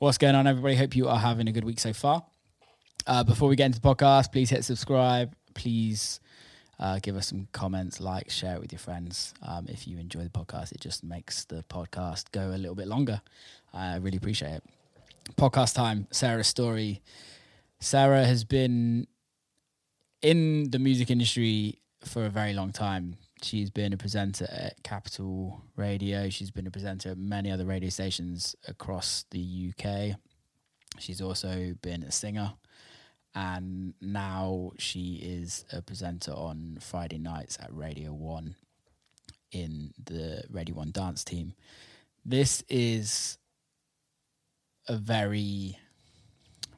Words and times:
What's 0.00 0.16
going 0.16 0.34
on, 0.34 0.46
everybody? 0.46 0.76
Hope 0.76 0.96
you 0.96 1.08
are 1.08 1.18
having 1.18 1.46
a 1.46 1.52
good 1.52 1.62
week 1.62 1.78
so 1.78 1.92
far. 1.92 2.24
Uh, 3.06 3.22
before 3.22 3.50
we 3.50 3.54
get 3.54 3.66
into 3.66 3.82
the 3.82 3.86
podcast, 3.86 4.32
please 4.32 4.48
hit 4.48 4.64
subscribe. 4.64 5.34
Please 5.52 6.20
uh, 6.78 7.00
give 7.02 7.16
us 7.16 7.26
some 7.26 7.48
comments, 7.52 8.00
like, 8.00 8.30
share 8.30 8.54
it 8.54 8.62
with 8.62 8.72
your 8.72 8.78
friends. 8.78 9.34
Um, 9.46 9.66
if 9.68 9.86
you 9.86 9.98
enjoy 9.98 10.22
the 10.22 10.30
podcast, 10.30 10.72
it 10.72 10.80
just 10.80 11.04
makes 11.04 11.44
the 11.44 11.66
podcast 11.68 12.32
go 12.32 12.48
a 12.48 12.56
little 12.56 12.74
bit 12.74 12.88
longer. 12.88 13.20
I 13.74 13.96
really 13.96 14.16
appreciate 14.16 14.54
it. 14.54 14.64
Podcast 15.36 15.74
time, 15.74 16.06
Sarah's 16.10 16.48
story. 16.48 17.02
Sarah 17.78 18.24
has 18.24 18.42
been 18.42 19.06
in 20.22 20.70
the 20.70 20.78
music 20.78 21.10
industry 21.10 21.82
for 22.00 22.24
a 22.24 22.30
very 22.30 22.54
long 22.54 22.72
time. 22.72 23.18
She's 23.42 23.70
been 23.70 23.92
a 23.92 23.96
presenter 23.96 24.46
at 24.50 24.82
Capital 24.82 25.62
Radio. 25.76 26.28
She's 26.28 26.50
been 26.50 26.66
a 26.66 26.70
presenter 26.70 27.10
at 27.10 27.18
many 27.18 27.50
other 27.50 27.64
radio 27.64 27.88
stations 27.88 28.54
across 28.68 29.24
the 29.30 29.72
UK. 29.72 30.16
She's 30.98 31.22
also 31.22 31.74
been 31.80 32.02
a 32.02 32.12
singer. 32.12 32.52
And 33.34 33.94
now 34.00 34.72
she 34.78 35.14
is 35.22 35.64
a 35.72 35.80
presenter 35.80 36.32
on 36.32 36.78
Friday 36.80 37.18
nights 37.18 37.58
at 37.60 37.74
Radio 37.74 38.12
1 38.12 38.56
in 39.52 39.94
the 40.04 40.42
Radio 40.50 40.74
1 40.74 40.90
dance 40.90 41.24
team. 41.24 41.54
This 42.24 42.62
is 42.68 43.38
a 44.86 44.96
very, 44.96 45.78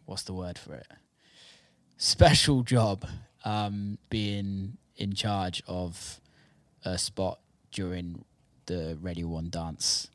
what's 0.05 0.23
the 0.23 0.35
word 0.35 0.59
for 0.59 0.75
it? 0.75 0.87
Special 1.97 2.63
job 2.63 3.07
um, 3.45 3.99
being 4.11 4.77
in 4.97 5.15
charge 5.15 5.63
of 5.67 6.21
a 6.85 6.99
spot 6.99 7.39
during 7.71 8.25
the 8.67 8.99
Radio 9.01 9.27
One 9.27 9.51
dance 9.51 10.11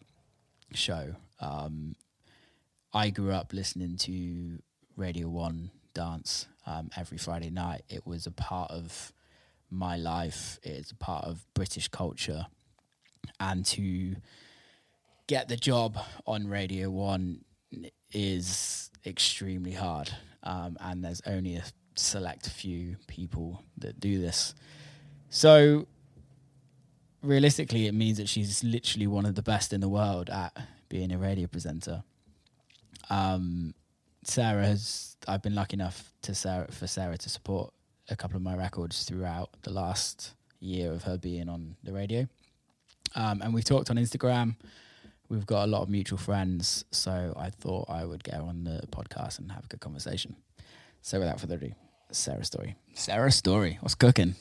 show. 0.74 1.16
Um, 1.40 1.96
I 2.94 3.10
grew 3.10 3.32
up 3.32 3.54
listening 3.54 3.98
to 3.98 4.62
Radio 4.96 5.28
One 5.30 5.72
dance 5.94 6.48
um, 6.66 6.90
every 6.98 7.18
Friday 7.18 7.50
night. 7.50 7.84
It 7.90 8.06
was 8.06 8.26
a 8.26 8.32
part 8.32 8.72
of 8.72 9.14
my 9.70 9.98
life. 9.98 10.60
It's 10.64 10.92
a 10.92 10.96
part 10.96 11.26
of 11.26 11.46
British 11.54 11.88
culture, 11.88 12.46
and 13.40 13.66
to 13.68 14.16
get 15.28 15.50
the 15.50 15.58
job 15.58 15.98
on 16.26 16.48
Radio 16.48 16.90
One 16.90 17.44
is 18.14 18.90
extremely 19.06 19.74
hard. 19.74 20.10
Um, 20.44 20.78
and 20.80 21.04
there's 21.04 21.22
only 21.26 21.58
a 21.58 21.64
select 21.96 22.50
few 22.50 22.96
people 23.08 23.64
that 23.80 24.00
do 24.00 24.22
this. 24.22 24.56
So 25.30 25.88
realistically, 27.24 27.88
it 27.88 27.94
means 27.94 28.18
that 28.18 28.30
she's 28.30 28.64
literally 28.64 29.08
one 29.08 29.26
of 29.26 29.36
the 29.36 29.42
best 29.42 29.74
in 29.74 29.82
the 29.82 29.90
world 29.90 30.30
at 30.30 30.56
being 30.90 31.12
a 31.12 31.18
radio 31.18 31.48
presenter. 31.48 32.04
Um, 33.10 33.74
Sarah 34.24 34.66
has. 34.66 35.16
I've 35.28 35.42
been 35.42 35.56
lucky 35.56 35.76
enough 35.76 36.14
to 36.24 36.36
Sarah 36.36 36.68
for 36.72 36.88
Sarah 36.88 37.18
to 37.18 37.30
support 37.30 37.74
a 38.10 38.16
couple 38.16 38.38
of 38.38 38.44
my 38.44 38.56
records 38.56 39.04
throughout 39.04 39.50
the 39.64 39.72
last 39.72 40.34
year 40.60 40.92
of 40.92 41.04
her 41.04 41.18
being 41.18 41.50
on 41.50 41.76
the 41.84 41.94
radio. 41.94 42.28
Um, 43.16 43.42
and 43.42 43.54
we've 43.54 43.66
talked 43.66 43.90
on 43.90 43.98
Instagram. 43.98 44.56
We've 45.30 45.46
got 45.46 45.66
a 45.66 45.68
lot 45.68 45.82
of 45.82 45.90
mutual 45.90 46.18
friends, 46.18 46.86
so 46.92 47.34
I 47.38 47.50
thought 47.50 47.90
I 47.90 48.06
would 48.06 48.24
get 48.24 48.36
on 48.36 48.64
the 48.64 48.82
podcast 48.92 49.40
and 49.40 49.52
have 49.52 49.66
a 49.66 49.68
good 49.68 49.82
conversation. 49.82 50.38
So 51.02 51.20
without 51.20 51.40
further 51.40 51.56
ado, 51.56 51.74
Sarah's 52.12 52.48
story. 52.48 52.76
Sarah's 52.94 53.36
story. 53.36 53.78
What's 53.82 53.96
cooking? 53.96 54.36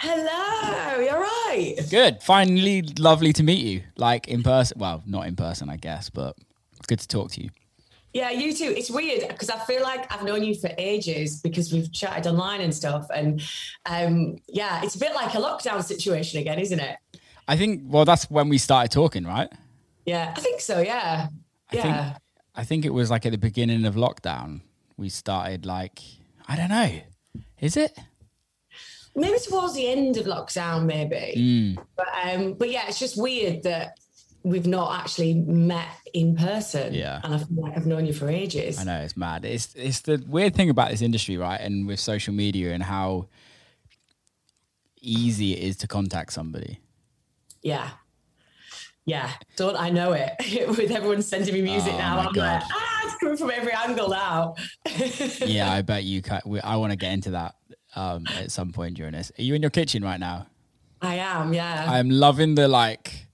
Hello, 0.00 1.00
you're 1.00 1.20
right. 1.20 1.74
Good. 1.90 2.22
Finally, 2.22 2.82
lovely 2.98 3.32
to 3.32 3.42
meet 3.42 3.64
you. 3.64 3.82
Like 3.96 4.28
in 4.28 4.42
person. 4.42 4.78
Well, 4.78 5.02
not 5.06 5.26
in 5.26 5.34
person, 5.34 5.68
I 5.68 5.76
guess, 5.76 6.08
but 6.08 6.36
good 6.86 7.00
to 7.00 7.08
talk 7.08 7.32
to 7.32 7.42
you. 7.42 7.50
Yeah, 8.14 8.30
you 8.30 8.54
too. 8.54 8.72
It's 8.76 8.90
weird 8.90 9.28
because 9.28 9.50
I 9.50 9.58
feel 9.58 9.82
like 9.82 10.10
I've 10.12 10.24
known 10.24 10.42
you 10.42 10.54
for 10.54 10.70
ages 10.78 11.40
because 11.40 11.72
we've 11.72 11.92
chatted 11.92 12.26
online 12.26 12.60
and 12.60 12.74
stuff. 12.74 13.06
And 13.14 13.42
um, 13.86 14.38
yeah, 14.48 14.82
it's 14.82 14.94
a 14.94 14.98
bit 14.98 15.14
like 15.14 15.34
a 15.34 15.38
lockdown 15.38 15.82
situation 15.82 16.40
again, 16.40 16.58
isn't 16.58 16.80
it? 16.80 16.96
I 17.48 17.56
think. 17.56 17.82
Well, 17.86 18.04
that's 18.04 18.30
when 18.30 18.48
we 18.48 18.58
started 18.58 18.92
talking, 18.92 19.24
right? 19.24 19.52
Yeah, 20.06 20.32
I 20.36 20.40
think 20.40 20.60
so. 20.60 20.80
Yeah, 20.80 21.28
I 21.72 21.76
yeah. 21.76 21.82
Think, 21.82 22.16
I 22.54 22.64
think 22.64 22.84
it 22.84 22.94
was 22.94 23.10
like 23.10 23.26
at 23.26 23.32
the 23.32 23.38
beginning 23.38 23.84
of 23.84 23.94
lockdown. 23.94 24.60
We 24.96 25.08
started 25.08 25.66
like 25.66 26.00
I 26.46 26.56
don't 26.56 26.70
know. 26.70 27.00
Is 27.60 27.76
it? 27.76 27.98
Maybe 29.18 29.38
towards 29.38 29.74
the 29.74 29.88
end 29.88 30.16
of 30.16 30.26
lockdown, 30.26 30.84
maybe. 30.84 31.34
Mm. 31.36 31.84
But 31.96 32.08
um, 32.24 32.54
but 32.54 32.70
yeah, 32.70 32.86
it's 32.88 32.98
just 32.98 33.20
weird 33.20 33.62
that 33.64 33.98
we've 34.42 34.66
not 34.66 35.00
actually 35.00 35.34
met 35.34 35.88
in 36.14 36.36
person. 36.36 36.94
Yeah. 36.94 37.20
and 37.24 37.34
I 37.34 37.38
feel 37.38 37.62
like 37.62 37.76
I've 37.76 37.86
known 37.86 38.06
you 38.06 38.12
for 38.12 38.28
ages. 38.28 38.78
I 38.78 38.84
know 38.84 39.00
it's 39.00 39.16
mad. 39.16 39.44
It's 39.44 39.74
it's 39.74 40.00
the 40.00 40.22
weird 40.26 40.54
thing 40.54 40.70
about 40.70 40.90
this 40.90 41.02
industry, 41.02 41.36
right? 41.36 41.60
And 41.60 41.86
with 41.86 42.00
social 42.00 42.32
media 42.32 42.72
and 42.72 42.82
how 42.82 43.28
easy 45.00 45.52
it 45.52 45.62
is 45.62 45.76
to 45.78 45.86
contact 45.88 46.32
somebody. 46.32 46.80
Yeah. 47.62 47.90
Yeah, 49.04 49.30
don't 49.56 49.74
I 49.74 49.88
know 49.88 50.12
it? 50.12 50.32
With 50.68 50.90
everyone 50.90 51.22
sending 51.22 51.54
me 51.54 51.62
music 51.62 51.94
Oh, 51.94 51.98
now, 51.98 52.18
I'm 52.18 52.32
God. 52.34 52.60
like, 52.60 52.62
ah, 52.70 53.00
it's 53.06 53.14
coming 53.16 53.38
from 53.38 53.50
every 53.50 53.72
angle 53.72 54.10
now. 54.10 54.54
yeah, 55.46 55.72
I 55.72 55.80
bet 55.80 56.04
you. 56.04 56.20
Can, 56.20 56.42
I 56.62 56.76
want 56.76 56.90
to 56.92 56.96
get 56.96 57.12
into 57.12 57.30
that 57.30 57.54
um, 57.96 58.26
at 58.38 58.50
some 58.50 58.72
point 58.72 58.96
during 58.96 59.12
this. 59.12 59.32
Are 59.38 59.42
you 59.42 59.54
in 59.54 59.62
your 59.62 59.70
kitchen 59.70 60.02
right 60.02 60.20
now? 60.20 60.46
I 61.00 61.16
am, 61.16 61.52
yeah. 61.54 61.86
I'm 61.88 62.10
loving 62.10 62.54
the 62.54 62.66
like 62.68 63.26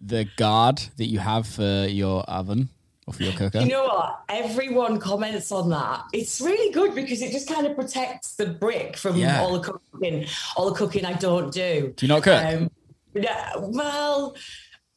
the 0.00 0.26
guard 0.36 0.78
that 0.98 1.06
you 1.06 1.18
have 1.18 1.46
for 1.46 1.86
your 1.86 2.22
oven 2.24 2.68
or 3.06 3.14
for 3.14 3.22
your 3.22 3.32
cooker. 3.32 3.60
you 3.60 3.68
know 3.68 3.84
what? 3.84 4.20
Everyone 4.28 4.98
comments 4.98 5.50
on 5.52 5.70
that. 5.70 6.04
It's 6.12 6.40
really 6.40 6.72
good 6.72 6.94
because 6.94 7.22
it 7.22 7.32
just 7.32 7.48
kind 7.48 7.66
of 7.66 7.74
protects 7.74 8.34
the 8.34 8.46
brick 8.46 8.96
from 8.96 9.16
Yeah. 9.16 9.40
all 9.40 9.52
the 9.58 9.60
cooking, 9.60 10.26
all 10.56 10.68
the 10.70 10.76
cooking 10.76 11.04
I 11.06 11.14
don't 11.14 11.52
do. 11.52 11.94
Do 11.96 12.06
you 12.06 12.12
not 12.12 12.22
cook? 12.22 12.44
Um, 12.44 12.70
yeah, 13.14 13.52
well, 13.58 14.36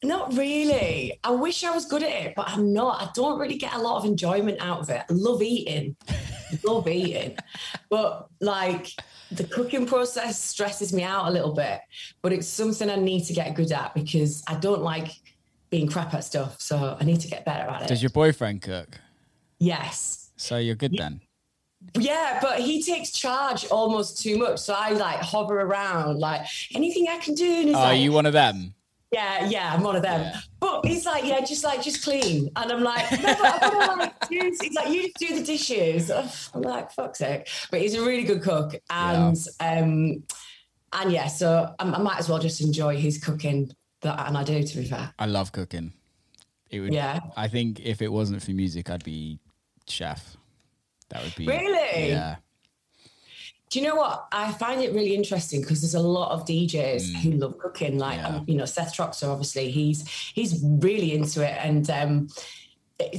not 0.02 0.34
really. 0.36 1.18
I 1.24 1.30
wish 1.30 1.64
I 1.64 1.70
was 1.70 1.86
good 1.86 2.02
at 2.02 2.10
it, 2.10 2.34
but 2.36 2.48
I'm 2.50 2.72
not. 2.72 3.00
I 3.00 3.08
don't 3.14 3.38
really 3.38 3.56
get 3.56 3.74
a 3.74 3.78
lot 3.78 3.96
of 3.98 4.04
enjoyment 4.04 4.58
out 4.60 4.80
of 4.80 4.90
it. 4.90 5.02
I 5.08 5.12
love 5.12 5.40
eating, 5.42 5.96
love 6.64 6.88
eating, 6.88 7.36
but 7.88 8.28
like 8.40 8.88
the 9.30 9.44
cooking 9.44 9.86
process 9.86 10.42
stresses 10.42 10.92
me 10.92 11.02
out 11.02 11.28
a 11.28 11.30
little 11.30 11.52
bit. 11.54 11.80
But 12.22 12.32
it's 12.32 12.48
something 12.48 12.90
I 12.90 12.96
need 12.96 13.24
to 13.24 13.32
get 13.32 13.54
good 13.54 13.72
at 13.72 13.94
because 13.94 14.42
I 14.46 14.54
don't 14.54 14.82
like 14.82 15.12
being 15.70 15.88
crap 15.88 16.14
at 16.14 16.24
stuff. 16.24 16.60
So 16.60 16.96
I 17.00 17.04
need 17.04 17.20
to 17.20 17.28
get 17.28 17.44
better 17.44 17.70
at 17.70 17.82
it. 17.82 17.88
Does 17.88 18.02
your 18.02 18.10
boyfriend 18.10 18.62
cook? 18.62 18.98
yes. 19.58 20.30
So 20.36 20.56
you're 20.56 20.74
good 20.74 20.94
then. 20.96 21.20
Yeah, 21.94 22.38
but 22.40 22.60
he 22.60 22.82
takes 22.82 23.10
charge 23.10 23.66
almost 23.66 24.22
too 24.22 24.38
much. 24.38 24.58
So 24.58 24.74
I 24.74 24.90
like 24.90 25.20
hover 25.20 25.60
around, 25.60 26.18
like 26.18 26.46
anything 26.74 27.08
I 27.10 27.18
can 27.18 27.34
do. 27.34 27.44
And 27.44 27.68
he's 27.68 27.76
Are 27.76 27.92
like, 27.92 28.00
you 28.00 28.12
one 28.12 28.24
of 28.24 28.32
them? 28.32 28.74
Yeah, 29.12 29.48
yeah, 29.48 29.74
I'm 29.74 29.82
one 29.82 29.96
of 29.96 30.02
them. 30.02 30.20
Yeah. 30.20 30.40
But 30.60 30.86
he's 30.86 31.04
like, 31.04 31.24
yeah, 31.24 31.40
just 31.40 31.64
like, 31.64 31.82
just 31.82 32.04
clean. 32.04 32.48
And 32.54 32.72
I'm 32.72 32.82
like, 32.82 33.10
no, 33.10 33.18
but 33.22 33.62
I 33.62 33.94
like, 33.96 34.28
do, 34.28 34.38
he's 34.60 34.74
like, 34.74 34.88
you 34.88 35.10
do 35.18 35.34
the 35.38 35.44
dishes. 35.44 36.10
I'm 36.10 36.62
like, 36.62 36.92
fuck's 36.92 37.18
sake. 37.18 37.48
But 37.70 37.80
he's 37.80 37.94
a 37.94 38.02
really 38.02 38.22
good 38.22 38.42
cook. 38.42 38.74
And, 38.88 39.36
um, 39.58 40.22
and 40.92 41.12
yeah, 41.12 41.26
so 41.26 41.74
I, 41.78 41.84
I 41.84 41.98
might 41.98 42.18
as 42.18 42.28
well 42.28 42.38
just 42.38 42.60
enjoy 42.60 42.96
his 42.96 43.18
cooking. 43.18 43.72
That, 44.02 44.28
and 44.28 44.38
I 44.38 44.44
do, 44.44 44.62
to 44.62 44.76
be 44.78 44.84
fair. 44.84 45.12
I 45.18 45.26
love 45.26 45.52
cooking. 45.52 45.92
It 46.70 46.80
would. 46.80 46.94
Yeah. 46.94 47.20
I 47.36 47.48
think 47.48 47.80
if 47.80 48.00
it 48.00 48.12
wasn't 48.12 48.42
for 48.42 48.52
music, 48.52 48.90
I'd 48.90 49.04
be 49.04 49.40
chef. 49.88 50.36
That 51.10 51.24
would 51.24 51.34
be 51.34 51.46
Really? 51.46 52.10
Yeah. 52.10 52.36
Do 53.70 53.78
you 53.78 53.86
know 53.86 53.94
what? 53.94 54.26
I 54.32 54.50
find 54.52 54.82
it 54.82 54.92
really 54.92 55.14
interesting 55.14 55.60
because 55.60 55.80
there's 55.80 55.94
a 55.94 56.00
lot 56.00 56.32
of 56.32 56.44
DJs 56.44 57.14
who 57.22 57.30
love 57.32 57.56
cooking. 57.58 57.98
Like, 57.98 58.18
Mm. 58.18 58.22
Yeah. 58.22 58.36
um, 58.38 58.44
you 58.48 58.56
know, 58.56 58.64
Seth 58.64 58.96
Troxler, 58.96 59.28
obviously, 59.28 59.70
he's 59.70 60.06
he's 60.34 60.60
really 60.62 61.14
into 61.14 61.46
it. 61.48 61.56
And 61.64 61.88
um, 61.90 62.28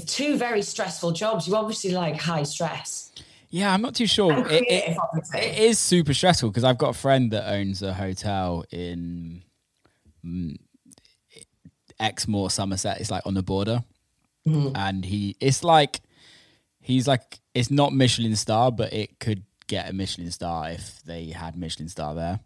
two 0.08 0.36
very 0.38 0.62
stressful 0.62 1.12
jobs. 1.14 1.48
You 1.48 1.56
obviously 1.56 1.92
like 1.92 2.18
high 2.18 2.44
stress. 2.44 3.14
Yeah, 3.50 3.74
I'm 3.74 3.82
not 3.82 3.96
too 3.96 4.08
sure. 4.08 4.46
It, 4.50 4.64
it, 4.70 4.98
it 5.36 5.58
is 5.60 5.80
super 5.80 6.14
stressful 6.14 6.50
because 6.50 6.64
I've 6.66 6.78
got 6.78 6.90
a 6.90 6.98
friend 7.00 7.32
that 7.32 7.50
owns 7.52 7.82
a 7.82 7.94
hotel 7.94 8.64
in 8.72 9.44
mm, 10.26 10.56
Exmoor, 12.00 12.50
Somerset. 12.50 13.00
It's 13.00 13.12
like 13.12 13.26
on 13.26 13.34
the 13.34 13.44
border, 13.44 13.84
Mm-hmm. 14.48 14.76
and 14.76 15.06
he 15.06 15.36
it's 15.40 15.64
like 15.64 16.02
he's 16.80 17.08
like 17.08 17.40
it's 17.54 17.70
not 17.70 17.94
Michelin 17.94 18.36
star, 18.36 18.72
but 18.72 18.92
it 18.92 19.20
could 19.20 19.44
get 19.72 19.90
a 19.90 19.94
Michelin 19.94 20.30
star 20.32 20.70
if 20.70 21.02
they 21.04 21.28
had 21.28 21.56
Michelin 21.56 21.90
star 21.90 22.14
there. 22.14 22.40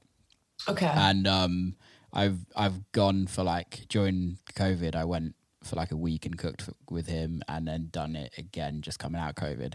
Okay. 0.69 0.85
and 1.09 1.27
um 1.27 1.75
i've 2.13 2.37
i've 2.55 2.79
gone 2.93 3.27
for 3.27 3.43
like 3.43 3.81
during 3.89 4.37
covid 4.53 4.95
i 4.95 5.03
went 5.03 5.35
for 5.63 5.75
like 5.75 5.91
a 5.91 5.97
week 5.97 6.25
and 6.25 6.37
cooked 6.37 6.61
f 6.61 6.69
with 6.89 7.07
him 7.07 7.41
and 7.49 7.67
then 7.67 7.89
done 7.91 8.15
it 8.15 8.31
again 8.37 8.79
just 8.81 8.97
coming 8.97 9.19
out 9.19 9.31
of 9.31 9.35
covid 9.35 9.73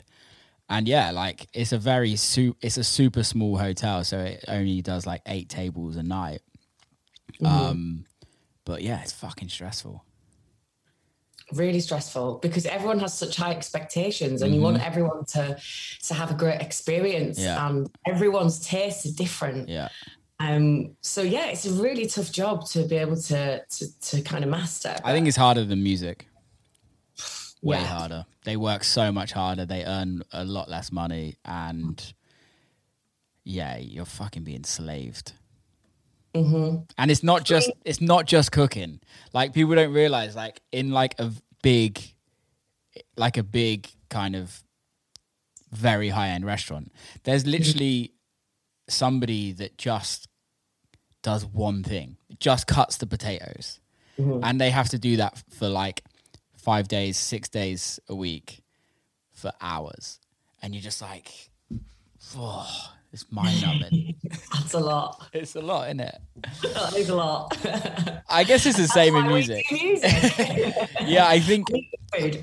and 0.70 0.88
yeah 0.88 1.11
like 1.11 1.47
it's 1.52 1.73
a 1.73 1.79
very 1.79 2.17
su- 2.17 2.56
it's 2.62 2.79
a 2.79 2.82
super 2.82 3.23
small 3.23 3.58
hotel 3.58 4.02
so 4.05 4.19
it 4.19 4.43
only 4.49 4.81
does 4.81 5.05
like 5.06 5.20
eight 5.26 5.50
tables 5.50 5.97
a 5.97 6.02
night 6.02 6.41
um 7.44 8.06
but 8.64 8.81
yeah 8.81 9.02
it's 9.02 9.12
fucking 9.12 9.50
stressful 9.50 10.02
really 11.52 11.81
stressful 11.81 12.38
because 12.43 12.67
everyone 12.67 12.99
has 13.00 13.17
such 13.17 13.37
high 13.37 13.50
expectations 13.52 14.43
and 14.43 14.55
you 14.55 14.61
want 14.61 14.85
everyone 14.85 15.25
to 15.26 15.56
to 16.06 16.14
have 16.14 16.31
a 16.31 16.35
great 16.35 16.61
experience 16.61 17.38
Mm-hmm. 17.38 17.47
Yeah. 17.47 17.67
and 17.69 17.91
everyone's 18.06 18.58
taste 18.67 19.05
is 19.06 19.12
different 19.14 19.69
Yeah. 19.69 19.88
um 20.38 20.97
so 21.00 21.23
yeah 21.23 21.47
it's 21.47 21.67
a 21.67 21.73
really 21.73 22.06
tough 22.06 22.31
job 22.32 22.67
to 22.69 22.85
be 22.85 22.97
able 22.97 23.17
to 23.17 23.64
to, 23.64 24.00
to 24.00 24.23
kind 24.23 24.44
of 24.44 24.50
master 24.50 24.94
I 25.05 25.12
think 25.12 25.26
it's 25.29 25.37
harder 25.37 25.64
than 25.64 25.82
music. 25.82 26.26
Way 27.62 27.79
Yeah. 27.79 27.85
harder. 27.87 28.26
They 28.44 28.56
work 28.56 28.85
so 28.85 29.12
much 29.12 29.32
harder. 29.32 29.67
They 29.67 29.85
earn 29.85 30.23
a 30.32 30.44
lot 30.44 30.70
less 30.70 30.91
money, 30.91 31.37
and 31.44 32.14
yeah, 33.44 33.76
you're 33.76 34.06
fucking 34.06 34.44
being 34.44 34.64
slaved. 34.64 35.32
Mhm. 36.34 36.88
And 36.96 37.10
it's 37.10 37.22
not 37.22 37.44
just 37.44 37.70
it's 37.84 38.00
not 38.00 38.26
just 38.26 38.52
cooking. 38.52 39.00
Like 39.32 39.52
people 39.52 39.74
don't 39.74 39.92
realize, 39.92 40.36
like 40.36 40.60
in 40.72 40.90
like 40.90 41.18
a 41.18 41.32
big, 41.62 42.00
like 43.16 43.36
a 43.36 43.42
big 43.42 43.88
kind 44.08 44.36
of 44.36 44.62
very 45.72 46.08
high 46.08 46.28
end 46.28 46.44
restaurant, 46.46 46.92
there's 47.24 47.46
literally 47.46 48.12
somebody 48.88 49.52
that 49.52 49.76
just 49.78 50.28
does 51.22 51.44
one 51.46 51.82
thing, 51.84 52.16
just 52.38 52.66
cuts 52.66 52.96
the 52.96 53.06
potatoes, 53.06 53.80
and 54.42 54.60
they 54.60 54.70
have 54.70 54.88
to 54.90 54.98
do 54.98 55.16
that 55.16 55.42
for 55.50 55.68
like 55.68 56.02
five 56.56 56.88
days, 56.88 57.16
six 57.16 57.48
days 57.48 57.98
a 58.08 58.14
week 58.14 58.62
for 59.32 59.52
hours, 59.60 60.18
and 60.62 60.74
you're 60.74 60.82
just 60.82 61.00
like, 61.02 61.50
oh, 62.36 62.92
it's 63.12 63.30
mind 63.30 63.60
numbing. 63.62 64.14
that's 64.52 64.74
a 64.74 64.78
lot 64.78 65.28
it's 65.32 65.56
a 65.56 65.60
lot, 65.60 65.86
isn't 65.88 66.00
it? 66.00 66.18
that 66.74 66.94
is 66.96 67.08
a 67.08 67.14
lot 67.16 67.56
I 68.28 68.44
guess 68.44 68.66
it's 68.66 68.78
the 68.78 68.88
same 68.88 69.16
in 69.16 69.26
music. 69.26 69.64
music. 69.70 70.12
Yeah, 71.02 71.26
I 71.26 71.40
think 71.40 71.66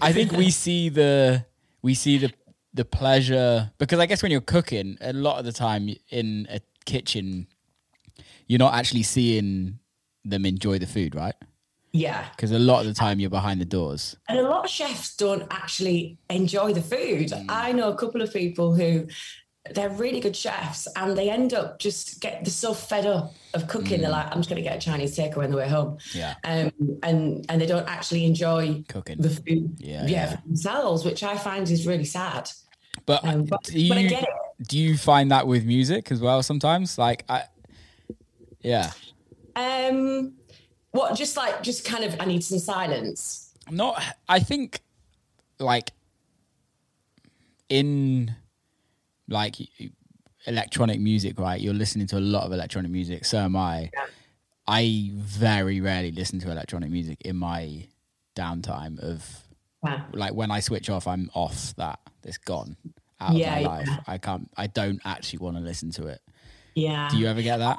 I 0.02 0.12
think 0.14 0.32
we 0.34 0.52
see 0.52 0.90
the 0.90 1.46
we 1.82 1.94
see 1.94 2.18
the 2.18 2.34
the 2.74 2.86
pleasure 2.86 3.72
because 3.78 4.00
I 4.00 4.06
guess 4.06 4.22
when 4.22 4.32
you're 4.32 4.42
cooking, 4.42 4.98
a 5.02 5.14
lot 5.14 5.40
of 5.40 5.46
the 5.46 5.52
time 5.54 5.90
in 6.10 6.48
a 6.50 6.60
kitchen, 6.86 7.48
you're 8.48 8.60
not 8.60 8.74
actually 8.74 9.04
seeing 9.04 9.80
them 10.26 10.46
enjoy 10.46 10.78
the 10.80 10.88
food, 10.88 11.16
right? 11.16 11.36
yeah 11.94 12.28
Because 12.36 12.52
a 12.52 12.60
lot 12.60 12.82
of 12.82 12.88
the 12.88 12.94
time 12.94 13.20
you're 13.20 13.30
behind 13.30 13.62
the 13.62 13.66
doors. 13.66 14.18
And 14.28 14.38
a 14.38 14.44
lot 14.44 14.66
of 14.66 14.70
chefs 14.70 15.16
don't 15.16 15.46
actually 15.50 16.18
enjoy 16.30 16.74
the 16.74 16.82
food. 16.82 17.30
Mm. 17.30 17.46
I 17.50 17.72
know 17.72 17.90
a 17.90 17.96
couple 17.96 18.22
of 18.22 18.32
people 18.34 18.76
who 18.76 19.08
they're 19.74 19.90
really 19.90 20.20
good 20.20 20.36
chefs 20.36 20.88
and 20.96 21.18
they 21.18 21.30
end 21.30 21.54
up 21.54 21.80
just 21.80 22.22
get 22.22 22.44
they're 22.44 22.52
so 22.52 22.74
fed 22.74 23.06
up 23.06 23.34
of 23.54 23.68
cooking. 23.68 24.02
They're 24.02 24.10
like, 24.10 24.28
I'm 24.28 24.40
just 24.40 24.50
gonna 24.50 24.62
get 24.62 24.78
a 24.78 24.80
Chinese 24.80 25.16
takeaway 25.18 25.46
on 25.46 25.52
the 25.52 25.58
way 25.58 25.68
home. 25.70 25.98
Mm. 25.98 26.16
Yeah. 26.16 26.36
Um 26.44 27.00
and 27.04 27.46
and 27.50 27.62
they 27.62 27.66
don't 27.66 27.88
actually 27.88 28.26
enjoy 28.26 28.84
Cooking. 28.88 29.18
the 29.20 29.30
food 29.30 29.76
Yeah, 29.80 30.04
yeah, 30.04 30.08
yeah. 30.08 30.36
for 30.38 30.42
themselves, 30.48 31.06
which 31.06 31.24
I 31.24 31.38
find 31.38 31.70
is 31.70 31.86
really 31.88 32.06
sad. 32.06 32.50
But, 33.06 33.24
Um, 33.26 33.46
but, 33.46 33.64
do 33.64 33.88
but 33.90 33.98
I 33.98 34.02
you 34.02 34.10
get 34.10 34.24
it. 34.24 34.30
do 34.68 34.78
you 34.78 34.98
find 34.98 35.32
that 35.32 35.48
with 35.48 35.66
music 35.66 36.12
as 36.12 36.20
well 36.22 36.42
sometimes? 36.44 36.98
Like 36.98 37.24
I 37.30 37.44
yeah. 38.62 38.92
Um 39.56 40.34
what 40.92 41.16
just 41.16 41.38
like 41.38 41.62
just 41.64 41.86
kind 41.86 42.04
of 42.04 42.16
I 42.20 42.26
need 42.26 42.44
some 42.44 42.60
silence. 42.60 43.54
not 43.70 44.02
i 44.30 44.40
think 44.40 44.82
like 45.60 45.92
in 47.70 48.34
like 49.30 49.56
electronic 50.46 51.00
music 51.00 51.40
right 51.40 51.60
you're 51.62 51.74
listening 51.74 52.08
to 52.08 52.18
a 52.18 52.22
lot 52.22 52.44
of 52.46 52.52
electronic 52.52 52.92
music 52.92 53.26
so 53.26 53.38
am 53.40 53.56
i 53.56 53.90
Yeah. 53.94 54.06
i 54.68 55.10
very 55.14 55.82
rarely 55.82 56.12
listen 56.12 56.40
to 56.40 56.52
electronic 56.52 56.90
music 56.90 57.22
in 57.26 57.36
my 57.36 57.86
downtime 58.36 59.00
of 59.00 59.26
Wow. 59.84 60.06
like 60.14 60.34
when 60.34 60.50
i 60.52 60.60
switch 60.60 60.90
off 60.90 61.06
i'm 61.08 61.30
off 61.34 61.76
that 61.76 62.00
it's 62.24 62.38
gone 62.38 62.78
out 63.20 63.34
Yeah, 63.34 63.56
of 63.58 63.64
my 63.64 63.70
life 63.78 63.90
i 64.08 64.18
can't 64.18 64.50
i 64.58 64.68
don't 64.68 65.02
actually 65.06 65.40
want 65.40 65.58
to 65.58 65.62
listen 65.64 65.92
to 65.92 66.08
it 66.08 66.22
Yeah. 66.76 67.10
do 67.12 67.18
you 67.18 67.28
ever 67.28 67.42
get 67.42 67.58
that 67.58 67.78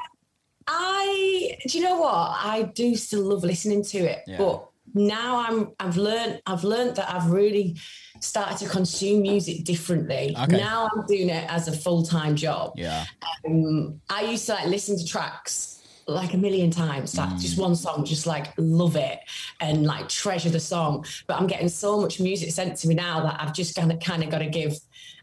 I 0.71 1.57
do 1.67 1.79
you 1.79 1.85
know 1.85 1.99
what? 1.99 2.13
I 2.13 2.65
do 2.75 2.95
still 2.95 3.23
love 3.23 3.43
listening 3.43 3.83
to 3.85 3.99
it. 4.01 4.23
Yeah. 4.27 4.37
But 4.37 4.69
now 4.93 5.39
I'm 5.47 5.73
I've 5.81 5.97
learned 5.97 6.43
I've 6.45 6.63
learned 6.63 6.97
that 6.97 7.11
I've 7.11 7.31
really 7.31 7.77
started 8.21 8.59
to 8.59 8.69
consume 8.69 9.23
music 9.23 9.65
differently. 9.65 10.35
Okay. 10.39 10.57
Now 10.57 10.89
I'm 10.95 11.07
doing 11.07 11.29
it 11.29 11.51
as 11.51 11.69
a 11.69 11.73
full-time 11.73 12.37
job. 12.37 12.73
yeah 12.77 13.05
Um, 13.47 14.01
I 14.11 14.23
used 14.23 14.47
to 14.47 14.55
like 14.55 14.67
listen 14.67 14.99
to 14.99 15.05
tracks 15.07 15.75
like 16.07 16.33
a 16.33 16.39
million 16.39 16.71
times, 16.71 17.17
like 17.19 17.29
Mm. 17.31 17.41
just 17.41 17.59
one 17.59 17.77
song, 17.77 18.05
just 18.05 18.27
like 18.27 18.55
love 18.57 18.97
it 18.97 19.19
and 19.61 19.85
like 19.85 20.09
treasure 20.09 20.49
the 20.49 20.59
song. 20.61 21.05
But 21.27 21.39
I'm 21.39 21.47
getting 21.47 21.69
so 21.69 22.01
much 22.01 22.19
music 22.19 22.51
sent 22.51 22.77
to 22.79 22.89
me 22.89 22.95
now 22.95 23.21
that 23.25 23.37
I've 23.41 23.53
just 23.53 23.75
kind 23.75 23.93
of 23.93 24.01
kind 24.01 24.23
of 24.25 24.31
got 24.31 24.39
to 24.39 24.47
give 24.47 24.79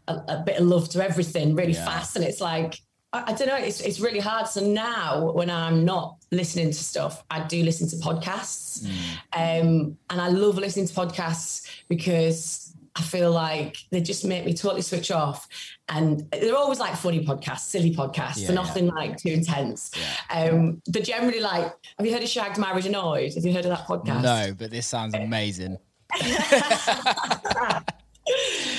a, 0.06 0.14
a 0.28 0.42
bit 0.46 0.60
of 0.60 0.66
love 0.66 0.88
to 0.90 1.04
everything 1.04 1.56
really 1.56 1.72
Yeah. 1.72 1.84
fast. 1.86 2.14
And 2.16 2.24
it's 2.24 2.40
like 2.40 2.78
I, 3.12 3.24
I 3.28 3.32
don't 3.32 3.48
know, 3.48 3.56
it's 3.56 3.80
it's 3.80 3.98
really 3.98 4.20
hard. 4.20 4.46
So 4.46 4.60
now 4.64 5.32
when 5.32 5.50
I'm 5.50 5.84
not 5.84 6.18
listening 6.30 6.68
to 6.68 6.74
stuff, 6.92 7.24
I 7.30 7.40
do 7.40 7.62
listen 7.64 7.88
to 7.88 7.96
podcasts. 7.96 8.86
Um, 9.32 9.96
and 10.10 10.20
I 10.20 10.28
love 10.28 10.56
listening 10.58 10.86
to 10.86 10.94
podcasts 10.94 11.66
because 11.88 12.65
I 12.96 13.02
feel 13.02 13.30
like 13.30 13.76
they 13.90 14.00
just 14.00 14.24
make 14.24 14.46
me 14.46 14.54
totally 14.54 14.82
switch 14.82 15.10
off. 15.10 15.46
And 15.88 16.28
they're 16.32 16.56
always 16.56 16.80
like 16.80 16.96
funny 16.96 17.24
podcasts, 17.24 17.60
silly 17.60 17.94
podcasts. 17.94 18.38
Yeah, 18.38 18.48
they're 18.48 18.56
yeah. 18.56 18.62
nothing 18.62 18.86
like 18.86 19.18
too 19.18 19.28
intense. 19.28 19.92
Yeah. 19.94 20.50
Um, 20.50 20.82
they're 20.86 21.02
generally 21.02 21.40
like, 21.40 21.72
have 21.98 22.06
you 22.06 22.12
heard 22.12 22.22
of 22.22 22.28
Shagged, 22.28 22.58
Married, 22.58 22.86
Annoyed? 22.86 23.34
Have 23.34 23.44
you 23.44 23.52
heard 23.52 23.66
of 23.66 23.70
that 23.70 23.86
podcast? 23.86 24.22
no 24.22 24.54
but 24.58 24.70
this 24.70 24.86
sounds 24.86 25.14
amazing 25.14 25.78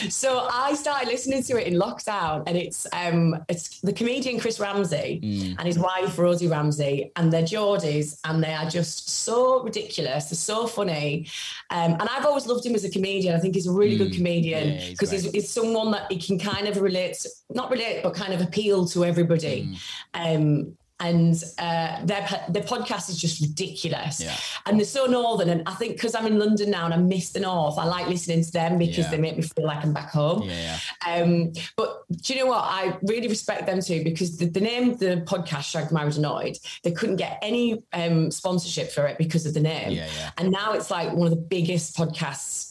So 0.10 0.48
I 0.52 0.74
started 0.76 1.08
listening 1.08 1.44
to 1.44 1.60
it 1.60 1.68
in 1.68 1.74
lockdown, 1.80 2.44
and 2.48 2.58
it's 2.58 2.86
um 2.94 3.44
it's 3.50 3.80
the 3.82 3.94
comedian 3.94 4.40
Chris 4.40 4.60
Ramsey 4.60 5.20
Mm. 5.24 5.56
and 5.58 5.68
his 5.68 5.80
wife 5.80 6.18
Rosie 6.18 6.48
Ramsey, 6.48 7.12
and 7.16 7.32
they're 7.32 7.44
Geordies, 7.44 8.20
and 8.26 8.44
they 8.44 8.54
are 8.54 8.70
just 8.70 9.10
so 9.10 9.64
ridiculous. 9.64 10.26
They're 10.26 10.38
so 10.38 10.68
funny, 10.68 11.28
um, 11.70 11.94
and 11.94 12.04
I've 12.10 12.26
always 12.26 12.46
loved 12.46 12.66
him 12.66 12.76
as 12.76 12.84
a 12.84 12.90
comedian. 12.90 13.36
I 13.36 13.40
think 13.40 13.56
he's 13.56 13.68
a 13.68 13.72
really 13.72 13.98
good 13.98 14.12
Mm. 14.12 14.16
comedian 14.16 14.68
Yeah, 14.70 14.80
he's 14.80 14.90
because 14.92 15.12
he's, 15.12 15.32
he's 15.32 15.50
someone 15.50 15.92
that 15.92 16.12
he 16.12 16.18
can 16.20 16.38
kind 16.40 16.68
of 16.68 16.80
relate, 16.82 17.26
not 17.50 17.72
relate, 17.72 18.02
but 18.04 18.14
kind 18.14 18.34
of 18.34 18.42
appeal 18.42 18.86
to 18.88 19.06
everybody. 19.06 19.68
Mm. 20.14 20.36
Um, 20.36 20.78
and 21.00 21.44
uh, 21.60 22.04
their 22.06 22.28
their 22.50 22.64
podcast 22.64 23.10
is 23.10 23.18
just 23.20 23.40
ridiculous, 23.42 24.20
Yeah. 24.20 24.36
and 24.66 24.80
they're 24.80 24.86
so 24.86 25.06
northern. 25.06 25.50
And 25.50 25.62
I 25.68 25.74
think 25.76 25.94
because 25.94 26.16
I'm 26.16 26.26
in 26.26 26.40
London 26.40 26.72
now 26.72 26.86
and 26.86 26.94
I 26.94 26.98
miss 26.98 27.32
the 27.32 27.40
north, 27.42 27.78
I 27.78 27.86
like 27.86 28.08
listening 28.08 28.44
to 28.44 28.52
them 28.52 28.78
because 28.80 28.98
Yeah. 29.06 29.12
they 29.12 29.18
make 29.18 29.38
me 29.38 29.44
feel 29.44 29.66
like 29.66 29.84
I'm 29.84 29.94
back 29.94 30.10
home. 30.12 30.44
yeah 30.44 30.78
Um, 31.08 31.54
but 31.76 32.04
do 32.22 32.34
you 32.34 32.40
know 32.40 32.48
what? 32.48 32.64
I 32.64 32.98
really 33.04 33.28
respect 33.28 33.66
them 33.68 33.80
too 33.82 34.04
because 34.04 34.38
the, 34.38 34.46
the 34.48 34.60
name 34.62 34.90
of 34.92 35.00
the 35.00 35.24
podcast, 35.28 35.64
Shagged 35.72 35.92
Married 35.92 36.18
Annoyed, 36.18 36.58
they 36.84 36.92
couldn't 36.92 37.18
get 37.18 37.38
any 37.42 37.84
um, 37.94 38.32
sponsorship 38.32 38.92
for 38.92 39.06
it 39.06 39.18
because 39.18 39.46
of 39.46 39.54
the 39.54 39.60
name. 39.62 40.02
And 40.38 40.52
now 40.52 40.74
it's 40.74 40.90
like 40.90 41.14
one 41.14 41.28
of 41.28 41.32
the 41.32 41.38
biggest 41.42 41.96
podcasts. 41.96 42.67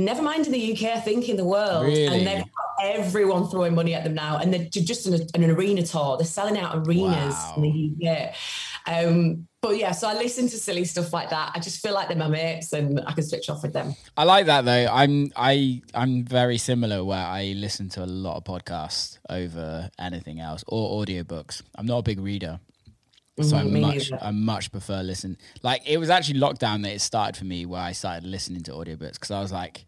Never 0.00 0.22
mind 0.22 0.46
in 0.46 0.52
the 0.52 0.72
UK, 0.72 0.96
I 0.96 1.00
think 1.00 1.28
in 1.28 1.36
the 1.36 1.44
world. 1.44 1.84
Really? 1.86 2.06
And 2.06 2.26
they've 2.26 2.38
got 2.44 2.84
everyone 2.84 3.48
throwing 3.48 3.74
money 3.74 3.94
at 3.94 4.04
them 4.04 4.14
now. 4.14 4.38
And 4.38 4.52
they're 4.52 4.66
just 4.70 5.06
in, 5.06 5.14
a, 5.14 5.18
in 5.34 5.44
an 5.44 5.50
arena 5.50 5.82
tour. 5.82 6.16
They're 6.16 6.26
selling 6.26 6.58
out 6.58 6.76
arenas 6.76 7.34
Wow. 7.34 7.54
in 7.56 7.62
the 7.62 8.08
UK. 8.08 8.34
Um, 8.86 9.46
but 9.60 9.76
yeah, 9.76 9.92
so 9.92 10.08
I 10.08 10.14
listen 10.14 10.48
to 10.48 10.56
silly 10.56 10.84
stuff 10.86 11.12
like 11.12 11.28
that. 11.30 11.52
I 11.54 11.60
just 11.60 11.82
feel 11.82 11.92
like 11.92 12.08
they're 12.08 12.16
my 12.16 12.28
mates 12.28 12.72
and 12.72 12.98
I 13.06 13.12
can 13.12 13.22
switch 13.22 13.50
off 13.50 13.62
with 13.62 13.74
them. 13.74 13.94
I 14.16 14.24
like 14.24 14.46
that 14.46 14.64
though. 14.64 14.86
I'm 14.90 15.30
I 15.36 15.82
I'm 15.94 16.24
very 16.24 16.56
similar 16.56 17.04
where 17.04 17.24
I 17.24 17.52
listen 17.56 17.90
to 17.90 18.04
a 18.04 18.06
lot 18.06 18.38
of 18.38 18.44
podcasts 18.44 19.18
over 19.28 19.90
anything 19.98 20.40
else 20.40 20.64
or 20.66 21.04
audiobooks. 21.04 21.62
I'm 21.74 21.84
not 21.84 21.98
a 21.98 22.02
big 22.02 22.20
reader. 22.20 22.58
So 23.42 23.56
I 23.56 23.62
Mhm, 23.62 23.80
much. 23.80 24.10
I 24.20 24.30
much 24.32 24.72
prefer 24.72 25.02
listen. 25.02 25.36
Like 25.62 25.82
it 25.86 25.98
was 25.98 26.08
actually 26.10 26.40
lockdown 26.40 26.82
that 26.84 26.92
it 26.92 27.00
started 27.00 27.36
for 27.38 27.44
me 27.44 27.66
where 27.66 27.80
I 27.82 27.92
started 27.92 28.24
listening 28.26 28.62
to 28.64 28.72
audiobooks 28.72 29.12
because 29.14 29.30
I 29.30 29.40
was 29.40 29.52
like 29.52 29.84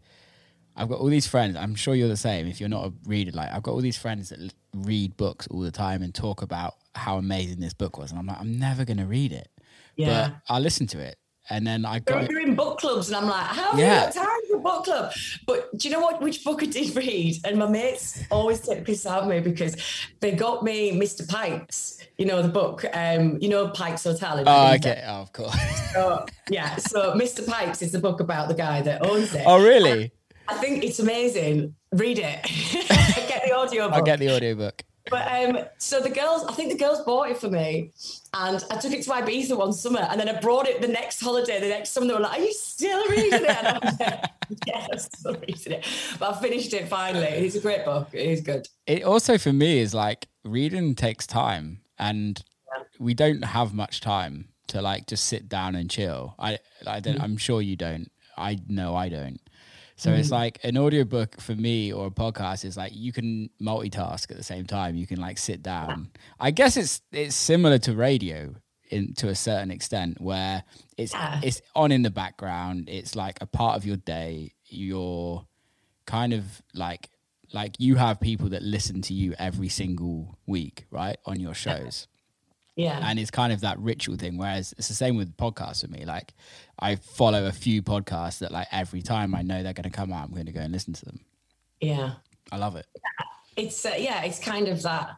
I've 0.75 0.89
got 0.89 0.99
all 0.99 1.07
these 1.07 1.27
friends. 1.27 1.55
I'm 1.55 1.75
sure 1.75 1.93
you're 1.95 2.07
the 2.07 2.17
same. 2.17 2.47
If 2.47 2.59
you're 2.59 2.69
not 2.69 2.85
a 2.87 2.93
reader, 3.05 3.31
like 3.31 3.51
I've 3.51 3.63
got 3.63 3.71
all 3.73 3.81
these 3.81 3.97
friends 3.97 4.29
that 4.29 4.39
l- 4.41 4.49
read 4.75 5.15
books 5.17 5.47
all 5.47 5.59
the 5.61 5.71
time 5.71 6.01
and 6.01 6.13
talk 6.13 6.41
about 6.41 6.75
how 6.95 7.17
amazing 7.17 7.59
this 7.59 7.73
book 7.73 7.97
was, 7.97 8.11
and 8.11 8.19
I'm 8.19 8.25
like, 8.25 8.39
I'm 8.39 8.57
never 8.59 8.83
gonna 8.85 9.05
read 9.05 9.31
it, 9.33 9.49
Yeah. 9.97 10.29
but 10.29 10.53
I'll 10.53 10.61
listen 10.61 10.87
to 10.87 10.99
it. 10.99 11.17
And 11.49 11.67
then 11.67 11.83
I 11.85 11.99
go. 11.99 12.13
Got 12.21 12.29
doing 12.29 12.55
book 12.55 12.79
clubs, 12.79 13.09
and 13.09 13.17
I'm 13.17 13.27
like, 13.27 13.45
how 13.45 13.77
Yeah. 13.77 14.09
time 14.09 14.25
for 14.49 14.55
a 14.55 14.59
book 14.61 14.85
club? 14.85 15.11
But 15.45 15.77
do 15.77 15.89
you 15.89 15.93
know 15.93 15.99
what? 15.99 16.21
Which 16.21 16.41
book 16.43 16.63
I 16.63 16.67
did 16.67 16.95
read? 16.95 17.35
And 17.45 17.57
my 17.59 17.67
mates 17.67 18.23
always 18.31 18.61
take 18.61 18.85
piss 18.85 19.05
out 19.05 19.23
of 19.23 19.27
me 19.27 19.41
because 19.41 19.75
they 20.21 20.31
got 20.31 20.63
me 20.63 20.91
Mr. 20.97 21.27
Pikes. 21.27 21.99
You 22.17 22.27
know 22.27 22.41
the 22.41 22.47
book. 22.47 22.85
Um, 22.93 23.37
you 23.41 23.49
know 23.49 23.67
Pike's 23.67 24.05
Hotel. 24.05 24.37
In 24.37 24.47
oh 24.47 24.73
okay, 24.75 25.03
oh, 25.05 25.21
of 25.21 25.33
course. 25.33 25.53
So, 25.93 26.25
yeah. 26.49 26.77
So 26.77 27.13
Mr. 27.13 27.45
Pikes 27.45 27.81
is 27.81 27.91
the 27.91 27.99
book 27.99 28.21
about 28.21 28.47
the 28.47 28.53
guy 28.55 28.81
that 28.81 29.05
owns 29.05 29.33
it. 29.35 29.43
oh 29.45 29.61
really? 29.61 30.11
I 30.47 30.55
think 30.55 30.83
it's 30.83 30.99
amazing. 30.99 31.75
Read 31.91 32.19
it. 32.19 32.43
Get 33.27 33.43
the 33.45 33.53
audio 33.55 33.87
book. 33.87 33.97
I'll 33.97 34.03
get 34.03 34.19
the 34.19 34.29
audiobook. 34.35 34.83
but 35.09 35.27
um, 35.31 35.65
so 35.77 35.99
the 35.99 36.09
girls, 36.09 36.43
I 36.45 36.53
think 36.53 36.71
the 36.71 36.77
girls 36.77 37.01
bought 37.01 37.29
it 37.29 37.37
for 37.37 37.49
me, 37.49 37.91
and 38.33 38.63
I 38.71 38.77
took 38.77 38.93
it 38.93 39.03
to 39.03 39.09
Ibiza 39.11 39.57
one 39.57 39.73
summer, 39.73 39.99
and 40.09 40.19
then 40.19 40.29
I 40.29 40.39
brought 40.39 40.67
it 40.67 40.81
the 40.81 40.87
next 40.87 41.19
holiday, 41.21 41.59
the 41.59 41.67
next 41.67 41.89
summer. 41.91 42.07
They 42.07 42.13
were 42.13 42.19
like, 42.21 42.39
"Are 42.39 42.43
you 42.43 42.53
still 42.53 43.07
reading 43.09 43.43
it?" 43.43 43.49
And 43.49 43.67
I 43.67 43.79
was 43.83 43.99
like, 43.99 44.23
"Yeah, 44.67 44.87
I'm 44.91 44.97
still 44.99 45.33
reading 45.35 45.73
it." 45.73 45.85
But 46.19 46.35
I 46.35 46.41
finished 46.41 46.73
it 46.73 46.87
finally. 46.87 47.25
It's 47.27 47.55
a 47.55 47.59
great 47.59 47.83
book. 47.85 48.09
It 48.13 48.25
is 48.29 48.41
good. 48.41 48.67
It 48.87 49.03
also 49.03 49.37
for 49.37 49.51
me 49.53 49.79
is 49.79 49.93
like 49.93 50.27
reading 50.45 50.95
takes 50.95 51.27
time, 51.27 51.81
and 51.99 52.41
Yeah. 52.75 52.83
we 52.99 53.13
don't 53.13 53.43
have 53.43 53.73
much 53.73 53.99
time 54.01 54.47
to 54.67 54.81
like 54.81 55.07
just 55.07 55.25
sit 55.25 55.49
down 55.49 55.75
and 55.75 55.89
chill. 55.89 56.33
I 56.39 56.59
I 56.87 57.01
don't. 57.01 57.21
I'm 57.21 57.35
sure 57.37 57.61
you 57.61 57.75
don't. 57.75 58.09
I 58.37 58.57
know 58.67 58.95
I 58.95 59.09
don't. 59.09 59.39
So 59.95 60.11
it's 60.11 60.29
mm. 60.29 60.31
like 60.31 60.59
an 60.63 60.77
audiobook 60.77 61.39
for 61.39 61.53
me 61.53 61.93
or 61.93 62.07
a 62.07 62.11
podcast 62.11 62.65
is 62.65 62.75
like 62.75 62.93
you 62.95 63.11
can 63.11 63.49
multitask 63.61 64.29
at 64.31 64.37
the 64.37 64.43
same 64.43 64.65
time. 64.65 64.95
You 64.95 65.07
can 65.07 65.19
like 65.19 65.37
sit 65.37 65.61
down. 65.61 66.09
I 66.39 66.51
guess 66.51 66.77
it's 66.77 67.01
it's 67.11 67.35
similar 67.35 67.77
to 67.79 67.93
radio 67.93 68.55
in 68.89 69.13
to 69.15 69.29
a 69.29 69.35
certain 69.35 69.71
extent 69.71 70.19
where 70.19 70.63
it's 70.97 71.13
Yeah. 71.13 71.41
it's 71.43 71.61
on 71.75 71.91
in 71.91 72.01
the 72.01 72.11
background. 72.11 72.89
It's 72.89 73.15
like 73.15 73.39
a 73.41 73.45
part 73.45 73.77
of 73.77 73.85
your 73.85 73.97
day. 73.97 74.53
You're 74.65 75.45
kind 76.05 76.33
of 76.33 76.61
like 76.73 77.09
like 77.53 77.75
you 77.77 77.95
have 77.95 78.19
people 78.19 78.49
that 78.49 78.63
listen 78.63 79.01
to 79.03 79.13
you 79.13 79.35
every 79.37 79.69
single 79.69 80.39
week, 80.47 80.85
right? 80.89 81.17
On 81.25 81.39
your 81.39 81.53
shows 81.53 82.07
Yeah, 82.75 82.99
and 83.03 83.19
it's 83.19 83.29
kind 83.31 83.53
of 83.53 83.61
that 83.61 83.77
ritual 83.79 84.15
thing. 84.17 84.37
Whereas 84.37 84.73
it's 84.77 84.87
the 84.87 84.93
same 84.95 85.15
with 85.15 85.35
podcasts 85.37 85.81
for 85.85 85.91
me. 85.91 86.05
Like 86.05 86.33
I 86.79 86.95
follow 86.95 87.45
a 87.45 87.51
few 87.51 87.81
podcasts 87.83 88.39
that 88.39 88.51
like 88.51 88.67
every 88.71 89.01
time 89.01 89.35
I 89.35 89.41
know 89.43 89.61
they're 89.61 89.73
going 89.73 89.83
to 89.83 89.89
come 89.89 90.11
out, 90.11 90.25
I'm 90.25 90.33
going 90.33 90.47
to 90.47 90.51
go 90.51 90.61
and 90.61 90.71
listen 90.73 90.93
to 90.93 91.05
them. 91.05 91.19
yeah. 91.81 92.13
I 92.51 92.57
love 92.57 92.75
it. 92.75 92.85
It's 93.55 93.85
uh, 93.85 93.93
yeah, 93.97 94.23
it's 94.23 94.39
kind 94.39 94.67
of 94.67 94.81
that. 94.83 95.11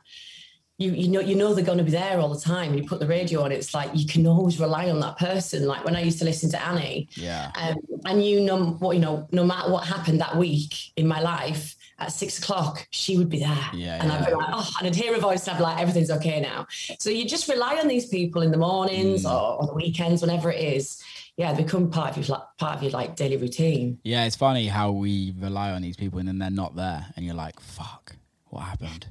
You 0.77 0.91
you 0.91 1.07
know 1.07 1.21
you 1.21 1.35
know 1.35 1.53
they're 1.53 1.63
going 1.65 1.77
to 1.77 1.83
be 1.85 1.91
there 1.91 2.19
all 2.19 2.27
the 2.33 2.39
time. 2.39 2.73
You 2.73 2.83
put 2.85 2.99
the 2.99 3.07
radio 3.07 3.43
on. 3.43 3.51
It's 3.51 3.73
like 3.73 3.89
you 3.93 4.05
can 4.05 4.27
always 4.27 4.59
rely 4.59 4.89
on 4.89 4.99
that 4.99 5.17
person. 5.17 5.65
Like 5.65 5.85
when 5.85 5.95
I 5.95 6.01
used 6.01 6.19
to 6.19 6.25
listen 6.25 6.49
to 6.51 6.61
Annie, 6.61 7.07
Yeah. 7.15 7.51
um, 7.55 7.75
and 8.05 8.23
you 8.25 8.41
know 8.41 8.71
what 8.79 8.91
you 8.95 9.01
know 9.01 9.27
no 9.31 9.43
matter 9.45 9.71
what 9.71 9.85
happened 9.85 10.19
that 10.21 10.35
week 10.35 10.91
in 10.97 11.07
my 11.07 11.19
life 11.21 11.75
at 11.99 12.11
six 12.11 12.39
o'clock 12.39 12.87
she 12.91 13.17
would 13.17 13.29
be 13.29 13.39
there 13.39 13.57
Yeah, 13.73 14.01
and 14.01 14.11
i'd 14.11 14.25
be 14.25 14.33
like 14.33 14.49
oh 14.51 14.69
and 14.79 14.87
i'd 14.87 14.95
hear 14.95 15.15
a 15.15 15.19
voice 15.19 15.47
and 15.47 15.55
i'd 15.55 15.59
be 15.59 15.63
like 15.63 15.79
everything's 15.79 16.11
okay 16.11 16.41
now 16.41 16.67
so 16.99 17.09
you 17.09 17.25
just 17.27 17.47
rely 17.47 17.77
on 17.77 17.87
these 17.87 18.07
people 18.07 18.41
in 18.41 18.51
the 18.51 18.57
mornings 18.57 19.23
Mm. 19.23 19.31
or 19.31 19.61
on 19.61 19.67
the 19.67 19.73
weekends 19.73 20.21
whenever 20.21 20.51
it 20.51 20.59
is 20.61 21.01
yeah 21.37 21.53
they 21.53 21.63
become 21.63 21.89
part 21.89 22.15
of 22.17 22.27
your 22.27 22.37
part 22.57 22.75
of 22.77 22.83
your 22.83 22.91
like 22.91 23.15
daily 23.15 23.37
routine 23.37 23.99
Yeah. 24.03 24.25
It's 24.25 24.35
funny 24.35 24.67
how 24.67 24.91
we 24.91 25.33
rely 25.39 25.71
on 25.71 25.81
these 25.81 25.95
people 25.97 26.19
and 26.19 26.27
then 26.27 26.37
they're 26.39 26.49
not 26.49 26.75
there, 26.75 27.05
and 27.15 27.25
you're 27.25 27.35
like, 27.35 27.59
"Fuck, 27.59 28.15
what 28.45 28.61
happened?" 28.63 29.07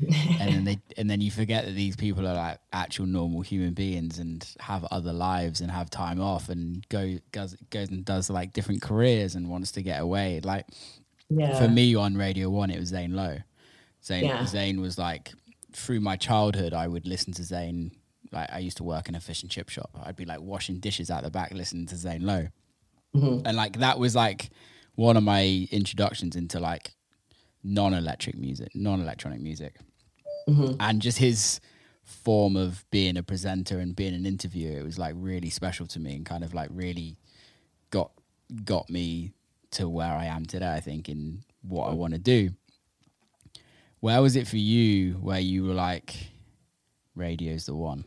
and 0.00 0.52
then 0.54 0.64
they 0.64 0.78
and 0.96 1.08
then 1.08 1.20
you 1.20 1.30
forget 1.30 1.64
that 1.66 1.72
these 1.72 1.94
people 1.96 2.26
are 2.26 2.34
like 2.34 2.58
actual 2.72 3.06
normal 3.06 3.42
human 3.42 3.74
beings 3.74 4.18
and 4.18 4.44
have 4.60 4.84
other 4.90 5.12
lives 5.12 5.60
and 5.60 5.70
have 5.70 5.88
time 5.90 6.20
off 6.20 6.48
and 6.48 6.86
go 6.88 7.16
goes 7.32 7.56
goes 7.70 7.88
and 7.90 8.04
does 8.04 8.28
like 8.30 8.52
different 8.52 8.82
careers 8.82 9.34
and 9.36 9.48
wants 9.48 9.70
to 9.72 9.82
get 9.82 10.00
away. 10.00 10.40
Like 10.42 10.66
yeah 11.30 11.58
for 11.58 11.68
me 11.68 11.94
on 11.94 12.16
Radio 12.16 12.50
One, 12.50 12.70
it 12.70 12.78
was 12.78 12.88
Zane 12.90 13.14
Lowe. 13.14 13.38
Zane 14.04 14.24
Yeah. 14.24 14.44
Zane 14.46 14.80
was 14.80 14.98
like 14.98 15.32
through 15.72 16.00
my 16.00 16.16
childhood, 16.16 16.72
I 16.72 16.86
would 16.88 17.06
listen 17.06 17.32
to 17.34 17.42
Zane. 17.42 17.92
Like 18.32 18.50
I 18.52 18.58
used 18.58 18.76
to 18.78 18.84
work 18.84 19.08
in 19.08 19.14
a 19.14 19.20
fish 19.20 19.42
and 19.42 19.50
chip 19.50 19.68
shop. 19.68 19.90
I'd 20.04 20.16
be 20.16 20.24
like 20.24 20.40
washing 20.40 20.78
dishes 20.80 21.10
out 21.10 21.22
the 21.24 21.30
back, 21.30 21.52
listening 21.52 21.86
to 21.86 21.96
Zane 21.96 22.24
Lowe, 22.26 22.48
Mhm. 23.14 23.42
and 23.44 23.56
like 23.56 23.78
that 23.78 23.98
was 23.98 24.14
like 24.14 24.50
one 24.96 25.16
of 25.16 25.22
my 25.24 25.68
introductions 25.70 26.36
into 26.36 26.60
like 26.60 26.94
non-electric 27.62 28.36
music, 28.36 28.74
non-electronic 28.74 29.40
music, 29.40 29.78
Mhm. 30.48 30.76
and 30.80 31.00
just 31.02 31.18
his 31.18 31.60
form 32.02 32.54
of 32.56 32.84
being 32.90 33.16
a 33.16 33.22
presenter 33.22 33.78
and 33.78 33.96
being 33.96 34.14
an 34.14 34.26
interviewer. 34.26 34.78
It 34.78 34.84
was 34.84 34.98
like 34.98 35.14
really 35.16 35.48
special 35.50 35.86
to 35.86 35.98
me 35.98 36.14
and 36.16 36.26
kind 36.26 36.44
of 36.44 36.52
like 36.52 36.68
really 36.72 37.16
got 37.90 38.12
got 38.64 38.90
me 38.90 39.32
to 39.74 39.88
where 39.88 40.12
I 40.12 40.26
am 40.26 40.46
today. 40.46 40.72
I 40.72 40.80
think 40.80 41.08
in 41.08 41.42
what 41.62 41.88
I 41.88 41.94
want 41.94 42.14
to 42.14 42.18
do. 42.18 42.50
Where 44.00 44.20
was 44.20 44.36
it 44.36 44.46
for 44.46 44.58
you 44.58 45.14
where 45.14 45.40
you 45.40 45.64
were 45.64 45.74
like, 45.74 46.14
radio's 47.14 47.66
the 47.66 47.74
one? 47.74 48.04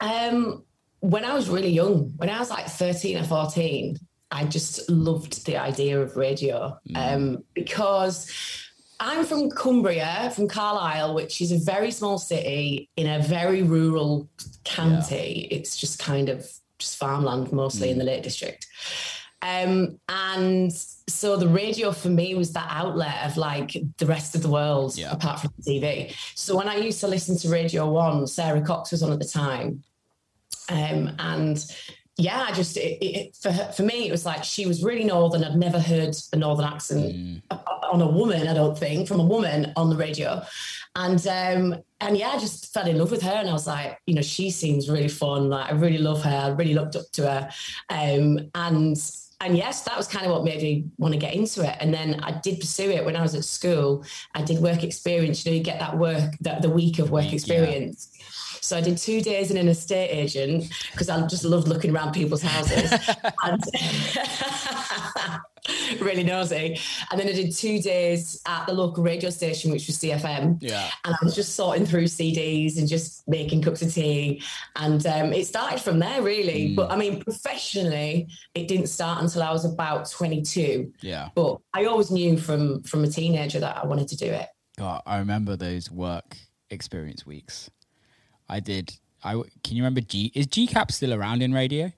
Um, 0.00 0.64
when 1.00 1.24
I 1.24 1.34
was 1.34 1.48
really 1.48 1.70
young, 1.70 2.12
when 2.16 2.28
I 2.28 2.38
was 2.38 2.50
like 2.50 2.66
13 2.66 3.18
or 3.18 3.24
14, 3.24 3.96
I 4.30 4.44
just 4.44 4.90
loved 4.90 5.46
the 5.46 5.56
idea 5.56 6.00
of 6.00 6.16
radio 6.16 6.78
um, 6.94 7.44
because 7.54 8.30
I'm 8.98 9.24
from 9.24 9.50
Cumbria, 9.50 10.32
from 10.34 10.48
Carlisle, 10.48 11.14
which 11.14 11.40
is 11.40 11.52
a 11.52 11.58
very 11.58 11.90
small 11.90 12.18
city 12.18 12.90
in 12.96 13.06
a 13.06 13.22
very 13.22 13.62
rural 13.62 14.28
county. 14.64 15.48
It's 15.50 15.76
just 15.76 15.98
kind 15.98 16.28
of 16.28 16.46
just 16.78 16.98
farmland 16.98 17.52
mostly 17.52 17.90
in 17.90 17.98
the 17.98 18.04
Lake 18.04 18.22
District. 18.22 18.66
Um, 19.46 20.00
and 20.08 20.72
so 20.72 21.36
the 21.36 21.46
radio 21.46 21.92
for 21.92 22.08
me 22.08 22.34
was 22.34 22.52
that 22.54 22.66
outlet 22.68 23.24
of 23.24 23.36
like 23.36 23.76
the 23.98 24.06
rest 24.06 24.34
of 24.34 24.42
the 24.42 24.48
world 24.48 24.96
Yeah. 24.98 25.12
apart 25.12 25.38
from 25.40 25.52
TV. 25.62 26.12
So 26.34 26.56
when 26.56 26.68
I 26.68 26.76
used 26.76 26.98
to 27.00 27.06
listen 27.06 27.38
to 27.38 27.48
Radio 27.48 27.88
One, 27.88 28.26
Sara 28.26 28.60
Cox 28.60 28.90
was 28.90 29.04
on 29.04 29.12
at 29.12 29.20
the 29.20 29.24
time. 29.24 29.84
Um, 30.68 31.12
and 31.20 31.64
yeah, 32.16 32.46
I 32.48 32.52
just 32.52 32.76
it, 32.76 32.98
it, 33.04 33.36
for 33.36 33.52
her, 33.52 33.70
for 33.72 33.82
me, 33.84 34.08
it 34.08 34.10
was 34.10 34.26
like 34.26 34.42
she 34.42 34.66
was 34.66 34.82
really 34.82 35.04
northern. 35.04 35.44
I'd 35.44 35.54
never 35.54 35.78
heard 35.78 36.16
a 36.32 36.36
northern 36.36 36.64
accent 36.64 37.14
Mm, 37.14 37.42
on 37.92 38.02
a 38.02 38.08
woman. 38.08 38.48
I 38.48 38.54
don't 38.54 38.76
think 38.76 39.06
from 39.06 39.20
a 39.20 39.24
woman 39.24 39.72
on 39.76 39.90
the 39.90 39.96
radio, 39.96 40.42
and 40.96 41.24
um, 41.26 41.76
and 42.00 42.16
yeah, 42.16 42.30
I 42.30 42.38
just 42.38 42.72
fell 42.72 42.88
in 42.88 42.98
love 42.98 43.10
with 43.12 43.22
her. 43.22 43.30
And 43.30 43.48
I 43.48 43.52
was 43.52 43.66
like, 43.68 44.00
you 44.06 44.14
know, 44.14 44.22
she 44.22 44.50
seems 44.50 44.88
really 44.88 45.08
fun. 45.08 45.50
Like 45.50 45.70
I 45.70 45.74
really 45.74 45.98
love 45.98 46.22
her. 46.22 46.30
I 46.36 46.48
really 46.48 46.74
looked 46.74 46.96
up 46.96 47.04
to 47.12 47.30
her, 47.30 47.50
um, 47.90 48.40
and 48.54 48.96
and 49.40 49.56
yes, 49.56 49.82
that 49.82 49.96
was 49.96 50.08
kind 50.08 50.24
of 50.24 50.32
what 50.32 50.44
made 50.44 50.62
me 50.62 50.84
want 50.96 51.12
to 51.12 51.20
get 51.20 51.34
into 51.34 51.62
it. 51.62 51.76
And 51.80 51.92
then 51.92 52.20
I 52.20 52.32
did 52.32 52.58
pursue 52.58 52.90
it 52.90 53.04
when 53.04 53.16
I 53.16 53.22
was 53.22 53.34
at 53.34 53.44
school. 53.44 54.04
I 54.34 54.42
did 54.42 54.62
work 54.62 54.82
experience. 54.82 55.44
You 55.44 55.52
know, 55.52 55.58
you 55.58 55.62
get 55.62 55.78
that 55.78 55.98
work 55.98 56.34
that 56.40 56.62
the 56.62 56.70
week 56.70 56.98
of 56.98 57.10
work 57.10 57.32
experience. 57.32 58.15
So 58.66 58.76
I 58.76 58.80
did 58.80 58.98
two 58.98 59.20
days 59.20 59.52
in 59.52 59.56
an 59.56 59.68
estate 59.68 60.08
agent 60.08 60.64
because 60.90 61.08
I 61.08 61.24
just 61.28 61.44
loved 61.44 61.68
looking 61.68 61.94
around 61.94 62.12
people's 62.12 62.42
houses. 62.42 62.90
and 63.44 63.62
really 66.00 66.24
nosy. 66.24 66.76
And 67.10 67.20
then 67.20 67.28
I 67.28 67.32
did 67.32 67.54
two 67.54 67.80
days 67.80 68.42
at 68.44 68.66
the 68.66 68.72
local 68.72 69.04
radio 69.04 69.30
station, 69.30 69.70
which 69.70 69.86
was 69.86 69.98
CFM. 69.98 70.58
yeah. 70.60 70.90
And 71.04 71.14
I 71.14 71.24
was 71.24 71.36
just 71.36 71.54
sorting 71.54 71.86
through 71.86 72.06
CDs 72.06 72.76
and 72.76 72.88
just 72.88 73.26
making 73.28 73.62
cups 73.62 73.82
of 73.82 73.94
tea. 73.94 74.42
And 74.74 75.06
um, 75.06 75.32
it 75.32 75.46
started 75.46 75.80
from 75.80 76.00
there, 76.00 76.20
really. 76.20 76.70
Mm. 76.70 76.74
But 76.74 76.90
I 76.90 76.96
mean, 76.96 77.22
professionally, 77.22 78.26
it 78.56 78.66
didn't 78.66 78.88
start 78.88 79.22
until 79.22 79.44
I 79.44 79.52
was 79.52 79.64
about 79.64 80.10
22. 80.10 80.92
Yeah. 81.02 81.28
But 81.36 81.58
I 81.72 81.84
always 81.84 82.10
knew 82.10 82.36
from 82.36 82.82
from 82.82 83.04
a 83.04 83.08
teenager 83.08 83.60
that 83.60 83.76
I 83.76 83.86
wanted 83.86 84.08
to 84.08 84.16
do 84.16 84.26
it. 84.26 84.48
God, 84.76 85.02
I 85.06 85.18
remember 85.18 85.54
those 85.54 85.88
work 85.88 86.36
experience 86.70 87.24
weeks. 87.24 87.70
I 88.48 88.60
did. 88.60 88.92
I 89.24 89.32
can 89.32 89.76
you 89.76 89.82
remember 89.82 90.00
G? 90.00 90.30
Is 90.34 90.46
GCAP 90.46 90.90
still 90.92 91.12
around 91.14 91.42
in 91.42 91.52
radio? 91.52 91.92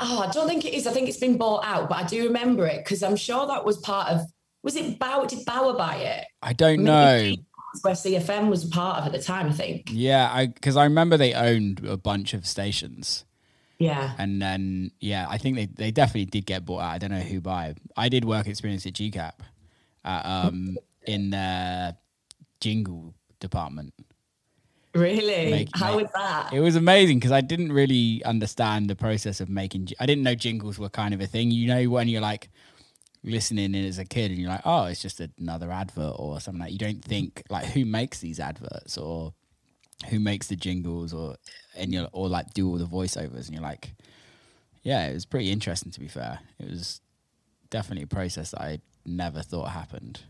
Oh, 0.00 0.18
I 0.26 0.32
don't 0.32 0.48
think 0.48 0.64
it 0.64 0.74
is. 0.74 0.86
I 0.86 0.92
think 0.92 1.08
it's 1.08 1.18
been 1.18 1.36
bought 1.38 1.64
out, 1.64 1.88
but 1.88 1.98
I 1.98 2.04
do 2.04 2.24
remember 2.24 2.66
it 2.66 2.84
because 2.84 3.02
I'm 3.02 3.16
sure 3.16 3.46
that 3.46 3.64
was 3.64 3.78
part 3.78 4.08
of. 4.08 4.22
Was 4.62 4.76
it 4.76 4.98
Bauer? 4.98 5.26
Did 5.26 5.44
Bauer 5.44 5.74
buy 5.76 5.96
it? 5.96 6.24
I 6.42 6.52
don't 6.54 6.82
Maybe 6.82 7.36
know. 7.36 7.42
Where 7.82 7.94
CFM 7.94 8.48
was 8.48 8.64
a 8.64 8.68
part 8.70 8.98
of 9.00 9.06
at 9.06 9.12
the 9.12 9.20
time, 9.22 9.48
I 9.48 9.52
think. 9.52 9.90
Yeah, 9.92 10.30
I 10.32 10.46
because 10.46 10.76
I 10.76 10.84
remember 10.84 11.16
they 11.16 11.34
owned 11.34 11.84
a 11.86 11.96
bunch 11.96 12.32
of 12.32 12.46
stations, 12.46 13.24
Yeah. 13.78 14.12
and 14.18 14.40
then 14.40 14.90
yeah, 15.00 15.26
I 15.28 15.38
think 15.38 15.56
they 15.56 15.66
they 15.66 15.90
definitely 15.90 16.26
did 16.26 16.46
get 16.46 16.64
bought 16.64 16.80
out. 16.82 16.92
I 16.92 16.98
don't 16.98 17.10
know 17.10 17.18
who 17.20 17.40
by. 17.40 17.74
I 17.96 18.08
did 18.08 18.24
work 18.24 18.46
experience 18.46 18.86
at 18.86 18.92
GCAP, 18.94 19.32
uh, 20.04 20.20
um, 20.24 20.76
in 21.06 21.30
the 21.30 21.96
jingle 22.60 23.14
department. 23.40 23.92
Really? 24.94 25.50
Make- 25.50 25.68
How 25.74 25.96
make- 25.96 26.04
was 26.04 26.12
that? 26.14 26.52
It 26.52 26.60
was 26.60 26.76
amazing 26.76 27.18
because 27.18 27.32
I 27.32 27.40
didn't 27.40 27.72
really 27.72 28.22
understand 28.24 28.88
the 28.88 28.96
process 28.96 29.40
of 29.40 29.48
making. 29.48 29.88
I 29.98 30.06
didn't 30.06 30.22
know 30.22 30.34
jingles 30.34 30.78
were 30.78 30.88
kind 30.88 31.12
of 31.14 31.20
a 31.20 31.26
thing. 31.26 31.50
You 31.50 31.66
know, 31.66 31.90
when 31.90 32.08
you're 32.08 32.20
like 32.20 32.50
listening 33.24 33.74
in 33.74 33.84
as 33.84 33.98
a 33.98 34.04
kid 34.04 34.30
and 34.30 34.38
you're 34.40 34.50
like, 34.50 34.62
oh, 34.64 34.84
it's 34.84 35.02
just 35.02 35.20
another 35.38 35.72
advert 35.72 36.14
or 36.16 36.40
something 36.40 36.60
like. 36.60 36.72
You 36.72 36.78
don't 36.78 37.00
mm-hmm. 37.00 37.08
think 37.08 37.42
like 37.50 37.66
who 37.66 37.84
makes 37.84 38.20
these 38.20 38.38
adverts 38.38 38.96
or 38.96 39.34
who 40.10 40.20
makes 40.20 40.48
the 40.48 40.56
jingles 40.56 41.12
or 41.12 41.36
and 41.76 41.92
you 41.92 42.06
or 42.12 42.28
like 42.28 42.52
do 42.54 42.68
all 42.68 42.78
the 42.78 42.84
voiceovers 42.84 43.46
and 43.46 43.54
you're 43.54 43.62
like, 43.62 43.94
yeah, 44.82 45.06
it 45.06 45.14
was 45.14 45.24
pretty 45.24 45.50
interesting 45.50 45.90
to 45.92 46.00
be 46.00 46.08
fair. 46.08 46.40
It 46.60 46.70
was 46.70 47.00
definitely 47.70 48.04
a 48.04 48.06
process 48.08 48.52
that 48.52 48.60
I 48.60 48.78
never 49.04 49.42
thought 49.42 49.70
happened. 49.70 50.20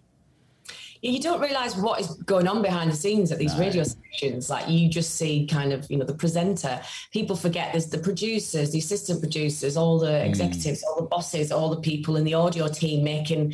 You 1.12 1.20
don't 1.20 1.40
realize 1.40 1.76
what 1.76 2.00
is 2.00 2.08
going 2.24 2.48
on 2.48 2.62
behind 2.62 2.90
the 2.90 2.96
scenes 2.96 3.30
at 3.30 3.38
these 3.38 3.52
No. 3.54 3.60
radio 3.60 3.82
stations. 3.84 4.48
Like 4.48 4.68
you 4.70 4.88
just 4.88 5.16
see 5.16 5.46
kind 5.46 5.72
of, 5.72 5.88
you 5.90 5.98
know, 5.98 6.04
the 6.06 6.14
presenter. 6.14 6.80
People 7.12 7.36
forget 7.36 7.72
there's 7.72 7.88
the 7.88 7.98
producers, 7.98 8.70
the 8.70 8.78
assistant 8.78 9.20
producers, 9.20 9.76
all 9.76 9.98
the 9.98 10.06
Mm. 10.08 10.24
executives, 10.26 10.82
all 10.82 10.96
the 10.96 11.06
bosses, 11.06 11.52
all 11.52 11.68
the 11.68 11.80
people 11.80 12.16
in 12.16 12.24
the 12.24 12.32
audio 12.34 12.68
team 12.68 13.04
making 13.04 13.52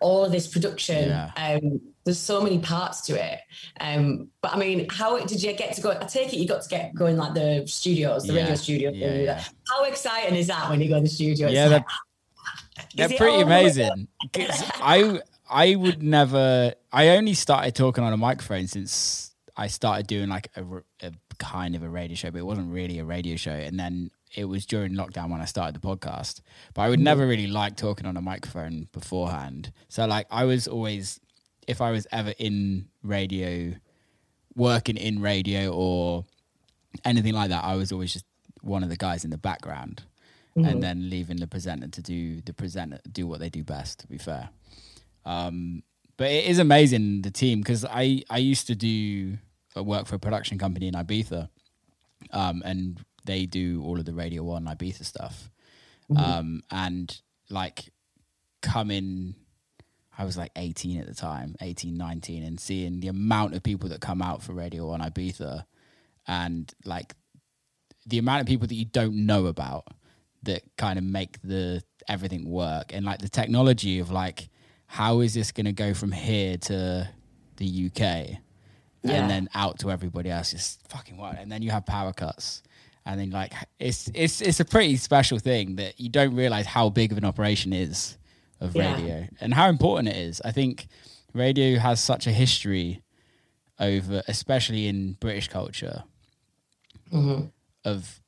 all 0.00 0.24
of 0.24 0.30
this 0.30 0.46
production. 0.46 1.08
Yeah. 1.08 1.30
Um, 1.36 1.80
there's 2.04 2.18
so 2.20 2.40
many 2.40 2.58
parts 2.58 3.00
to 3.02 3.14
it. 3.14 3.38
Um, 3.80 4.28
but 4.40 4.54
I 4.54 4.56
mean, 4.58 4.88
how 4.88 5.18
did 5.24 5.42
you 5.42 5.52
get 5.54 5.74
to 5.74 5.80
go? 5.80 5.90
I 5.90 6.04
take 6.04 6.32
it 6.32 6.36
you 6.36 6.46
got 6.46 6.62
to 6.62 6.68
get 6.68 6.94
going 6.94 7.16
like 7.16 7.34
the 7.34 7.64
studios, 7.66 8.24
the 8.24 8.32
Yeah. 8.34 8.40
radio 8.42 8.54
studio. 8.54 8.90
Yeah, 8.92 9.14
yeah. 9.14 9.44
How 9.68 9.84
exciting 9.84 10.36
is 10.36 10.46
that 10.46 10.70
when 10.70 10.80
you 10.80 10.88
go 10.88 10.96
to 10.96 11.02
the 11.02 11.08
studio? 11.08 11.48
It's 11.48 11.54
Yeah, 11.54 11.66
like, 11.66 11.84
They're 12.96 13.08
pretty 13.08 13.24
all 13.24 13.40
the 13.40 13.46
way 13.46 13.54
up? 13.56 13.60
amazing. 13.62 14.08
I 14.82 15.20
I 15.52 15.74
would 15.74 16.02
never. 16.02 16.74
I 16.92 17.10
only 17.10 17.34
started 17.34 17.74
talking 17.74 18.02
on 18.02 18.12
a 18.12 18.16
microphone 18.16 18.66
since 18.66 19.34
I 19.56 19.66
started 19.66 20.06
doing 20.06 20.28
like 20.28 20.50
a 20.56 21.12
kind 21.38 21.74
of 21.74 21.82
a 21.82 21.88
radio 21.88 22.14
show, 22.14 22.30
but 22.30 22.38
it 22.38 22.46
wasn't 22.46 22.72
really 22.72 22.98
a 22.98 23.04
radio 23.04 23.36
show. 23.36 23.52
And 23.52 23.78
then 23.78 24.10
it 24.34 24.46
was 24.46 24.64
during 24.64 24.92
lockdown 24.92 25.30
when 25.30 25.40
I 25.40 25.44
started 25.44 25.74
the 25.74 25.86
podcast. 25.86 26.40
But 26.74 26.82
I 26.82 26.88
would 26.88 26.98
mm-hmm. 26.98 27.04
never 27.04 27.26
really 27.26 27.48
like 27.48 27.76
talking 27.76 28.06
on 28.06 28.16
a 28.16 28.22
microphone 28.22 28.88
beforehand. 28.92 29.72
So 29.88 30.06
like 30.06 30.26
I 30.30 30.44
was 30.44 30.66
always, 30.66 31.20
if 31.66 31.80
I 31.80 31.90
was 31.90 32.06
ever 32.12 32.32
in 32.38 32.88
radio, 33.02 33.74
working 34.54 34.96
in 34.96 35.20
radio 35.20 35.72
or 35.72 36.24
anything 37.04 37.34
like 37.34 37.50
that, 37.50 37.64
I 37.64 37.76
was 37.76 37.92
always 37.92 38.12
just 38.12 38.24
one 38.62 38.82
of 38.82 38.88
the 38.88 38.96
guys 38.96 39.24
in 39.24 39.30
the 39.30 39.38
background 39.38 40.04
and 40.54 40.64
mm-hmm. 40.66 40.80
then 40.80 41.10
leaving 41.10 41.38
the 41.38 41.46
presenter 41.46 41.88
to 41.88 42.02
do 42.02 42.40
the 42.42 42.52
presenter 42.52 42.98
do 43.10 43.26
what 43.26 43.40
they 43.40 43.48
do 43.48 43.64
best 43.64 44.00
to 44.00 44.06
be 44.06 44.18
fair 44.18 44.50
um 45.24 45.82
but 46.16 46.30
it 46.30 46.44
is 46.46 46.58
amazing 46.58 47.22
the 47.22 47.30
team 47.30 47.60
because 47.60 47.84
i 47.84 48.22
i 48.30 48.38
used 48.38 48.66
to 48.66 48.74
do 48.74 49.36
uh, 49.76 49.82
work 49.82 50.06
for 50.06 50.16
a 50.16 50.18
production 50.18 50.58
company 50.58 50.88
in 50.88 50.94
ibiza 50.94 51.48
um 52.32 52.62
and 52.64 53.00
they 53.24 53.46
do 53.46 53.82
all 53.84 53.98
of 53.98 54.04
the 54.04 54.12
radio 54.12 54.42
one 54.42 54.64
ibiza 54.64 55.04
stuff. 55.04 55.48
Um 56.16 56.62
and 56.70 57.20
like 57.48 57.90
coming 58.60 59.34
i 60.18 60.24
was 60.24 60.36
like 60.36 60.52
18 60.56 61.00
at 61.00 61.06
the 61.06 61.14
time 61.14 61.54
18 61.60 61.96
19 61.96 62.42
and 62.42 62.60
seeing 62.60 63.00
the 63.00 63.08
amount 63.08 63.54
of 63.54 63.62
people 63.62 63.88
that 63.88 64.00
come 64.00 64.20
out 64.20 64.42
for 64.42 64.52
radio 64.52 64.90
on 64.90 65.00
ibiza 65.00 65.64
and 66.26 66.72
like 66.84 67.14
the 68.06 68.18
amount 68.18 68.40
of 68.40 68.46
people 68.46 68.66
that 68.66 68.74
you 68.74 68.84
don't 68.84 69.14
know 69.14 69.46
about 69.46 69.84
that 70.42 70.62
kind 70.76 70.98
of 70.98 71.04
make 71.04 71.40
the 71.42 71.82
everything 72.08 72.48
work 72.48 72.92
and 72.92 73.04
like 73.06 73.20
the 73.20 73.28
technology 73.28 73.98
of 73.98 74.10
like 74.10 74.48
how 74.98 75.20
is 75.20 75.32
this 75.32 75.52
going 75.52 75.64
to 75.64 75.72
go 75.72 75.94
from 75.94 76.12
here 76.12 76.56
to 76.58 77.08
the 77.56 77.86
UK 77.86 77.98
Yeah. 79.02 79.12
and 79.14 79.30
then 79.30 79.48
out 79.54 79.78
to 79.80 79.90
everybody 79.90 80.28
else 80.30 80.52
is 80.52 80.78
fucking 80.88 81.16
wild 81.16 81.36
and 81.38 81.50
then 81.50 81.62
you 81.62 81.70
have 81.70 81.84
power 81.86 82.12
cuts 82.12 82.62
and 83.06 83.18
then 83.18 83.30
like 83.30 83.52
it's 83.78 84.10
it's 84.14 84.40
it's 84.42 84.60
a 84.60 84.64
pretty 84.64 84.96
special 84.96 85.38
thing 85.38 85.76
that 85.76 85.98
you 85.98 86.08
don't 86.08 86.34
realize 86.36 86.66
how 86.66 86.88
big 86.90 87.10
of 87.12 87.18
an 87.18 87.24
operation 87.24 87.72
is 87.72 88.18
of 88.60 88.76
Yeah. 88.76 88.92
radio 88.94 89.28
and 89.40 89.54
how 89.54 89.68
important 89.68 90.08
it 90.08 90.16
is 90.28 90.40
i 90.44 90.52
think 90.52 90.86
radio 91.32 91.78
has 91.78 91.98
such 92.00 92.26
a 92.26 92.32
history 92.32 93.02
over 93.80 94.22
especially 94.28 94.86
in 94.88 95.16
british 95.20 95.48
culture 95.48 96.04
Mm-hmm. 97.12 97.46
of 97.84 98.20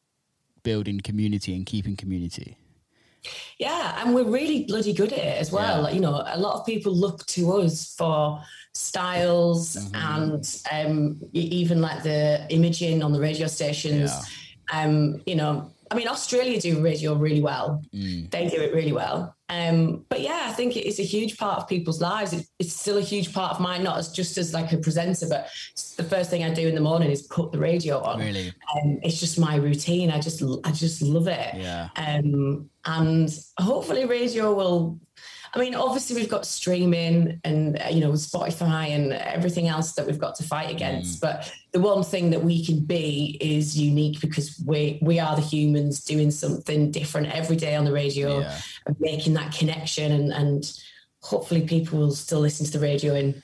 building 0.62 1.00
community 1.00 1.54
and 1.56 1.64
keeping 1.66 1.96
community. 1.96 2.56
Yeah, 3.58 4.02
and 4.02 4.14
we're 4.14 4.24
really 4.24 4.64
bloody 4.64 4.92
good 4.92 5.12
at 5.12 5.18
it 5.18 5.40
as 5.40 5.50
well. 5.52 5.78
Yeah. 5.78 5.84
Like, 5.84 5.94
you 5.94 6.00
know, 6.00 6.22
a 6.26 6.38
lot 6.38 6.58
of 6.58 6.66
people 6.66 6.94
look 6.94 7.24
to 7.26 7.52
us 7.52 7.94
for 7.94 8.42
styles 8.72 9.76
Mm-hmm. 9.76 10.22
and 10.72 10.88
um, 10.88 11.20
even 11.32 11.80
like 11.80 12.02
the 12.02 12.46
imaging 12.50 13.02
on 13.02 13.12
the 13.12 13.20
radio 13.20 13.46
stations. 13.46 14.10
Um, 14.72 15.22
you 15.26 15.36
know, 15.36 15.70
I 15.94 15.96
mean, 15.96 16.08
Australia 16.08 16.60
do 16.60 16.80
radio 16.80 17.14
really 17.14 17.40
well. 17.40 17.80
Mm. 17.94 18.28
They 18.28 18.48
do 18.48 18.56
it 18.56 18.74
really 18.74 18.90
well. 18.90 19.36
Um, 19.48 20.04
but 20.08 20.20
yeah, 20.20 20.46
I 20.46 20.52
think 20.52 20.76
it 20.76 20.86
is 20.86 20.98
a 20.98 21.04
huge 21.04 21.38
part 21.38 21.60
of 21.60 21.68
people's 21.68 22.00
lives. 22.00 22.32
It, 22.32 22.44
it's 22.58 22.72
still 22.72 22.98
a 22.98 23.00
huge 23.00 23.32
part 23.32 23.52
of 23.52 23.60
mine, 23.60 23.84
not 23.84 23.96
as 23.98 24.10
just 24.10 24.36
as 24.36 24.52
like 24.52 24.72
a 24.72 24.78
presenter, 24.78 25.28
but 25.28 25.48
the 25.96 26.02
first 26.02 26.30
thing 26.30 26.42
I 26.42 26.52
do 26.52 26.66
in 26.66 26.74
the 26.74 26.80
morning 26.80 27.12
is 27.12 27.22
put 27.22 27.52
the 27.52 27.58
radio 27.58 28.02
on. 28.02 28.18
Really? 28.18 28.52
Um, 28.74 28.98
it's 29.04 29.20
just 29.20 29.38
my 29.38 29.54
routine. 29.54 30.10
I 30.10 30.18
just, 30.18 30.42
I 30.64 30.72
just 30.72 31.00
love 31.00 31.28
it. 31.28 31.54
Yeah. 31.54 31.90
Um, 31.94 32.68
and 32.86 33.32
hopefully 33.60 34.04
radio 34.04 34.52
will, 34.52 34.98
I 35.54 35.60
mean, 35.60 35.74
obviously 35.76 36.16
we've 36.16 36.28
got 36.28 36.44
streaming 36.46 37.40
and, 37.44 37.80
uh, 37.80 37.86
you 37.88 38.00
know, 38.00 38.10
Spotify 38.12 38.88
and 38.88 39.12
everything 39.12 39.68
else 39.68 39.92
that 39.92 40.04
we've 40.06 40.18
got 40.18 40.34
to 40.36 40.42
fight 40.42 40.68
against. 40.70 41.20
But 41.20 41.52
the 41.72 41.78
one 41.80 42.02
thing 42.02 42.30
that 42.30 42.42
we 42.42 42.64
can 42.64 42.80
be 42.80 43.38
is 43.40 43.78
unique 43.78 44.20
because 44.20 44.60
we, 44.66 44.98
we 45.00 45.20
are 45.20 45.36
the 45.36 45.42
humans 45.42 46.02
doing 46.02 46.32
something 46.32 46.90
different 46.90 47.28
every 47.32 47.54
day 47.56 47.76
on 47.76 47.84
the 47.84 47.92
radio 47.92 48.40
Yeah. 48.40 48.58
and 48.86 48.96
making 48.98 49.34
that 49.34 49.52
connection. 49.54 50.10
And, 50.10 50.32
and 50.32 50.80
hopefully 51.20 51.62
people 51.62 52.00
will 52.00 52.10
still 52.14 52.40
listen 52.40 52.66
to 52.66 52.72
the 52.72 52.80
radio 52.80 53.14
in 53.14 53.40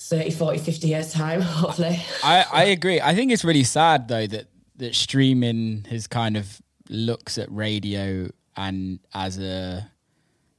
30, 0.00 0.30
40, 0.32 0.58
50 0.58 0.86
years 0.88 1.12
time, 1.12 1.40
hopefully. 1.62 2.02
I, 2.22 2.44
I 2.52 2.64
agree. 2.64 3.00
I 3.00 3.14
think 3.14 3.32
it's 3.32 3.44
really 3.44 3.64
sad 3.64 4.08
though 4.08 4.26
that 4.26 4.46
that 4.76 4.94
streaming 4.94 5.86
has 5.88 6.06
kind 6.06 6.36
of 6.36 6.60
looks 6.90 7.38
at 7.38 7.50
radio 7.50 8.28
and 8.56 8.98
as 9.14 9.38
a 9.38 9.88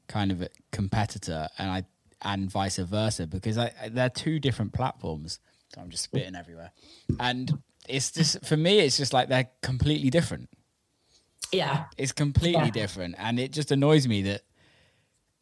kind 0.07 0.31
of 0.31 0.41
a 0.41 0.49
competitor 0.71 1.47
and 1.57 1.69
I 1.69 1.83
and 2.21 2.49
vice 2.49 2.77
versa 2.77 3.27
because 3.27 3.57
I, 3.57 3.71
they're 3.91 4.09
two 4.09 4.39
different 4.39 4.73
platforms. 4.73 5.39
So 5.73 5.81
I'm 5.81 5.89
just 5.89 6.03
spitting 6.03 6.35
everywhere. 6.35 6.71
And 7.19 7.51
it's 7.87 8.11
just 8.11 8.43
for 8.45 8.57
me 8.57 8.79
it's 8.79 8.97
just 8.97 9.13
like 9.13 9.29
they're 9.29 9.49
completely 9.61 10.09
different. 10.09 10.49
Yeah. 11.51 11.85
It's 11.97 12.11
completely 12.11 12.65
Yeah. 12.65 12.71
different, 12.71 13.15
and 13.17 13.39
it 13.39 13.51
just 13.51 13.71
annoys 13.71 14.07
me 14.07 14.23
that, 14.23 14.41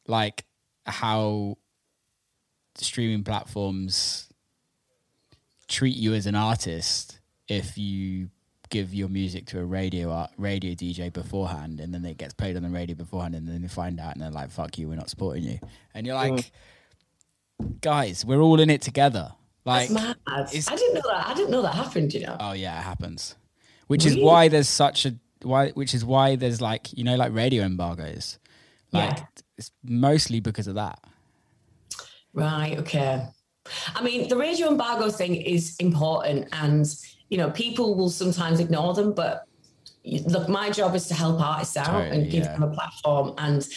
like, 0.07 0.43
how 0.85 1.57
streaming 2.75 3.23
platforms 3.23 4.27
treat 5.67 5.95
you 5.95 6.13
as 6.13 6.25
an 6.27 6.35
artist 6.35 7.19
if 7.47 7.77
you 7.77 8.29
give 8.73 8.91
your 8.93 9.07
music 9.07 9.45
to 9.45 9.59
a 9.59 9.63
radio 9.63 10.11
art, 10.11 10.31
radio 10.37 10.73
DJ 10.73 11.13
beforehand, 11.13 11.79
and 11.79 11.93
then 11.93 12.03
it 12.03 12.17
gets 12.17 12.33
played 12.33 12.57
on 12.57 12.63
the 12.63 12.69
radio 12.69 12.95
beforehand, 12.95 13.35
and 13.35 13.47
then 13.47 13.61
they 13.61 13.67
find 13.67 13.99
out, 13.99 14.13
and 14.13 14.21
they're 14.21 14.31
like, 14.31 14.49
"Fuck 14.49 14.79
you, 14.79 14.89
we're 14.89 14.95
not 14.95 15.11
supporting 15.11 15.43
you," 15.43 15.59
and 15.93 16.07
you're 16.07 16.15
like, 16.15 16.51
"Guys, 17.81 18.25
we're 18.25 18.41
all 18.41 18.59
in 18.59 18.71
it 18.71 18.81
together." 18.81 19.31
Like, 19.63 19.89
That's 19.89 20.03
mad. 20.03 20.17
I 20.27 20.75
didn't 20.75 20.95
know 20.95 21.01
that. 21.05 21.27
I 21.27 21.33
didn't 21.35 21.51
know 21.51 21.61
that 21.61 21.75
happened, 21.75 22.13
you 22.13 22.25
know. 22.25 22.35
Oh 22.39 22.53
yeah, 22.53 22.79
it 22.79 22.83
happens. 22.83 23.35
Which 23.87 24.05
is 24.05 24.17
why 24.17 24.47
there's 24.47 24.67
such 24.69 25.05
a 25.05 25.15
why 25.43 25.69
which 25.69 25.93
is 25.93 26.03
why 26.03 26.35
there's 26.35 26.59
like, 26.59 26.91
you 26.97 27.03
know, 27.03 27.15
like 27.15 27.31
radio 27.33 27.63
embargoes. 27.63 28.39
Like 28.91 29.17
Yeah. 29.19 29.25
it's 29.57 29.71
mostly 29.83 30.39
because 30.39 30.67
of 30.67 30.75
that. 30.75 30.99
Right. 32.33 32.77
Okay. 32.79 33.25
I 33.95 34.03
mean, 34.03 34.27
the 34.27 34.35
radio 34.35 34.67
embargo 34.67 35.09
thing 35.09 35.35
is 35.35 35.75
important, 35.79 36.49
and 36.51 36.85
you 37.29 37.37
know, 37.37 37.49
people 37.51 37.95
will 37.95 38.09
sometimes 38.09 38.59
ignore 38.59 38.93
them. 38.93 39.13
But 39.13 39.45
look, 40.05 40.49
my 40.49 40.69
job 40.69 40.95
is 40.95 41.07
to 41.07 41.13
help 41.13 41.39
artists 41.41 41.77
out 41.77 41.87
Totally, 41.87 42.09
and 42.09 42.31
give 42.31 42.43
yeah. 42.43 42.53
them 42.53 42.63
a 42.63 42.71
platform, 42.71 43.33
and 43.37 43.67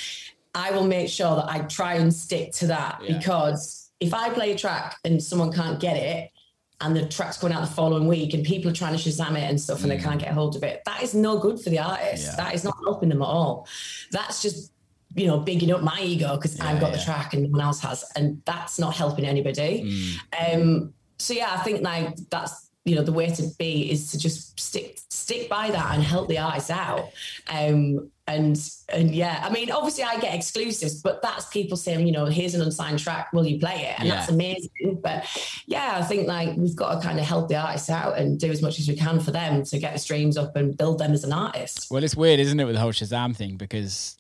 I 0.55 0.71
will 0.71 0.87
make 0.87 1.09
sure 1.09 1.37
that 1.37 1.49
I 1.49 1.61
try 1.61 1.95
and 1.95 2.13
stick 2.13 2.53
to 2.55 2.67
that 2.69 3.01
Yeah. 3.03 3.19
because 3.19 3.91
if 4.01 4.13
I 4.15 4.31
play 4.31 4.53
a 4.53 4.57
track 4.59 4.97
and 5.05 5.23
someone 5.23 5.53
can't 5.53 5.81
get 5.81 5.97
it. 5.97 6.31
And 6.79 6.95
the 6.95 7.09
track's 7.09 7.39
going 7.39 7.55
out 7.55 7.63
the 7.63 7.75
following 7.75 8.07
week, 8.07 8.35
and 8.35 8.45
people 8.45 8.71
are 8.71 8.75
trying 8.75 8.95
to 8.95 9.03
Shazam 9.03 9.31
it 9.31 9.45
and 9.45 9.59
stuff, 9.59 9.81
and 9.81 9.91
they 9.91 9.97
can't 9.97 10.21
get 10.21 10.33
a 10.33 10.35
hold 10.35 10.57
of 10.57 10.63
it. 10.63 10.83
That 10.85 11.03
is 11.03 11.15
no 11.15 11.39
good 11.39 11.59
for 11.59 11.71
the 11.71 11.79
artist. 11.79 12.25
Mm. 12.25 12.27
Yeah. 12.33 12.37
That 12.37 12.55
is 12.55 12.65
not 12.65 12.75
helping 12.85 13.09
them 13.09 13.23
at 13.23 13.25
all. 13.25 13.67
That's 14.13 14.43
just 14.43 14.73
you 15.15 15.27
know, 15.27 15.39
bigging 15.39 15.73
up 15.73 15.81
my 15.83 15.99
ego 16.03 16.37
because 16.37 16.61
I've 16.61 16.75
Yeah, 16.75 16.81
got 16.81 16.93
the 16.93 16.99
track 16.99 17.33
and 17.33 17.45
no 17.45 17.49
one 17.49 17.63
else 17.63 17.81
has, 17.81 18.05
and 18.15 18.43
that's 18.45 18.79
not 18.79 18.95
helping 18.95 19.25
anybody. 19.25 20.19
Mm. 20.31 20.55
Um, 20.55 20.95
so 21.19 21.33
yeah, 21.33 21.51
I 21.51 21.63
think 21.63 21.81
like 21.81 22.15
that's 22.29 22.66
you 22.87 22.95
know 22.95 23.03
the 23.03 23.13
way 23.13 23.29
to 23.29 23.43
be 23.59 23.91
is 23.91 24.13
to 24.13 24.19
just 24.19 24.59
stick 24.59 25.01
stick 25.11 25.49
by 25.49 25.71
that 25.71 25.95
and 25.95 26.03
help 26.03 26.29
the 26.29 26.39
artist 26.39 26.71
out. 26.71 27.11
Um, 27.49 28.11
and 28.29 28.59
and 28.89 29.15
yeah, 29.15 29.41
I 29.45 29.51
mean, 29.51 29.71
obviously 29.73 30.05
I 30.05 30.19
get 30.21 30.35
exclusives, 30.35 31.03
but 31.03 31.21
that's 31.21 31.47
people 31.47 31.77
saying, 31.77 32.07
you 32.07 32.13
know, 32.13 32.27
here's 32.27 32.55
an 32.55 32.63
unsigned 32.63 33.01
track, 33.01 33.33
will 33.33 33.47
you 33.47 33.59
play 33.59 33.87
it? 33.91 34.01
And 34.01 34.09
that's 34.11 34.29
amazing. 34.29 35.01
But 35.03 35.27
yeah, 35.67 35.95
I 35.97 36.03
think 36.03 36.29
like 36.29 36.57
we've 36.57 36.77
got 36.77 36.95
to 36.95 37.07
kind 37.07 37.19
of 37.19 37.25
help 37.25 37.49
the 37.49 37.57
artists 37.57 37.91
out 37.91 38.19
and 38.19 38.39
do 38.39 38.51
as 38.51 38.63
much 38.63 38.79
as 38.79 38.89
we 38.89 38.97
can 38.97 39.21
for 39.21 39.33
them 39.33 39.65
to 39.65 39.79
get 39.79 39.93
the 39.93 39.99
streams 39.99 40.37
up 40.37 40.55
and 40.55 40.77
build 40.77 40.99
them 40.99 41.13
as 41.13 41.25
an 41.25 41.33
artist. 41.33 41.89
Well, 41.91 42.03
it's 42.05 42.17
weird, 42.17 42.41
isn't 42.41 42.59
it, 42.59 42.65
with 42.65 42.75
the 42.75 42.81
whole 42.81 42.93
Shazam 42.93 43.35
thing? 43.35 43.57
Because 43.57 44.17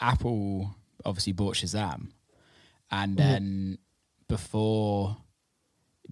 Apple 0.00 0.74
obviously 1.04 1.32
bought 1.32 1.56
Shazam, 1.56 2.10
and 2.90 3.16
then 3.16 3.78
before 4.28 5.16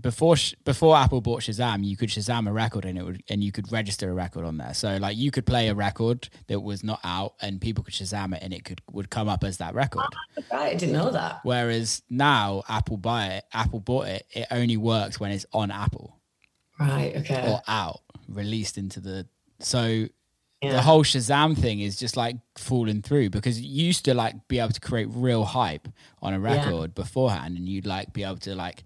before 0.01 0.37
before 0.65 0.97
Apple 0.97 1.21
bought 1.21 1.43
Shazam, 1.43 1.85
you 1.85 1.97
could 1.97 2.09
Shazam 2.09 2.49
a 2.49 2.53
record 2.53 2.85
and 2.85 2.99
it 2.99 3.03
would 3.05 3.23
and 3.29 3.45
you 3.45 3.53
could 3.53 3.71
register 3.71 4.11
a 4.11 4.15
record 4.15 4.45
on 4.45 4.57
there. 4.57 4.75
So 4.75 4.97
like 4.97 5.17
you 5.17 5.31
could 5.31 5.45
play 5.47 5.69
a 5.69 5.75
record 5.75 6.29
that 6.47 6.61
was 6.61 6.83
not 6.83 7.01
out, 7.05 7.35
and 7.41 7.61
people 7.61 7.85
could 7.85 7.95
Shazam 7.95 8.35
it, 8.35 8.43
and 8.43 8.53
it 8.55 8.65
could 8.65 8.81
would 8.91 9.11
come 9.11 9.29
up 9.29 9.45
as 9.45 9.59
that 9.59 9.75
record. 9.75 10.07
Right, 10.53 10.73
I 10.73 10.75
didn't 10.75 10.95
know 10.95 11.11
that. 11.11 11.41
Whereas 11.43 12.03
now 12.09 12.63
Apple 12.69 12.97
buy 12.97 13.27
it, 13.29 13.45
Apple 13.53 13.81
bought 13.81 14.07
it. 14.09 14.27
It 14.31 14.47
only 14.51 14.77
works 14.77 15.21
when 15.21 15.31
it's 15.31 15.47
on 15.53 15.71
Apple 15.71 16.19
Right, 16.81 17.15
okay. 17.19 17.49
or 17.49 17.61
out, 17.69 18.01
released 18.29 18.79
into 18.79 18.99
the. 19.01 19.27
So 19.61 20.07
the 20.63 20.81
whole 20.81 21.03
Shazam 21.03 21.59
thing 21.59 21.81
is 21.81 21.97
just 21.97 22.17
like 22.17 22.37
falling 22.57 23.03
through 23.03 23.31
because 23.31 23.61
you 23.61 23.85
used 23.85 24.05
to 24.05 24.15
like 24.15 24.47
be 24.49 24.59
able 24.61 24.71
to 24.73 24.81
create 24.81 25.09
real 25.11 25.45
hype 25.45 25.89
on 26.23 26.35
a 26.35 26.39
Yeah. 26.41 26.55
record 26.65 26.95
beforehand 26.95 27.57
and 27.57 27.69
you'd 27.69 27.85
like 27.87 28.13
be 28.13 28.23
able 28.23 28.37
to 28.39 28.55
like 28.55 28.85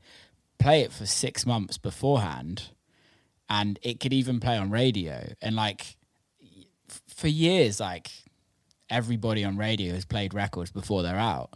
play 0.58 0.80
it 0.82 0.92
for 0.92 1.06
six 1.06 1.44
months 1.46 1.78
beforehand 1.78 2.70
and 3.48 3.78
it 3.82 4.00
could 4.00 4.12
even 4.12 4.40
play 4.40 4.56
on 4.56 4.70
radio 4.70 5.28
and 5.42 5.54
like 5.56 5.96
f- 6.90 7.02
for 7.08 7.28
years 7.28 7.78
like 7.80 8.10
everybody 8.90 9.44
on 9.44 9.56
radio 9.56 9.92
has 9.94 10.04
played 10.04 10.32
records 10.34 10.70
before 10.70 11.02
they're 11.02 11.16
out 11.18 11.50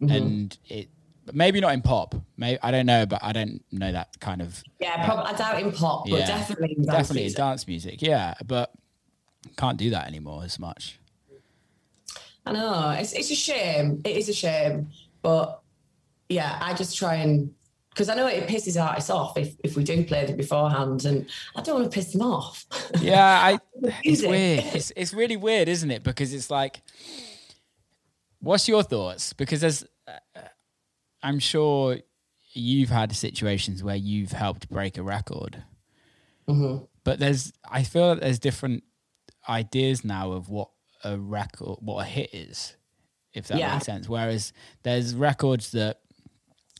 Mm-hmm. 0.00 0.14
and 0.14 0.58
it 0.68 0.88
maybe 1.32 1.58
not 1.58 1.72
in 1.72 1.80
pop 1.80 2.14
maybe 2.36 2.58
i 2.62 2.70
don't 2.70 2.84
know 2.84 3.06
but 3.06 3.18
i 3.24 3.32
don't 3.32 3.64
know 3.72 3.90
that 3.90 4.08
kind 4.20 4.42
of 4.42 4.62
Yeah, 4.78 5.06
prob- 5.06 5.24
I 5.26 5.32
doubt 5.32 5.62
in 5.62 5.72
pop, 5.72 6.04
but 6.06 6.20
Yeah. 6.20 6.26
definitely 6.26 6.72
in 6.76 6.84
dance 6.84 6.86
definitely 6.98 7.22
in 7.22 7.24
music. 7.24 7.36
dance 7.38 7.66
music 7.66 8.02
yeah 8.02 8.34
but 8.46 8.72
can't 9.56 9.78
do 9.78 9.88
that 9.90 10.06
anymore 10.06 10.42
as 10.44 10.58
much 10.58 10.98
I 12.44 12.52
know 12.52 12.90
it's 12.90 13.12
it's 13.14 13.30
a 13.30 13.34
shame. 13.34 14.02
It 14.04 14.16
is 14.18 14.28
a 14.28 14.32
shame, 14.34 14.90
but 15.22 15.60
yeah, 16.28 16.58
I 16.60 16.74
just 16.74 16.96
try 16.96 17.14
and 17.16 17.52
because 17.96 18.10
I 18.10 18.14
know 18.14 18.26
it 18.26 18.46
pisses 18.46 18.78
artists 18.78 19.08
off 19.08 19.38
if, 19.38 19.56
if 19.64 19.74
we 19.74 19.82
do 19.82 20.04
play 20.04 20.26
them 20.26 20.36
beforehand, 20.36 21.06
and 21.06 21.24
I 21.54 21.62
don't 21.62 21.80
want 21.80 21.90
to 21.90 21.94
piss 21.94 22.12
them 22.12 22.20
off. 22.20 22.66
Yeah, 23.00 23.24
I. 23.24 23.58
It's 24.04 24.20
weird. 24.22 24.64
It's 24.74 24.92
it's 24.94 25.14
really 25.14 25.38
weird, 25.38 25.66
isn't 25.68 25.90
it? 25.90 26.02
Because 26.02 26.34
it's 26.34 26.50
like, 26.50 26.82
what's 28.40 28.68
your 28.68 28.82
thoughts? 28.82 29.32
Because 29.32 29.62
there's, 29.62 29.84
uh, 30.06 30.40
I'm 31.22 31.38
sure 31.38 31.96
you've 32.52 32.90
had 32.90 33.14
situations 33.16 33.82
where 33.82 33.96
you've 33.96 34.32
helped 34.32 34.68
break 34.68 34.98
a 34.98 35.02
record, 35.02 35.62
Mhm. 36.48 36.86
but 37.02 37.18
there's, 37.18 37.52
I 37.64 37.82
feel 37.82 38.10
that 38.14 38.20
there's 38.20 38.38
different 38.38 38.84
ideas 39.48 40.04
now 40.04 40.32
of 40.32 40.48
what 40.50 40.68
a 41.02 41.16
record, 41.18 41.78
what 41.80 42.00
a 42.02 42.04
hit 42.04 42.34
is, 42.34 42.76
if 43.32 43.48
that 43.48 43.58
Yeah. 43.58 43.72
makes 43.74 43.86
sense. 43.86 44.06
Whereas 44.06 44.52
there's 44.82 45.14
records 45.14 45.70
that. 45.72 46.00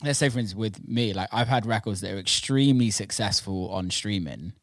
Let's 0.03 0.19
say, 0.19 0.29
for 0.29 0.39
instance, 0.39 0.57
with 0.57 0.87
me, 0.87 1.13
like 1.13 1.29
I've 1.31 1.47
had 1.47 1.65
records 1.65 2.01
that 2.01 2.11
are 2.13 2.19
extremely 2.19 2.91
successful 2.91 3.69
on 3.69 3.89
streaming, 3.91 4.53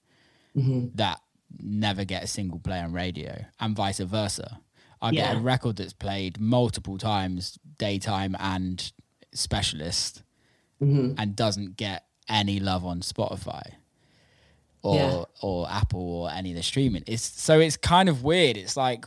Mm-hmm. 0.56 0.94
that 0.94 1.20
never 1.60 2.04
get 2.04 2.22
a 2.22 2.26
single 2.28 2.60
play 2.60 2.78
on 2.78 2.92
radio 2.92 3.44
and 3.58 3.74
vice 3.74 3.98
versa. 3.98 4.60
I 5.02 5.10
get 5.10 5.32
Yeah. 5.34 5.38
a 5.38 5.42
record 5.42 5.76
that's 5.76 5.92
played 5.92 6.38
multiple 6.40 6.96
times, 6.96 7.58
daytime 7.78 8.36
and 8.38 8.92
specialist, 9.32 10.22
Mm-hmm. 10.80 11.14
and 11.18 11.34
doesn't 11.34 11.76
get 11.76 12.04
any 12.28 12.60
love 12.60 12.84
on 12.84 13.00
Spotify 13.00 13.72
or 14.82 14.94
Yeah. 14.96 15.24
or 15.42 15.68
Apple 15.68 16.00
or 16.22 16.30
any 16.30 16.50
of 16.52 16.56
the 16.56 16.62
streaming. 16.62 17.02
It's 17.08 17.22
so 17.22 17.58
it's 17.58 17.76
kind 17.76 18.08
of 18.08 18.22
weird. 18.22 18.56
It's 18.56 18.76
like 18.76 19.04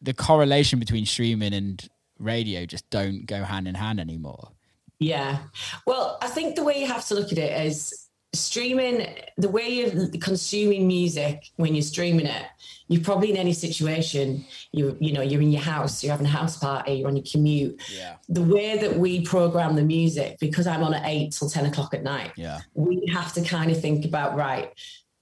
the 0.00 0.14
correlation 0.14 0.78
between 0.78 1.06
streaming 1.06 1.52
and 1.54 1.88
radio 2.18 2.66
just 2.66 2.88
don't 2.90 3.26
go 3.26 3.42
hand 3.42 3.66
in 3.66 3.74
hand 3.74 3.98
anymore. 3.98 4.52
Yeah. 4.98 5.38
Well, 5.86 6.18
I 6.22 6.28
think 6.28 6.56
the 6.56 6.64
way 6.64 6.80
you 6.80 6.86
have 6.86 7.06
to 7.06 7.14
look 7.14 7.30
at 7.32 7.38
it 7.38 7.66
is 7.66 8.08
streaming, 8.34 9.06
the 9.36 9.48
way 9.48 9.68
you're 9.68 10.08
consuming 10.20 10.86
music 10.86 11.50
when 11.56 11.74
you're 11.74 11.82
streaming 11.82 12.26
it, 12.26 12.42
you're 12.88 13.02
probably 13.02 13.30
in 13.30 13.36
any 13.36 13.52
situation, 13.52 14.44
you 14.72 14.96
you 15.00 15.12
know, 15.12 15.20
you're 15.22 15.42
in 15.42 15.52
your 15.52 15.62
house, 15.62 16.02
you're 16.02 16.10
having 16.10 16.26
a 16.26 16.30
house 16.30 16.56
party, 16.56 16.94
you're 16.94 17.08
on 17.08 17.16
your 17.16 17.24
commute. 17.30 17.80
Yeah. 17.94 18.16
The 18.28 18.42
way 18.42 18.78
that 18.78 18.96
we 18.98 19.22
program 19.24 19.76
the 19.76 19.82
music, 19.82 20.38
because 20.40 20.66
I'm 20.66 20.82
on 20.82 20.94
at 20.94 21.02
eight 21.06 21.32
till 21.32 21.48
10 21.48 21.66
o'clock 21.66 21.94
at 21.94 22.02
night, 22.02 22.32
Yeah. 22.36 22.60
we 22.74 23.06
have 23.12 23.32
to 23.34 23.42
kind 23.42 23.70
of 23.70 23.80
think 23.80 24.04
about 24.04 24.36
right, 24.36 24.72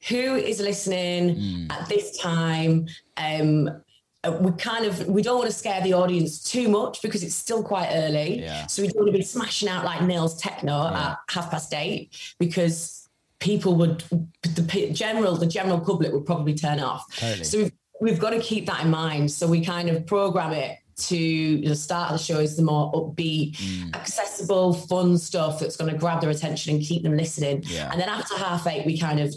who 0.09 0.37
is 0.37 0.61
listening 0.61 1.37
Mm. 1.37 1.73
at 1.73 1.89
this 1.89 2.17
time? 2.19 2.87
Um, 3.17 3.83
we 4.31 4.53
kind 4.53 4.85
of 4.87 5.07
we 5.07 5.23
don't 5.23 5.39
want 5.39 5.51
to 5.51 5.57
scare 5.57 5.81
the 5.83 5.93
audience 5.95 6.43
too 6.43 6.69
much 6.69 7.03
because 7.03 7.23
it's 7.23 7.35
still 7.35 7.63
quite 7.63 7.89
early. 7.93 8.41
Yeah. 8.41 8.67
So 8.67 8.83
we 8.83 8.89
don't 8.89 9.03
want 9.05 9.13
to 9.13 9.19
be 9.19 9.25
smashing 9.25 9.69
out 9.69 9.85
like 9.85 10.03
nails 10.03 10.37
techno 10.41 10.73
Yeah. 10.91 11.11
at 11.11 11.19
half 11.31 11.51
past 11.51 11.73
eight 11.75 12.17
because 12.39 13.09
people 13.39 13.75
would 13.77 14.03
the 14.43 14.91
general 14.93 15.37
the 15.37 15.47
general 15.47 15.81
public 15.81 16.13
would 16.13 16.27
probably 16.27 16.55
turn 16.55 16.81
off. 16.81 17.05
Totally. 17.17 17.45
So 17.45 17.59
we've, 17.59 17.73
we've 18.01 18.19
got 18.19 18.31
to 18.31 18.41
keep 18.41 18.67
that 18.67 18.83
in 18.85 18.91
mind. 18.91 19.31
So 19.31 19.47
we 19.47 19.65
kind 19.65 19.89
of 19.89 20.07
program 20.07 20.53
it 20.53 20.79
to 20.99 21.59
the 21.61 21.77
start 21.77 22.11
of 22.13 22.19
the 22.19 22.25
show 22.25 22.39
is 22.41 22.57
the 22.57 22.63
more 22.63 22.91
upbeat, 22.93 23.55
Mm. 23.57 23.95
accessible, 23.95 24.73
fun 24.73 25.19
stuff 25.19 25.61
that's 25.61 25.77
going 25.77 25.93
to 25.93 25.99
grab 25.99 26.23
their 26.23 26.31
attention 26.31 26.75
and 26.75 26.83
keep 26.83 27.03
them 27.03 27.15
listening. 27.17 27.63
Yeah. 27.67 27.91
And 27.93 28.01
then 28.01 28.09
after 28.09 28.35
half 28.37 28.67
eight, 28.67 28.87
we 28.87 28.97
kind 28.99 29.21
of 29.21 29.35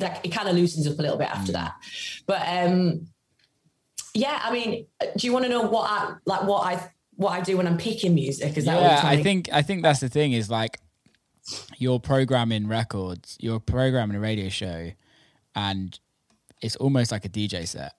that 0.00 0.20
it 0.24 0.30
kind 0.30 0.48
of 0.48 0.56
loosens 0.56 0.88
up 0.88 0.98
a 0.98 1.02
little 1.02 1.16
bit 1.16 1.28
Mm. 1.28 1.36
after 1.36 1.52
that. 1.52 1.74
But 2.26 2.42
um 2.48 3.06
yeah, 4.14 4.40
I 4.42 4.52
mean, 4.52 4.86
uh, 5.00 5.06
do 5.16 5.26
you 5.26 5.32
want 5.32 5.44
to 5.44 5.48
know 5.48 5.62
what 5.62 5.90
I 5.90 6.14
like 6.26 6.42
what 6.44 6.66
I 6.66 6.90
what 7.16 7.30
I 7.32 7.40
do 7.42 7.56
when 7.56 7.66
I'm 7.66 7.76
picking 7.78 8.14
music? 8.14 8.56
Is 8.56 8.64
that 8.64 8.76
what 8.76 8.82
yeah 8.82 9.00
i 9.04 9.22
think 9.22 9.48
i 9.52 9.60
think 9.62 9.82
that's 9.82 10.00
the 10.00 10.08
thing 10.08 10.32
is 10.32 10.48
like 10.50 10.80
you're 11.78 12.00
programming 12.00 12.66
records 12.68 13.36
you're 13.40 13.60
programming 13.60 14.16
a 14.16 14.20
radio 14.20 14.48
show 14.48 14.90
and 15.54 15.98
it's 16.62 16.76
almost 16.76 17.10
like 17.12 17.24
a 17.24 17.28
dj 17.28 17.66
set 17.66 17.92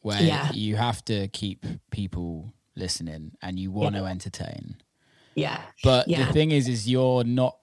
where 0.00 0.20
Yeah. 0.22 0.50
you 0.52 0.76
have 0.76 1.04
to 1.06 1.28
keep 1.28 1.64
people 1.90 2.52
listening 2.76 3.32
and 3.42 3.58
you 3.58 3.70
want 3.70 3.94
Yeah. 3.94 4.00
to 4.02 4.06
entertain 4.06 4.76
yeah. 5.34 5.60
but 5.84 6.08
Yeah. 6.08 6.26
the 6.26 6.32
thing 6.32 6.50
is 6.52 6.68
is 6.68 6.88
you're 6.88 7.24
not 7.24 7.56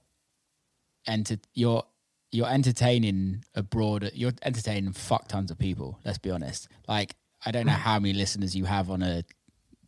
enter 1.08 1.38
you're 1.54 1.84
you're 2.32 2.50
entertaining 2.50 3.44
a 3.56 3.64
broader 3.64 4.10
you're 4.14 4.34
entertaining 4.44 4.92
fuck 4.94 5.28
tons 5.28 5.52
of 5.52 5.58
people 5.58 6.00
let's 6.06 6.18
be 6.18 6.30
honest 6.32 6.68
like 6.88 7.16
i 7.46 7.52
don't 7.52 7.66
know 7.66 7.72
how 7.74 8.00
many 8.00 8.14
listeners 8.14 8.56
you 8.56 8.66
have 8.66 8.90
on 8.90 9.02
a 9.04 9.24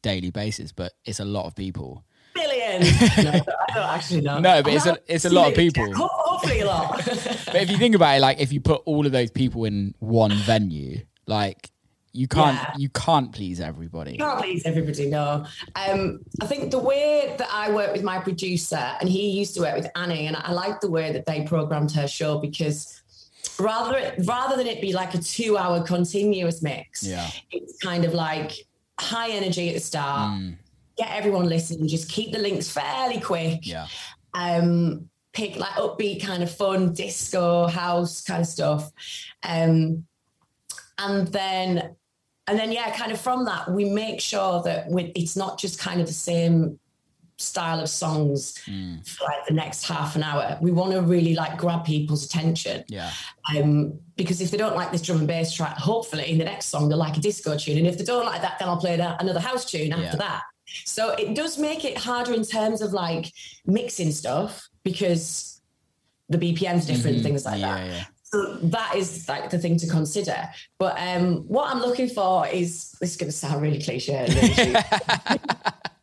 daily 0.02 0.32
basis 0.32 0.72
but 0.72 0.94
it's 1.06 1.20
a 1.20 1.26
lot 1.26 1.46
of 1.46 1.56
people 1.56 2.04
Billions. 2.34 2.92
no, 3.24 3.32
I 3.32 3.74
don't 3.74 3.90
actually 3.90 4.20
know. 4.20 4.40
No, 4.40 4.62
but 4.62 4.74
it's 4.74 4.86
a- 4.86 4.98
it's 5.08 5.24
a 5.24 5.30
lot 5.30 5.48
of 5.48 5.56
people. 5.56 5.90
Ho- 5.94 6.10
Hopefully 6.12 6.60
a 6.60 6.66
lot. 6.66 6.98
But 7.46 7.56
if 7.56 7.72
you 7.72 7.78
think 7.78 7.96
about 7.96 8.18
it, 8.18 8.20
like 8.20 8.42
if 8.42 8.52
you 8.52 8.60
put 8.60 8.82
all 8.86 9.06
of 9.06 9.14
those 9.14 9.32
people 9.32 9.64
in 9.64 9.96
one 10.00 10.34
venue, 10.34 11.00
like 11.28 11.72
you 12.12 12.28
can't 12.28 12.58
Yeah. 12.58 12.74
you 12.78 12.90
can't 12.90 13.32
please 13.32 13.62
everybody. 13.62 14.18
can't 14.18 14.42
please 14.42 14.64
everybody, 14.66 15.10
no. 15.10 15.46
Um, 15.78 16.20
I 16.42 16.46
think 16.48 16.72
the 16.72 16.80
way 16.80 17.34
that 17.38 17.48
I 17.50 17.72
work 17.72 17.94
with 17.94 18.04
my 18.04 18.20
producer, 18.20 18.84
and 19.00 19.08
he 19.08 19.30
used 19.32 19.56
to 19.56 19.62
work 19.62 19.76
with 19.78 19.88
Annie, 19.96 20.28
and 20.28 20.36
I 20.36 20.52
like 20.52 20.82
the 20.82 20.92
way 20.92 21.14
that 21.14 21.26
they 21.26 21.44
programmed 21.44 21.92
her 21.94 22.08
show 22.08 22.38
because 22.40 23.02
rather 23.60 24.14
rather 24.26 24.56
than 24.58 24.68
it 24.68 24.82
be 24.82 24.94
like 24.94 25.14
a 25.14 25.20
two-hour 25.20 25.84
continuous 25.84 26.62
mix, 26.62 27.04
Yeah. 27.04 27.30
it's 27.52 27.78
kind 27.80 28.06
of 28.06 28.14
like 28.14 28.52
high 29.00 29.30
energy 29.32 29.70
at 29.70 29.74
the 29.76 29.80
start, 29.82 30.32
Mm, 30.40 30.56
get 30.98 31.12
everyone 31.12 31.48
listening, 31.48 31.88
just 31.88 32.10
keep 32.10 32.32
the 32.32 32.40
links 32.40 32.70
fairly 32.70 33.20
quick. 33.20 33.66
yeah. 33.66 33.88
um 34.34 35.10
pick 35.34 35.58
like 35.58 35.72
upbeat 35.72 36.22
kind 36.24 36.42
of 36.44 36.50
fun 36.50 36.94
disco 36.94 37.68
house 37.68 38.22
kind 38.22 38.40
of 38.42 38.48
stuff 38.48 38.90
um 39.44 40.06
and 40.98 41.28
then 41.28 41.94
and 42.48 42.58
then 42.60 42.72
yeah 42.72 42.90
kind 42.96 43.12
of 43.12 43.20
from 43.20 43.44
that 43.46 43.70
we 43.70 43.84
make 43.84 44.22
sure 44.22 44.62
that 44.64 44.90
we, 44.90 45.12
it's 45.16 45.36
not 45.36 45.58
just 45.60 45.78
kind 45.78 46.00
of 46.00 46.08
the 46.08 46.14
same 46.14 46.80
style 47.38 47.80
of 47.82 47.90
songs 47.90 48.54
Mm, 48.68 49.06
for 49.08 49.26
like 49.26 49.46
the 49.48 49.54
next 49.54 49.86
half 49.86 50.16
an 50.16 50.24
hour 50.24 50.58
we 50.62 50.72
want 50.72 50.94
to 50.94 51.02
really 51.02 51.36
like 51.36 51.58
grab 51.58 51.84
people's 51.86 52.26
attention 52.26 52.84
yeah. 52.88 53.12
um 53.56 54.00
because 54.16 54.40
if 54.40 54.52
they 54.52 54.58
don't 54.58 54.76
like 54.76 54.92
this 54.92 55.02
drum 55.02 55.20
and 55.20 55.28
bass 55.28 55.54
track 55.54 55.78
hopefully 55.78 56.32
in 56.32 56.38
the 56.38 56.46
next 56.46 56.68
song 56.68 56.88
they'll 56.88 56.98
like 56.98 57.18
a 57.18 57.20
disco 57.20 57.58
tune 57.58 57.78
and 57.78 57.88
if 57.88 57.98
they 57.98 58.06
don't 58.06 58.26
like 58.26 58.42
that 58.42 58.58
then 58.58 58.70
i'll 58.70 58.78
play 58.80 58.96
that, 58.96 59.22
another 59.22 59.42
house 59.42 59.66
tune 59.70 59.92
after 59.92 60.04
Yeah. 60.04 60.16
that 60.16 60.42
so 60.86 61.10
it 61.12 61.36
does 61.36 61.58
make 61.58 61.84
it 61.84 61.98
harder 61.98 62.34
in 62.34 62.44
terms 62.46 62.82
of 62.82 62.94
like 62.94 63.32
mixing 63.66 64.12
stuff 64.12 64.70
because 64.84 65.62
the 66.30 66.38
bpm's 66.38 66.86
different 66.86 67.18
Mhm. 67.18 67.24
things 67.24 67.46
like 67.46 67.60
yeah, 67.60 67.76
that 67.76 67.88
yeah. 67.88 68.04
so 68.24 68.56
that 68.64 68.96
is 68.96 69.28
like 69.28 69.50
the 69.50 69.60
thing 69.60 69.78
to 69.78 69.88
consider 69.88 70.48
but 70.80 70.98
um 71.00 71.44
what 71.50 71.70
i'm 71.74 71.82
looking 71.82 72.08
for 72.10 72.48
is 72.48 72.92
this 73.02 73.12
is 73.12 73.18
going 73.18 73.30
to 73.30 73.38
sound 73.38 73.62
really 73.62 73.82
cliche 73.82 74.16
and 74.16 74.34
really 74.34 74.54
cheap. 74.56 74.78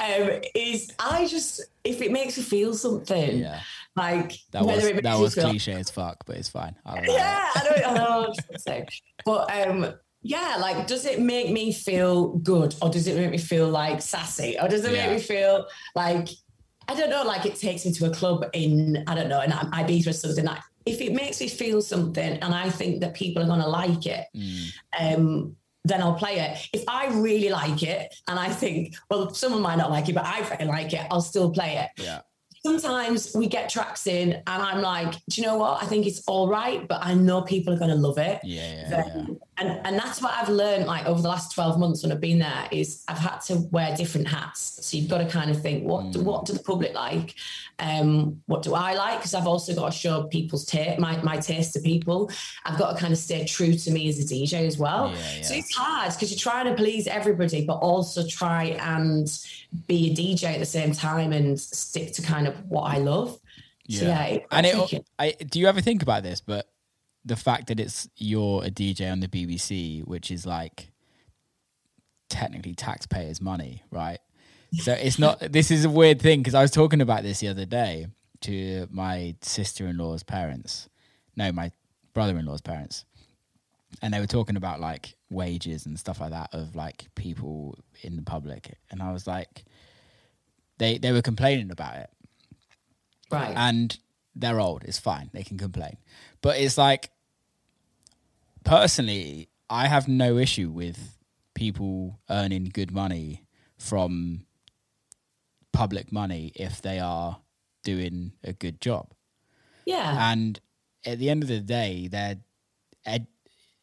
um 0.00 0.40
is 0.54 0.90
i 0.98 1.26
just 1.26 1.60
if 1.84 2.00
it 2.02 2.10
makes 2.12 2.36
me 2.36 2.42
feel 2.42 2.74
something 2.74 3.38
Yeah. 3.38 3.60
like 3.96 4.32
That 4.52 4.64
whether 4.64 4.76
was 4.78 4.84
it 4.86 4.94
makes 4.96 5.04
that 5.04 5.18
was 5.18 5.34
feel 5.34 5.44
cliche 5.50 5.72
as 5.74 5.90
fuck, 5.90 6.24
but 6.26 6.36
it's 6.36 6.48
fine. 6.48 6.74
I 6.86 7.00
yeah, 7.06 7.40
I 7.56 7.64
don't, 7.64 7.86
I 7.86 7.94
know 7.94 8.02
what 8.02 8.24
I 8.24 8.28
was 8.28 8.44
gonna 8.48 8.58
say. 8.58 8.86
But 9.24 9.50
um, 9.66 9.94
yeah, 10.22 10.56
like, 10.60 10.86
does 10.86 11.04
it 11.06 11.20
make 11.20 11.50
me 11.50 11.72
feel 11.72 12.34
good, 12.38 12.74
or 12.82 12.90
does 12.90 13.06
it 13.06 13.16
make 13.16 13.30
me 13.30 13.38
feel 13.38 13.68
like 13.68 14.00
sassy, 14.02 14.56
or 14.60 14.68
does 14.68 14.84
it 14.84 14.92
Yeah. 14.92 15.06
make 15.08 15.16
me 15.16 15.22
feel 15.22 15.66
like 15.94 16.28
I 16.88 16.94
don't 16.94 17.10
know, 17.10 17.22
like 17.24 17.46
it 17.46 17.56
takes 17.56 17.84
me 17.86 17.92
to 17.92 18.06
a 18.06 18.10
club 18.14 18.44
in 18.52 19.02
I 19.06 19.14
don't 19.14 19.28
know, 19.28 19.40
in 19.42 19.50
Ibiza 19.50 20.08
or 20.08 20.12
something. 20.12 20.44
Like, 20.44 20.60
if 20.86 21.00
it 21.00 21.12
makes 21.14 21.40
me 21.40 21.48
feel 21.48 21.80
something, 21.82 22.38
and 22.38 22.54
I 22.54 22.68
think 22.70 23.00
that 23.00 23.14
people 23.14 23.42
are 23.42 23.46
gonna 23.46 23.68
like 23.68 24.06
it, 24.06 24.26
Mm, 24.36 24.66
um, 25.00 25.56
then 25.84 26.02
I'll 26.02 26.14
play 26.14 26.38
it. 26.38 26.68
If 26.72 26.84
I 26.88 27.08
really 27.08 27.48
like 27.48 27.82
it, 27.82 28.14
and 28.28 28.38
I 28.38 28.50
think, 28.50 28.94
well, 29.10 29.32
someone 29.32 29.62
might 29.62 29.78
not 29.78 29.90
like 29.90 30.08
it, 30.08 30.14
but 30.14 30.26
I 30.26 30.42
fucking 30.42 30.68
like 30.68 30.92
it, 30.92 31.06
I'll 31.10 31.22
still 31.22 31.50
play 31.50 31.76
it 31.76 32.02
yeah. 32.02 32.20
sometimes 32.64 33.32
we 33.34 33.46
get 33.46 33.70
tracks 33.70 34.06
in 34.06 34.32
and 34.34 34.44
I'm 34.46 34.82
like, 34.82 35.12
do 35.30 35.40
you 35.40 35.46
know 35.46 35.56
what? 35.56 35.82
I 35.82 35.86
think 35.86 36.06
it's 36.06 36.22
all 36.26 36.48
right, 36.48 36.86
but 36.86 37.00
I 37.02 37.14
know 37.14 37.42
people 37.42 37.72
are 37.72 37.78
going 37.78 37.90
to 37.90 37.96
love 37.96 38.18
it. 38.18 38.40
Yeah, 38.44 38.72
yeah, 38.72 38.88
Then- 38.90 39.26
yeah. 39.28 39.34
And, 39.60 39.78
and 39.86 39.98
that's 39.98 40.22
what 40.22 40.32
I've 40.32 40.48
learned 40.48 40.86
like 40.86 41.04
over 41.04 41.20
the 41.20 41.28
last 41.28 41.54
12 41.54 41.78
months 41.78 42.02
when 42.02 42.10
I've 42.10 42.20
been 42.20 42.38
there 42.38 42.66
is 42.70 43.04
I've 43.08 43.18
had 43.18 43.40
to 43.42 43.56
wear 43.70 43.94
different 43.94 44.26
hats. 44.26 44.78
So 44.86 44.96
you've 44.96 45.10
got 45.10 45.18
to 45.18 45.28
kind 45.28 45.50
of 45.50 45.60
think, 45.60 45.84
what, 45.84 46.12
do, 46.12 46.22
what 46.22 46.46
do 46.46 46.54
the 46.54 46.62
public 46.62 46.94
like? 46.94 47.34
Um, 47.78 48.40
what 48.46 48.62
do 48.62 48.74
I 48.74 48.94
like? 48.94 49.18
Because 49.18 49.34
I've 49.34 49.46
also 49.46 49.74
got 49.74 49.92
to 49.92 49.98
show 49.98 50.22
people's 50.24 50.64
taste, 50.64 50.98
my, 50.98 51.20
my 51.22 51.36
taste 51.36 51.74
to 51.74 51.80
people. 51.80 52.30
I've 52.64 52.78
got 52.78 52.94
to 52.94 52.98
kind 52.98 53.12
of 53.12 53.18
stay 53.18 53.44
true 53.44 53.74
to 53.74 53.90
me 53.90 54.08
as 54.08 54.18
a 54.18 54.24
DJ 54.34 54.66
as 54.66 54.78
well. 54.78 55.10
Yeah, 55.10 55.42
So 55.42 55.54
it's 55.54 55.74
hard 55.74 56.12
because 56.14 56.30
you're 56.30 56.38
trying 56.38 56.66
to 56.66 56.74
please 56.74 57.06
everybody, 57.06 57.66
but 57.66 57.74
also 57.74 58.26
try 58.26 58.64
and 58.80 59.28
be 59.86 60.10
a 60.10 60.14
DJ 60.14 60.54
at 60.54 60.58
the 60.58 60.64
same 60.64 60.92
time 60.92 61.32
and 61.32 61.60
stick 61.60 62.14
to 62.14 62.22
kind 62.22 62.48
of 62.48 62.54
what 62.70 62.84
I 62.84 62.96
love. 62.96 63.38
So 63.90 64.06
yeah, 64.06 64.24
it, 64.24 64.46
and 64.52 64.66
it. 64.66 65.04
I, 65.18 65.32
do 65.32 65.58
you 65.58 65.66
ever 65.66 65.80
think 65.80 66.02
about 66.02 66.22
this? 66.22 66.40
But 66.40 66.66
the 67.24 67.36
fact 67.36 67.68
that 67.68 67.78
it's 67.78 68.08
you're 68.16 68.64
a 68.64 68.70
DJ 68.70 69.10
on 69.10 69.20
the 69.20 69.28
BBC, 69.28 70.06
which 70.06 70.30
is 70.30 70.46
like 70.46 70.90
technically 72.28 72.74
taxpayers' 72.74 73.40
money, 73.40 73.82
right? 73.90 74.18
So 74.72 74.92
it's 74.92 75.18
not. 75.18 75.40
this 75.52 75.70
is 75.70 75.84
a 75.84 75.90
weird 75.90 76.20
thing 76.20 76.40
because 76.40 76.54
I 76.54 76.62
was 76.62 76.70
talking 76.70 77.00
about 77.00 77.22
this 77.22 77.40
the 77.40 77.48
other 77.48 77.66
day 77.66 78.06
to 78.42 78.86
my 78.90 79.36
sister-in-law's 79.42 80.22
parents. 80.22 80.88
No, 81.36 81.52
my 81.52 81.72
brother-in-law's 82.14 82.62
parents, 82.62 83.04
and 84.02 84.12
they 84.12 84.20
were 84.20 84.26
talking 84.26 84.56
about 84.56 84.80
like 84.80 85.14
wages 85.30 85.86
and 85.86 85.98
stuff 85.98 86.20
like 86.20 86.30
that 86.30 86.50
of 86.52 86.74
like 86.74 87.06
people 87.14 87.78
in 88.02 88.16
the 88.16 88.22
public, 88.22 88.74
and 88.90 89.02
I 89.02 89.12
was 89.12 89.26
like, 89.26 89.64
they 90.78 90.98
they 90.98 91.12
were 91.12 91.22
complaining 91.22 91.70
about 91.70 91.96
it 91.96 92.10
right. 93.30 93.54
and 93.56 93.98
they're 94.34 94.60
old. 94.60 94.84
It's 94.84 94.98
fine. 94.98 95.30
They 95.32 95.42
can 95.42 95.58
complain. 95.58 95.96
But 96.42 96.58
it's 96.58 96.78
like, 96.78 97.10
personally, 98.64 99.48
I 99.68 99.86
have 99.88 100.08
no 100.08 100.38
issue 100.38 100.70
with 100.70 101.18
people 101.54 102.18
earning 102.28 102.70
good 102.72 102.92
money 102.92 103.44
from 103.78 104.46
public 105.72 106.12
money 106.12 106.52
if 106.54 106.82
they 106.82 106.98
are 106.98 107.40
doing 107.82 108.32
a 108.44 108.52
good 108.52 108.80
job. 108.80 109.12
yeah. 109.86 110.30
And 110.30 110.60
at 111.04 111.18
the 111.18 111.30
end 111.30 111.42
of 111.42 111.48
the 111.48 111.60
day, 111.60 112.08
they're 112.08 112.36
ed- 113.06 113.26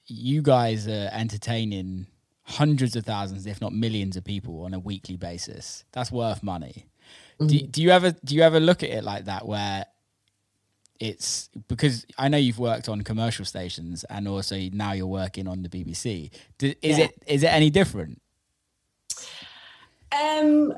you 0.06 0.42
guys 0.42 0.88
are 0.88 1.10
entertaining 1.12 2.08
hundreds 2.44 2.96
of 2.96 3.06
thousands, 3.06 3.46
if 3.46 3.60
not 3.60 3.74
millions, 3.74 4.16
of 4.16 4.24
people 4.24 4.62
on 4.64 4.74
a 4.74 4.80
weekly 4.80 5.18
basis. 5.18 5.84
That's 5.92 6.12
worth 6.12 6.44
money. 6.44 6.86
Do, 7.40 7.46
mm-hmm. 7.46 7.72
do 7.72 7.82
you 7.82 7.90
ever 7.90 8.12
do 8.24 8.36
you 8.36 8.42
ever 8.42 8.60
look 8.60 8.84
at 8.84 8.90
it 8.90 9.04
like 9.04 9.26
that, 9.26 9.46
where 9.46 9.86
it's 11.00 11.50
because 11.68 12.06
I 12.18 12.28
know 12.28 12.38
you've 12.38 12.60
worked 12.60 12.90
on 12.90 13.02
commercial 13.02 13.46
stations 13.46 14.04
and 14.10 14.28
also 14.28 14.58
now 14.72 14.94
you're 14.94 15.06
working 15.08 15.48
on 15.48 15.62
the 15.64 15.70
BBC. 15.70 16.32
Is 16.62 16.76
Yeah. 16.98 17.06
it 17.06 17.24
is 17.28 17.44
it 17.44 17.48
any 17.54 17.70
different? 17.70 18.22
Um, 20.12 20.74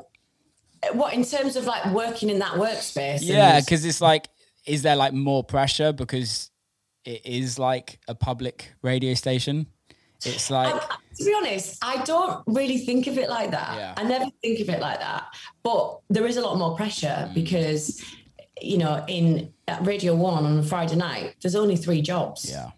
what 0.93 1.13
in 1.13 1.23
terms 1.23 1.55
of 1.55 1.65
like 1.65 1.85
working 1.93 2.29
in 2.29 2.39
that 2.39 2.53
workspace? 2.53 3.19
Yeah, 3.21 3.59
because 3.59 3.85
it's 3.85 4.01
like, 4.01 4.27
is 4.65 4.81
there 4.81 4.95
like 4.95 5.13
more 5.13 5.43
pressure 5.43 5.91
because 5.93 6.51
it 7.05 7.25
is 7.25 7.59
like 7.59 7.99
a 8.07 8.15
public 8.15 8.73
radio 8.81 9.13
station? 9.13 9.67
It's 10.25 10.49
like. 10.49 10.73
I- 10.73 10.95
to 11.17 11.25
be 11.25 11.33
honest, 11.33 11.77
I 11.81 12.01
don't 12.03 12.43
really 12.47 12.77
think 12.77 13.07
of 13.07 13.17
it 13.17 13.29
like 13.29 13.51
that. 13.51 13.75
Yeah. 13.77 13.93
I 13.97 14.03
never 14.03 14.25
think 14.41 14.61
of 14.61 14.69
it 14.69 14.79
like 14.79 14.99
that. 15.01 15.25
But 15.63 15.99
there 16.09 16.25
is 16.25 16.37
a 16.37 16.41
lot 16.41 16.57
more 16.57 16.77
pressure 16.77 17.27
Mm. 17.29 17.33
because, 17.33 18.01
you 18.61 18.77
know, 18.77 19.03
in 19.07 19.53
Radio 19.81 20.15
One 20.15 20.45
on 20.45 20.57
a 20.59 20.63
Friday 20.63 20.95
night, 20.95 21.35
there's 21.41 21.55
only 21.55 21.75
three 21.75 22.01
jobs. 22.01 22.49
Yeah. 22.49 22.71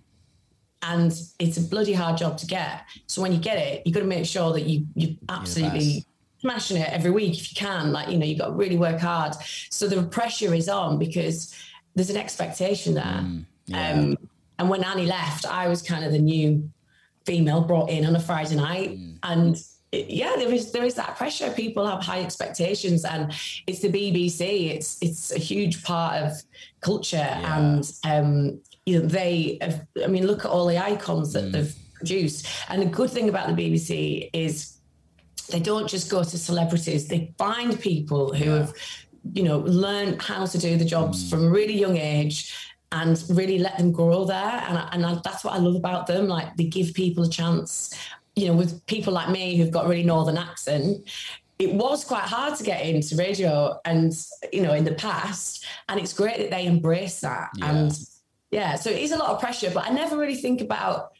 and 0.84 1.12
it's 1.40 1.58
a 1.58 1.62
bloody 1.62 1.94
hard 1.94 2.18
job 2.18 2.38
to 2.40 2.48
get. 2.48 2.82
So 3.08 3.22
when 3.22 3.32
you 3.32 3.40
get 3.40 3.58
it, 3.58 3.84
you've 3.86 3.94
got 3.94 4.02
to 4.02 4.08
make 4.08 4.26
sure 4.26 4.52
that 4.54 4.64
you 4.64 4.86
you 4.96 5.16
absolutely 5.30 6.06
smashing 6.40 6.78
it 6.78 6.90
every 6.92 7.12
week 7.12 7.34
if 7.40 7.52
you 7.52 7.56
can. 7.56 7.92
Like 7.92 8.10
you 8.10 8.18
know, 8.18 8.26
you've 8.26 8.40
got 8.40 8.48
to 8.48 8.54
really 8.54 8.78
work 8.78 9.00
hard. 9.00 9.34
So 9.70 9.88
the 9.88 10.02
pressure 10.04 10.54
is 10.54 10.68
on 10.70 10.98
because 10.98 11.54
there's 11.96 12.10
an 12.10 12.18
expectation 12.18 12.94
there. 12.96 13.04
Mm, 13.04 13.46
yeah. 13.68 13.92
Um, 13.92 14.18
and 14.58 14.70
when 14.70 14.84
Annie 14.84 15.06
left, 15.06 15.46
I 15.46 15.68
was 15.68 15.82
kind 15.82 16.04
of 16.04 16.12
the 16.12 16.20
new 16.20 16.70
female 17.26 17.62
brought 17.62 17.90
in 17.90 18.06
on 18.06 18.16
a 18.16 18.20
Friday 18.20 18.56
night, 18.56 18.92
Mm. 18.98 19.18
and 19.24 19.64
yeah, 19.92 20.36
there 20.38 20.52
is 20.54 20.72
there 20.72 20.86
is 20.86 20.96
that 20.96 21.18
pressure. 21.18 21.50
People 21.52 21.86
have 21.86 22.02
high 22.02 22.22
expectations, 22.22 23.04
and 23.04 23.32
it's 23.68 23.80
the 23.80 23.90
BBC. 23.90 24.72
It's 24.72 24.98
it's 25.02 25.32
a 25.32 25.40
huge 25.40 25.84
part 25.84 26.24
of 26.24 26.32
culture, 26.80 27.18
Yeah. 27.18 27.58
and 27.58 27.92
um, 28.06 28.60
you 28.86 29.00
know 29.00 29.06
they. 29.06 29.58
Have, 29.62 29.86
I 30.04 30.08
mean, 30.08 30.28
look 30.28 30.46
at 30.46 30.52
all 30.52 30.66
the 30.68 30.78
icons 30.78 31.34
that 31.34 31.46
Mm. 31.46 31.52
they've 31.52 31.76
produced. 31.96 32.48
And 32.70 32.82
the 32.82 32.86
good 32.86 33.10
thing 33.10 33.28
about 33.30 33.48
the 33.50 33.54
BBC 33.54 34.30
is 34.34 34.78
they 35.50 35.60
don't 35.60 35.90
just 35.90 36.10
go 36.10 36.24
to 36.24 36.38
celebrities; 36.38 37.08
they 37.08 37.34
find 37.38 37.78
people 37.80 38.34
who 38.34 38.50
have, 38.52 38.74
you 39.34 39.44
know, 39.44 39.60
learned 39.60 40.22
how 40.22 40.46
to 40.46 40.58
do 40.58 40.78
the 40.78 40.86
jobs 40.86 41.30
from 41.30 41.44
a 41.46 41.50
really 41.50 41.78
young 41.78 41.98
age. 41.98 42.54
And 42.94 43.24
really 43.30 43.58
let 43.58 43.78
them 43.78 43.94
grow 43.94 44.26
there, 44.26 44.66
and 44.68 44.78
and 44.92 45.06
I, 45.06 45.18
that's 45.24 45.46
what 45.46 45.54
I 45.54 45.60
love 45.60 45.76
about 45.78 46.08
them. 46.08 46.28
Like 46.28 46.58
they 46.58 46.66
give 46.66 46.94
people 46.94 47.24
a 47.24 47.30
chance. 47.30 47.94
You 48.42 48.48
know, 48.48 48.56
with 48.56 48.84
people 48.88 49.14
like 49.14 49.30
me 49.30 49.56
who've 49.56 49.72
got 49.72 49.88
really 49.88 50.04
northern 50.04 50.38
accent, 50.38 51.08
it 51.60 51.74
was 51.74 52.04
quite 52.04 52.24
hard 52.24 52.56
to 52.58 52.64
get 52.64 52.84
into 52.86 53.16
radio, 53.16 53.80
and 53.86 54.12
you 54.52 54.62
know, 54.64 54.74
in 54.74 54.84
the 54.84 54.94
past. 54.96 55.64
And 55.88 56.00
it's 56.00 56.14
great 56.14 56.38
that 56.40 56.50
they 56.50 56.66
embrace 56.66 57.20
that. 57.22 57.50
Yeah. 57.56 57.72
And 57.72 58.00
yeah, 58.50 58.76
so 58.76 58.90
it 58.90 58.98
is 59.00 59.12
a 59.12 59.18
lot 59.18 59.30
of 59.30 59.40
pressure, 59.40 59.70
but 59.74 59.86
I 59.88 59.92
never 59.92 60.18
really 60.18 60.36
think 60.36 60.60
about 60.62 61.12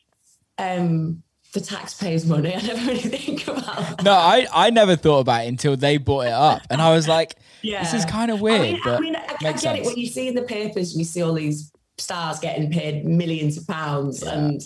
um 0.58 1.24
the 1.54 1.60
taxpayers' 1.62 2.26
money. 2.26 2.56
I 2.56 2.62
never 2.62 2.86
really 2.88 3.00
think 3.02 3.48
about 3.48 3.66
that. 3.98 4.04
No, 4.04 4.14
I, 4.14 4.48
I 4.54 4.70
never 4.70 4.96
thought 4.96 5.20
about 5.20 5.44
it 5.46 5.50
until 5.50 5.76
they 5.78 5.98
brought 5.98 6.28
it 6.28 6.34
up, 6.34 6.62
and 6.70 6.82
I 6.82 6.94
was 6.96 7.08
like, 7.18 7.36
Yeah. 7.62 7.84
"This 7.84 7.94
is 7.94 8.06
kind 8.06 8.32
of 8.32 8.42
weird." 8.42 8.62
I 8.62 8.64
mean, 8.72 8.82
but 8.84 8.96
I, 8.96 9.00
mean, 9.00 9.16
I, 9.16 9.24
I 9.26 9.36
get 9.40 9.60
sense. 9.60 9.80
it 9.80 9.86
when 9.86 9.98
you 9.98 10.08
see 10.08 10.28
in 10.28 10.36
the 10.36 10.42
papers, 10.44 10.98
you 10.98 11.04
see 11.04 11.22
all 11.22 11.34
these 11.34 11.72
stars 11.98 12.40
getting 12.40 12.72
paid 12.72 13.06
millions 13.06 13.58
of 13.58 13.68
pounds, 13.68 14.24
Yeah. 14.24 14.34
and 14.34 14.62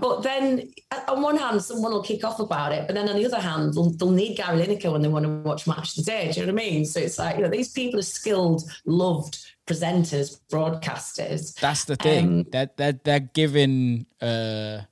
but 0.00 0.22
then 0.22 0.70
on 1.08 1.22
one 1.22 1.36
hand, 1.36 1.62
someone 1.62 1.92
will 1.92 2.02
kick 2.02 2.24
off 2.24 2.40
about 2.40 2.72
it, 2.72 2.86
but 2.86 2.94
then 2.94 3.08
on 3.08 3.16
the 3.16 3.26
other 3.26 3.40
hand, 3.40 3.74
they'll, 3.74 3.90
they'll 3.90 4.10
need 4.10 4.36
Gary 4.36 4.58
Lineker 4.64 4.92
when 4.92 5.02
they 5.02 5.08
want 5.08 5.24
to 5.24 5.30
watch 5.48 5.66
Match 5.66 5.94
Day. 5.94 6.30
Do 6.32 6.40
you 6.40 6.46
know 6.46 6.52
what 6.52 6.62
I 6.62 6.64
mean? 6.70 6.84
So 6.84 7.00
it's 7.00 7.18
like 7.18 7.36
you 7.36 7.42
know 7.42 7.48
these 7.50 7.70
people 7.72 7.98
are 8.00 8.02
skilled, 8.02 8.62
loved 8.84 9.38
presenters, 9.66 10.40
broadcasters. 10.50 11.58
That's 11.60 11.84
the 11.84 11.96
thing. 11.96 12.26
Um, 12.26 12.46
they're, 12.50 12.70
they're 12.76 13.00
they're 13.04 13.20
giving 13.20 14.06
uh, 14.20 14.82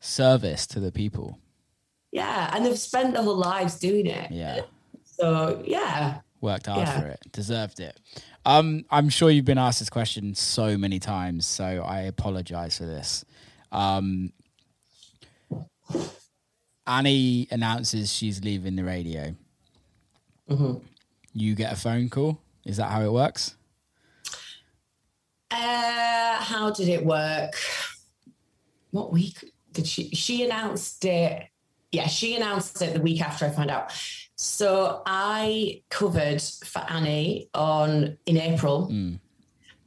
service 0.00 0.66
to 0.68 0.80
the 0.80 0.92
people. 0.92 1.38
Yeah, 2.12 2.50
and 2.54 2.64
they've 2.64 2.78
spent 2.78 3.14
their 3.14 3.22
whole 3.22 3.36
lives 3.36 3.78
doing 3.78 4.06
it. 4.06 4.30
Yeah, 4.30 4.60
So 5.04 5.62
yeah, 5.66 6.20
worked 6.40 6.66
hard 6.66 6.86
Yeah. 6.86 7.00
for 7.00 7.06
it, 7.08 7.20
deserved 7.32 7.80
it. 7.80 7.98
Um, 8.46 8.84
I'm 8.90 9.08
sure 9.08 9.30
you've 9.30 9.46
been 9.46 9.58
asked 9.58 9.80
this 9.80 9.90
question 9.90 10.34
so 10.34 10.76
many 10.76 10.98
times, 11.00 11.46
so 11.46 11.82
I 11.84 12.02
apologize 12.02 12.78
for 12.78 12.84
this. 12.86 13.24
Um, 13.74 14.32
Annie 16.86 17.48
announces 17.50 18.12
she's 18.12 18.42
leaving 18.44 18.76
the 18.76 18.84
radio. 18.84 19.34
Mm-hmm. 20.48 20.84
You 21.34 21.54
get 21.54 21.72
a 21.72 21.76
phone 21.76 22.08
call. 22.08 22.38
Is 22.64 22.76
that 22.76 22.90
how 22.90 23.02
it 23.02 23.12
works? 23.12 23.56
Uh, 25.50 26.36
how 26.36 26.70
did 26.70 26.88
it 26.88 27.04
work? 27.04 27.54
What 28.90 29.12
week 29.12 29.52
did 29.72 29.86
she? 29.86 30.10
She 30.10 30.44
announced 30.44 31.04
it. 31.04 31.46
Yeah, 31.92 32.06
she 32.06 32.36
announced 32.36 32.80
it 32.82 32.94
the 32.94 33.00
week 33.00 33.20
after 33.20 33.46
I 33.46 33.50
found 33.50 33.70
out. 33.70 33.92
So 34.36 35.02
I 35.06 35.82
covered 35.90 36.42
for 36.42 36.80
Annie 36.88 37.48
on 37.54 38.18
in 38.26 38.36
April, 38.36 38.88
Mm, 38.90 39.20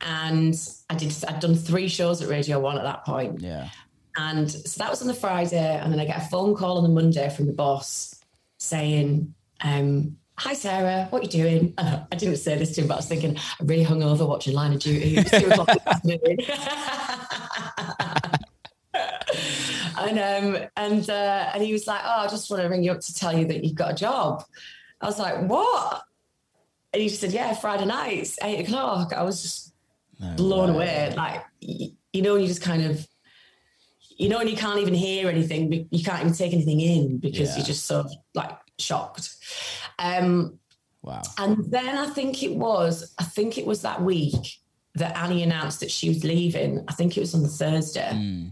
and 0.01 0.55
I 0.89 0.95
did. 0.95 1.13
I'd 1.27 1.39
done 1.39 1.55
three 1.55 1.87
shows 1.87 2.21
at 2.21 2.29
Radio 2.29 2.59
One 2.59 2.77
at 2.77 2.83
that 2.83 3.05
point, 3.05 3.41
yeah. 3.41 3.69
and 4.15 4.49
so 4.49 4.79
that 4.79 4.89
was 4.89 5.01
on 5.01 5.07
the 5.07 5.13
Friday, 5.13 5.77
and 5.77 5.91
then 5.91 5.99
I 5.99 6.05
get 6.05 6.17
a 6.17 6.29
phone 6.29 6.55
call 6.55 6.77
on 6.77 6.83
the 6.83 6.89
Monday 6.89 7.29
from 7.29 7.47
the 7.47 7.53
boss 7.53 8.15
saying, 8.57 9.33
um, 9.61 10.17
"Hi 10.37 10.53
Sarah, 10.53 11.07
what 11.09 11.21
are 11.21 11.25
you 11.25 11.31
doing?" 11.31 11.73
And 11.77 12.05
I 12.11 12.15
didn't 12.15 12.37
say 12.37 12.57
this 12.57 12.75
to 12.75 12.81
him, 12.81 12.87
but 12.87 12.95
I 12.95 12.97
was 12.97 13.07
thinking 13.07 13.37
I'm 13.59 13.67
really 13.67 13.85
hungover 13.85 14.27
watching 14.27 14.53
Line 14.53 14.73
of 14.73 14.79
Duty. 14.79 15.17
It 15.17 15.31
was 15.31 15.41
two 15.41 15.49
o'clock 15.49 15.69
in 15.69 15.77
the 15.77 15.89
afternoon. 15.89 16.37
and 19.97 20.19
um, 20.19 20.57
and 20.75 21.09
uh, 21.09 21.49
and 21.53 21.63
he 21.63 21.73
was 21.73 21.87
like, 21.87 22.01
"Oh, 22.03 22.21
I 22.21 22.27
just 22.27 22.49
want 22.49 22.63
to 22.63 22.69
ring 22.69 22.83
you 22.83 22.91
up 22.91 23.01
to 23.01 23.15
tell 23.15 23.37
you 23.37 23.45
that 23.45 23.63
you've 23.63 23.75
got 23.75 23.91
a 23.91 23.95
job." 23.95 24.43
I 25.01 25.05
was 25.05 25.19
like, 25.19 25.47
"What?" 25.47 26.03
And 26.93 27.01
he 27.01 27.09
said, 27.09 27.31
"Yeah, 27.31 27.53
Friday 27.53 27.85
nights, 27.85 28.37
eight 28.43 28.65
o'clock." 28.65 29.13
I 29.13 29.23
was 29.23 29.41
just 29.41 29.73
No 30.19 30.35
blown 30.35 30.75
way. 30.75 31.07
away. 31.07 31.13
Like 31.15 31.43
you 31.61 32.21
know, 32.21 32.35
you 32.35 32.47
just 32.47 32.61
kind 32.61 32.83
of, 32.83 33.07
you 34.17 34.29
know, 34.29 34.39
and 34.39 34.49
you 34.49 34.55
can't 34.57 34.79
even 34.79 34.93
hear 34.93 35.29
anything, 35.29 35.87
you 35.91 36.03
can't 36.03 36.21
even 36.21 36.33
take 36.33 36.53
anything 36.53 36.79
in 36.81 37.17
because 37.17 37.49
Yeah. 37.49 37.57
you're 37.57 37.65
just 37.65 37.85
sort 37.85 38.05
of 38.05 38.11
like 38.33 38.57
shocked. 38.79 39.29
Um, 39.99 40.59
Wow. 41.03 41.21
And 41.37 41.63
then 41.71 41.97
I 41.97 42.07
think 42.07 42.43
it 42.43 42.53
was, 42.55 43.13
I 43.17 43.23
think 43.23 43.57
it 43.57 43.65
was 43.65 43.83
that 43.83 44.01
week 44.01 44.59
that 44.95 45.15
Annie 45.15 45.41
announced 45.41 45.79
that 45.79 45.89
she 45.91 46.09
was 46.09 46.23
leaving. 46.25 46.83
I 46.89 46.91
think 46.93 47.15
it 47.15 47.21
was 47.21 47.33
on 47.33 47.43
the 47.43 47.47
Thursday. 47.47 48.09
Mm. 48.11 48.51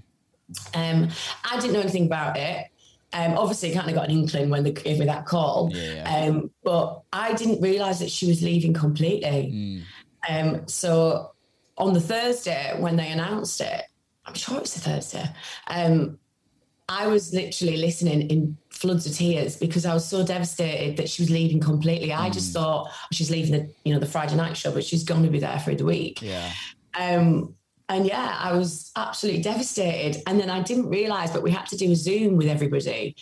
Um, 0.74 1.10
I 1.52 1.60
didn't 1.60 1.74
know 1.74 1.82
anything 1.82 2.06
about 2.06 2.38
it. 2.38 2.68
Um, 3.12 3.38
obviously, 3.38 3.74
kind 3.74 3.90
of 3.90 3.96
got 3.96 4.06
an 4.10 4.12
inkling 4.18 4.50
when 4.50 4.64
they 4.64 4.72
gave 4.72 5.00
me 5.00 5.06
that 5.08 5.26
call. 5.26 5.70
Yeah. 5.74 6.04
Um, 6.28 6.52
but 6.64 7.02
I 7.12 7.34
didn't 7.34 7.62
realize 7.62 8.00
that 8.00 8.12
she 8.12 8.28
was 8.28 8.42
leaving 8.42 8.74
completely. 8.74 9.84
Mm. 10.30 10.56
Um, 10.56 10.68
so 10.68 11.32
on 11.78 11.94
the 11.94 12.02
Thursday 12.02 12.76
when 12.80 12.96
they 12.96 13.10
announced 13.10 13.62
it, 13.62 13.84
I'm 14.26 14.34
sure 14.34 14.58
it 14.58 14.62
was 14.62 14.74
the 14.74 14.80
Thursday. 14.80 15.26
Um, 15.68 16.20
I 16.88 17.08
was 17.08 17.34
literally 17.34 17.78
listening 17.78 18.30
in 18.30 18.58
floods 18.70 19.08
of 19.08 19.16
tears 19.16 19.58
because 19.58 19.86
I 19.86 19.94
was 19.94 20.08
so 20.08 20.24
devastated 20.24 20.98
that 20.98 21.10
she 21.10 21.24
was 21.24 21.32
leaving 21.32 21.60
completely. 21.60 22.14
I 22.14 22.30
just 22.30 22.54
thought 22.54 22.88
oh, 22.90 23.08
she's 23.12 23.32
leaving 23.32 23.52
the 23.52 23.70
you 23.84 23.94
know 23.94 24.00
the 24.00 24.06
Friday 24.06 24.36
night 24.36 24.56
show, 24.56 24.72
but 24.72 24.84
she's 24.84 25.04
going 25.04 25.24
to 25.24 25.30
be 25.30 25.40
there 25.40 25.60
for 25.60 25.74
the 25.74 25.86
week. 25.86 26.22
Yeah. 26.22 26.52
Um, 26.98 27.56
and 27.88 28.06
yeah, 28.08 28.38
I 28.40 28.54
was 28.54 28.92
absolutely 28.96 29.44
devastated. 29.44 30.24
And 30.28 30.40
then 30.40 30.50
I 30.50 30.62
didn't 30.62 30.90
realize, 30.90 31.32
but 31.32 31.44
we 31.44 31.52
had 31.52 31.68
to 31.68 31.78
do 31.78 31.92
a 31.92 31.96
Zoom 31.96 32.36
with 32.36 32.48
everybody 32.48 33.16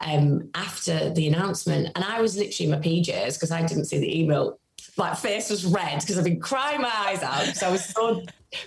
um, 0.00 0.50
after 0.54 1.10
the 1.10 1.26
announcement. 1.26 1.90
And 1.94 2.04
I 2.04 2.20
was 2.20 2.36
literally 2.36 2.70
in 2.70 2.78
my 2.78 2.84
PJs 2.84 3.34
because 3.34 3.50
I 3.50 3.64
didn't 3.64 3.86
see 3.86 3.98
the 3.98 4.20
email. 4.20 4.58
My 5.00 5.14
face 5.14 5.50
was 5.50 5.64
red 5.64 6.00
because 6.00 6.18
I've 6.18 6.24
been 6.24 6.40
crying 6.40 6.82
my 6.82 6.92
eyes 6.94 7.22
out. 7.22 7.46
because 7.46 7.62
I 7.62 7.70
was 7.70 7.84
so 7.84 8.22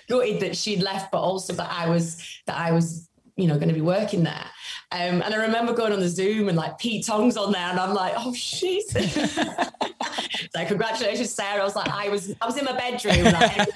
gutted 0.10 0.39
that 0.41 0.58
she'd 0.58 0.82
left, 0.82 1.12
but 1.12 1.22
also 1.22 1.54
that 1.54 1.72
I 1.72 1.88
was 1.88 2.41
that 2.48 2.58
I 2.58 2.72
was 2.72 3.08
you 3.36 3.48
know, 3.48 3.56
going 3.56 3.67
to 3.67 3.74
be 3.74 3.82
working 3.82 4.24
there. 4.24 4.46
Um, 4.91 5.24
and 5.24 5.34
I 5.34 5.38
remember 5.38 5.74
going 5.74 5.91
on 5.91 6.00
the 6.00 6.10
Zoom 6.10 6.50
and 6.50 6.58
like 6.58 6.78
Pete 6.78 7.06
Tong's 7.06 7.36
on 7.36 7.52
there, 7.52 7.67
and 7.67 7.80
I'm 7.80 7.93
like, 7.93 8.13
oh 8.15 8.34
shit. 8.34 8.84
like, 10.56 10.67
congratulations, 10.67 11.32
Sarah. 11.32 11.62
I 11.62 11.63
was 11.63 11.76
like, 11.76 11.89
I 11.89 12.10
was, 12.10 12.34
I 12.41 12.46
was 12.46 12.58
in 12.58 12.65
my 12.65 12.74
bedroom, 12.74 13.24
like, 13.34 13.69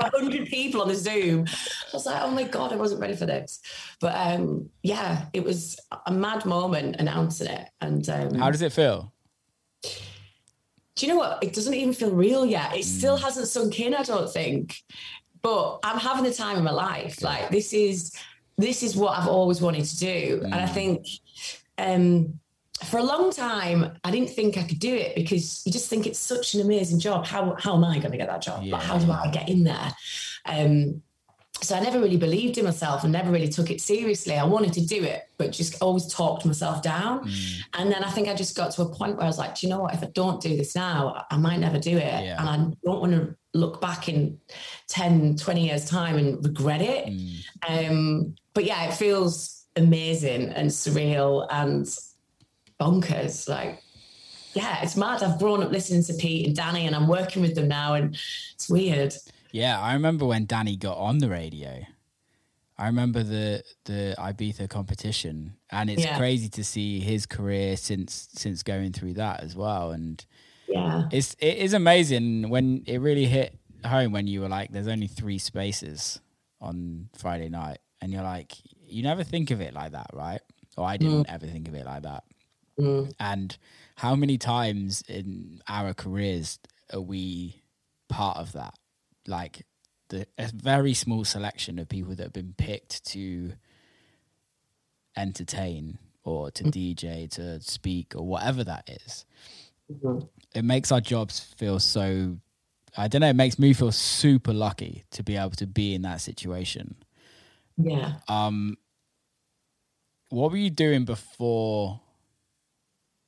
hundred 0.00 0.46
people 0.46 0.82
on 0.82 0.88
the 0.88 0.94
Zoom. 0.94 1.46
I 1.48 1.90
was 1.92 2.06
like, 2.06 2.22
oh 2.22 2.30
my 2.30 2.44
god, 2.44 2.72
I 2.72 2.76
wasn't 2.76 3.00
ready 3.00 3.16
for 3.16 3.26
this. 3.26 3.60
But 4.00 4.14
um, 4.16 4.68
yeah, 4.82 5.26
it 5.32 5.42
was 5.42 5.78
a 6.06 6.12
mad 6.12 6.44
moment 6.44 6.96
announcing 6.98 7.48
it. 7.48 7.68
And 7.80 8.08
um, 8.08 8.34
How 8.34 8.50
does 8.50 8.62
it 8.62 8.72
feel? 8.72 9.12
Do 10.96 11.06
you 11.06 11.12
know 11.12 11.18
what? 11.18 11.42
It 11.42 11.52
doesn't 11.52 11.74
even 11.74 11.92
feel 11.92 12.12
real 12.12 12.46
yet. 12.46 12.76
It 12.76 12.84
still 12.84 13.16
hasn't 13.16 13.48
sunk 13.48 13.80
in, 13.80 13.94
I 13.94 14.02
don't 14.02 14.32
think. 14.32 14.76
But 15.42 15.80
I'm 15.82 15.98
having 15.98 16.24
the 16.24 16.32
time 16.32 16.56
of 16.56 16.62
my 16.62 16.70
life. 16.70 17.22
Like 17.22 17.50
this 17.50 17.72
is 17.72 18.12
this 18.56 18.82
is 18.82 18.96
what 18.96 19.18
I've 19.18 19.28
always 19.28 19.60
wanted 19.60 19.84
to 19.84 19.98
do. 19.98 20.42
And 20.44 20.54
I 20.54 20.66
think 20.66 21.06
um 21.78 22.38
for 22.84 22.98
a 22.98 23.02
long 23.02 23.32
time 23.32 23.98
I 24.04 24.10
didn't 24.10 24.30
think 24.30 24.56
I 24.56 24.62
could 24.62 24.78
do 24.78 24.94
it 24.94 25.16
because 25.16 25.62
you 25.66 25.72
just 25.72 25.88
think 25.90 26.06
it's 26.06 26.18
such 26.18 26.54
an 26.54 26.60
amazing 26.60 27.00
job. 27.00 27.26
How 27.26 27.56
how 27.58 27.74
am 27.74 27.84
I 27.84 27.98
going 27.98 28.12
to 28.12 28.18
get 28.18 28.28
that 28.28 28.42
job? 28.42 28.64
Like, 28.64 28.82
how 28.82 28.98
do 28.98 29.10
I 29.10 29.30
get 29.30 29.48
in 29.48 29.64
there? 29.64 29.92
Um 30.46 31.02
so 31.62 31.74
I 31.74 31.80
never 31.80 32.00
really 32.00 32.16
believed 32.16 32.58
in 32.58 32.64
myself 32.64 33.04
and 33.04 33.12
never 33.12 33.30
really 33.30 33.48
took 33.48 33.70
it 33.70 33.80
seriously. 33.80 34.36
I 34.36 34.44
wanted 34.44 34.72
to 34.74 34.84
do 34.84 35.02
it, 35.02 35.28
but 35.38 35.52
just 35.52 35.80
always 35.80 36.06
talked 36.12 36.44
myself 36.44 36.82
down. 36.82 37.28
And 37.74 37.90
then 37.90 38.04
I 38.04 38.10
think 38.10 38.28
I 38.28 38.34
just 38.34 38.56
got 38.56 38.72
to 38.72 38.82
a 38.82 38.88
point 38.88 39.16
where 39.16 39.24
I 39.24 39.26
was 39.26 39.38
like, 39.38 39.54
do 39.54 39.66
you 39.66 39.70
know 39.72 39.80
what? 39.80 39.94
If 39.94 40.02
I 40.02 40.06
don't 40.08 40.42
do 40.42 40.56
this 40.56 40.74
now, 40.74 41.24
I 41.30 41.36
might 41.38 41.60
never 41.60 41.78
do 41.78 41.96
it. 41.96 42.24
Yeah. 42.24 42.36
And 42.38 42.48
I 42.48 42.56
don't 42.84 43.00
want 43.00 43.12
to 43.12 43.34
look 43.54 43.80
back 43.80 44.08
in 44.08 44.38
10, 44.88 45.36
20 45.36 45.66
years' 45.66 45.88
time 45.88 46.16
and 46.16 46.44
regret 46.44 46.82
it. 46.82 47.08
Um, 47.66 48.34
but 48.52 48.64
yeah, 48.64 48.84
it 48.84 48.94
feels 48.94 49.64
amazing 49.76 50.50
and 50.50 50.68
surreal 50.68 51.46
and 51.50 51.86
bonkers. 52.80 53.48
Like, 53.48 53.80
yeah, 54.54 54.82
it's 54.82 54.96
mad. 54.96 55.22
I've 55.22 55.38
grown 55.38 55.62
up 55.62 55.70
listening 55.70 56.04
to 56.04 56.14
Pete 56.14 56.46
and 56.46 56.56
Danny 56.56 56.86
and 56.86 56.94
I'm 56.94 57.08
working 57.08 57.42
with 57.42 57.54
them 57.54 57.68
now 57.68 57.94
and 57.94 58.16
it's 58.54 58.68
weird. 58.68 59.14
Yeah, 59.54 59.80
I 59.80 59.92
remember 59.94 60.26
when 60.26 60.46
Danny 60.46 60.76
got 60.76 60.96
on 60.98 61.18
the 61.18 61.28
radio. 61.28 61.84
I 62.76 62.86
remember 62.86 63.22
the 63.22 63.62
the 63.84 64.16
Ibiza 64.18 64.68
competition, 64.68 65.54
and 65.70 65.88
it's 65.88 66.02
Yeah. 66.02 66.16
crazy 66.18 66.48
to 66.48 66.64
see 66.64 66.98
his 66.98 67.24
career 67.24 67.76
since 67.76 68.28
since 68.32 68.64
going 68.64 68.92
through 68.92 69.14
that 69.14 69.44
as 69.44 69.54
well. 69.54 69.92
And 69.92 70.26
Yeah. 70.66 71.08
it's 71.12 71.36
it 71.38 71.58
is 71.58 71.72
amazing 71.72 72.48
when 72.50 72.82
it 72.88 72.98
really 72.98 73.26
hit 73.26 73.56
home 73.86 74.10
when 74.10 74.26
you 74.26 74.40
were 74.40 74.48
like, 74.48 74.72
"There's 74.72 74.88
only 74.88 75.06
three 75.06 75.38
spaces 75.38 76.20
on 76.60 77.10
Friday 77.16 77.48
night," 77.48 77.78
and 78.00 78.12
you're 78.12 78.24
like, 78.24 78.54
you 78.82 79.04
never 79.04 79.22
think 79.22 79.52
of 79.52 79.60
it 79.60 79.72
like 79.72 79.92
that, 79.92 80.10
right? 80.12 80.40
Or 80.76 80.84
I 80.84 80.96
didn't 80.96 81.30
ever 81.30 81.46
think 81.46 81.68
of 81.68 81.76
it 81.76 81.86
like 81.86 82.02
that. 82.02 82.24
Mm. 82.80 83.14
And 83.20 83.56
how 83.94 84.16
many 84.16 84.36
times 84.36 85.02
in 85.02 85.62
our 85.68 85.94
careers 85.94 86.58
are 86.92 87.00
we 87.00 87.62
part 88.08 88.38
of 88.38 88.50
that? 88.54 88.74
Like 89.26 89.66
the 90.08 90.26
a 90.38 90.50
very 90.54 90.94
small 90.94 91.24
selection 91.24 91.78
of 91.78 91.88
people 91.88 92.14
that 92.14 92.22
have 92.24 92.32
been 92.32 92.54
picked 92.56 93.04
to 93.06 93.52
entertain 95.16 95.98
or 96.24 96.50
to 96.50 96.64
DJ, 96.64 97.30
to 97.32 97.60
speak, 97.60 98.14
or 98.16 98.26
whatever 98.26 98.64
that 98.64 98.88
is. 98.88 99.26
Mhm. 99.92 100.28
It 100.54 100.64
makes 100.64 100.90
our 100.90 101.00
jobs 101.00 101.40
feel 101.40 101.78
so. 101.78 102.38
I 102.96 103.08
don't 103.08 103.20
know. 103.20 103.28
It 103.28 103.36
makes 103.36 103.58
me 103.58 103.72
feel 103.72 103.92
super 103.92 104.52
lucky 104.52 105.04
to 105.10 105.22
be 105.22 105.36
able 105.36 105.50
to 105.52 105.66
be 105.66 105.94
in 105.94 106.02
that 106.02 106.20
situation. 106.20 106.96
Yeah. 107.76 108.20
Um, 108.28 108.78
what 110.28 110.50
were 110.50 110.56
you 110.56 110.70
doing 110.70 111.04
before 111.04 112.00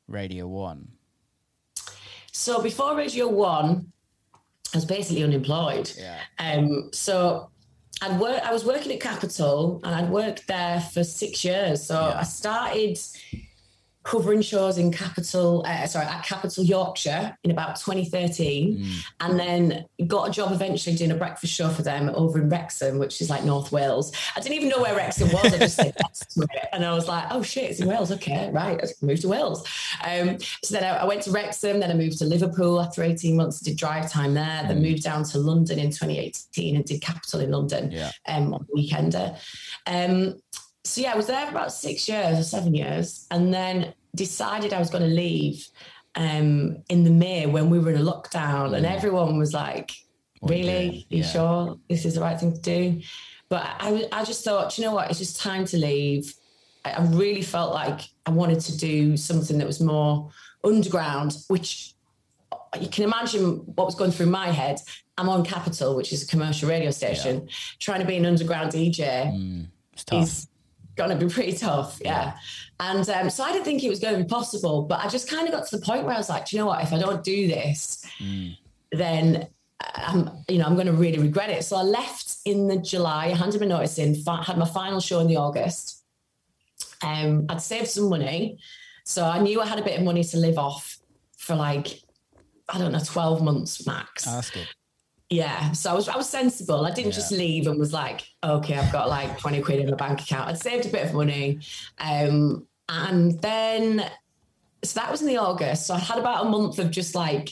Radio 0.07 0.47
One? 0.47 0.93
So 2.33 2.63
before 2.63 2.97
Radio 2.97 3.29
One, 3.29 3.93
I 4.75 4.77
was 4.77 4.85
basically 4.85 5.23
unemployed. 5.23 5.91
Yeah. 5.99 6.19
Um, 6.39 6.91
so 6.93 7.51
I'd 8.03 8.21
work, 8.21 8.43
I 8.45 8.53
was 8.53 8.65
working 8.65 8.93
at 8.93 9.01
Capital 9.01 9.81
and 9.85 9.95
I'd 9.95 10.11
worked 10.11 10.47
there 10.49 10.81
for 10.81 11.03
six 11.05 11.45
years. 11.45 11.85
So 11.85 11.95
Yeah. 11.95 12.19
I 12.21 12.23
started 12.25 12.99
covering 14.07 14.40
shows 14.40 14.79
in 14.79 14.92
Capital, 14.92 15.64
uh, 15.66 15.85
sorry, 15.87 16.07
at 16.07 16.25
Capital 16.25 16.62
Yorkshire 16.62 17.37
in 17.42 17.51
about 17.51 17.75
2013, 17.77 18.79
Mm. 18.79 18.92
and 19.21 19.40
then 19.40 19.85
got 20.07 20.29
a 20.29 20.31
job 20.31 20.53
eventually 20.53 20.95
doing 20.95 21.11
a 21.11 21.16
breakfast 21.16 21.53
show 21.53 21.69
for 21.71 21.83
them 21.83 22.11
over 22.14 22.38
in 22.40 22.49
Wrexham, 22.49 22.99
which 22.99 23.21
is 23.21 23.29
like 23.29 23.42
North 23.45 23.73
Wales. 23.73 24.12
I 24.37 24.40
didn't 24.40 24.55
even 24.59 24.69
know 24.69 24.81
where 24.81 24.95
Wrexham 24.95 25.33
was. 25.33 25.53
I 25.53 25.59
just 25.59 25.75
said 25.75 25.92
yes 26.01 26.21
to 26.35 26.42
it, 26.42 26.69
and 26.73 26.85
I 26.85 26.95
was 26.95 27.09
like, 27.09 27.25
"Oh 27.31 27.42
shit, 27.42 27.71
it's 27.71 27.81
in 27.81 27.88
Wales. 27.88 28.12
Okay, 28.12 28.49
right, 28.53 28.81
I 28.81 28.87
moved 29.05 29.23
to 29.23 29.29
Wales." 29.29 29.66
Um, 30.07 30.38
so 30.62 30.75
then 30.79 30.85
I, 30.85 30.99
I 30.99 31.05
went 31.05 31.23
to 31.23 31.33
Wrexham, 31.33 31.81
then 31.81 31.90
I 31.90 31.95
moved 31.95 32.19
to 32.19 32.25
Liverpool 32.27 32.81
after 32.81 33.03
18 33.03 33.35
months, 33.37 33.59
did 33.61 33.77
drive 33.77 34.09
time 34.11 34.35
there, 34.35 34.62
then 34.69 34.81
moved 34.83 35.03
down 35.03 35.25
to 35.25 35.38
London 35.38 35.79
in 35.81 35.90
2018 35.90 36.77
and 36.77 36.85
did 36.85 37.01
Capital 37.03 37.40
in 37.40 37.51
London 37.51 37.90
Yeah. 37.90 38.11
um, 38.29 38.55
on 38.55 38.66
the 38.69 38.81
weekender. 38.81 39.37
Um, 39.87 40.40
so 40.87 41.01
yeah, 41.01 41.12
I 41.12 41.16
was 41.16 41.27
there 41.27 41.44
for 41.46 41.51
about 41.53 41.72
six 41.72 42.09
years 42.09 42.38
or 42.38 42.42
seven 42.42 42.75
years, 42.75 43.27
and 43.31 43.53
then 43.53 43.94
decided 44.14 44.72
I 44.72 44.79
was 44.79 44.90
going 44.90 45.03
to 45.09 45.14
leave 45.14 45.66
um, 46.14 46.79
in 46.88 47.05
the 47.05 47.11
May 47.11 47.46
when 47.46 47.68
we 47.70 47.79
were 47.79 47.90
in 47.90 48.01
a 48.01 48.05
lockdown, 48.12 48.75
and 48.77 48.87
everyone 48.87 49.38
was 49.38 49.53
like, 49.53 49.92
What 50.40 50.53
are 50.53 50.55
you 50.55 50.62
"Really? 50.64 50.88
doing?" 50.90 51.05
you 51.11 51.18
Yeah. 51.18 51.29
sure 51.31 51.79
this 51.88 52.05
is 52.05 52.14
the 52.14 52.20
right 52.20 52.38
thing 52.38 52.55
to 52.55 52.61
do?" 52.61 53.01
But 53.49 53.62
I, 53.79 54.09
I 54.12 54.25
just 54.25 54.42
thought, 54.44 54.77
you 54.77 54.85
know 54.85 54.94
what? 54.94 55.09
It's 55.11 55.18
just 55.20 55.40
time 55.40 55.64
to 55.66 55.77
leave. 55.77 56.35
I, 56.85 56.90
I 56.92 57.03
really 57.05 57.42
felt 57.42 57.72
like 57.75 58.01
I 58.25 58.31
wanted 58.31 58.61
to 58.61 58.77
do 58.77 59.16
something 59.16 59.59
that 59.59 59.66
was 59.66 59.81
more 59.81 60.31
underground, 60.64 61.37
which 61.49 61.94
you 62.81 62.88
can 62.88 63.05
imagine 63.05 63.59
what 63.77 63.87
was 63.87 63.94
going 63.94 64.11
through 64.11 64.27
my 64.27 64.49
head. 64.51 64.81
I'm 65.18 65.29
on 65.29 65.44
Capital, 65.44 65.94
which 65.96 66.12
is 66.12 66.22
a 66.25 66.27
commercial 66.27 66.68
radio 66.68 66.90
station. 66.90 67.49
Trying 67.79 68.01
to 68.01 68.07
be 68.07 68.16
an 68.16 68.27
underground 68.27 68.72
DJ 68.72 69.33
Mm, 69.33 69.66
is 70.12 70.49
going 70.97 71.11
to 71.11 71.17
be 71.17 71.33
pretty 71.33 71.53
tough. 71.57 72.01
Yeah. 72.05 72.37
And 72.81 73.09
um, 73.09 73.31
so 73.31 73.45
I 73.45 73.53
didn't 73.53 73.65
think 73.65 73.85
it 73.85 73.89
was 73.89 74.01
going 74.01 74.17
to 74.17 74.23
be 74.25 74.29
possible, 74.29 74.83
but 74.83 75.01
I 75.05 75.09
just 75.09 75.31
kind 75.31 75.47
of 75.47 75.53
got 75.53 75.67
to 75.69 75.77
the 75.79 75.85
point 75.85 76.05
where 76.05 76.15
I 76.15 76.19
was 76.19 76.29
like, 76.29 76.47
"Do 76.47 76.57
you 76.57 76.63
know 76.63 76.67
what? 76.67 76.83
If 76.83 76.93
I 76.93 76.99
don't 76.99 77.23
do 77.23 77.47
this, 77.49 78.05
Mm, 78.21 78.57
then 78.93 79.49
I'm, 79.81 80.31
you 80.49 80.59
know, 80.59 80.65
I'm 80.65 80.75
going 80.75 80.87
to 80.87 80.93
really 80.93 81.19
regret 81.19 81.51
it. 81.51 81.65
So 81.65 81.77
I 81.77 81.83
left 81.83 82.37
in 82.45 82.67
the 82.69 82.77
July, 82.79 83.27
I 83.27 83.35
handed 83.35 83.61
my 83.61 83.67
notice 83.67 83.99
in, 83.99 84.15
fi- 84.15 84.43
had 84.43 84.57
my 84.59 84.65
final 84.67 85.01
show 85.01 85.21
in 85.21 85.27
the 85.27 85.37
August. 85.37 86.03
Um, 87.03 87.47
I'd 87.49 87.61
saved 87.61 87.89
some 87.89 88.09
money. 88.09 88.59
So 89.05 89.25
I 89.25 89.39
knew 89.39 89.61
I 89.61 89.67
had 89.67 89.79
a 89.79 89.83
bit 89.83 89.99
of 89.99 90.05
money 90.05 90.25
to 90.25 90.37
live 90.39 90.57
off 90.59 90.99
for 91.37 91.55
like, 91.55 92.01
I 92.69 92.79
don't 92.79 92.93
know, 92.93 93.01
12 93.05 93.43
months 93.43 93.87
max. 93.87 94.27
oh, 94.27 94.33
that's 94.35 94.51
good. 94.51 94.67
Yeah. 95.31 95.73
So 95.73 95.91
I 95.91 95.95
was 95.95 96.09
I 96.09 96.17
was 96.17 96.29
sensible. 96.29 96.87
I 96.87 96.93
didn't 96.93 97.12
just 97.12 97.33
leave 97.33 97.67
and 97.67 97.79
was 97.79 97.93
like, 97.93 98.22
okay, 98.45 98.74
I've 98.77 98.93
got 98.93 99.09
like 99.09 99.39
20 99.39 99.61
quid 99.62 99.81
in 99.81 99.91
my 99.91 99.97
bank 99.97 100.20
account. 100.20 100.49
I'd 100.49 100.59
saved 100.59 100.87
a 100.87 100.89
bit 100.89 101.05
of 101.07 101.14
money. 101.14 101.59
Um, 101.99 102.66
and 102.89 103.41
then 103.41 104.09
so 104.85 105.01
that 105.01 105.11
was 105.11 105.22
in 105.22 105.29
the 105.29 105.39
August. 105.39 105.87
So 105.87 105.95
I 105.95 105.99
had 105.99 106.18
about 106.18 106.47
a 106.47 106.49
month 106.49 106.79
of 106.79 106.91
just 106.93 107.14
like 107.14 107.51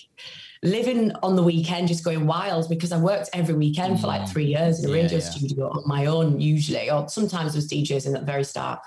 living 0.63 1.13
on 1.23 1.37
the 1.37 1.43
weekend, 1.43 1.89
just 1.89 2.05
going 2.05 2.27
wild 2.27 2.69
because 2.69 2.93
I 2.93 2.99
worked 2.99 3.29
every 3.33 3.55
weekend 3.55 4.01
for 4.01 4.07
like 4.07 4.29
three 4.29 4.47
years 4.47 4.83
in 4.83 4.89
a 4.89 4.93
Yeah, 4.95 5.03
radio 5.03 5.19
yeah. 5.19 5.25
studio 5.25 5.69
on 5.71 5.83
my 5.87 6.07
own, 6.07 6.41
usually, 6.41 6.91
or 6.91 7.09
sometimes 7.09 7.55
with 7.57 7.69
DJs 7.69 8.07
in 8.07 8.15
at 8.15 8.21
the 8.21 8.27
very 8.27 8.45
start. 8.45 8.81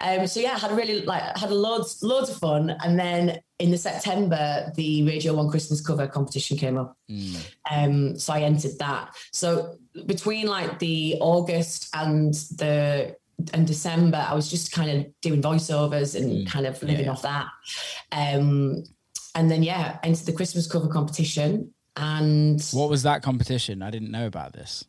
Um, 0.00 0.26
so 0.26 0.40
yeah, 0.40 0.52
I 0.54 0.58
had 0.58 0.70
a 0.70 0.74
really 0.74 1.02
like 1.02 1.22
had 1.36 1.50
a 1.50 1.54
loads 1.54 2.02
loads 2.02 2.30
of 2.30 2.36
fun, 2.36 2.70
and 2.84 2.98
then 2.98 3.40
in 3.58 3.70
the 3.70 3.78
September, 3.78 4.72
the 4.76 5.02
Radio 5.04 5.34
One 5.34 5.50
Christmas 5.50 5.80
cover 5.80 6.06
competition 6.06 6.56
came 6.56 6.76
up. 6.78 6.96
Mm. 7.10 7.36
Um, 7.70 8.18
so 8.18 8.32
I 8.32 8.42
entered 8.42 8.78
that. 8.78 9.14
So 9.32 9.76
between 10.06 10.46
like 10.46 10.78
the 10.78 11.16
August 11.20 11.88
and 11.94 12.32
the 12.56 13.16
and 13.54 13.66
December, 13.66 14.24
I 14.28 14.34
was 14.34 14.48
just 14.50 14.72
kind 14.72 14.90
of 14.90 15.20
doing 15.20 15.42
voiceovers 15.42 16.14
and 16.14 16.30
Mm. 16.30 16.46
kind 16.50 16.66
of 16.66 16.80
living 16.82 17.06
Yeah. 17.06 17.12
off 17.12 17.22
that. 17.22 17.46
Um, 18.12 18.84
and 19.34 19.50
then 19.50 19.62
yeah, 19.62 19.98
entered 20.02 20.26
the 20.26 20.32
Christmas 20.32 20.66
cover 20.66 20.88
competition. 20.88 21.72
And 21.96 22.62
What 22.72 22.90
was 22.90 23.02
that 23.02 23.22
competition? 23.22 23.82
I 23.82 23.90
didn't 23.90 24.10
know 24.12 24.26
about 24.26 24.52
this. 24.52 24.84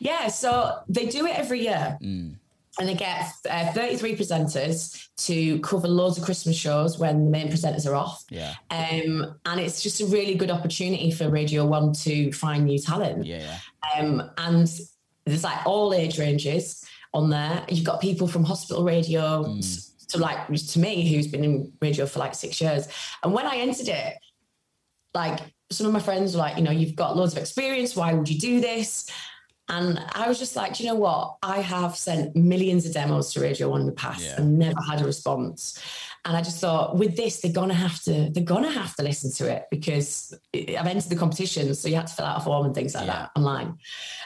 yeah, 0.00 0.28
so 0.28 0.78
they 0.88 1.06
do 1.06 1.26
it 1.26 1.36
every 1.38 1.62
year. 1.62 1.98
Mm. 2.02 2.36
And 2.78 2.88
they 2.88 2.94
get 2.94 3.26
uh, 3.50 3.72
33 3.72 4.14
presenters 4.16 5.08
to 5.26 5.58
cover 5.60 5.88
loads 5.88 6.16
of 6.16 6.24
Christmas 6.24 6.56
shows 6.56 6.96
when 6.98 7.24
the 7.24 7.30
main 7.30 7.48
presenters 7.48 7.90
are 7.90 7.94
off. 7.96 8.24
Yeah. 8.30 8.54
Um, 8.70 9.34
and 9.46 9.60
it's 9.60 9.82
just 9.82 10.00
a 10.00 10.06
really 10.06 10.34
good 10.36 10.50
opportunity 10.50 11.10
for 11.10 11.28
Radio 11.28 11.66
One 11.66 11.92
to 12.04 12.30
find 12.32 12.66
new 12.66 12.78
talent. 12.78 13.26
Yeah. 13.26 13.58
Um, 13.98 14.30
and 14.38 14.70
there's 15.24 15.42
like 15.44 15.66
all 15.66 15.92
age 15.92 16.18
ranges 16.18 16.84
on 17.12 17.30
there. 17.30 17.64
You've 17.68 17.84
got 17.86 18.00
people 18.00 18.28
from 18.28 18.44
hospital 18.44 18.84
radio 18.84 19.42
Mm. 19.44 20.06
to 20.08 20.18
like 20.18 20.46
to 20.46 20.78
me 20.78 21.12
who's 21.12 21.26
been 21.26 21.42
in 21.44 21.72
radio 21.82 22.06
for 22.06 22.20
like 22.20 22.34
six 22.34 22.60
years. 22.60 22.86
And 23.24 23.32
when 23.32 23.46
I 23.46 23.56
entered 23.56 23.88
it, 23.88 24.14
like 25.14 25.40
some 25.70 25.86
of 25.86 25.92
my 25.92 26.00
friends 26.00 26.34
were 26.34 26.38
like, 26.40 26.56
you 26.56 26.62
know, 26.62 26.70
you've 26.70 26.94
got 26.96 27.16
loads 27.16 27.32
of 27.32 27.38
experience. 27.38 27.96
Why 27.96 28.12
would 28.14 28.28
you 28.28 28.38
do 28.38 28.60
this? 28.60 29.10
And 29.70 29.98
I 30.12 30.28
was 30.28 30.38
just 30.38 30.56
like, 30.56 30.74
do 30.74 30.82
you 30.82 30.88
know 30.88 30.94
what? 30.94 31.36
I 31.42 31.60
have 31.60 31.94
sent 31.96 32.34
millions 32.34 32.86
of 32.86 32.94
demos 32.94 33.32
to 33.34 33.40
Radio 33.40 33.68
One 33.68 33.80
in 33.82 33.86
the 33.86 33.92
past 33.92 34.22
Yeah. 34.24 34.36
and 34.38 34.58
never 34.58 34.80
had 34.80 35.02
a 35.02 35.04
response. 35.04 35.78
And 36.24 36.36
I 36.36 36.42
just 36.42 36.58
thought, 36.60 36.96
with 36.96 37.16
this, 37.16 37.40
they're 37.40 37.52
gonna 37.52 37.74
have 37.74 38.02
to, 38.04 38.30
they're 38.30 38.42
gonna 38.44 38.70
have 38.70 38.96
to 38.96 39.02
listen 39.02 39.30
to 39.32 39.50
it 39.54 39.64
because 39.70 40.34
I've 40.54 40.86
entered 40.86 41.10
the 41.10 41.16
competition, 41.16 41.74
so 41.74 41.88
you 41.88 41.96
had 41.96 42.06
to 42.06 42.14
fill 42.14 42.24
out 42.24 42.40
a 42.40 42.44
form 42.44 42.66
and 42.66 42.74
things 42.74 42.94
like 42.94 43.06
Yeah. 43.06 43.12
that 43.12 43.30
online. 43.36 43.78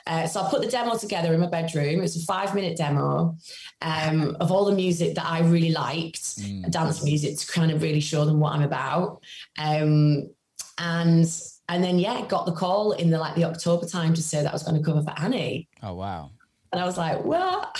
Uh, 0.06 0.26
so 0.26 0.40
I 0.42 0.50
put 0.50 0.62
the 0.62 0.68
demo 0.68 0.96
together 0.96 1.34
in 1.34 1.40
my 1.40 1.46
bedroom. 1.48 2.02
It's 2.02 2.16
a 2.16 2.24
five-minute 2.24 2.76
demo 2.76 3.36
um, 3.82 4.36
of 4.40 4.50
all 4.52 4.64
the 4.64 4.72
music 4.74 5.14
that 5.16 5.26
I 5.26 5.40
really 5.40 5.70
liked, 5.72 6.22
Mm. 6.40 6.70
dance 6.70 7.02
music, 7.04 7.38
to 7.38 7.46
kind 7.46 7.70
of 7.72 7.82
really 7.82 8.00
show 8.00 8.24
them 8.24 8.40
what 8.40 8.52
I'm 8.52 8.62
about. 8.62 9.22
Um, 9.58 10.30
and 10.78 11.26
and 11.74 11.82
then 11.82 11.98
yeah, 11.98 12.24
got 12.28 12.46
the 12.46 12.52
call 12.52 12.92
in 12.92 13.10
the 13.10 13.18
like 13.18 13.34
the 13.34 13.44
October 13.44 13.86
time 13.86 14.14
to 14.14 14.22
say 14.22 14.42
that 14.42 14.48
I 14.50 14.52
was 14.52 14.62
going 14.62 14.76
to 14.76 14.82
cover 14.82 15.02
for 15.02 15.14
Annie, 15.18 15.68
Oh 15.82 15.94
wow. 15.94 16.30
and 16.72 16.80
I 16.80 16.84
was 16.84 16.96
like, 16.98 17.24
what? 17.24 17.74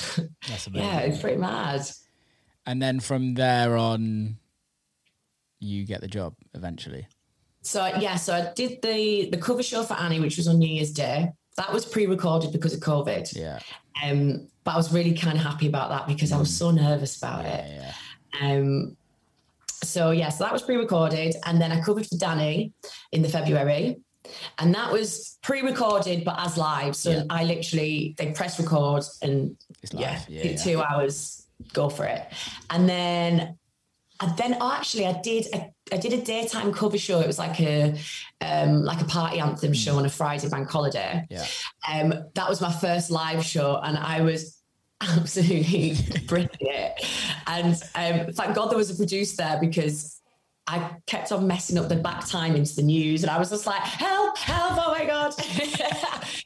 That's 0.49 0.66
amazing. 0.66 0.74
yeah, 0.88 0.99
it's 1.01 1.20
pretty 1.20 1.36
mad. 1.38 1.82
And 2.66 2.80
then 2.80 3.01
from 3.01 3.34
there 3.34 3.76
on, 3.76 4.36
you 5.61 5.84
get 5.84 6.01
the 6.01 6.09
job 6.09 6.34
eventually. 6.55 7.07
So 7.62 7.86
yeah, 7.99 8.16
so 8.16 8.34
I 8.34 8.53
did 8.55 8.82
the 8.82 9.28
the 9.30 9.36
cover 9.38 9.62
show 9.62 9.82
for 9.84 9.95
Annie, 9.95 10.20
which 10.20 10.36
was 10.36 10.49
on 10.49 10.59
New 10.59 10.68
Year's 10.68 10.93
Day. 10.93 11.30
That 11.57 11.72
was 11.72 11.84
pre-recorded 11.84 12.51
because 12.53 12.72
of 12.74 12.80
COVID. 12.80 13.36
Yeah. 13.36 13.59
Um, 14.03 14.49
but 14.64 14.72
I 14.72 14.76
was 14.76 14.93
really 14.93 15.12
kind 15.14 15.36
of 15.36 15.45
happy 15.45 15.66
about 15.68 15.90
that 15.90 16.07
because 16.09 16.32
I 16.32 16.38
was 16.38 16.55
so 16.57 16.70
nervous 16.70 17.18
about 17.18 17.45
Yeah. 17.45 17.57
it. 17.57 17.93
Yeah. 18.40 18.53
Um, 18.53 18.97
so 19.83 20.11
yeah, 20.11 20.28
so 20.28 20.45
that 20.45 20.53
was 20.53 20.62
pre-recorded, 20.62 21.37
and 21.45 21.61
then 21.61 21.72
I 21.72 21.80
covered 21.80 22.07
for 22.07 22.16
Danny 22.16 22.72
in 23.12 23.22
the 23.22 23.28
February, 23.28 23.99
and 24.59 24.74
that 24.74 24.93
was 24.93 25.39
pre-recorded 25.43 26.24
but 26.24 26.37
as 26.39 26.57
live. 26.57 26.95
So 26.97 27.11
Yeah. 27.11 27.22
I 27.30 27.45
literally 27.45 28.14
they 28.18 28.33
press 28.33 28.59
record 28.59 29.05
and 29.22 29.57
It's 29.83 29.93
yeah. 29.93 30.20
Yeah. 30.28 30.57
two 30.57 30.83
hours, 30.83 31.47
go 31.72 31.89
for 31.89 32.05
it, 32.05 32.22
and 32.70 32.89
then. 32.89 33.59
And 34.20 34.37
then 34.37 34.57
oh, 34.61 34.70
actually, 34.70 35.07
I 35.07 35.20
did 35.20 35.49
a, 35.53 35.72
I 35.93 35.97
did 35.97 36.12
a 36.12 36.22
daytime 36.22 36.72
cover 36.72 36.97
show. 36.97 37.18
It 37.18 37.26
was 37.26 37.41
like 37.41 37.59
a 37.61 37.99
um, 38.41 38.85
like 38.85 39.01
a 39.01 39.05
party 39.05 39.41
anthem 39.41 39.72
show 39.72 39.97
on 39.99 40.07
a 40.07 40.09
Friday 40.09 40.49
bank 40.49 40.70
holiday. 40.70 41.26
Yeah. 41.28 41.45
Um, 41.91 42.14
that 42.37 42.49
was 42.49 42.61
my 42.61 42.70
first 42.70 43.11
live 43.11 43.45
show, 43.45 43.80
and 43.83 43.99
I 43.99 44.20
was 44.20 44.61
absolutely 45.03 45.96
brilliant. 46.26 46.92
And 47.46 47.74
um, 47.94 48.32
thank 48.32 48.55
God 48.55 48.70
there 48.70 48.78
was 48.78 48.90
a 48.90 48.94
producer 48.96 49.36
there 49.36 49.59
because 49.61 50.20
I 50.66 50.90
kept 51.07 51.32
on 51.32 51.46
messing 51.46 51.76
up 51.78 51.88
the 51.88 51.96
back 51.96 52.26
time 52.26 52.55
into 52.55 52.76
the 52.76 52.82
news, 52.82 53.22
and 53.24 53.30
I 53.30 53.38
was 53.38 53.50
just 53.50 53.66
like, 53.66 53.82
"Help! 53.82 54.38
Help! 54.38 54.72
Oh 54.78 54.94
my 54.96 55.05
God!" 55.05 55.34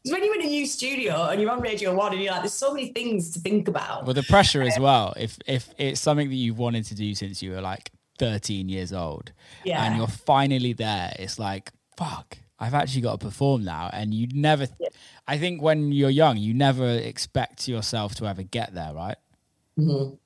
Because 0.07 0.13
when 0.21 0.25
you're 0.25 0.37
in 0.37 0.47
a 0.47 0.51
new 0.51 0.67
studio 0.67 1.29
and 1.31 1.41
you're 1.41 1.51
on 1.51 1.61
Radio 1.61 1.93
One, 1.95 2.13
and 2.13 2.23
you're 2.23 2.33
like, 2.33 2.43
"There's 2.43 2.53
so 2.53 2.73
many 2.73 2.89
things 2.93 3.33
to 3.33 3.41
think 3.41 3.67
about." 3.69 4.05
Well, 4.05 4.15
the 4.15 4.23
pressure 4.23 4.63
as 4.63 4.79
well. 4.79 5.13
If 5.17 5.37
if 5.47 5.69
it's 5.79 6.01
something 6.01 6.29
that 6.29 6.35
you've 6.37 6.59
wanted 6.59 6.85
to 6.87 6.95
do 6.95 7.15
since 7.15 7.43
you 7.43 7.51
were 7.53 7.61
like 7.61 7.91
13 8.19 8.69
years 8.69 8.93
old, 8.93 9.33
Yeah. 9.65 9.85
and 9.85 9.97
you're 9.97 10.07
finally 10.07 10.73
there, 10.73 11.13
it's 11.19 11.39
like 11.39 11.73
fuck. 11.97 12.39
I've 12.59 12.75
actually 12.75 13.03
got 13.03 13.21
to 13.21 13.27
perform 13.27 13.65
now, 13.65 13.91
and 13.93 14.15
you 14.15 14.29
never. 14.33 14.67
I 15.27 15.39
think 15.39 15.61
when 15.61 15.93
you're 15.93 16.11
young, 16.11 16.37
you 16.39 16.55
never 16.55 16.89
expect 16.89 17.69
yourself 17.69 18.15
to 18.17 18.27
ever 18.27 18.43
get 18.43 18.75
there, 18.75 18.95
right? 18.95 19.17
Mhm. 19.79 20.19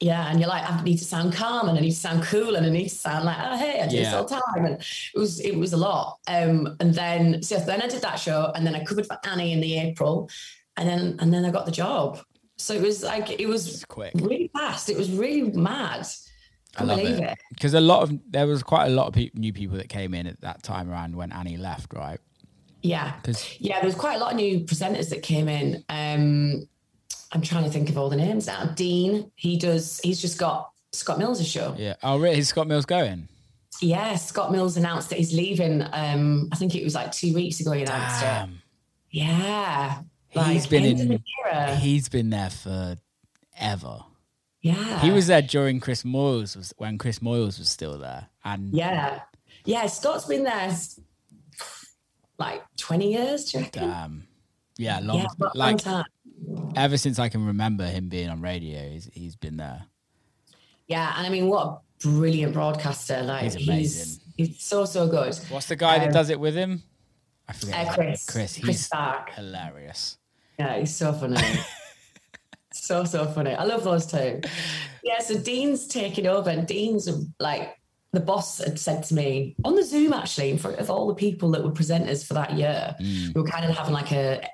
Yeah, 0.00 0.28
and 0.28 0.38
you're 0.40 0.48
like, 0.48 0.68
I 0.68 0.82
need 0.82 0.98
to 0.98 1.04
sound 1.04 1.32
calm, 1.32 1.68
and 1.68 1.78
I 1.78 1.80
need 1.80 1.92
to 1.92 1.96
sound 1.96 2.22
cool, 2.24 2.54
and 2.56 2.66
I 2.66 2.68
need 2.68 2.88
to 2.88 2.94
sound 2.94 3.24
like, 3.24 3.36
oh 3.40 3.56
hey, 3.56 3.80
I 3.80 3.86
do 3.88 3.96
this 3.96 4.12
all 4.12 4.24
the 4.24 4.34
time, 4.34 4.64
and 4.66 4.74
it 4.76 5.18
was 5.18 5.40
it 5.40 5.56
was 5.56 5.72
a 5.72 5.76
lot. 5.76 6.18
Um, 6.28 6.76
and 6.80 6.94
then 6.94 7.42
so 7.42 7.58
then 7.58 7.82
I 7.82 7.88
did 7.88 8.02
that 8.02 8.16
show, 8.16 8.52
and 8.54 8.66
then 8.66 8.74
I 8.74 8.84
covered 8.84 9.06
for 9.06 9.18
Annie 9.24 9.52
in 9.52 9.60
the 9.60 9.78
April, 9.78 10.30
and 10.76 10.88
then 10.88 11.16
and 11.18 11.32
then 11.32 11.44
I 11.44 11.50
got 11.50 11.66
the 11.66 11.72
job. 11.72 12.20
So 12.58 12.74
it 12.74 12.82
was 12.82 13.02
like 13.02 13.38
it 13.40 13.46
was 13.46 13.84
quick. 13.88 14.12
really 14.14 14.50
fast. 14.54 14.88
It 14.88 14.96
was 14.96 15.10
really 15.10 15.50
mad. 15.50 16.06
I 16.78 16.84
love 16.84 16.98
believe 16.98 17.18
it 17.18 17.38
because 17.50 17.74
a 17.74 17.80
lot 17.80 18.02
of 18.02 18.12
there 18.30 18.46
was 18.46 18.62
quite 18.62 18.86
a 18.86 18.90
lot 18.90 19.08
of 19.08 19.14
pe- 19.14 19.30
new 19.34 19.52
people 19.52 19.76
that 19.76 19.88
came 19.88 20.14
in 20.14 20.26
at 20.26 20.40
that 20.42 20.62
time 20.62 20.90
around 20.90 21.16
when 21.16 21.32
Annie 21.32 21.56
left, 21.56 21.92
right? 21.94 22.20
Yeah, 22.82 23.14
Because 23.16 23.58
yeah. 23.58 23.80
There 23.80 23.86
was 23.86 23.94
quite 23.96 24.16
a 24.16 24.18
lot 24.18 24.32
of 24.32 24.36
new 24.36 24.60
presenters 24.60 25.08
that 25.10 25.22
came 25.22 25.48
in. 25.48 25.84
Um, 25.88 26.68
I'm 27.32 27.42
trying 27.42 27.64
to 27.64 27.70
think 27.70 27.88
of 27.88 27.98
all 27.98 28.08
the 28.08 28.16
names 28.16 28.46
now. 28.46 28.66
Dean, 28.66 29.30
he 29.34 29.56
does. 29.56 30.00
He's 30.04 30.20
just 30.20 30.38
got 30.38 30.70
Scott 30.92 31.18
Mills' 31.18 31.46
show. 31.46 31.74
yeah, 31.76 31.94
oh, 32.02 32.18
really? 32.18 32.38
Is 32.38 32.48
Scott 32.48 32.68
Mills 32.68 32.86
going? 32.86 33.28
Yeah, 33.80 34.14
Scott 34.16 34.52
Mills 34.52 34.76
announced 34.76 35.10
that 35.10 35.18
he's 35.18 35.34
leaving. 35.34 35.82
Um, 35.92 36.48
I 36.52 36.56
think 36.56 36.74
it 36.74 36.84
was 36.84 36.94
like 36.94 37.12
two 37.12 37.34
weeks 37.34 37.60
ago. 37.60 37.72
He 37.72 37.82
announced 37.82 38.22
it. 38.22 38.50
Yeah, 39.10 40.02
he's 40.30 40.66
been 40.66 40.84
in. 40.84 41.22
He's 41.78 42.08
been 42.08 42.30
there 42.30 42.50
for 42.50 42.96
ever. 43.58 43.98
Yeah, 44.74 45.00
He 45.00 45.10
was 45.10 45.26
there 45.26 45.42
during 45.42 45.80
Chris 45.80 46.02
Moyles 46.02 46.56
was 46.56 46.72
when 46.76 46.98
Chris 46.98 47.18
Moyles 47.20 47.58
was 47.58 47.68
still 47.68 47.98
there, 47.98 48.28
and 48.44 48.72
Yeah, 48.74 49.20
yeah. 49.64 49.86
Scott's 49.86 50.24
been 50.26 50.44
there 50.44 50.70
like 52.38 52.62
twenty 52.76 53.12
years. 53.12 53.44
Do 53.46 53.58
you 53.58 53.64
reckon? 53.64 53.90
um, 53.90 54.26
yeah, 54.76 55.00
long 55.00 55.18
yeah, 55.18 55.26
long 55.38 55.52
like 55.54 55.78
time. 55.78 56.04
ever 56.76 56.96
since 56.96 57.18
I 57.18 57.28
can 57.28 57.46
remember 57.46 57.86
him 57.86 58.08
being 58.08 58.28
on 58.28 58.40
radio, 58.40 58.90
he's, 58.90 59.08
he's 59.12 59.36
been 59.36 59.56
there. 59.56 59.84
Yeah, 60.86 61.14
and 61.16 61.26
I 61.26 61.30
mean, 61.30 61.48
what 61.48 61.66
a 61.66 61.78
brilliant 62.08 62.52
broadcaster! 62.52 63.22
Like 63.22 63.42
He's 63.44 63.54
he's 63.54 63.68
amazing. 63.68 64.22
he's, 64.36 64.62
so 64.62 64.84
so 64.84 65.08
good. 65.08 65.34
What's 65.48 65.66
the 65.66 65.76
guy 65.76 65.98
that 65.98 66.08
Um, 66.08 66.12
does 66.12 66.30
it 66.30 66.38
with 66.38 66.54
him? 66.54 66.82
I 67.48 67.52
forget. 67.54 67.88
Uh, 67.88 67.94
Chris, 67.94 68.24
Chris, 68.26 68.54
Chris 68.58 68.66
he's 68.66 68.86
Stark. 68.86 69.30
hilarious. 69.30 70.18
Yeah, 70.58 70.78
he's 70.78 70.94
so 70.94 71.12
funny. 71.12 71.36
so 72.84 73.04
so 73.04 73.26
funny. 73.26 73.54
I 73.54 73.64
love 73.64 73.84
those 73.84 74.06
two. 74.06 74.40
Yeah, 75.02 75.18
so 75.20 75.38
Dean's 75.38 75.86
taking 75.86 76.26
over, 76.26 76.50
and 76.50 76.66
Dean's 76.66 77.08
like 77.40 77.76
the 78.12 78.20
boss 78.20 78.58
had 78.58 78.78
said 78.78 79.02
to 79.04 79.14
me 79.14 79.56
on 79.64 79.74
the 79.76 79.84
Zoom 79.84 80.12
actually 80.12 80.50
in 80.50 80.58
front 80.58 80.78
of 80.78 80.88
all 80.90 81.06
the 81.06 81.14
people 81.14 81.50
that 81.50 81.62
were 81.64 81.70
presenters 81.72 82.26
for 82.26 82.34
that 82.34 82.54
year. 82.54 82.94
Mm. 83.00 83.34
We 83.34 83.42
were 83.42 83.48
kind 83.48 83.64
of 83.64 83.76
having 83.76 83.92
like 83.92 84.12
a 84.12 84.46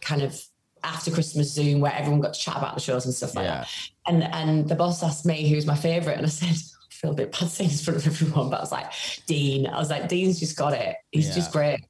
kind 0.00 0.22
of 0.22 0.40
after 0.84 1.10
Christmas 1.10 1.52
Zoom 1.52 1.80
where 1.80 1.92
everyone 1.92 2.20
got 2.20 2.34
to 2.34 2.40
chat 2.40 2.56
about 2.56 2.74
the 2.74 2.80
shows 2.80 3.04
and 3.04 3.14
stuff 3.14 3.34
like 3.34 3.44
Yeah. 3.44 3.60
that. 3.60 3.68
And 4.06 4.22
and 4.24 4.68
the 4.68 4.74
boss 4.76 5.02
asked 5.02 5.26
me 5.26 5.48
who's 5.48 5.66
my 5.66 5.76
favourite, 5.76 6.16
and 6.16 6.26
I 6.26 6.30
said. 6.30 6.56
I 6.88 6.98
feel 6.98 7.10
a 7.10 7.14
bit 7.14 7.30
bad 7.32 7.50
saying 7.50 7.68
in 7.72 7.76
front 7.76 7.98
of 7.98 8.06
everyone, 8.06 8.48
but 8.48 8.56
I 8.56 8.60
was 8.60 8.72
like, 8.72 8.90
Dean. 9.26 9.66
I 9.66 9.78
was 9.78 9.90
like, 9.90 10.08
Dean's 10.08 10.40
just 10.40 10.56
got 10.56 10.72
it. 10.72 10.96
He's 11.12 11.28
Yeah. 11.28 11.34
just 11.34 11.52
great. 11.52 11.80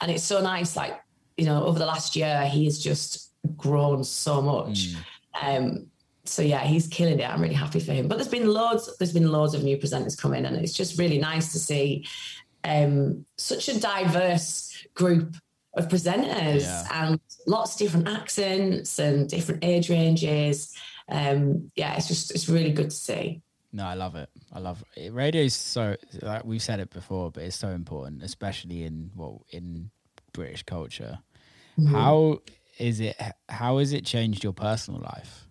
And 0.00 0.10
it's 0.10 0.24
so 0.24 0.40
nice, 0.40 0.74
like, 0.74 0.98
you 1.36 1.44
know, 1.44 1.64
over 1.66 1.78
the 1.78 1.84
last 1.84 2.16
year, 2.16 2.46
he 2.46 2.64
has 2.64 2.82
just 2.82 3.30
grown 3.58 4.02
so 4.04 4.40
much. 4.40 4.88
Mm. 4.88 4.96
Um, 5.40 5.86
so 6.24 6.42
yeah, 6.42 6.60
he's 6.60 6.86
killing 6.86 7.20
it. 7.20 7.28
I'm 7.28 7.42
really 7.42 7.54
happy 7.54 7.80
for 7.80 7.92
him. 7.92 8.08
But 8.08 8.16
there's 8.16 8.28
been 8.28 8.48
loads, 8.48 8.96
there's 8.98 9.12
been 9.12 9.30
loads 9.30 9.54
of 9.54 9.62
new 9.62 9.76
presenters 9.76 10.18
come 10.18 10.32
in, 10.34 10.46
and 10.46 10.56
it's 10.56 10.72
just 10.72 10.98
really 10.98 11.18
nice 11.18 11.52
to 11.52 11.58
see 11.58 12.06
um, 12.64 13.24
such 13.36 13.68
a 13.68 13.78
diverse 13.78 14.86
group 14.94 15.34
of 15.76 15.88
presenters 15.88 16.62
Yeah. 16.62 16.86
and 16.92 17.20
lots 17.46 17.72
of 17.74 17.78
different 17.78 18.08
accents 18.08 18.98
and 18.98 19.28
different 19.28 19.64
age 19.64 19.90
ranges. 19.90 20.74
Um, 21.08 21.70
yeah, 21.76 21.94
it's 21.96 22.08
just 22.08 22.30
it's 22.30 22.48
really 22.48 22.72
good 22.72 22.90
to 22.90 22.96
see. 22.96 23.42
No, 23.72 23.84
I 23.84 23.94
love 23.94 24.14
it. 24.14 24.30
I 24.52 24.60
love 24.60 24.82
it. 24.96 25.12
Radio 25.12 25.42
is 25.42 25.54
so 25.54 25.96
like 26.22 26.44
we've 26.44 26.62
said 26.62 26.80
it 26.80 26.90
before, 26.90 27.30
but 27.32 27.42
it's 27.42 27.56
so 27.56 27.68
important, 27.68 28.22
especially 28.22 28.84
in 28.84 29.10
what 29.14 29.34
in 29.50 29.90
British 30.32 30.62
culture. 30.62 31.18
Mm-hmm. 31.78 31.92
How 31.94 32.38
is 32.78 33.00
it? 33.00 33.16
How 33.48 33.78
has 33.78 33.92
it 33.92 34.04
changed 34.04 34.44
your 34.44 34.52
personal 34.52 35.00
life? 35.00 35.46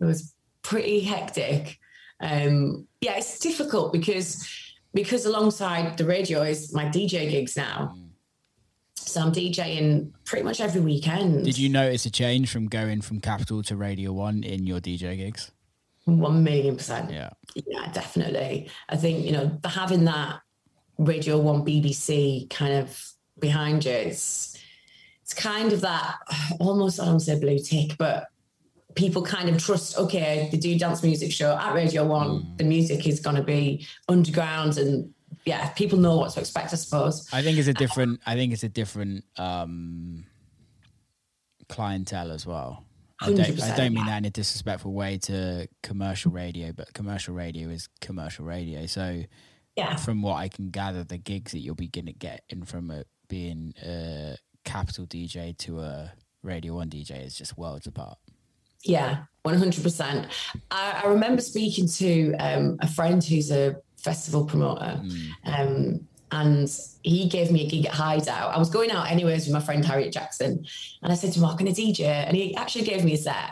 It 0.00 0.04
was 0.04 0.34
pretty 0.62 1.00
hectic. 1.00 1.78
Um, 2.20 2.86
yeah, 3.00 3.16
it's 3.16 3.38
difficult 3.38 3.92
because 3.92 4.46
because 4.94 5.26
alongside 5.26 5.96
the 5.96 6.04
radio 6.04 6.42
is 6.42 6.72
my 6.74 6.84
DJ 6.84 7.30
gigs 7.30 7.56
now. 7.56 7.96
So 8.94 9.20
I'm 9.20 9.32
DJing 9.32 10.12
pretty 10.24 10.44
much 10.44 10.60
every 10.60 10.80
weekend. 10.80 11.44
Did 11.44 11.58
you 11.58 11.68
notice 11.68 12.06
a 12.06 12.10
change 12.10 12.50
from 12.50 12.66
going 12.66 13.02
from 13.02 13.20
Capital 13.20 13.62
to 13.64 13.76
Radio 13.76 14.12
One 14.12 14.42
in 14.42 14.66
your 14.66 14.80
DJ 14.80 15.16
gigs? 15.16 15.50
One 16.04 16.42
million 16.42 16.76
percent. 16.76 17.10
Yeah. 17.10 17.30
Yeah, 17.54 17.90
definitely. 17.92 18.70
I 18.88 18.96
think, 18.96 19.24
you 19.24 19.32
know, 19.32 19.58
having 19.64 20.04
that 20.04 20.40
Radio 20.98 21.38
One 21.38 21.64
BBC 21.64 22.48
kind 22.48 22.74
of 22.74 23.12
behind 23.38 23.84
you, 23.84 23.92
it's 23.92 24.51
it's 25.32 25.40
kind 25.40 25.72
of 25.72 25.80
that 25.80 26.18
almost 26.60 27.00
I 27.00 27.06
don't 27.06 27.20
say 27.20 27.38
blue 27.38 27.58
tick, 27.58 27.96
but 27.98 28.28
people 28.94 29.22
kind 29.22 29.48
of 29.48 29.58
trust, 29.58 29.98
okay, 29.98 30.48
they 30.50 30.58
do 30.58 30.78
dance 30.78 31.02
music 31.02 31.32
show 31.32 31.56
at 31.56 31.74
Radio 31.74 32.04
One, 32.04 32.42
mm. 32.42 32.58
the 32.58 32.64
music 32.64 33.06
is 33.06 33.20
gonna 33.20 33.42
be 33.42 33.86
underground 34.08 34.76
and 34.78 35.12
yeah, 35.44 35.70
people 35.70 35.98
know 35.98 36.18
what 36.18 36.32
to 36.32 36.40
expect, 36.40 36.72
I 36.72 36.76
suppose. 36.76 37.28
I 37.32 37.42
think 37.42 37.58
it's 37.58 37.68
a 37.68 37.74
different 37.74 38.20
I 38.26 38.34
think 38.34 38.52
it's 38.52 38.62
a 38.62 38.68
different 38.68 39.24
um 39.38 40.24
clientele 41.68 42.30
as 42.30 42.46
well. 42.46 42.84
I 43.20 43.32
don't, 43.32 43.62
I 43.62 43.76
don't 43.76 43.94
mean 43.94 44.06
that 44.06 44.18
in 44.18 44.24
a 44.24 44.30
disrespectful 44.30 44.92
way 44.92 45.16
to 45.18 45.68
commercial 45.84 46.32
radio, 46.32 46.72
but 46.72 46.92
commercial 46.92 47.34
radio 47.34 47.68
is 47.68 47.88
commercial 48.00 48.44
radio. 48.44 48.86
So, 48.86 49.22
yeah, 49.76 49.94
from 49.94 50.22
what 50.22 50.38
I 50.38 50.48
can 50.48 50.70
gather, 50.70 51.04
the 51.04 51.18
gigs 51.18 51.52
that 51.52 51.60
you'll 51.60 51.76
be 51.76 51.86
getting 51.86 52.64
from 52.64 52.90
a, 52.90 53.04
being 53.28 53.74
a 53.80 54.34
capital 54.64 55.06
DJ 55.06 55.56
to 55.58 55.80
a 55.80 56.12
Radio 56.42 56.74
One 56.74 56.90
DJ 56.90 57.24
is 57.24 57.34
just 57.34 57.56
worlds 57.56 57.86
apart. 57.86 58.18
Yeah, 58.84 59.24
one 59.42 59.54
hundred 59.56 59.82
percent. 59.82 60.26
I 60.70 61.04
remember 61.06 61.40
speaking 61.40 61.86
to 61.88 62.34
um, 62.34 62.78
a 62.80 62.88
friend 62.88 63.22
who's 63.22 63.50
a 63.50 63.76
festival 63.96 64.44
promoter, 64.44 65.00
mm. 65.00 65.28
um, 65.44 66.08
and 66.32 66.68
he 67.04 67.28
gave 67.28 67.52
me 67.52 67.66
a 67.66 67.68
gig 67.68 67.86
at 67.86 67.92
Hideout. 67.92 68.52
I 68.52 68.58
was 68.58 68.70
going 68.70 68.90
out 68.90 69.08
anyways 69.08 69.46
with 69.46 69.54
my 69.54 69.60
friend 69.60 69.84
Harriet 69.84 70.12
Jackson, 70.12 70.66
and 71.02 71.12
I 71.12 71.14
said 71.14 71.32
to 71.32 71.38
him, 71.38 71.44
"I'm 71.44 71.56
going 71.56 71.72
to 71.72 71.80
DJ," 71.80 72.00
and 72.06 72.36
he 72.36 72.56
actually 72.56 72.84
gave 72.84 73.04
me 73.04 73.14
a 73.14 73.18
set. 73.18 73.50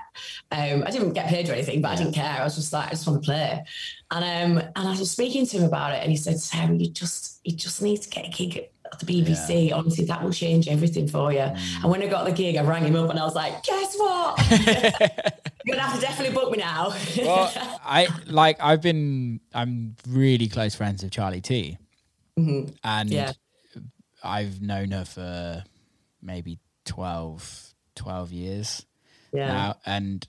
Um, 0.50 0.82
I 0.84 0.90
didn't 0.90 1.12
get 1.12 1.28
paid 1.28 1.48
or 1.48 1.52
anything, 1.52 1.80
but 1.80 1.92
I 1.92 1.96
didn't 1.96 2.14
care. 2.14 2.40
I 2.40 2.42
was 2.42 2.56
just 2.56 2.72
like, 2.72 2.88
I 2.88 2.90
just 2.90 3.06
want 3.06 3.22
to 3.22 3.26
play, 3.26 3.62
and 4.10 4.58
um, 4.58 4.66
and 4.74 4.88
I 4.88 4.98
was 4.98 5.10
speaking 5.12 5.46
to 5.46 5.58
him 5.58 5.64
about 5.64 5.92
it, 5.94 6.02
and 6.02 6.10
he 6.10 6.16
said, 6.16 6.40
"Sarah, 6.40 6.74
you 6.74 6.90
just 6.90 7.40
you 7.44 7.54
just 7.54 7.82
need 7.82 8.02
to 8.02 8.10
get 8.10 8.26
a 8.26 8.30
gig 8.30 8.56
at 8.56 8.72
the 8.98 9.06
BBC. 9.06 9.68
Yeah. 9.68 9.76
Honestly, 9.76 10.04
that 10.06 10.22
will 10.22 10.32
change 10.32 10.68
everything 10.68 11.06
for 11.08 11.32
you." 11.32 11.38
Mm. 11.38 11.82
And 11.82 11.90
when 11.90 12.02
I 12.02 12.06
got 12.06 12.24
the 12.24 12.32
gig, 12.32 12.56
I 12.56 12.62
rang 12.62 12.84
him 12.84 12.96
up, 12.96 13.10
and 13.10 13.18
I 13.18 13.24
was 13.24 13.34
like, 13.34 13.62
"Guess 13.62 13.96
what?" 13.96 14.38
You're 15.64 15.76
gonna 15.76 15.86
have 15.86 15.94
to 15.94 16.00
definitely 16.00 16.34
book 16.34 16.50
me 16.50 16.58
now. 16.58 16.94
well, 17.18 17.52
I 17.84 18.08
like 18.26 18.56
I've 18.60 18.80
been 18.80 19.40
I'm 19.54 19.96
really 20.08 20.48
close 20.48 20.74
friends 20.74 21.02
with 21.02 21.12
Charlie 21.12 21.40
T. 21.40 21.78
Mm-hmm. 22.38 22.72
And 22.82 23.10
yeah. 23.10 23.32
I've 24.22 24.60
known 24.60 24.90
her 24.92 25.04
for 25.04 25.64
maybe 26.22 26.58
12, 26.86 27.74
12 27.96 28.32
years 28.32 28.86
yeah. 29.32 29.48
now. 29.48 29.74
And 29.86 30.26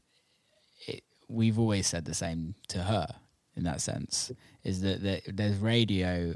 it, 0.87 1.03
we've 1.27 1.59
always 1.59 1.87
said 1.87 2.05
the 2.05 2.13
same 2.13 2.55
to 2.69 2.79
her 2.83 3.07
in 3.55 3.63
that 3.63 3.81
sense 3.81 4.31
is 4.63 4.81
that, 4.81 5.03
that 5.03 5.21
there's 5.27 5.57
radio, 5.57 6.35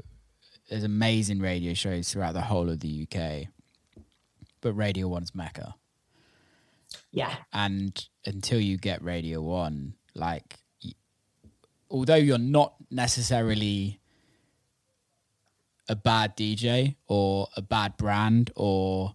there's 0.68 0.84
amazing 0.84 1.40
radio 1.40 1.74
shows 1.74 2.12
throughout 2.12 2.34
the 2.34 2.42
whole 2.42 2.68
of 2.68 2.80
the 2.80 3.06
UK, 3.06 3.48
but 4.60 4.72
Radio 4.72 5.08
One's 5.08 5.34
Mecca. 5.34 5.74
Yeah. 7.12 7.34
And 7.52 8.06
until 8.24 8.60
you 8.60 8.76
get 8.76 9.02
Radio 9.02 9.40
One, 9.42 9.94
like, 10.14 10.56
although 11.90 12.16
you're 12.16 12.38
not 12.38 12.74
necessarily 12.90 14.00
a 15.88 15.94
bad 15.94 16.36
DJ 16.36 16.96
or 17.06 17.48
a 17.56 17.62
bad 17.62 17.96
brand 17.96 18.50
or 18.56 19.14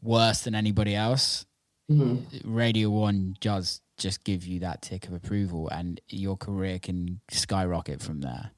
worse 0.00 0.42
than 0.42 0.54
anybody 0.54 0.94
else, 0.94 1.44
mm-hmm. 1.90 2.54
Radio 2.54 2.88
One 2.90 3.36
does 3.40 3.80
just 3.98 4.24
give 4.24 4.46
you 4.46 4.60
that 4.60 4.80
tick 4.80 5.06
of 5.06 5.12
approval, 5.12 5.68
and 5.68 6.00
your 6.08 6.36
career 6.36 6.78
can 6.78 7.20
skyrocket 7.30 8.00
from 8.00 8.20
there. 8.20 8.52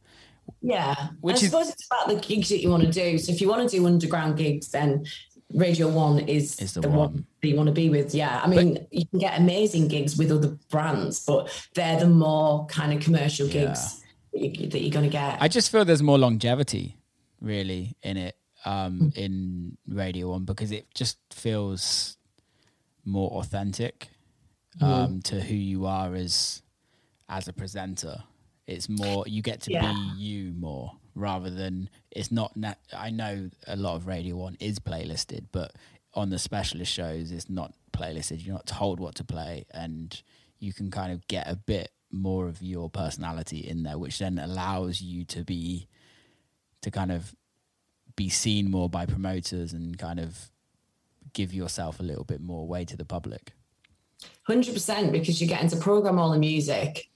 Yeah, 0.60 0.94
which 1.20 1.34
I 1.34 1.38
is, 1.38 1.50
suppose 1.50 1.68
it's 1.70 1.86
about 1.86 2.08
the 2.08 2.26
gigs 2.26 2.48
that 2.50 2.60
you 2.60 2.70
want 2.70 2.84
to 2.84 2.90
do. 2.90 3.18
So 3.18 3.32
if 3.32 3.40
you 3.40 3.48
want 3.48 3.68
to 3.68 3.76
do 3.76 3.86
underground 3.86 4.36
gigs, 4.36 4.68
then 4.68 5.04
Radio 5.52 5.88
One 5.88 6.20
is, 6.20 6.58
is 6.60 6.74
the, 6.74 6.82
the 6.82 6.88
one. 6.88 6.98
one. 6.98 7.26
that 7.40 7.48
you 7.48 7.56
want 7.56 7.66
to 7.66 7.72
be 7.72 7.90
with. 7.90 8.14
Yeah, 8.14 8.40
I 8.42 8.46
mean, 8.46 8.74
but, 8.74 8.88
you 8.92 9.06
can 9.06 9.18
get 9.18 9.38
amazing 9.38 9.88
gigs 9.88 10.16
with 10.16 10.30
other 10.30 10.56
brands, 10.70 11.24
but 11.24 11.50
they're 11.74 11.98
the 11.98 12.08
more 12.08 12.66
kind 12.66 12.92
of 12.92 13.00
commercial 13.00 13.48
gigs. 13.48 13.96
Yeah 13.96 13.98
that 14.32 14.80
you're 14.80 14.90
going 14.90 15.04
to 15.04 15.10
get. 15.10 15.38
I 15.40 15.48
just 15.48 15.70
feel 15.70 15.84
there's 15.84 16.02
more 16.02 16.18
longevity, 16.18 16.96
really, 17.40 17.96
in 18.02 18.16
it 18.16 18.36
um, 18.64 19.00
mm. 19.00 19.16
in 19.16 19.76
Radio 19.88 20.30
One 20.30 20.44
because 20.44 20.72
it 20.72 20.92
just 20.94 21.18
feels 21.30 22.16
more 23.04 23.30
authentic 23.32 24.08
mm. 24.80 24.86
um, 24.86 25.14
mm. 25.14 25.24
to 25.24 25.40
who 25.40 25.54
you 25.54 25.86
are 25.86 26.14
as 26.14 26.62
as 27.28 27.48
a 27.48 27.52
presenter. 27.52 28.22
It's 28.66 28.88
more 28.88 29.24
you 29.26 29.42
get 29.42 29.60
to 29.62 29.72
yeah. 29.72 29.92
be 29.92 30.22
you 30.22 30.52
more 30.52 30.92
rather 31.14 31.50
than 31.50 31.90
it's 32.10 32.30
not. 32.30 32.56
Na- 32.56 32.74
I 32.96 33.10
know 33.10 33.50
a 33.66 33.76
lot 33.76 33.96
of 33.96 34.06
Radio 34.06 34.36
One 34.36 34.56
is 34.60 34.78
playlisted, 34.78 35.46
but 35.52 35.72
on 36.14 36.30
the 36.30 36.38
specialist 36.38 36.92
shows, 36.92 37.32
it's 37.32 37.50
not 37.50 37.72
playlisted. 37.92 38.44
You're 38.44 38.54
not 38.54 38.66
told 38.66 39.00
what 39.00 39.14
to 39.16 39.24
play, 39.24 39.66
and 39.72 40.20
you 40.58 40.72
can 40.72 40.90
kind 40.90 41.12
of 41.12 41.26
get 41.26 41.48
a 41.48 41.56
bit 41.56 41.90
more 42.10 42.46
of 42.46 42.62
your 42.62 42.90
personality 42.90 43.58
in 43.58 43.82
there, 43.82 43.98
which 43.98 44.18
then 44.18 44.38
allows 44.38 45.00
you 45.00 45.24
to 45.24 45.44
be 45.44 45.88
to 46.82 46.90
kind 46.90 47.10
of 47.10 47.34
be 48.16 48.28
seen 48.28 48.70
more 48.70 48.88
by 48.88 49.06
promoters 49.06 49.72
and 49.72 49.98
kind 49.98 50.20
of 50.20 50.50
give 51.32 51.54
yourself 51.54 51.98
a 51.98 52.02
little 52.02 52.24
bit 52.24 52.40
more 52.40 52.66
way 52.66 52.84
to 52.84 52.96
the 52.96 53.04
public. 53.04 53.52
Hundred 54.42 54.74
percent, 54.74 55.12
because 55.12 55.40
you 55.40 55.48
get 55.48 55.62
into 55.62 55.76
program 55.76 56.18
all 56.18 56.30
the 56.30 56.38
music, 56.38 57.08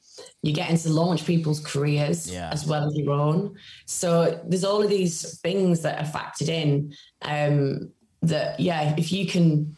you 0.42 0.52
get 0.52 0.70
into 0.70 0.88
launch 0.88 1.24
people's 1.26 1.60
careers 1.60 2.30
yeah. 2.30 2.50
as 2.52 2.66
well 2.66 2.86
as 2.86 2.96
your 2.96 3.12
own. 3.12 3.56
So 3.84 4.40
there's 4.46 4.64
all 4.64 4.82
of 4.82 4.88
these 4.88 5.38
things 5.40 5.82
that 5.82 6.00
are 6.00 6.10
factored 6.10 6.48
in. 6.48 6.94
Um, 7.22 7.92
that 8.22 8.58
yeah, 8.58 8.94
if 8.96 9.12
you 9.12 9.26
can, 9.26 9.76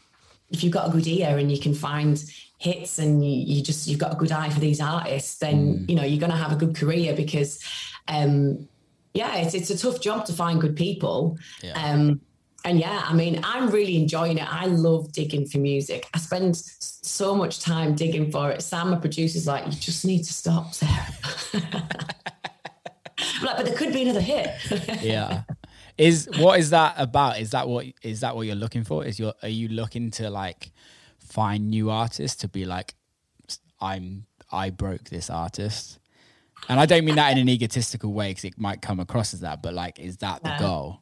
if 0.49 0.63
you've 0.63 0.73
got 0.73 0.89
a 0.89 0.91
good 0.91 1.07
ear 1.07 1.37
and 1.37 1.51
you 1.51 1.59
can 1.59 1.73
find 1.73 2.23
hits 2.57 2.99
and 2.99 3.23
you, 3.23 3.55
you 3.55 3.63
just 3.63 3.87
you've 3.87 3.99
got 3.99 4.13
a 4.13 4.17
good 4.17 4.31
eye 4.31 4.49
for 4.49 4.59
these 4.59 4.81
artists, 4.81 5.37
then 5.37 5.79
mm. 5.79 5.89
you 5.89 5.95
know 5.95 6.03
you're 6.03 6.19
going 6.19 6.31
to 6.31 6.37
have 6.37 6.51
a 6.51 6.55
good 6.55 6.75
career 6.75 7.15
because, 7.15 7.63
um, 8.07 8.67
yeah, 9.13 9.37
it's 9.37 9.53
it's 9.53 9.69
a 9.69 9.77
tough 9.77 10.01
job 10.01 10.25
to 10.25 10.33
find 10.33 10.61
good 10.61 10.75
people. 10.75 11.37
Yeah. 11.61 11.73
Um, 11.73 12.21
and 12.65 12.79
yeah, 12.79 13.03
I 13.05 13.13
mean, 13.13 13.39
I'm 13.43 13.69
really 13.69 13.95
enjoying 13.95 14.37
it. 14.37 14.53
I 14.53 14.65
love 14.65 15.11
digging 15.11 15.45
for 15.45 15.59
music. 15.59 16.07
I 16.13 16.17
spend 16.17 16.57
so 16.57 17.33
much 17.33 17.61
time 17.61 17.95
digging 17.95 18.31
for 18.31 18.51
it. 18.51 18.61
Sam, 18.61 18.89
my 18.91 18.97
producer's 18.97 19.47
like, 19.47 19.65
you 19.65 19.71
just 19.71 20.05
need 20.05 20.23
to 20.23 20.33
stop, 20.33 20.73
Sarah. 20.73 21.07
like, 23.43 23.57
but 23.57 23.65
there 23.65 23.75
could 23.75 23.93
be 23.93 24.03
another 24.03 24.21
hit. 24.21 24.51
yeah. 25.01 25.43
Is 25.97 26.29
what 26.37 26.59
is 26.59 26.69
that 26.69 26.95
about? 26.97 27.39
Is 27.39 27.51
that 27.51 27.67
what 27.67 27.85
is 28.01 28.21
that 28.21 28.35
what 28.35 28.47
you're 28.47 28.55
looking 28.55 28.83
for? 28.83 29.05
Is 29.05 29.19
your 29.19 29.33
are 29.41 29.49
you 29.49 29.67
looking 29.67 30.11
to 30.11 30.29
like 30.29 30.71
find 31.17 31.69
new 31.69 31.89
artists 31.89 32.41
to 32.41 32.47
be 32.47 32.65
like, 32.65 32.95
I'm 33.81 34.25
I 34.51 34.69
broke 34.69 35.05
this 35.05 35.29
artist. 35.29 35.99
And 36.67 36.79
I 36.79 36.85
don't 36.85 37.05
mean 37.05 37.15
that 37.15 37.31
in 37.31 37.37
an 37.37 37.49
egotistical 37.49 38.13
way 38.13 38.31
because 38.31 38.45
it 38.45 38.57
might 38.57 38.81
come 38.81 38.99
across 38.99 39.33
as 39.33 39.39
that, 39.41 39.61
but 39.61 39.73
like, 39.73 39.97
is 39.99 40.17
that 40.17 40.43
the 40.43 40.55
goal? 40.59 40.99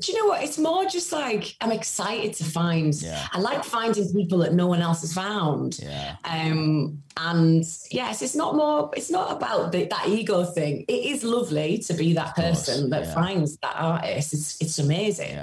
Do 0.00 0.12
you 0.12 0.18
know 0.18 0.26
what? 0.26 0.42
It's 0.42 0.58
more 0.58 0.84
just 0.84 1.12
like 1.12 1.56
I'm 1.60 1.72
excited 1.72 2.34
to 2.34 2.44
find. 2.44 2.94
Yeah. 2.94 3.26
I 3.32 3.40
like 3.40 3.64
finding 3.64 4.12
people 4.12 4.38
that 4.38 4.52
no 4.52 4.66
one 4.66 4.80
else 4.80 5.00
has 5.02 5.12
found. 5.12 5.78
Yeah. 5.82 6.16
Um, 6.24 7.02
and 7.16 7.64
yes, 7.90 8.22
it's 8.22 8.34
not 8.34 8.56
more. 8.56 8.90
It's 8.96 9.10
not 9.10 9.32
about 9.32 9.72
the, 9.72 9.84
that 9.86 10.08
ego 10.08 10.44
thing. 10.44 10.84
It 10.88 11.06
is 11.14 11.22
lovely 11.22 11.78
to 11.78 11.94
be 11.94 12.12
that 12.14 12.34
person 12.34 12.90
that 12.90 13.04
yeah. 13.04 13.14
finds 13.14 13.56
that 13.58 13.76
artist. 13.76 14.32
It's 14.34 14.60
it's 14.60 14.78
amazing. 14.78 15.38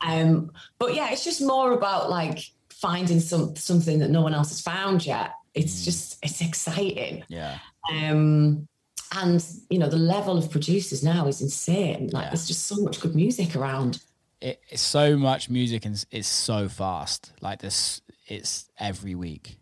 Um, 0.00 0.52
but 0.78 0.94
yeah, 0.94 1.10
it's 1.10 1.24
just 1.24 1.42
more 1.42 1.72
about 1.72 2.10
like 2.10 2.38
finding 2.70 3.20
some 3.20 3.56
something 3.56 3.98
that 3.98 4.10
no 4.10 4.22
one 4.22 4.34
else 4.34 4.50
has 4.50 4.60
found 4.60 5.04
yet. 5.04 5.32
It's 5.54 5.80
mm. 5.80 5.84
just 5.84 6.18
it's 6.22 6.40
exciting. 6.40 7.24
Yeah. 7.28 7.58
Um, 7.92 8.68
and 9.12 9.44
you 9.70 9.78
know 9.78 9.88
the 9.88 9.96
level 9.96 10.36
of 10.38 10.50
producers 10.50 11.02
now 11.02 11.26
is 11.26 11.40
insane. 11.40 12.10
Like 12.12 12.24
yeah. 12.24 12.30
there's 12.30 12.46
just 12.46 12.66
so 12.66 12.76
much 12.76 13.00
good 13.00 13.14
music 13.14 13.56
around. 13.56 14.02
It, 14.40 14.60
it's 14.68 14.82
so 14.82 15.16
much 15.16 15.48
music 15.48 15.84
and 15.86 16.04
it's 16.10 16.28
so 16.28 16.68
fast. 16.68 17.32
Like 17.40 17.60
this, 17.60 18.00
it's 18.26 18.70
every 18.78 19.14
week. 19.14 19.58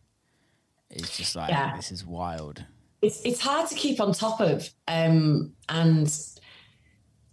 It's 0.91 1.17
just 1.17 1.37
like 1.37 1.51
yeah. 1.51 1.77
this 1.77 1.91
is 1.91 2.05
wild. 2.05 2.65
It's 3.03 3.21
it's 3.25 3.41
hard 3.41 3.69
to 3.69 3.75
keep 3.75 4.01
on 4.01 4.13
top 4.13 4.41
of, 4.41 4.69
um, 4.89 5.53
and 5.69 6.13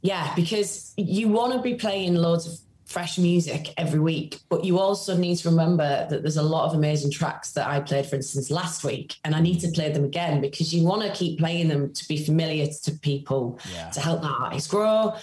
yeah, 0.01 0.33
because 0.35 0.93
you 0.97 1.29
want 1.29 1.53
to 1.53 1.61
be 1.61 1.75
playing 1.75 2.15
loads 2.15 2.47
of 2.47 2.59
fresh 2.91 3.17
music 3.17 3.73
every 3.77 3.99
week. 3.99 4.39
But 4.49 4.63
you 4.65 4.79
also 4.79 5.15
need 5.17 5.37
to 5.37 5.49
remember 5.49 6.07
that 6.09 6.21
there's 6.21 6.37
a 6.37 6.43
lot 6.43 6.65
of 6.69 6.73
amazing 6.75 7.11
tracks 7.11 7.51
that 7.53 7.67
I 7.67 7.79
played, 7.79 8.05
for 8.05 8.15
instance, 8.17 8.51
last 8.51 8.83
week, 8.83 9.15
and 9.23 9.35
I 9.35 9.41
need 9.41 9.59
to 9.61 9.69
play 9.69 9.91
them 9.91 10.03
again 10.03 10.41
because 10.41 10.73
you 10.73 10.83
want 10.85 11.01
to 11.03 11.11
keep 11.11 11.39
playing 11.39 11.67
them 11.69 11.93
to 11.93 12.07
be 12.07 12.17
familiar 12.23 12.67
to 12.83 12.91
people 12.99 13.59
Yeah. 13.73 13.89
to 13.91 13.99
help 14.01 14.21
that 14.21 14.35
artist 14.39 14.69
grow. 14.69 15.13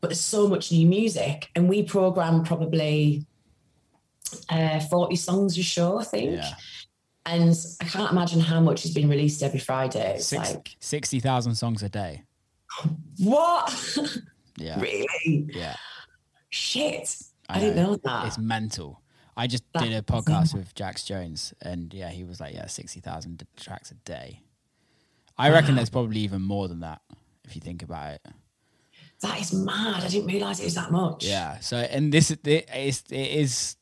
But 0.00 0.08
there's 0.10 0.20
so 0.20 0.48
much 0.48 0.70
new 0.72 0.86
music, 0.86 1.50
and 1.54 1.68
we 1.68 1.82
program 1.82 2.44
probably 2.44 3.24
uh, 4.48 4.80
40 4.80 5.16
songs 5.16 5.58
a 5.58 5.62
show, 5.62 5.98
I 5.98 6.04
think. 6.04 6.32
Yeah. 6.36 6.50
And 7.26 7.54
I 7.80 7.84
can't 7.84 8.10
imagine 8.10 8.40
how 8.40 8.60
much 8.60 8.82
has 8.82 8.92
been 8.94 9.08
released 9.08 9.42
every 9.42 9.60
Friday. 9.60 10.14
It's 10.16 10.26
Six, 10.26 10.54
like, 10.54 10.76
60,000 10.80 11.54
songs 11.54 11.82
a 11.82 11.88
day. 11.88 12.22
what? 13.18 13.98
Yeah. 14.60 14.80
really? 14.80 15.06
Yeah. 15.54 15.76
Shit. 16.50 17.22
I 17.48 17.56
I, 17.56 17.60
didn't 17.60 17.76
know. 17.76 17.96
that. 17.96 18.26
It's 18.26 18.38
mental. 18.38 19.02
I 19.36 19.46
just 19.46 19.64
That 19.72 19.84
did 19.84 19.92
a 19.92 20.02
podcast 20.02 20.54
with 20.54 20.74
Jax 20.74 21.04
Jones, 21.04 21.54
and 21.62 21.94
yeah, 21.94 22.08
he 22.10 22.24
was 22.24 22.40
like, 22.40 22.54
yeah, 22.54 22.66
60,000 22.66 23.38
d- 23.38 23.46
tracks 23.56 23.90
a 23.90 23.94
day. 23.94 24.42
I 25.36 25.50
reckon 25.50 25.76
there's 25.76 25.90
probably 25.90 26.20
even 26.20 26.42
more 26.42 26.66
than 26.66 26.80
that 26.80 27.00
if 27.44 27.54
you 27.54 27.60
think 27.60 27.82
about 27.84 28.14
it. 28.14 28.26
that 29.22 29.40
is 29.40 29.52
mad. 29.52 30.02
I 30.02 30.08
didn't 30.08 30.26
realize 30.26 30.58
it 30.60 30.64
was 30.64 30.74
that 30.74 30.90
much. 30.90 31.24
Yeah. 31.24 31.60
So, 31.60 31.76
and 31.76 32.12
this 32.12 32.32
it 32.32 32.44
is, 32.46 33.04
it 33.10 33.14
is 33.30 33.76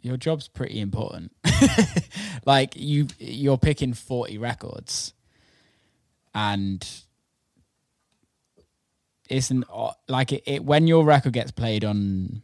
your 0.00 0.16
job's 0.16 0.46
pretty 0.46 0.80
important. 0.80 1.32
like 2.46 2.74
you, 2.76 3.08
you're 3.18 3.58
picking 3.58 3.92
40 3.92 4.38
records 4.38 5.12
and 6.32 6.88
it's 9.28 9.50
an, 9.50 9.64
like 10.08 10.32
it, 10.32 10.42
it, 10.46 10.64
when 10.64 10.86
your 10.86 11.04
record 11.04 11.32
gets 11.32 11.50
played 11.50 11.84
on 11.84 12.42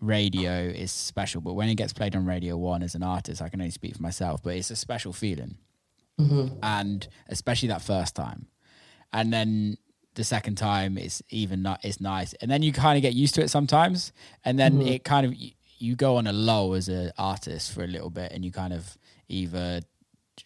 radio 0.00 0.52
is 0.52 0.92
special, 0.92 1.40
but 1.40 1.54
when 1.54 1.68
it 1.68 1.76
gets 1.76 1.92
played 1.92 2.14
on 2.16 2.26
radio 2.26 2.56
one 2.56 2.82
as 2.82 2.94
an 2.94 3.02
artist, 3.02 3.42
I 3.42 3.48
can 3.48 3.60
only 3.60 3.70
speak 3.70 3.96
for 3.96 4.02
myself, 4.02 4.42
but 4.42 4.54
it's 4.54 4.70
a 4.70 4.76
special 4.76 5.12
feeling. 5.12 5.56
Mm-hmm. 6.20 6.58
And 6.62 7.06
especially 7.28 7.68
that 7.68 7.82
first 7.82 8.14
time. 8.14 8.46
And 9.12 9.32
then 9.32 9.78
the 10.16 10.24
second 10.24 10.56
time 10.56 10.98
it's 10.98 11.22
even 11.28 11.62
not 11.62 11.78
it's 11.84 12.00
nice 12.00 12.32
and 12.40 12.50
then 12.50 12.62
you 12.62 12.72
kind 12.72 12.96
of 12.96 13.02
get 13.02 13.12
used 13.12 13.34
to 13.34 13.42
it 13.42 13.48
sometimes 13.48 14.12
and 14.44 14.58
then 14.58 14.78
mm-hmm. 14.78 14.88
it 14.88 15.04
kind 15.04 15.26
of 15.26 15.34
you, 15.34 15.50
you 15.78 15.94
go 15.94 16.16
on 16.16 16.26
a 16.26 16.32
low 16.32 16.72
as 16.72 16.88
an 16.88 17.12
artist 17.18 17.72
for 17.72 17.84
a 17.84 17.86
little 17.86 18.08
bit 18.10 18.32
and 18.32 18.42
you 18.44 18.50
kind 18.50 18.72
of 18.72 18.96
either 19.28 19.82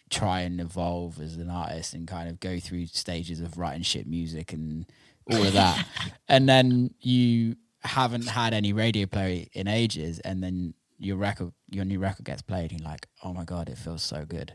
try 0.09 0.41
and 0.41 0.59
evolve 0.59 1.19
as 1.21 1.37
an 1.37 1.49
artist 1.49 1.93
and 1.93 2.07
kind 2.07 2.29
of 2.29 2.39
go 2.39 2.59
through 2.59 2.85
stages 2.85 3.39
of 3.39 3.57
writing 3.57 3.81
shit 3.81 4.07
music 4.07 4.53
and 4.53 4.85
all 5.29 5.43
of 5.43 5.53
that. 5.53 5.85
And 6.27 6.47
then 6.47 6.93
you 6.99 7.55
haven't 7.83 8.27
had 8.27 8.53
any 8.53 8.73
radio 8.73 9.05
play 9.05 9.49
in 9.53 9.67
ages 9.67 10.19
and 10.19 10.43
then 10.43 10.73
your 10.99 11.17
record 11.17 11.51
your 11.71 11.83
new 11.83 11.99
record 11.99 12.23
gets 12.25 12.43
played 12.43 12.71
and 12.71 12.79
you're 12.79 12.89
like 12.89 13.07
oh 13.23 13.33
my 13.33 13.43
god 13.43 13.69
it 13.69 13.77
feels 13.77 14.03
so 14.03 14.23
good. 14.23 14.53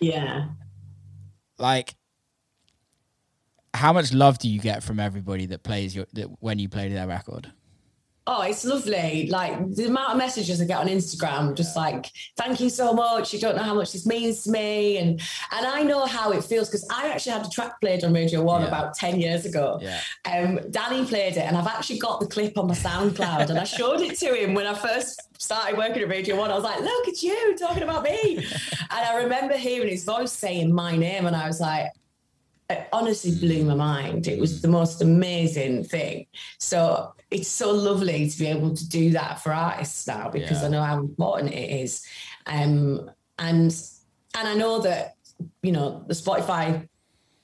Yeah. 0.00 0.46
like 1.58 1.96
how 3.74 3.92
much 3.92 4.12
love 4.12 4.38
do 4.38 4.48
you 4.48 4.60
get 4.60 4.82
from 4.82 4.98
everybody 5.00 5.46
that 5.46 5.62
plays 5.62 5.94
your 5.94 6.06
that 6.14 6.28
when 6.40 6.58
you 6.58 6.68
play 6.68 6.88
their 6.88 7.06
record 7.06 7.52
Oh, 8.30 8.42
it's 8.42 8.62
lovely. 8.62 9.26
Like 9.30 9.74
the 9.74 9.86
amount 9.86 10.10
of 10.12 10.18
messages 10.18 10.60
I 10.60 10.66
get 10.66 10.76
on 10.76 10.86
Instagram, 10.86 11.54
just 11.54 11.74
like, 11.74 12.10
thank 12.36 12.60
you 12.60 12.68
so 12.68 12.92
much. 12.92 13.32
You 13.32 13.40
don't 13.40 13.56
know 13.56 13.62
how 13.62 13.74
much 13.74 13.92
this 13.92 14.04
means 14.04 14.42
to 14.44 14.50
me. 14.50 14.98
And 14.98 15.18
and 15.50 15.66
I 15.66 15.82
know 15.82 16.04
how 16.04 16.32
it 16.32 16.44
feels 16.44 16.68
because 16.68 16.86
I 16.90 17.08
actually 17.08 17.32
had 17.32 17.46
a 17.46 17.48
track 17.48 17.80
played 17.80 18.04
on 18.04 18.12
Radio 18.12 18.42
One 18.42 18.60
Yeah. 18.60 18.68
about 18.68 18.92
10 18.94 19.18
years 19.18 19.46
ago. 19.46 19.78
Yeah. 19.80 20.00
Um, 20.30 20.60
Danny 20.70 21.06
played 21.06 21.38
it, 21.38 21.46
and 21.48 21.56
I've 21.56 21.66
actually 21.66 22.00
got 22.00 22.20
the 22.20 22.26
clip 22.26 22.58
on 22.58 22.66
my 22.68 22.74
SoundCloud, 22.74 23.48
and 23.48 23.58
I 23.58 23.64
showed 23.64 24.02
it 24.02 24.18
to 24.18 24.34
him 24.34 24.52
when 24.52 24.66
I 24.66 24.74
first 24.74 25.22
started 25.40 25.78
working 25.78 26.02
at 26.02 26.08
Radio 26.10 26.36
One. 26.36 26.50
I 26.50 26.54
was 26.54 26.64
like, 26.64 26.80
"Look 26.80 27.08
at 27.08 27.22
you 27.22 27.56
talking 27.58 27.82
about 27.82 28.02
me," 28.02 28.36
and 28.90 29.02
I 29.10 29.22
remember 29.22 29.56
hearing 29.56 29.88
his 29.88 30.04
voice 30.04 30.32
saying 30.32 30.70
my 30.70 30.96
name, 30.96 31.24
and 31.24 31.34
I 31.34 31.46
was 31.46 31.60
like, 31.60 31.86
it 32.70 32.88
honestly 32.92 33.34
blew 33.34 33.64
my 33.64 33.74
mind. 33.74 34.26
It 34.28 34.38
was 34.38 34.60
the 34.60 34.68
most 34.68 35.00
amazing 35.00 35.84
thing. 35.84 36.26
So 36.58 37.14
it's 37.30 37.48
so 37.48 37.70
lovely 37.70 38.28
to 38.28 38.38
be 38.38 38.46
able 38.46 38.74
to 38.74 38.88
do 38.88 39.10
that 39.10 39.40
for 39.42 39.52
artists 39.52 40.06
now 40.06 40.28
because 40.28 40.60
Yeah. 40.60 40.66
I 40.66 40.70
know 40.70 40.82
how 40.82 40.98
important 40.98 41.54
it 41.54 41.70
is. 41.82 42.06
Um, 42.46 43.10
and 43.38 43.74
and 44.34 44.48
I 44.48 44.54
know 44.54 44.80
that 44.80 45.14
you 45.62 45.72
know 45.72 46.04
the 46.06 46.14
Spotify 46.14 46.88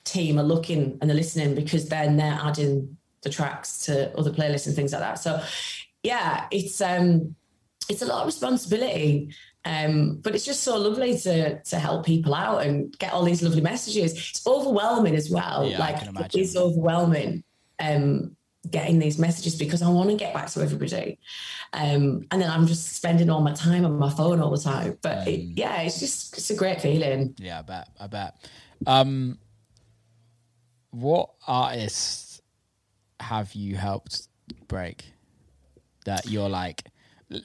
team 0.04 0.38
are 0.38 0.44
looking 0.44 0.98
and 1.00 1.08
they're 1.08 1.16
listening 1.16 1.54
because 1.54 1.88
then 1.88 2.16
they're 2.16 2.38
adding 2.42 2.96
the 3.22 3.30
tracks 3.30 3.86
to 3.86 4.14
other 4.18 4.30
playlists 4.30 4.66
and 4.66 4.76
things 4.76 4.92
like 4.92 5.00
that. 5.00 5.18
So 5.18 5.42
yeah, 6.02 6.46
it's 6.50 6.80
um 6.80 7.34
it's 7.88 8.02
a 8.02 8.06
lot 8.06 8.20
of 8.20 8.26
responsibility. 8.26 9.34
Um, 9.66 10.18
but 10.22 10.34
it's 10.34 10.44
just 10.44 10.62
so 10.62 10.76
lovely 10.76 11.18
to 11.20 11.60
to 11.62 11.78
help 11.78 12.04
people 12.04 12.34
out 12.34 12.66
and 12.66 12.96
get 12.98 13.12
all 13.12 13.24
these 13.24 13.42
lovely 13.42 13.62
messages. 13.62 14.12
It's 14.12 14.46
overwhelming 14.46 15.14
as 15.16 15.30
well. 15.30 15.66
Yeah, 15.66 15.78
like 15.78 16.02
imagine. 16.06 16.40
it's 16.40 16.54
overwhelming 16.56 17.44
um 17.80 18.36
getting 18.70 18.98
these 18.98 19.18
messages 19.18 19.56
because 19.56 19.82
I 19.82 19.88
want 19.90 20.08
to 20.10 20.16
get 20.16 20.32
back 20.34 20.48
to 20.50 20.62
everybody. 20.62 21.18
Um, 21.74 22.22
and 22.30 22.40
then 22.40 22.50
I'm 22.50 22.66
just 22.66 22.94
spending 22.94 23.28
all 23.30 23.40
my 23.42 23.52
time 23.52 23.84
on 23.84 23.98
my 23.98 24.08
phone 24.10 24.40
all 24.40 24.50
the 24.50 24.58
time. 24.62 24.98
But 25.02 25.26
it, 25.28 25.40
Mm. 25.40 25.52
yeah, 25.58 25.80
it's 25.82 25.98
just 26.00 26.36
it's 26.36 26.50
a 26.50 26.56
great 26.56 26.80
feeling. 26.80 27.34
yeah 27.38 27.58
i 27.58 27.62
bet 27.62 27.88
i 28.00 28.06
bet 28.06 28.36
um 28.86 29.38
what 30.90 31.30
artists 31.46 32.40
have 33.20 33.54
you 33.54 33.76
helped 33.76 34.28
break 34.68 35.04
that 36.04 36.26
you're 36.30 36.48
like 36.48 36.84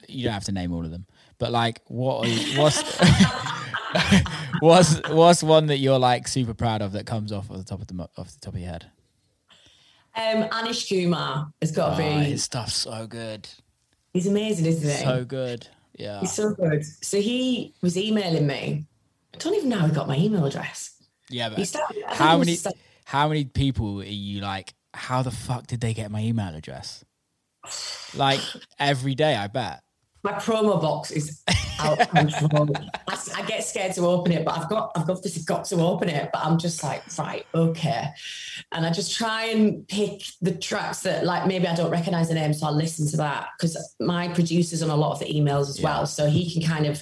you 0.07 0.24
don't 0.26 0.34
have 0.34 0.43
to 0.43 0.51
name 0.51 0.74
all 0.74 0.84
of 0.86 0.91
them 0.91 1.05
but 1.40 1.52
like 1.52 1.82
what 1.88 2.28
you, 2.28 2.60
what's 2.60 2.82
what's 4.60 5.10
what's 5.10 5.42
one 5.44 5.68
that 5.68 5.78
you're 5.78 6.00
like 6.00 6.28
super 6.28 6.54
proud 6.54 6.82
of 6.82 6.92
that 6.94 7.06
comes 7.06 7.32
off 7.32 7.50
of 7.50 7.58
the 7.58 7.64
top 7.64 7.82
of 7.82 7.88
the 7.88 8.10
off 8.18 8.34
the 8.34 8.40
top 8.40 8.54
of 8.54 8.60
your 8.60 8.70
head 8.70 8.86
Um, 10.16 10.44
Anish 10.50 10.88
Kumar 10.90 11.52
has 11.62 11.72
got 11.72 11.96
to 11.98 12.04
oh, 12.04 12.20
be. 12.20 12.26
his 12.26 12.44
stuff's 12.44 12.76
so 12.76 13.08
good 13.08 13.48
He's 14.14 14.28
amazing, 14.28 14.66
isn't 14.66 14.90
he? 14.90 15.04
so 15.04 15.24
good 15.26 15.68
yeah 15.96 16.20
He's 16.22 16.34
so 16.34 16.54
good. 16.54 16.84
So 16.86 17.20
he 17.22 17.74
was 17.82 17.98
emailing 17.98 18.48
me. 18.48 18.86
I 19.34 19.38
don't 19.38 19.54
even 19.56 19.70
know 19.70 19.80
how 19.80 19.88
he 19.88 19.94
got 19.94 20.08
my 20.08 20.18
email 20.18 20.46
address. 20.46 20.92
yeah 21.30 21.50
but 21.50 21.66
started, 21.68 22.04
how 22.08 22.38
many 22.38 22.54
just- 22.54 22.68
how 23.06 23.28
many 23.28 23.46
people 23.46 24.02
are 24.02 24.06
you 24.06 24.42
like 24.42 24.74
how 24.94 25.22
the 25.22 25.32
fuck 25.32 25.68
did 25.68 25.82
they 25.82 25.94
get 25.94 26.10
my 26.12 26.22
email 26.22 26.54
address 26.56 27.04
like 28.16 28.40
every 28.80 29.14
day 29.16 29.36
i 29.36 29.46
bet 29.48 29.82
my 30.24 30.34
promo 30.34 30.82
box 30.82 31.11
is 31.11 31.41
out 31.80 31.99
of 32.01 32.09
control. 32.09 32.67
I, 33.07 33.17
I 33.38 33.41
get 33.45 33.63
scared 33.63 33.93
to 33.95 34.01
open 34.05 34.32
it, 34.34 34.43
but 34.43 34.57
I've 34.57 34.70
got 34.70 34.91
I've 34.95 35.07
got 35.07 35.24
this 35.24 35.38
got 35.43 35.65
to 35.65 35.76
open 35.78 36.09
it. 36.09 36.30
But 36.34 36.43
I'm 36.45 36.57
just 36.57 36.84
like, 36.84 37.03
right, 37.17 37.45
okay. 37.55 38.07
And 38.74 38.86
I 38.86 38.91
just 38.91 39.15
try 39.17 39.45
and 39.45 39.88
pick 39.88 40.22
the 40.41 40.51
tracks 40.55 41.01
that 41.01 41.26
like 41.26 41.47
maybe 41.47 41.67
I 41.67 41.76
don't 41.76 41.91
recognize 41.91 42.28
the 42.28 42.36
name, 42.36 42.53
so 42.53 42.67
I'll 42.67 42.76
listen 42.76 43.07
to 43.11 43.17
that 43.17 43.47
because 43.57 43.78
my 43.99 44.28
producer's 44.30 44.84
on 44.84 44.89
a 44.89 44.95
lot 44.95 45.13
of 45.13 45.20
the 45.20 45.34
emails 45.34 45.70
as 45.70 45.80
Yeah. 45.80 45.86
well. 45.86 46.05
So 46.05 46.30
he 46.30 46.51
can 46.51 46.61
kind 46.61 46.86
of, 46.86 47.01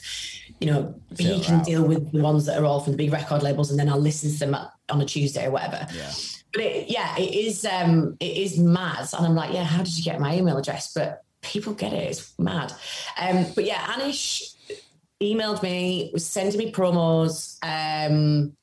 you 0.59 0.67
know, 0.71 1.01
he 1.17 1.39
can 1.41 1.55
out. 1.59 1.65
deal 1.65 1.83
with 1.87 2.11
the 2.11 2.21
ones 2.21 2.45
that 2.45 2.59
are 2.59 2.65
all 2.65 2.79
from 2.81 2.93
the 2.93 2.97
big 2.97 3.11
record 3.11 3.41
labels, 3.41 3.71
and 3.71 3.79
then 3.79 3.89
I'll 3.89 3.99
listen 3.99 4.31
to 4.31 4.37
them 4.39 4.55
on 4.89 5.01
a 5.01 5.05
Tuesday 5.05 5.47
or 5.47 5.51
whatever. 5.51 5.87
yeah 5.93 6.11
But 6.53 6.61
it, 6.61 6.89
yeah, 6.89 7.17
it 7.17 7.33
is 7.33 7.65
um 7.65 8.15
it 8.19 8.37
is 8.37 8.59
mad. 8.59 9.07
And 9.17 9.25
I'm 9.25 9.35
like, 9.35 9.53
yeah, 9.53 9.63
how 9.63 9.79
did 9.83 9.97
you 9.97 10.03
get 10.03 10.19
my 10.19 10.35
email 10.37 10.57
address? 10.57 10.93
But 10.93 11.23
people 11.47 11.73
get 11.73 11.93
it. 11.93 12.11
It's 12.11 12.37
mad. 12.37 12.73
Um, 13.19 13.45
but 13.55 13.63
yeah, 13.63 13.79
Anish 13.87 14.53
emailed 15.21 15.63
me, 15.63 16.11
was 16.13 16.25
sending 16.25 16.59
me 16.59 16.71
promos 16.71 17.57
um 17.63 18.53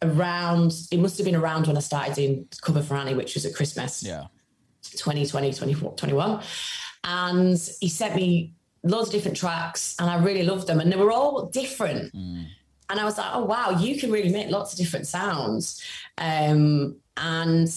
around 0.00 0.72
it 0.92 1.00
must 1.00 1.18
have 1.18 1.24
been 1.24 1.34
around 1.34 1.66
when 1.66 1.76
I 1.76 1.80
started 1.80 2.14
doing 2.14 2.48
cover 2.60 2.82
for 2.82 2.96
Annie, 2.96 3.14
which 3.14 3.34
was 3.34 3.44
at 3.44 3.54
Christmas 3.54 4.02
yeah 4.02 4.26
2020, 4.96 5.52
24, 5.52 5.94
21. 5.96 6.40
And 7.04 7.70
he 7.80 7.88
sent 7.88 8.14
me 8.14 8.54
loads 8.82 9.08
of 9.08 9.12
different 9.12 9.36
tracks 9.36 9.96
and 9.98 10.08
I 10.08 10.22
really 10.22 10.42
loved 10.42 10.66
them. 10.66 10.80
And 10.80 10.90
they 10.90 10.96
were 10.96 11.12
all 11.12 11.46
different. 11.46 12.12
And 12.90 12.98
I 12.98 13.04
was 13.04 13.18
like, 13.18 13.30
oh, 13.34 13.44
wow, 13.44 13.70
you 13.70 13.98
can 14.00 14.10
really 14.10 14.30
make 14.30 14.50
lots 14.50 14.72
of 14.72 14.78
different 14.78 15.06
sounds. 15.06 15.82
Um, 16.16 16.96
and 17.16 17.68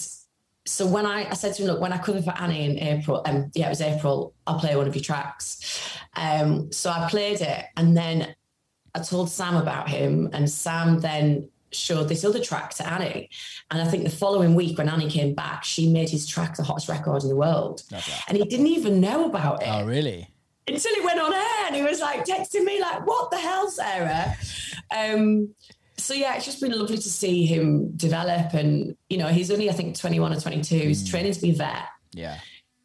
so 0.72 0.86
when 0.86 1.04
I, 1.04 1.28
I 1.28 1.34
said 1.34 1.54
to 1.54 1.62
him, 1.62 1.68
look, 1.68 1.80
when 1.80 1.92
I 1.92 1.98
cover 1.98 2.22
for 2.22 2.30
Annie 2.30 2.64
in 2.64 2.78
April, 2.78 3.20
um, 3.26 3.50
yeah, 3.54 3.66
it 3.66 3.68
was 3.68 3.82
April, 3.82 4.34
I'll 4.46 4.58
play 4.58 4.74
one 4.74 4.88
of 4.88 4.94
your 4.94 5.04
tracks. 5.04 5.86
Um, 6.16 6.72
so 6.72 6.90
I 6.90 7.08
played 7.10 7.42
it 7.42 7.66
and 7.76 7.94
then 7.94 8.34
I 8.94 9.00
told 9.00 9.30
Sam 9.30 9.56
about 9.56 9.90
him 9.90 10.30
and 10.32 10.48
Sam 10.48 11.00
then 11.00 11.50
showed 11.72 12.08
this 12.08 12.24
other 12.24 12.40
track 12.40 12.70
to 12.76 12.90
Annie. 12.90 13.28
And 13.70 13.82
I 13.82 13.84
think 13.84 14.04
the 14.04 14.10
following 14.10 14.54
week 14.54 14.78
when 14.78 14.88
Annie 14.88 15.10
came 15.10 15.34
back, 15.34 15.62
she 15.62 15.92
made 15.92 16.08
his 16.08 16.26
track 16.26 16.56
the 16.56 16.62
hottest 16.62 16.88
record 16.88 17.22
in 17.22 17.28
the 17.28 17.36
world. 17.36 17.82
And 18.26 18.38
he 18.38 18.44
didn't 18.44 18.68
even 18.68 18.98
know 18.98 19.26
about 19.26 19.62
it 19.62 19.68
oh 19.68 19.84
really 19.84 20.28
until 20.68 20.92
it 20.92 21.04
went 21.04 21.20
on 21.20 21.34
air 21.34 21.66
and 21.66 21.76
he 21.76 21.82
was 21.82 22.00
like 22.00 22.24
texting 22.24 22.64
me 22.64 22.80
like 22.80 23.06
what 23.06 23.30
the 23.30 23.38
hell 23.38 23.68
sarah 23.68 24.36
um 24.96 25.52
so 26.02 26.14
yeah 26.14 26.34
it's 26.34 26.44
just 26.44 26.60
been 26.60 26.72
lovely 26.72 26.96
to 26.96 27.10
see 27.10 27.46
him 27.46 27.90
develop 27.96 28.52
and 28.54 28.96
you 29.08 29.16
know 29.18 29.28
he's 29.28 29.50
only 29.50 29.68
i 29.70 29.72
think 29.72 29.96
21 29.96 30.32
or 30.32 30.40
22 30.40 30.76
he's 30.76 31.08
training 31.08 31.32
to 31.32 31.40
be 31.40 31.50
a 31.50 31.54
vet 31.54 31.86
yeah 32.12 32.38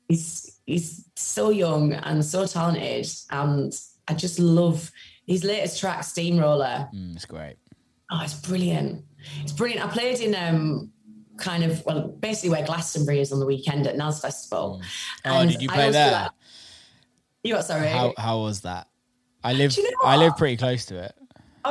he's 0.07 0.59
he's 0.65 1.05
so 1.15 1.49
young 1.49 1.93
and 1.93 2.23
so 2.23 2.45
talented, 2.45 3.07
and 3.31 3.73
I 4.07 4.13
just 4.13 4.37
love 4.39 4.91
his 5.25 5.43
latest 5.43 5.79
track, 5.79 6.03
Steamroller. 6.03 6.89
Mm, 6.93 7.15
it's 7.15 7.25
great. 7.25 7.55
Oh, 8.11 8.21
it's 8.23 8.33
brilliant. 8.35 9.03
It's 9.41 9.51
brilliant. 9.51 9.83
I 9.85 9.89
played 9.89 10.19
in 10.19 10.35
um 10.35 10.91
kind 11.37 11.63
of 11.63 11.83
well, 11.85 12.07
basically 12.07 12.51
where 12.51 12.65
Glastonbury 12.65 13.19
is 13.19 13.31
on 13.31 13.39
the 13.39 13.45
weekend 13.45 13.87
at 13.87 13.97
NASS 13.97 14.21
Festival. 14.21 14.81
Oh, 15.25 15.39
And 15.39 15.51
did 15.51 15.61
you 15.61 15.69
play 15.69 15.91
there? 15.91 16.11
like- 16.11 16.31
you 17.43 17.55
what? 17.55 17.65
Sorry. 17.65 17.87
How 17.87 18.13
how 18.17 18.39
was 18.39 18.61
that? 18.61 18.87
I 19.43 19.53
live 19.53 19.75
you 19.77 19.83
know 19.83 19.97
I 20.03 20.17
live 20.17 20.35
pretty 20.37 20.57
close 20.57 20.85
to 20.87 20.97
it. 21.03 21.15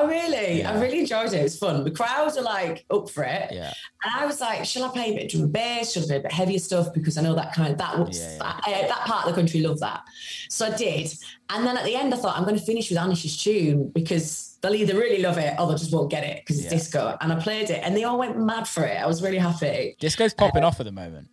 Oh, 0.02 0.08
really? 0.08 0.64
I 0.64 0.80
really 0.80 1.00
enjoyed 1.00 1.32
it. 1.32 1.34
It 1.34 1.42
was 1.42 1.58
fun. 1.58 1.84
The 1.84 1.90
crowds 1.90 2.36
are 2.36 2.42
like 2.42 2.84
up 2.90 3.08
for 3.10 3.24
it. 3.24 3.50
Yeah. 3.52 3.72
And 4.04 4.14
I 4.22 4.26
was 4.26 4.40
like, 4.40 4.64
shall 4.64 4.84
I 4.84 4.88
play 4.90 5.10
a 5.10 5.14
bit 5.14 5.24
of 5.24 5.30
drum 5.30 5.42
and 5.44 5.52
bass? 5.52 5.92
Should 5.92 6.04
I 6.04 6.06
play 6.06 6.16
a 6.16 6.20
bit 6.20 6.32
heavier 6.32 6.58
stuff? 6.58 6.92
Because 6.94 7.18
I 7.18 7.22
know 7.22 7.34
that 7.34 7.52
kind 7.54 7.72
of 7.72 7.78
that 7.78 7.98
was 7.98 8.18
Yeah, 8.18 8.32
yeah. 8.32 8.38
That, 8.38 8.62
I- 8.66 8.86
that 8.88 9.00
part 9.06 9.26
of 9.26 9.34
the 9.34 9.40
country 9.40 9.60
love 9.60 9.80
that. 9.80 10.02
So 10.48 10.66
I 10.66 10.76
did. 10.76 11.12
And 11.50 11.66
then 11.66 11.76
at 11.76 11.84
the 11.84 11.94
end, 11.96 12.12
I 12.14 12.16
thought 12.16 12.36
I'm 12.36 12.44
going 12.44 12.58
to 12.58 12.64
finish 12.64 12.90
with 12.90 12.98
Anish's 12.98 13.42
tune 13.42 13.88
because 13.94 14.58
they'll 14.62 14.74
either 14.74 14.94
really 14.96 15.22
love 15.22 15.38
it 15.38 15.54
or 15.58 15.66
they 15.68 15.74
just 15.74 15.92
won't 15.92 16.10
get 16.10 16.24
it 16.24 16.40
because 16.42 16.56
it's 16.56 16.64
Yeah. 16.72 16.78
disco. 16.78 17.16
And 17.20 17.32
I 17.32 17.36
played 17.40 17.70
it, 17.70 17.80
and 17.84 17.96
they 17.96 18.04
all 18.04 18.18
went 18.18 18.38
mad 18.38 18.66
for 18.66 18.84
it. 18.84 18.96
I 19.00 19.06
was 19.06 19.22
really 19.22 19.38
happy. 19.38 19.96
Disco's 20.00 20.34
popping 20.34 20.64
uh, 20.64 20.68
off 20.68 20.80
at 20.80 20.86
the 20.86 20.92
moment. 20.92 21.28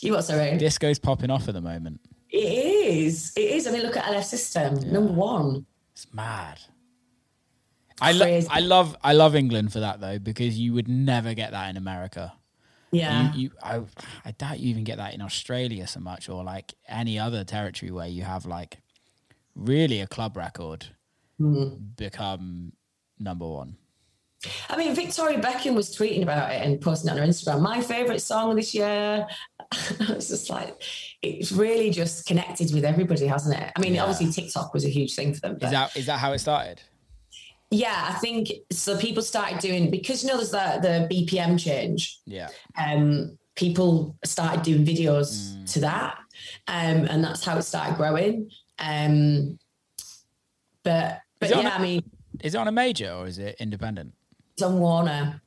You 0.00 0.12
what? 0.12 0.22
Sorry. 0.24 0.56
Disco's 0.56 0.98
popping 0.98 1.30
off 1.30 1.48
at 1.48 1.54
the 1.54 1.60
moment. 1.60 2.00
It 2.30 2.38
is. 2.38 3.32
It 3.36 3.50
is. 3.52 3.66
I 3.66 3.70
mean, 3.72 3.82
look 3.82 3.96
at 3.96 4.04
LF 4.04 4.24
System, 4.24 4.74
number 4.92 5.12
one. 5.12 5.66
It's 5.92 6.06
mad. 6.12 6.58
I 8.00 8.12
lo- 8.12 8.40
I 8.50 8.60
love 8.60 8.96
I 9.02 9.12
love 9.12 9.34
England 9.34 9.72
for 9.72 9.80
that 9.80 10.00
though 10.00 10.18
because 10.18 10.58
you 10.58 10.72
would 10.74 10.88
never 10.88 11.34
get 11.34 11.50
that 11.52 11.68
in 11.70 11.76
America. 11.76 12.32
Yeah. 12.90 13.32
You, 13.34 13.40
you 13.40 13.50
I 13.62 13.80
I 14.24 14.30
doubt 14.32 14.60
you 14.60 14.70
even 14.70 14.84
get 14.84 14.98
that 14.98 15.14
in 15.14 15.20
Australia 15.22 15.86
so 15.86 16.00
much 16.00 16.28
or 16.28 16.42
like 16.44 16.74
any 16.88 17.18
other 17.18 17.44
territory 17.44 17.90
where 17.90 18.06
you 18.08 18.22
have 18.22 18.46
like 18.46 18.78
really 19.54 20.00
a 20.00 20.06
club 20.06 20.36
record 20.36 20.86
Mm. 21.40 21.94
become 21.96 22.72
number 23.20 23.46
one. 23.46 23.76
I 24.68 24.76
mean, 24.76 24.92
Victoria 24.94 25.38
Beckham 25.40 25.74
was 25.74 25.96
tweeting 25.96 26.22
about 26.22 26.50
it 26.50 26.62
and 26.64 26.80
posting 26.80 27.08
it 27.10 27.12
on 27.12 27.18
her 27.18 27.24
Instagram. 27.24 27.60
My 27.60 27.80
favorite 27.80 28.20
song 28.20 28.56
this 28.56 28.74
year. 28.74 29.26
it's 29.72 30.28
just 30.28 30.48
like 30.50 30.82
it's 31.22 31.52
really 31.52 31.90
just 31.90 32.26
connected 32.26 32.72
with 32.74 32.84
everybody, 32.84 33.26
hasn't 33.26 33.56
it? 33.60 33.70
I 33.76 33.80
mean, 33.80 33.94
Yeah. 33.94 34.02
obviously 34.04 34.32
TikTok 34.32 34.74
was 34.74 34.84
a 34.84 34.88
huge 34.88 35.14
thing 35.14 35.32
for 35.34 35.40
them. 35.40 35.58
Is 35.60 35.70
that 35.70 35.96
is 35.96 36.06
that 36.06 36.18
how 36.18 36.32
it 36.32 36.38
started? 36.40 36.80
Yeah, 37.70 38.06
I 38.10 38.14
think 38.18 38.50
so. 38.72 38.96
People 38.98 39.22
started 39.22 39.58
doing 39.58 39.90
because 39.90 40.22
you 40.22 40.28
know 40.30 40.36
there's 40.36 40.50
the 40.50 40.78
the 40.80 41.08
BPM 41.10 41.58
change. 41.58 42.18
Yeah. 42.26 42.48
Um, 42.82 43.38
people 43.54 44.16
started 44.24 44.62
doing 44.62 44.84
videos 44.86 45.52
Mm. 45.54 45.72
to 45.72 45.80
that, 45.80 46.18
um, 46.68 47.04
and 47.10 47.22
that's 47.24 47.44
how 47.44 47.58
it 47.58 47.62
started 47.62 47.96
growing. 47.96 48.50
Um, 48.78 49.58
but 50.82 51.20
but 51.40 51.46
Is 51.46 51.52
it 51.52 51.58
on 51.58 51.64
yeah, 51.64 51.76
a- 51.76 51.78
I 51.78 51.82
mean, 51.82 52.02
Is 52.42 52.54
it 52.54 52.58
on 52.58 52.68
a 52.68 52.72
major 52.72 53.12
or 53.12 53.26
is 53.26 53.38
it 53.38 53.56
independent? 53.60 54.14
it's 54.54 54.62
on 54.62 54.78
Warner. 54.78 55.40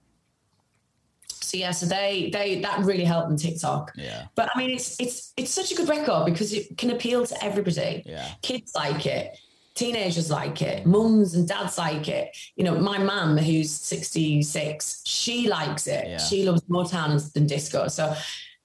So 1.28 1.58
yeah, 1.58 1.72
so 1.72 1.86
they 1.86 2.30
they 2.32 2.62
that 2.62 2.80
really 2.86 3.04
helped 3.04 3.28
them 3.30 3.38
TikTok. 3.38 3.92
Yeah. 3.96 4.28
But 4.36 4.50
I 4.54 4.58
mean, 4.60 4.70
it's 4.72 5.00
it's 5.02 5.34
it's 5.36 5.52
such 5.52 5.72
a 5.72 5.76
good 5.76 5.90
record 5.90 6.26
because 6.26 6.54
it 6.54 6.78
can 6.78 6.92
appeal 6.92 7.26
to 7.26 7.44
everybody. 7.44 8.04
Yeah. 8.06 8.30
Kids 8.42 8.72
like 8.76 9.06
it, 9.06 9.38
teenagers 9.76 10.30
like 10.30 10.62
it, 10.62 10.86
mums 10.86 11.34
and 11.34 11.48
dads 11.48 11.78
like 11.78 12.08
it. 12.08 12.36
You 12.56 12.64
know, 12.64 12.80
my 12.80 12.98
mum, 12.98 13.38
who's 13.38 13.72
sixty 13.72 14.42
six, 14.42 15.02
she 15.06 15.48
likes 15.48 15.88
it. 15.88 16.08
Yeah. 16.08 16.18
She 16.18 16.44
loves 16.46 16.62
more 16.68 16.84
Motown 16.84 17.34
than 17.34 17.48
disco. 17.48 17.88
So 17.88 18.16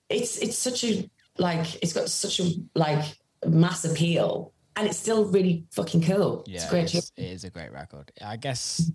it's 0.09 0.39
it's 0.39 0.59
such 0.59 0.85
a 0.85 1.09
like 1.39 1.83
it's 1.83 1.93
got 1.93 2.09
such 2.09 2.41
a 2.41 2.51
like 2.75 3.05
mass 3.47 3.85
appeal, 3.85 4.53
and 4.77 4.87
it's 4.89 4.99
still 4.99 5.25
really 5.27 5.65
fucking 5.73 6.03
cool. 6.03 6.45
Yeah. 6.47 6.57
it's 6.63 6.71
great. 6.71 6.95
It's, 6.95 7.13
it 7.17 7.25
is 7.25 7.45
a 7.45 7.51
great 7.51 7.73
record. 7.73 8.11
I 8.25 8.37
guess 8.37 8.91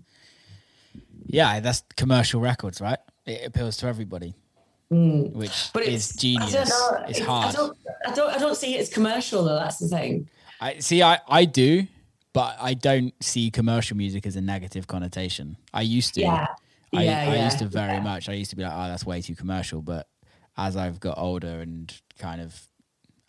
Yeah, 1.26 1.60
that's 1.60 1.82
commercial 1.96 2.40
records, 2.40 2.80
right? 2.80 2.98
It 3.26 3.46
appeals 3.46 3.76
to 3.78 3.86
everybody. 3.86 4.34
Which 4.90 5.50
Mm. 5.50 5.72
But 5.72 5.84
is 5.84 6.10
it's 6.10 6.16
genius. 6.20 6.54
I 6.54 6.56
don't 6.64 6.68
know. 6.68 7.04
It's 7.08 7.20
I 7.20 7.24
hard. 7.24 7.54
don't, 7.54 7.78
I 8.06 8.14
don't. 8.14 8.30
I 8.34 8.38
don't 8.38 8.56
see 8.56 8.74
it 8.76 8.80
as 8.80 8.90
commercial 8.90 9.42
though. 9.44 9.54
That's 9.54 9.78
the 9.78 9.88
thing. 9.88 10.28
I 10.60 10.80
see. 10.80 11.02
I 11.02 11.18
I 11.28 11.46
do, 11.46 11.86
but 12.32 12.56
I 12.60 12.74
don't 12.74 13.14
see 13.22 13.50
commercial 13.50 13.96
music 13.96 14.26
as 14.26 14.36
a 14.36 14.40
negative 14.40 14.86
connotation. 14.86 15.56
I 15.72 15.82
used 15.82 16.14
to. 16.14 16.20
Yeah. 16.22 16.46
I, 16.94 17.04
Yeah, 17.04 17.20
I 17.20 17.34
yeah, 17.36 17.44
used 17.44 17.58
to 17.60 17.66
very 17.66 17.94
yeah. 17.94 18.00
much. 18.00 18.28
I 18.28 18.32
used 18.32 18.50
to 18.50 18.56
be 18.56 18.62
like, 18.62 18.72
oh, 18.74 18.88
that's 18.88 19.06
way 19.06 19.22
too 19.22 19.34
commercial. 19.34 19.80
But 19.80 20.08
as 20.56 20.76
I've 20.76 21.00
got 21.00 21.16
older 21.18 21.60
and 21.60 21.92
kind 22.18 22.40
of, 22.40 22.60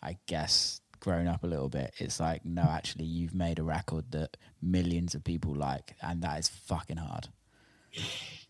I 0.02 0.18
guess, 0.26 0.80
grown 1.00 1.26
up 1.26 1.44
a 1.44 1.46
little 1.46 1.68
bit, 1.70 1.94
it's 1.98 2.20
like, 2.20 2.44
no, 2.44 2.62
actually, 2.62 3.06
you've 3.06 3.34
made 3.34 3.58
a 3.58 3.62
record 3.62 4.10
that 4.10 4.36
millions 4.60 5.14
of 5.14 5.24
people 5.24 5.54
like, 5.54 5.94
and 6.02 6.22
that 6.22 6.38
is 6.38 6.48
fucking 6.48 6.98
hard. 6.98 7.28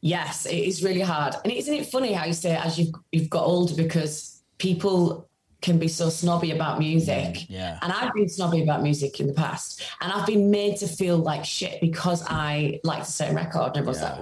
Yes, 0.00 0.46
it 0.46 0.56
is 0.56 0.82
really 0.82 1.00
hard. 1.00 1.34
And 1.44 1.52
isn't 1.52 1.74
it 1.74 1.86
funny 1.86 2.12
how 2.12 2.26
you 2.26 2.32
say 2.32 2.54
it 2.54 2.64
as 2.64 2.78
you've 2.78 2.94
you've 3.12 3.30
got 3.30 3.44
older 3.44 3.74
because 3.74 4.42
people 4.58 5.28
can 5.64 5.78
be 5.78 5.88
so 5.88 6.10
snobby 6.10 6.50
about 6.50 6.78
music. 6.78 7.34
Mm, 7.34 7.46
yeah. 7.48 7.78
And 7.80 7.90
I've 7.90 8.12
been 8.12 8.28
snobby 8.28 8.62
about 8.62 8.82
music 8.82 9.18
in 9.18 9.26
the 9.26 9.32
past. 9.32 9.82
And 10.02 10.12
I've 10.12 10.26
been 10.26 10.50
made 10.50 10.76
to 10.78 10.86
feel 10.86 11.16
like 11.16 11.42
shit 11.44 11.80
because 11.80 12.22
I 12.28 12.80
like 12.84 13.02
a 13.02 13.06
certain 13.06 13.34
record. 13.34 13.68
And 13.68 13.78
everyone's 13.78 14.02
Yeah. 14.02 14.12
like, 14.12 14.20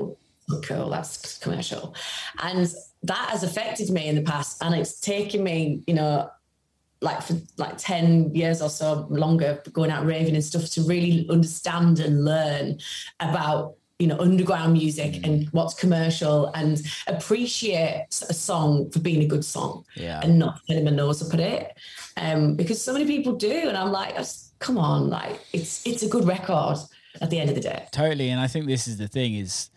oh, 0.52 0.60
cool, 0.62 0.88
that's 0.90 1.38
commercial. 1.38 1.96
And 2.40 2.72
that 3.02 3.28
has 3.30 3.42
affected 3.42 3.90
me 3.90 4.06
in 4.06 4.14
the 4.14 4.22
past. 4.22 4.62
And 4.62 4.72
it's 4.72 5.00
taken 5.00 5.42
me, 5.42 5.82
you 5.88 5.94
know, 5.94 6.30
like 7.00 7.20
for 7.22 7.34
like 7.56 7.76
10 7.76 8.32
years 8.36 8.62
or 8.62 8.70
so 8.70 9.08
longer 9.10 9.60
going 9.72 9.90
out 9.90 10.06
raving 10.06 10.36
and 10.36 10.44
stuff 10.44 10.70
to 10.70 10.82
really 10.82 11.28
understand 11.28 11.98
and 11.98 12.24
learn 12.24 12.78
about 13.18 13.74
you 14.02 14.08
know 14.10 14.18
underground 14.26 14.72
music 14.82 15.12
Mm. 15.12 15.24
and 15.26 15.34
what's 15.56 15.74
commercial 15.84 16.36
and 16.60 16.72
appreciate 17.06 18.06
a 18.34 18.34
song 18.48 18.90
for 18.90 18.98
being 19.08 19.22
a 19.22 19.26
good 19.34 19.44
song 19.56 19.84
Yeah. 20.06 20.20
and 20.22 20.38
not 20.44 20.54
turning 20.66 20.84
my 20.84 20.90
nose 21.02 21.18
up 21.24 21.32
at 21.36 21.40
it 21.54 21.64
um 22.24 22.56
because 22.60 22.78
so 22.86 22.92
many 22.92 23.06
people 23.14 23.32
do 23.48 23.56
and 23.70 23.76
i'm 23.80 23.92
like 24.00 24.14
come 24.58 24.78
on 24.78 25.00
like 25.18 25.36
it's 25.52 25.72
it's 25.86 26.02
a 26.02 26.08
good 26.14 26.24
record 26.36 26.78
at 27.20 27.28
the 27.30 27.38
end 27.40 27.48
of 27.50 27.56
the 27.58 27.64
day 27.72 27.80
totally 27.92 28.28
and 28.32 28.40
i 28.40 28.48
think 28.52 28.66
this 28.66 28.84
is 28.90 28.96
the 28.98 29.08
thing 29.16 29.30
is 29.44 29.70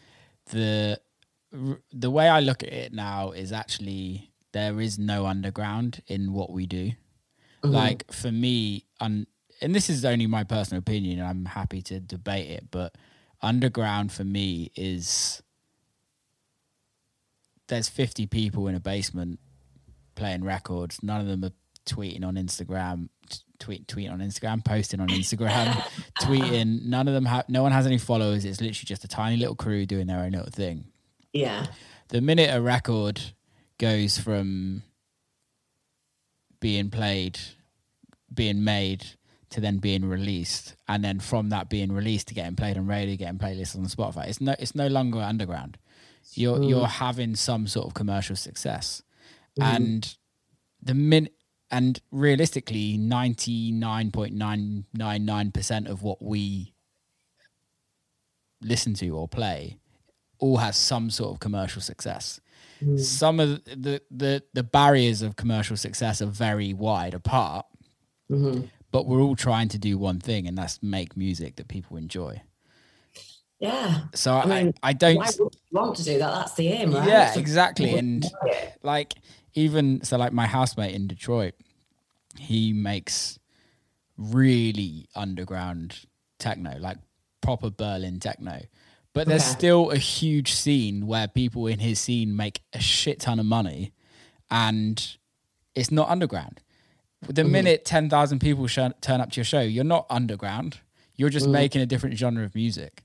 the 0.52 1.00
the 2.06 2.12
way 2.18 2.28
i 2.28 2.40
look 2.40 2.62
at 2.64 2.74
it 2.84 2.92
now 2.94 3.32
is 3.32 3.52
actually 3.52 4.32
there 4.54 4.80
is 4.82 4.98
no 5.14 5.26
underground 5.34 6.02
in 6.08 6.34
what 6.34 6.50
we 6.58 6.66
do 6.66 6.92
like 7.64 8.02
for 8.22 8.32
me 8.32 8.86
un, 9.02 9.26
and 9.62 9.74
this 9.74 9.90
is 9.90 10.06
only 10.06 10.28
my 10.28 10.44
personal 10.44 10.80
opinion 10.80 11.20
and 11.20 11.28
i'm 11.28 11.46
happy 11.46 11.82
to 11.82 12.00
debate 12.00 12.50
it 12.58 12.66
but 12.72 12.94
underground 13.46 14.12
for 14.12 14.24
me 14.24 14.72
is 14.76 15.42
there's 17.68 17.88
50 17.88 18.26
people 18.28 18.68
in 18.68 18.76
a 18.76 18.80
basement 18.80 19.40
playing 20.16 20.44
records. 20.44 21.02
None 21.04 21.22
of 21.22 21.28
them 21.28 21.44
are 21.46 21.52
tweeting 21.86 22.26
on 22.26 22.34
instagram 22.34 23.10
tweet 23.60 23.88
tweeting 23.88 24.12
on 24.12 24.20
instagram 24.20 24.66
posting 24.66 25.00
on 25.00 25.08
instagram 25.08 25.72
tweeting. 26.22 26.84
None 26.84 27.08
of 27.08 27.14
them 27.14 27.26
have 27.26 27.48
no 27.48 27.62
one 27.62 27.72
has 27.72 27.86
any 27.86 27.98
followers. 27.98 28.44
It's 28.44 28.60
literally 28.60 28.86
just 28.86 29.04
a 29.04 29.08
tiny 29.08 29.38
little 29.38 29.56
crew 29.56 29.86
doing 29.86 30.08
their 30.08 30.20
own 30.20 30.32
little 30.32 30.50
thing. 30.50 30.86
Yeah. 31.32 31.68
The 32.10 32.22
minute 32.22 32.50
a 32.52 32.62
record 32.62 33.22
goes 33.78 34.18
from 34.18 34.84
being 36.60 36.90
played, 36.90 37.40
being 38.34 38.64
made 38.64 39.06
to 39.56 39.62
then 39.62 39.78
being 39.78 40.06
released, 40.06 40.76
and 40.88 41.04
then 41.04 41.20
from 41.20 41.50
that 41.50 41.70
being 41.70 41.92
released 41.92 42.28
to 42.28 42.34
getting 42.34 42.58
played 42.58 42.78
on 42.78 42.88
radio, 42.88 43.16
getting 43.16 43.40
playlists 43.40 43.76
on 43.76 43.86
Spotify, 43.86 44.28
it's 44.28 44.42
no 44.42 44.54
it's 44.60 44.76
no 44.76 44.88
longer 44.88 45.20
underground. 45.20 45.78
You're 46.34 46.62
you're 46.62 46.88
having 46.88 47.36
some 47.36 47.66
sort 47.66 47.88
of 47.88 47.94
commercial 47.94 48.36
success, 48.36 49.02
mm-hmm. 49.58 49.76
and 49.76 50.18
the 50.82 50.94
min 50.94 51.30
and 51.72 52.02
realistically, 52.12 52.98
ninety 52.98 53.72
nine 53.72 54.12
point 54.12 54.34
nine 54.34 54.86
nine 54.94 55.24
nine 55.24 55.52
percent 55.52 55.88
of 55.88 56.04
what 56.04 56.22
we 56.22 56.74
listen 58.62 58.94
to 58.96 59.10
or 59.10 59.28
play 59.28 59.78
all 60.40 60.58
has 60.58 60.76
some 60.76 61.10
sort 61.10 61.34
of 61.34 61.40
commercial 61.40 61.82
success. 61.82 62.42
Mm-hmm. 62.82 62.98
Some 62.98 63.40
of 63.40 63.64
the, 63.64 64.02
the 64.12 64.44
the 64.54 64.64
barriers 64.64 65.22
of 65.22 65.38
commercial 65.38 65.78
success 65.78 66.22
are 66.22 66.26
very 66.26 66.74
wide 66.74 67.14
apart, 67.14 67.66
mm-hmm. 68.30 68.66
But 68.96 69.08
we're 69.08 69.20
all 69.20 69.36
trying 69.36 69.68
to 69.68 69.78
do 69.78 69.98
one 69.98 70.22
thing, 70.22 70.48
and 70.48 70.58
that's 70.58 70.82
make 70.82 71.18
music 71.18 71.58
that 71.58 71.68
people 71.68 71.98
enjoy. 71.98 72.42
yeah 73.60 74.04
So 74.14 74.34
I, 74.34 74.46
mean, 74.46 74.74
I, 74.82 74.94
don't. 74.94 75.18
why 75.18 75.30
would 75.38 75.54
you 75.54 75.60
want 75.70 75.98
to 75.98 76.04
do 76.06 76.18
that 76.18 76.32
that's 76.34 76.54
the 76.54 76.70
aim 76.70 76.94
right 76.94 77.06
Yeah, 77.06 77.38
exactly. 77.38 77.94
And 77.98 78.26
like 78.84 79.16
even 79.54 80.02
so, 80.06 80.18
like 80.18 80.32
my 80.32 80.48
housemate 80.48 80.96
in 80.96 81.08
Detroit, 81.08 81.56
he 82.40 82.72
makes 82.72 83.38
really 84.18 85.10
underground 85.14 86.06
techno, 86.40 86.78
like 86.80 86.96
proper 87.42 87.70
Berlin 87.70 88.22
techno. 88.22 88.62
But 89.12 89.28
there's 89.28 89.44
Okay. 89.44 89.58
still 89.58 89.92
a 89.92 89.98
huge 89.98 90.54
scene 90.54 91.06
where 91.06 91.28
people 91.28 91.68
in 91.68 91.80
his 91.80 92.00
scene 92.00 92.34
make 92.38 92.62
a 92.72 92.80
shit 92.80 93.20
ton 93.20 93.42
of 93.42 93.46
money, 93.46 93.92
and 94.50 95.18
it's 95.76 95.92
not 95.92 96.08
underground. 96.08 96.62
The 97.22 97.44
mm. 97.44 97.50
minute 97.50 97.86
ten 97.86 98.10
thousand 98.10 98.40
people 98.40 98.68
sh- 98.68 98.80
turn 99.02 99.22
up 99.22 99.32
to 99.32 99.38
your 99.38 99.46
show, 99.46 99.62
you're 99.62 99.84
not 99.84 100.06
underground. 100.10 100.80
You're 101.16 101.30
just 101.30 101.48
mm. 101.48 101.52
making 101.52 101.82
a 101.82 101.86
different 101.86 102.18
genre 102.18 102.44
of 102.44 102.56
music. 102.56 103.04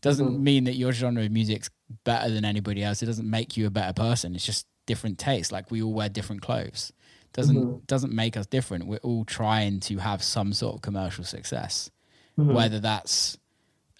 Doesn't 0.00 0.26
mm-hmm. 0.26 0.44
mean 0.44 0.64
that 0.64 0.74
your 0.74 0.92
genre 0.92 1.24
of 1.24 1.30
music's 1.30 1.70
better 2.04 2.28
than 2.28 2.44
anybody 2.44 2.82
else. 2.82 3.02
It 3.02 3.06
doesn't 3.06 3.28
make 3.28 3.56
you 3.56 3.66
a 3.66 3.70
better 3.70 3.92
person. 3.92 4.34
It's 4.34 4.44
just 4.44 4.66
different 4.84 5.18
tastes. 5.18 5.52
Like 5.52 5.70
we 5.70 5.80
all 5.80 5.92
wear 5.92 6.08
different 6.08 6.42
clothes. 6.42 6.92
Doesn't 7.32 7.56
mm-hmm. 7.56 7.84
doesn't 7.86 8.12
make 8.12 8.36
us 8.36 8.46
different. 8.46 8.86
We're 8.86 8.98
all 8.98 9.24
trying 9.24 9.80
to 9.80 9.98
have 9.98 10.22
some 10.22 10.52
sort 10.52 10.74
of 10.74 10.82
commercial 10.82 11.24
success, 11.24 11.90
mm-hmm. 12.38 12.52
whether 12.52 12.80
that's 12.80 13.38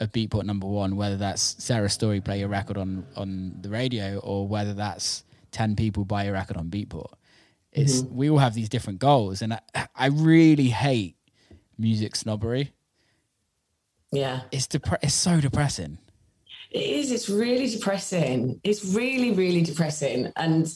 a 0.01 0.09
Beatport 0.09 0.45
number 0.45 0.67
one, 0.67 0.97
whether 0.97 1.17
that's 1.17 1.63
Sarah 1.63 1.89
Story 1.89 2.21
play 2.21 2.41
your 2.41 2.49
record 2.49 2.77
on 2.77 3.07
on 3.17 3.57
the 3.61 3.71
radio, 3.71 4.19
or 4.19 4.47
whether 4.47 4.75
that's 4.75 5.25
ten 5.51 5.77
people 5.77 6.05
buy 6.05 6.25
your 6.25 6.35
record 6.35 6.57
on 6.57 6.69
Beatport. 6.69 7.13
It's 7.73 8.03
we 8.03 8.29
all 8.29 8.39
have 8.39 8.55
these 8.55 8.69
different 8.69 8.99
goals, 8.99 9.41
and 9.43 9.55
I, 9.55 9.61
I 9.95 10.07
really 10.07 10.69
hate 10.69 11.17
music 11.79 12.17
snobbery. 12.17 12.73
Yeah. 14.13 14.43
It's 14.53 14.67
depre- 14.67 14.99
It's 15.03 15.15
so 15.15 15.41
depressing. 15.41 15.99
It 16.71 16.83
is. 16.83 17.11
It's 17.11 17.29
really 17.29 17.69
depressing. 17.69 18.61
It's 18.63 18.85
really, 18.85 19.33
really 19.33 19.63
depressing. 19.63 20.33
And 20.37 20.73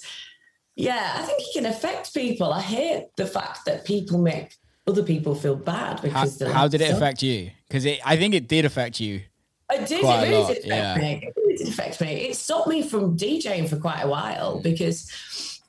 yeah, 0.74 1.12
I 1.16 1.22
think 1.22 1.40
it 1.40 1.52
can 1.54 1.66
affect 1.66 2.12
people. 2.14 2.52
I 2.52 2.60
hate 2.60 3.08
the 3.16 3.26
fact 3.26 3.64
that 3.66 3.84
people 3.84 4.18
make 4.18 4.56
other 4.86 5.02
people 5.02 5.34
feel 5.34 5.56
bad 5.56 6.00
because 6.00 6.38
they're 6.38 6.52
how 6.52 6.68
did 6.68 6.80
it 6.80 6.92
affect 6.92 7.22
you? 7.22 7.50
Because 7.68 7.86
I 8.04 8.16
think 8.16 8.34
it 8.34 8.48
did 8.48 8.64
affect 8.64 9.00
you. 9.00 9.22
It 9.70 9.88
did. 9.88 10.00
quite 10.00 10.28
It 10.28 10.30
really 10.30 10.54
did 10.54 10.64
affect 10.64 10.66
yeah. 10.66 10.96
me. 10.96 11.22
It 11.26 11.34
really 11.36 11.56
did 11.56 11.68
affect 11.68 12.00
me. 12.00 12.12
It 12.28 12.36
stopped 12.36 12.68
me 12.68 12.82
from 12.82 13.16
DJing 13.16 13.68
for 13.68 13.76
quite 13.76 14.00
a 14.02 14.08
while 14.08 14.60
because, 14.60 15.10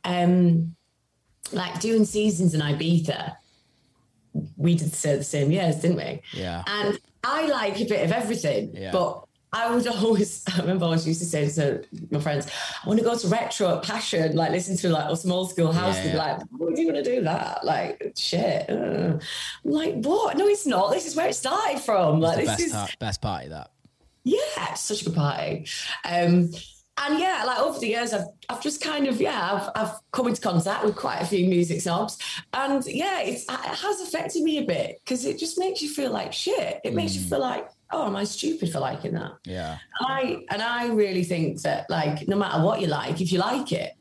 um, 0.04 0.76
like 1.54 1.80
doing 1.80 2.06
seasons 2.06 2.54
in 2.54 2.62
Ibiza, 2.62 3.36
we 4.56 4.76
did 4.76 4.91
the 4.91 5.24
same 5.24 5.52
years, 5.52 5.78
didn't 5.78 5.98
we? 5.98 6.22
Yeah. 6.34 6.64
And 6.68 7.00
I 7.24 7.48
like 7.48 7.80
a 7.82 7.86
bit 7.86 8.04
of 8.06 8.12
everything, 8.12 8.72
Yeah. 8.76 8.91
but 8.91 9.24
I 9.54 9.74
would 9.74 9.88
always, 10.04 10.43
I 10.54 10.60
remember 10.60 10.84
I 10.86 10.88
always 10.88 11.08
used 11.08 11.22
to 11.22 11.26
say 11.26 11.48
to 11.50 11.84
my 12.12 12.20
friends, 12.20 12.48
I 12.84 12.88
want 12.88 13.00
to 13.00 13.06
go 13.06 13.18
to 13.18 13.28
retro 13.28 13.78
at 13.78 13.84
Passion, 13.84 14.36
like 14.36 14.52
listen 14.52 14.78
to 14.78 14.89
like 14.89 15.10
a 15.10 15.16
small 15.16 15.45
school 15.48 15.72
house. 15.72 15.95
Yeah, 15.98 16.08
yeah. 16.14 16.18
like, 16.18 16.41
what 16.52 16.76
do 16.76 16.82
you 16.82 16.91
want 16.91 17.04
to 17.04 17.16
do 17.16 17.24
that? 17.24 17.64
Like, 17.64 18.14
shit. 18.16 18.70
uh." 18.70 18.74
I'm 19.18 19.20
like, 19.64 19.95
what? 19.95 20.38
No, 20.38 20.48
it's 20.48 20.66
not. 20.68 20.91
This 20.91 21.08
is 21.08 21.16
where 21.16 21.28
it 21.30 21.34
started 21.36 21.80
from. 21.80 22.20
Like, 22.20 22.36
the 22.36 22.41
this 22.41 22.50
best, 22.52 22.62
is, 22.62 22.72
part, 22.74 23.00
best 23.00 23.22
part 23.22 23.43
of 23.45 23.50
that. 23.52 23.72
yeah, 24.24 24.74
such 24.76 25.02
a 25.02 25.06
good 25.06 25.16
party. 25.16 25.66
Um, 26.06 26.52
and 27.00 27.20
yeah, 27.20 27.43
like 27.45 27.60
over 27.60 27.80
the 27.80 27.88
years, 27.88 28.14
I've 28.14 28.26
I've 28.50 28.62
just 28.62 28.82
kind 28.82 29.08
of 29.08 29.20
yeah, 29.22 29.50
I've 29.54 29.70
I've 29.88 29.95
come 30.12 30.28
into 30.28 30.41
contact 30.41 30.84
with 30.86 30.95
quite 30.95 31.22
a 31.22 31.26
few 31.26 31.48
music 31.48 31.82
snobs, 31.82 32.18
and 32.54 32.86
yeah, 32.86 33.20
it's 33.22 33.43
it 33.43 33.50
has 33.52 34.02
affected 34.02 34.43
me 34.43 34.58
a 34.60 34.64
bit 34.64 35.02
because 35.04 35.26
it 35.26 35.38
just 35.38 35.58
makes 35.60 35.82
you 35.82 35.89
feel 35.89 36.12
like 36.12 36.34
shit. 36.34 36.80
It 36.84 36.93
makes 36.93 37.16
you 37.16 37.22
Mm. 37.22 37.30
feel 37.30 37.39
like 37.39 37.68
oh, 37.91 38.06
am 38.06 38.16
I 38.18 38.26
stupid 38.26 38.70
for 38.72 38.80
liking 38.80 39.14
that? 39.14 39.32
Yeah. 39.45 39.78
And 40.00 40.08
I 40.10 40.38
and 40.52 40.62
I 40.62 40.88
really 40.88 41.24
think 41.24 41.62
that 41.62 41.89
like 41.89 42.28
no 42.28 42.36
matter 42.36 42.62
what 42.64 42.82
you 42.82 42.88
like, 42.88 43.22
if 43.22 43.32
you 43.32 43.39
like 43.39 43.72
it, 43.72 43.93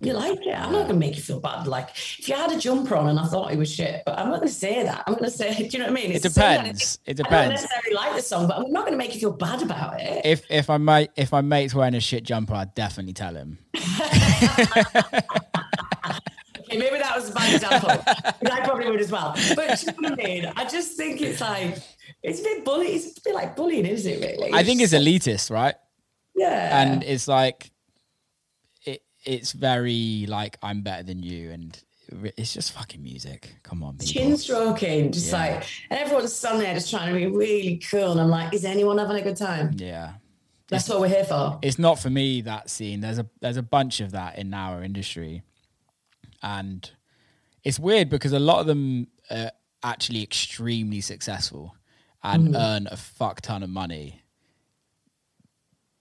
You 0.00 0.12
it. 0.12 0.14
like 0.14 0.46
it. 0.46 0.54
I'm 0.54 0.72
not 0.72 0.86
gonna 0.86 0.98
make 0.98 1.16
you 1.16 1.22
feel 1.22 1.40
bad. 1.40 1.66
Like 1.66 1.90
if 1.90 2.28
you 2.28 2.34
had 2.34 2.52
a 2.52 2.58
jumper 2.58 2.96
on 2.96 3.08
and 3.08 3.18
I 3.18 3.26
thought 3.26 3.52
it 3.52 3.58
was 3.58 3.72
shit, 3.72 4.02
but 4.06 4.18
I'm 4.18 4.28
not 4.30 4.40
gonna 4.40 4.48
say 4.50 4.82
that. 4.82 5.04
I'm 5.06 5.14
gonna 5.14 5.30
say, 5.30 5.54
do 5.56 5.64
you 5.64 5.78
know 5.78 5.84
what 5.86 5.90
I 5.98 6.02
mean? 6.02 6.12
It 6.12 6.24
It's 6.24 6.36
it 6.36 6.40
kind 6.40 6.58
of 6.58 6.64
depends. 6.64 6.98
I 7.06 7.12
don't 7.12 7.24
depends. 7.24 7.62
necessarily 7.62 7.94
like 7.94 8.16
the 8.16 8.22
song, 8.22 8.46
but 8.48 8.58
I'm 8.58 8.70
not 8.72 8.84
gonna 8.84 8.96
make 8.96 9.14
you 9.14 9.20
feel 9.20 9.32
bad 9.32 9.62
about 9.62 10.00
it. 10.00 10.24
If 10.24 10.50
if 10.50 10.68
my 10.68 10.78
mate 10.78 11.10
if 11.16 11.32
my 11.32 11.40
mate's 11.40 11.74
wearing 11.74 11.94
a 11.94 12.00
shit 12.00 12.24
jumper, 12.24 12.54
I'd 12.54 12.74
definitely 12.74 13.12
tell 13.14 13.34
him. 13.34 13.58
Okay, 16.58 16.78
maybe 16.78 16.98
that 16.98 17.14
was 17.14 17.28
a 17.28 17.34
bad 17.34 17.54
example. 17.54 17.90
I 17.90 18.60
probably 18.64 18.88
would 18.90 19.00
as 19.00 19.10
well. 19.10 19.34
But 19.54 19.78
do 19.80 19.86
you 19.86 20.00
know 20.00 20.10
what 20.10 20.20
I 20.20 20.24
mean? 20.24 20.52
I 20.56 20.64
just 20.64 20.96
think 20.96 21.20
it's 21.20 21.40
like 21.40 21.76
it's 22.22 22.40
a 22.40 22.42
bit 22.42 22.64
bully. 22.64 22.86
It's 22.88 23.18
a 23.18 23.20
bit 23.22 23.34
like 23.34 23.54
bullying, 23.56 23.84
isn't 23.84 24.10
it? 24.10 24.20
Really? 24.38 24.52
I 24.54 24.62
think 24.64 24.80
it's 24.80 24.94
elitist, 24.94 25.50
right? 25.50 25.74
yeah. 26.34 26.80
and 26.80 27.02
it's 27.02 27.28
like 27.28 27.66
it 27.66 27.71
it's 29.24 29.52
very 29.52 30.26
like 30.28 30.58
I'm 30.62 30.82
better 30.82 31.02
than 31.02 31.22
you 31.22 31.50
and 31.50 31.82
it's 32.36 32.52
just 32.52 32.72
fucking 32.72 33.02
music. 33.02 33.54
Come 33.62 33.82
on, 33.82 33.96
people. 33.96 34.12
chin 34.12 34.36
stroking, 34.36 35.12
just 35.12 35.32
Yeah. 35.32 35.38
like, 35.38 35.66
and 35.88 35.98
everyone's 36.00 36.32
standing 36.32 36.62
there 36.62 36.74
just 36.74 36.90
trying 36.90 37.12
to 37.12 37.18
be 37.18 37.26
really 37.26 37.78
cool. 37.78 38.12
And 38.12 38.20
I'm 38.20 38.28
like, 38.28 38.52
is 38.52 38.64
anyone 38.64 38.98
having 38.98 39.16
a 39.16 39.22
good 39.22 39.36
time? 39.36 39.72
Yeah. 39.76 40.14
That's 40.68 40.88
what 40.88 41.00
we're 41.00 41.08
here 41.08 41.24
for. 41.24 41.58
It's 41.62 41.78
not 41.78 41.98
for 41.98 42.08
me 42.08 42.40
that 42.42 42.70
scene. 42.70 43.00
There's 43.00 43.18
a 43.18 43.26
there's 43.40 43.58
a 43.58 43.62
bunch 43.62 44.00
of 44.00 44.12
that 44.12 44.38
in 44.38 44.54
our 44.54 44.82
industry. 44.82 45.42
And 46.42 46.90
it's 47.62 47.78
weird 47.78 48.08
because 48.08 48.32
a 48.32 48.38
lot 48.38 48.60
of 48.60 48.66
them 48.66 49.08
are 49.30 49.52
actually 49.82 50.22
extremely 50.22 51.00
successful 51.00 51.76
and 52.22 52.48
mm-hmm. 52.48 52.56
earn 52.56 52.88
a 52.90 52.96
fuck 52.96 53.42
ton 53.42 53.62
of 53.62 53.68
money. 53.68 54.21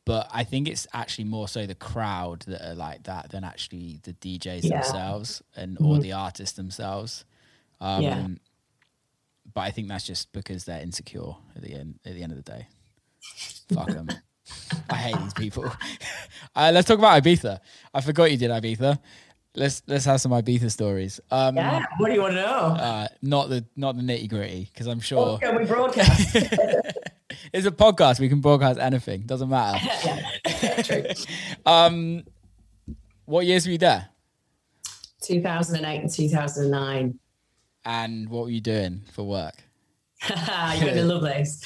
But 0.05 0.27
I 0.33 0.43
think 0.43 0.67
it's 0.67 0.87
actually 0.93 1.25
more 1.25 1.47
so 1.47 1.65
the 1.67 1.75
crowd 1.75 2.41
that 2.47 2.61
are 2.67 2.75
like 2.75 3.03
that 3.03 3.29
than 3.31 3.43
actually 3.43 3.99
the 4.03 4.13
DJs 4.13 4.63
Yeah. 4.63 4.81
themselves 4.81 5.43
and 5.55 5.77
or 5.79 5.99
the 5.99 6.13
artists 6.13 6.55
themselves. 6.55 7.23
Um, 7.79 8.01
Yeah. 8.03 8.27
But 9.53 9.61
I 9.61 9.71
think 9.71 9.89
that's 9.89 10.05
just 10.05 10.31
because 10.31 10.65
they're 10.65 10.81
insecure 10.81 11.35
at 11.55 11.61
the 11.61 11.73
end. 11.73 11.99
At 12.05 12.13
the 12.13 12.23
end 12.23 12.31
of 12.31 12.37
the 12.43 12.51
day, 12.51 12.67
fuck 13.73 13.87
them. 13.87 14.07
I 14.89 14.95
hate 14.95 15.17
these 15.21 15.33
people. 15.33 15.65
uh, 16.55 16.71
let's 16.73 16.87
talk 16.87 16.99
about 16.99 17.21
Ibiza. 17.21 17.59
I 17.93 18.01
forgot 18.01 18.31
you 18.31 18.37
did 18.37 18.49
Ibiza. 18.51 18.97
Let's 19.55 19.83
let's 19.87 20.05
have 20.05 20.21
some 20.21 20.31
Ibiza 20.31 20.71
stories. 20.71 21.19
Um, 21.29 21.57
Yeah. 21.57 21.83
What 21.97 22.07
do 22.07 22.13
you 22.13 22.21
want 22.21 22.33
to 22.33 22.41
know? 22.41 22.47
uh, 22.49 23.07
not 23.21 23.49
the 23.49 23.65
not 23.75 23.97
the 23.97 24.01
nitty 24.03 24.29
gritty 24.29 24.69
because 24.71 24.87
I'm 24.87 24.99
sure 25.01 25.37
Can 25.39 25.57
we 25.57 25.65
broadcast? 25.65 26.37
it's 27.53 27.65
a 27.67 27.71
podcast. 27.71 28.19
We 28.19 28.29
can 28.29 28.41
broadcast 28.41 28.79
anything. 28.79 29.21
Doesn't 29.21 29.49
matter. 29.49 29.79
yeah. 30.63 30.81
True. 30.83 31.03
Um, 31.65 32.23
what 33.25 33.45
years 33.45 33.65
were 33.65 33.71
you 33.73 33.77
there, 33.77 34.09
2008 35.21 36.01
and 36.01 36.09
2009. 36.11 37.19
and 37.85 38.29
what 38.29 38.43
were 38.45 38.49
you 38.49 38.61
doing 38.61 39.01
for 39.13 39.23
work? 39.23 39.55
You're 40.29 40.89
gonna 40.89 41.03
love 41.03 41.23
this. 41.23 41.63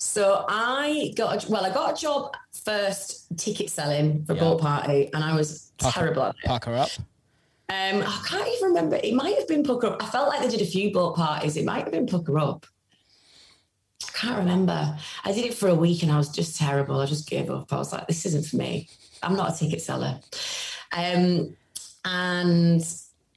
So 0.00 0.44
I 0.48 1.12
got 1.16 1.44
a, 1.46 1.50
well, 1.50 1.64
I 1.64 1.70
got 1.72 1.96
a 1.96 2.00
job 2.00 2.34
first 2.64 3.26
ticket 3.38 3.70
selling 3.70 4.24
for 4.24 4.34
Yeah. 4.34 4.40
boat 4.40 4.60
party, 4.60 5.10
and 5.14 5.22
I 5.22 5.34
was 5.34 5.72
Pukka- 5.78 5.92
terrible 5.92 6.22
at 6.24 6.34
it. 6.42 6.48
Pukka 6.48 6.76
up. 6.78 6.90
Um, 7.68 8.02
I 8.02 8.22
can't 8.26 8.46
even 8.48 8.68
remember. 8.68 8.96
It 9.02 9.14
might 9.14 9.36
have 9.38 9.48
been 9.48 9.62
Pukka 9.62 9.84
Up. 9.92 10.02
I 10.02 10.06
felt 10.06 10.28
like 10.28 10.42
they 10.42 10.48
did 10.48 10.60
a 10.60 10.66
few 10.70 10.92
boat 10.92 11.16
parties. 11.16 11.56
It 11.56 11.64
might 11.64 11.84
have 11.84 11.92
been 11.92 12.06
Pukka 12.06 12.38
Up. 12.40 12.66
I 14.14 14.18
can't 14.18 14.38
remember. 14.38 14.96
I 15.24 15.32
did 15.32 15.46
it 15.46 15.54
for 15.54 15.68
a 15.68 15.74
week 15.74 16.02
and 16.02 16.12
I 16.12 16.18
was 16.18 16.28
just 16.28 16.58
terrible. 16.58 17.00
I 17.00 17.06
just 17.06 17.28
gave 17.28 17.50
up. 17.50 17.72
I 17.72 17.76
was 17.76 17.92
like, 17.92 18.06
this 18.06 18.26
isn't 18.26 18.46
for 18.46 18.56
me. 18.56 18.88
I'm 19.22 19.36
not 19.36 19.54
a 19.54 19.58
ticket 19.58 19.80
seller. 19.80 20.20
Um, 20.96 21.56
and 22.04 22.84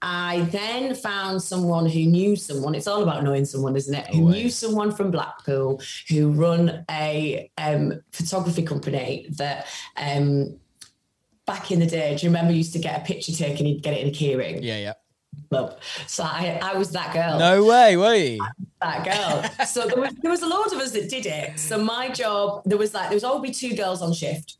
I 0.01 0.41
then 0.51 0.95
found 0.95 1.41
someone 1.41 1.87
who 1.87 1.99
knew 2.05 2.35
someone. 2.35 2.75
It's 2.75 2.87
all 2.87 3.03
about 3.03 3.23
knowing 3.23 3.45
someone, 3.45 3.75
isn't 3.75 3.93
it? 3.93 4.07
Who 4.07 4.21
Always. 4.21 4.35
knew 4.35 4.49
someone 4.49 4.91
from 4.91 5.11
Blackpool 5.11 5.81
who 6.09 6.31
run 6.31 6.85
a 6.91 7.49
um, 7.57 8.01
photography 8.11 8.63
company 8.63 9.27
that 9.31 9.67
um, 9.97 10.59
back 11.45 11.71
in 11.71 11.79
the 11.79 11.85
day, 11.85 12.15
do 12.15 12.25
you 12.25 12.29
remember 12.29 12.51
you 12.51 12.59
used 12.59 12.73
to 12.73 12.79
get 12.79 13.01
a 13.01 13.03
picture 13.03 13.31
taken, 13.31 13.65
you'd 13.65 13.83
get 13.83 13.93
it 13.93 14.01
in 14.01 14.09
a 14.09 14.11
keyring? 14.11 14.59
Yeah, 14.61 14.77
yeah. 14.77 14.93
Club. 15.49 15.79
So 16.07 16.23
I, 16.23 16.59
I 16.61 16.77
was 16.77 16.91
that 16.91 17.13
girl. 17.13 17.39
No 17.39 17.63
way, 17.65 17.97
were 17.97 18.15
you? 18.15 18.39
That 18.81 19.05
girl. 19.05 19.65
So 19.65 19.87
there 19.87 19.99
was, 19.99 20.13
there 20.21 20.31
was 20.31 20.41
a 20.41 20.47
load 20.47 20.67
of 20.67 20.79
us 20.79 20.91
that 20.91 21.09
did 21.09 21.25
it. 21.25 21.59
So 21.59 21.77
my 21.77 22.09
job, 22.09 22.61
there 22.65 22.77
was 22.77 22.93
like, 22.93 23.09
there 23.09 23.15
was 23.15 23.23
always 23.23 23.59
two 23.59 23.75
girls 23.75 24.01
on 24.01 24.13
shift. 24.13 24.57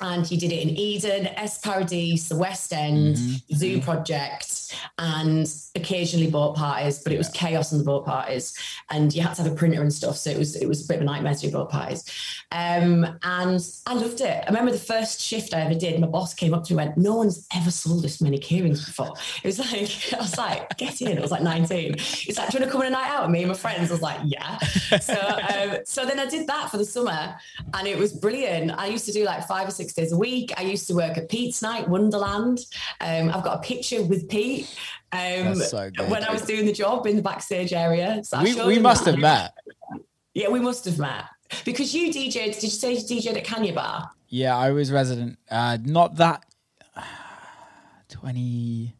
And 0.00 0.30
you 0.30 0.38
did 0.38 0.52
it 0.52 0.62
in 0.62 0.70
Eden, 0.70 1.26
Es 1.28 1.58
Paradis, 1.58 2.28
the 2.28 2.36
West 2.36 2.72
End, 2.72 3.16
Mm-hmm. 3.16 3.54
Zoo 3.54 3.80
Project, 3.80 4.74
and 4.98 5.46
occasionally 5.74 6.30
boat 6.30 6.56
parties, 6.56 6.98
but 6.98 7.12
it 7.12 7.18
was 7.18 7.28
chaos 7.30 7.72
in 7.72 7.78
the 7.78 7.84
boat 7.84 8.04
parties. 8.04 8.56
And 8.90 9.14
you 9.14 9.22
had 9.22 9.34
to 9.34 9.42
have 9.42 9.52
a 9.52 9.54
printer 9.54 9.80
and 9.82 9.92
stuff. 9.92 10.16
So 10.16 10.30
it 10.30 10.38
was 10.38 10.56
it 10.56 10.66
was 10.68 10.84
a 10.84 10.88
bit 10.88 10.96
of 10.96 11.02
a 11.02 11.04
nightmare 11.04 11.34
to 11.34 11.40
do 11.40 11.50
boat 11.50 11.70
parties. 11.70 12.04
Um, 12.52 13.04
and 13.22 13.60
I 13.86 13.94
loved 13.94 14.20
it. 14.20 14.44
I 14.44 14.46
remember 14.46 14.72
the 14.72 14.78
first 14.78 15.20
shift 15.20 15.54
I 15.54 15.60
ever 15.60 15.74
did, 15.74 16.00
my 16.00 16.06
boss 16.06 16.34
came 16.34 16.54
up 16.54 16.64
to 16.64 16.74
me 16.74 16.82
and 16.82 16.88
went, 16.90 16.98
No 16.98 17.14
one's 17.16 17.46
ever 17.54 17.70
sold 17.70 18.02
this 18.02 18.20
many 18.20 18.38
keyrings 18.38 18.84
before. 18.84 19.14
It 19.42 19.46
was 19.46 19.58
like, 19.58 20.12
I 20.14 20.18
was 20.18 20.36
like, 20.38 20.76
get 20.76 21.00
in. 21.00 21.18
I 21.18 21.20
was 21.20 21.30
like 21.30 21.42
19. 21.42 21.94
It's 21.94 22.38
like, 22.38 22.50
do 22.50 22.58
you 22.58 22.60
want 22.60 22.64
to 22.64 22.70
come 22.70 22.80
on 22.82 22.86
a 22.88 22.90
night 22.90 23.10
out 23.10 23.22
with 23.22 23.30
me 23.30 23.40
and 23.42 23.48
my 23.48 23.56
friends? 23.56 23.90
I 23.90 23.94
was 23.94 24.02
like, 24.02 24.20
yeah. 24.24 24.58
So 24.98 25.14
um, 25.14 25.78
so 25.84 26.04
then 26.04 26.18
I 26.18 26.26
did 26.26 26.46
that 26.46 26.70
for 26.70 26.76
the 26.76 26.84
summer 26.84 27.36
and 27.74 27.86
it 27.86 27.98
was 27.98 28.12
brilliant. 28.12 28.72
I 28.72 28.86
used 28.86 29.06
to 29.06 29.12
do 29.12 29.24
like 29.24 29.46
five 29.46 29.68
or 29.68 29.70
six 29.70 29.87
days 29.94 30.12
a 30.12 30.16
week. 30.16 30.52
I 30.56 30.62
used 30.62 30.86
to 30.88 30.94
work 30.94 31.16
at 31.18 31.28
Pete's 31.28 31.62
Night, 31.62 31.88
Wonderland. 31.88 32.60
Um, 33.00 33.28
I've 33.30 33.44
got 33.44 33.58
a 33.58 33.60
picture 33.60 34.02
with 34.02 34.28
Pete. 34.28 34.74
Um, 35.12 35.54
so 35.54 35.90
when 36.08 36.22
I 36.24 36.32
was 36.32 36.42
doing 36.42 36.66
the 36.66 36.72
job 36.72 37.06
in 37.06 37.16
the 37.16 37.22
backstage 37.22 37.72
area. 37.72 38.22
So 38.24 38.42
We 38.42 38.54
we 38.62 38.78
must 38.78 39.04
that. 39.04 39.12
have 39.12 39.20
met. 39.20 39.54
Yeah, 40.34 40.48
we 40.50 40.60
must 40.60 40.84
have 40.84 40.98
met. 40.98 41.24
Because 41.64 41.94
you 41.94 42.12
DJed, 42.12 42.54
did 42.54 42.62
you 42.62 42.68
say 42.68 42.92
you 42.92 42.98
DJed 43.00 43.36
at 43.36 43.44
Kanya 43.44 43.72
Bar? 43.72 44.10
Yeah, 44.28 44.56
I 44.56 44.70
was 44.72 44.92
resident. 44.92 45.38
Uh, 45.50 45.78
not 45.82 46.16
that. 46.16 46.44
Twenty. 48.08 48.94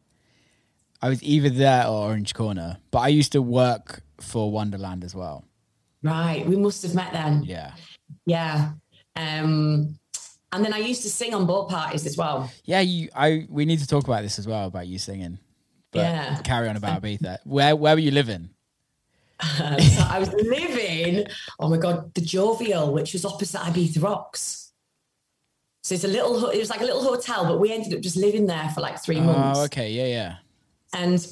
I 1.01 1.09
was 1.09 1.23
either 1.23 1.49
there 1.51 1.87
or 1.87 2.09
Orange 2.09 2.35
Corner, 2.35 2.79
but 2.91 3.01
I 3.01 3.09
used 3.09 3.33
to 3.33 3.43
work 3.43 4.03
for 4.21 4.51
Wonderland 4.51 5.05
as 5.05 5.15
well. 5.15 5.45
Right. 6.03 6.45
We 6.47 6.57
must 6.57 6.83
have 6.83 6.95
met 6.95 7.13
then. 7.13 7.45
Yeah. 7.45 7.73
Yeah. 8.27 8.73
Um, 9.15 9.99
and 10.53 10.65
then 10.65 10.73
I 10.73 10.79
used 10.79 11.03
to 11.03 11.11
sing 11.11 11.35
on 11.35 11.47
boat 11.47 11.69
parties 11.69 12.07
as 12.07 12.17
well. 12.17 12.51
Yeah, 12.65 12.81
you 12.81 13.09
I 13.15 13.47
we 13.51 13.65
need 13.65 13.81
to 13.81 13.87
talk 13.87 14.05
about 14.05 14.23
this 14.23 14.39
as 14.39 14.47
well 14.47 14.67
about 14.67 14.87
you 14.87 14.99
singing. 14.99 15.39
But 15.91 16.01
Yeah. 16.01 16.41
carry 16.43 16.69
on 16.69 16.77
about 16.77 17.03
Ibiza. 17.03 17.39
Where 17.45 17.75
where 17.77 17.95
were 17.95 18.01
you 18.01 18.11
living? 18.11 18.51
Um, 19.41 19.79
so 19.81 20.03
I 20.03 20.19
was 20.19 20.33
living, 20.33 21.27
oh 21.61 21.69
my 21.69 21.77
God, 21.77 22.13
the 22.15 22.21
Jovial, 22.21 22.93
which 22.93 23.13
was 23.13 23.25
opposite 23.25 23.61
Ibiza 23.61 24.03
Rocks. 24.03 24.73
So 25.85 25.95
it's 25.95 26.03
a 26.05 26.09
little, 26.09 26.49
it 26.51 26.59
was 26.59 26.71
like 26.71 26.81
a 26.81 26.85
little 26.85 27.03
hotel, 27.03 27.45
but 27.47 27.61
we 27.61 27.73
ended 27.73 27.95
up 27.95 28.01
just 28.01 28.17
living 28.17 28.47
there 28.47 28.69
for 28.75 28.81
like 28.81 29.01
three 29.03 29.21
months. 29.21 29.59
Oh, 29.61 29.65
okay, 29.67 29.93
yeah, 29.93 30.07
yeah. 30.07 30.37
And 30.93 31.25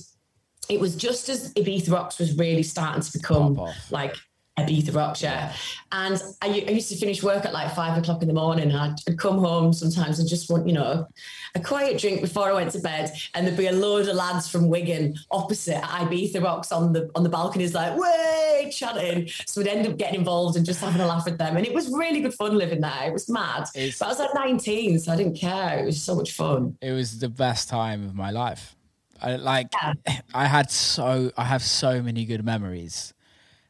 it 0.69 0.79
was 0.81 0.95
just 0.97 1.29
as 1.29 1.53
Ibiza 1.55 1.91
Rocks 1.93 2.19
was 2.19 2.39
really 2.39 2.63
starting 2.63 3.03
to 3.03 3.13
become 3.13 3.61
like 3.91 4.15
Ibiza 4.59 4.95
Rocks, 4.95 5.23
yeah. 5.23 5.55
And 5.93 6.23
I, 6.41 6.47
used 6.47 6.89
to 6.89 6.97
finish 6.97 7.23
work 7.23 7.45
at 7.45 7.53
like 7.53 7.75
five 7.75 7.99
o'clock 7.99 8.23
in 8.23 8.29
the 8.29 8.35
morning. 8.35 8.73
I'd, 8.73 8.97
I'd 9.07 9.19
come 9.19 9.39
home 9.39 9.73
sometimes 9.73 10.19
and 10.19 10.27
just 10.29 10.51
want, 10.51 10.67
you 10.67 10.73
know, 10.73 11.07
a 11.55 11.61
quiet 11.61 12.01
drink 12.01 12.23
before 12.23 12.49
I 12.51 12.55
went 12.55 12.71
to 12.73 12.81
bed. 12.81 13.13
And 13.35 13.47
there'd 13.47 13.57
be 13.59 13.67
a 13.67 13.73
load 13.73 14.09
of 14.09 14.17
lads 14.17 14.49
from 14.49 14.69
Wigan 14.69 15.15
opposite 15.31 15.77
at 15.77 15.85
Ibiza 16.09 16.43
Rocks 16.43 16.73
on 16.73 16.93
the 16.95 17.11
on 17.15 17.23
the 17.23 17.29
balconies, 17.29 17.75
like, 17.75 17.99
way 17.99 18.71
chatting. 18.75 19.29
So 19.47 19.61
we'd 19.61 19.69
end 19.69 19.87
up 19.87 19.99
getting 19.99 20.21
involved 20.21 20.57
and 20.57 20.65
just 20.65 20.81
having 20.81 21.01
a 21.03 21.07
laugh 21.07 21.27
with 21.27 21.37
them. 21.37 21.57
And 21.57 21.67
it 21.67 21.75
was 21.75 21.91
really 21.91 22.21
good 22.21 22.35
fun 22.35 22.57
living 22.57 22.81
there. 22.81 23.05
It 23.09 23.13
was 23.13 23.29
mad. 23.29 23.67
It's- 23.75 23.99
but 23.99 24.07
I 24.07 24.09
was 24.09 24.19
like 24.19 24.35
19, 24.35 24.99
so 25.01 25.13
I 25.13 25.17
didn't 25.17 25.37
care. 25.37 25.81
It 25.81 25.85
was 25.87 26.03
so 26.03 26.15
much 26.15 26.33
fun. 26.33 26.77
It 26.81 26.93
was 26.93 27.19
the 27.19 27.29
best 27.29 27.69
time 27.69 28.05
of 28.05 28.15
my 28.15 28.31
life. 28.31 28.75
I 29.21 29.37
like 29.37 29.69
Yeah. 29.73 29.95
I 30.35 30.47
had 30.47 30.71
so 30.71 31.31
I 31.37 31.45
have 31.45 31.63
so 31.63 32.03
many 32.03 32.25
good 32.27 32.45
memories. 32.45 33.15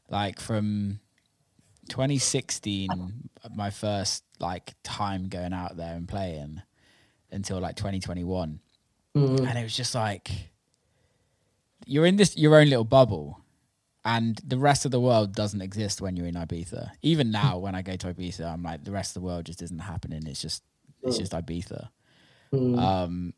Like 0.09 0.41
from 0.41 1.01
2016, 1.89 2.89
my 3.55 3.71
first 3.71 4.25
like 4.39 4.75
time 4.83 5.29
going 5.29 5.53
out 5.53 5.77
there 5.77 5.95
and 5.95 6.09
playing 6.09 6.63
until 7.31 7.61
like 7.61 7.77
2021. 7.77 8.61
Mm. 9.17 9.49
And 9.49 9.59
it 9.59 9.63
was 9.63 9.77
just 9.77 9.95
like 9.95 10.31
you're 11.87 12.07
in 12.07 12.17
this 12.17 12.37
your 12.37 12.57
own 12.57 12.69
little 12.69 12.85
bubble 12.85 13.41
and 14.05 14.41
the 14.47 14.57
rest 14.57 14.85
of 14.85 14.93
the 14.93 15.01
world 15.01 15.35
doesn't 15.35 15.61
exist 15.61 16.01
when 16.01 16.17
you're 16.17 16.27
in 16.27 16.35
Ibiza. 16.35 16.91
Even 17.03 17.33
now 17.33 17.59
when 17.59 17.75
I 17.75 17.83
go 17.83 17.97
to 17.97 18.15
Ibiza, 18.15 18.53
I'm 18.53 18.63
like 18.63 18.85
the 18.85 18.93
rest 18.93 19.17
of 19.17 19.23
the 19.23 19.27
world 19.27 19.47
just 19.47 19.63
isn't 19.63 19.81
happening. 19.81 20.27
It's 20.27 20.41
just 20.41 20.63
it's 21.03 21.19
just 21.19 21.33
Ibiza. 21.33 21.89
Mm. 22.53 22.79
Um, 22.79 23.35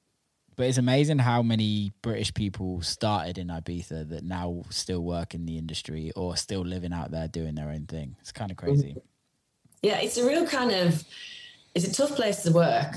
but 0.59 0.67
it's 0.67 0.77
amazing 0.77 1.21
how 1.21 1.41
many 1.41 1.93
British 2.03 2.35
people 2.35 2.83
started 2.83 3.39
in 3.39 3.47
Ibiza 3.47 4.09
that 4.09 4.25
now 4.25 4.65
still 4.71 5.01
work 5.01 5.33
in 5.33 5.47
the 5.47 5.57
industry 5.57 6.11
or 6.17 6.37
still 6.37 6.63
living 6.63 6.93
out 6.93 7.13
there 7.13 7.29
doing 7.29 7.55
their 7.55 7.71
own 7.71 7.87
thing. 7.87 8.17
It's 8.21 8.33
kind 8.33 8.51
of 8.51 8.57
crazy. 8.57 8.97
Yeah, 9.83 10.01
it's 10.01 10.17
a 10.17 10.27
real 10.27 10.45
kind 10.49 10.73
of 10.73 11.05
it's 11.77 11.87
a 11.87 11.93
tough 11.93 12.17
place 12.17 12.43
to 12.43 12.51
work. 12.51 12.93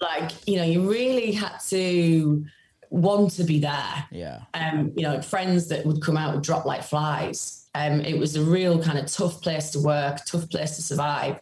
Like, 0.00 0.32
you 0.48 0.56
know, 0.56 0.64
you 0.64 0.90
really 0.90 1.30
had 1.30 1.58
to 1.68 2.44
want 2.90 3.30
to 3.32 3.44
be 3.44 3.60
there. 3.60 4.04
Yeah. 4.10 4.40
Um, 4.54 4.92
you 4.96 5.02
know, 5.04 5.22
friends 5.22 5.68
that 5.68 5.86
would 5.86 6.02
come 6.02 6.16
out 6.16 6.34
would 6.34 6.42
drop 6.42 6.64
like 6.64 6.82
flies. 6.82 7.68
Um, 7.76 8.00
it 8.00 8.18
was 8.18 8.34
a 8.34 8.42
real 8.42 8.82
kind 8.82 8.98
of 8.98 9.06
tough 9.06 9.40
place 9.42 9.70
to 9.70 9.78
work, 9.78 10.24
tough 10.24 10.50
place 10.50 10.74
to 10.74 10.82
survive. 10.82 11.40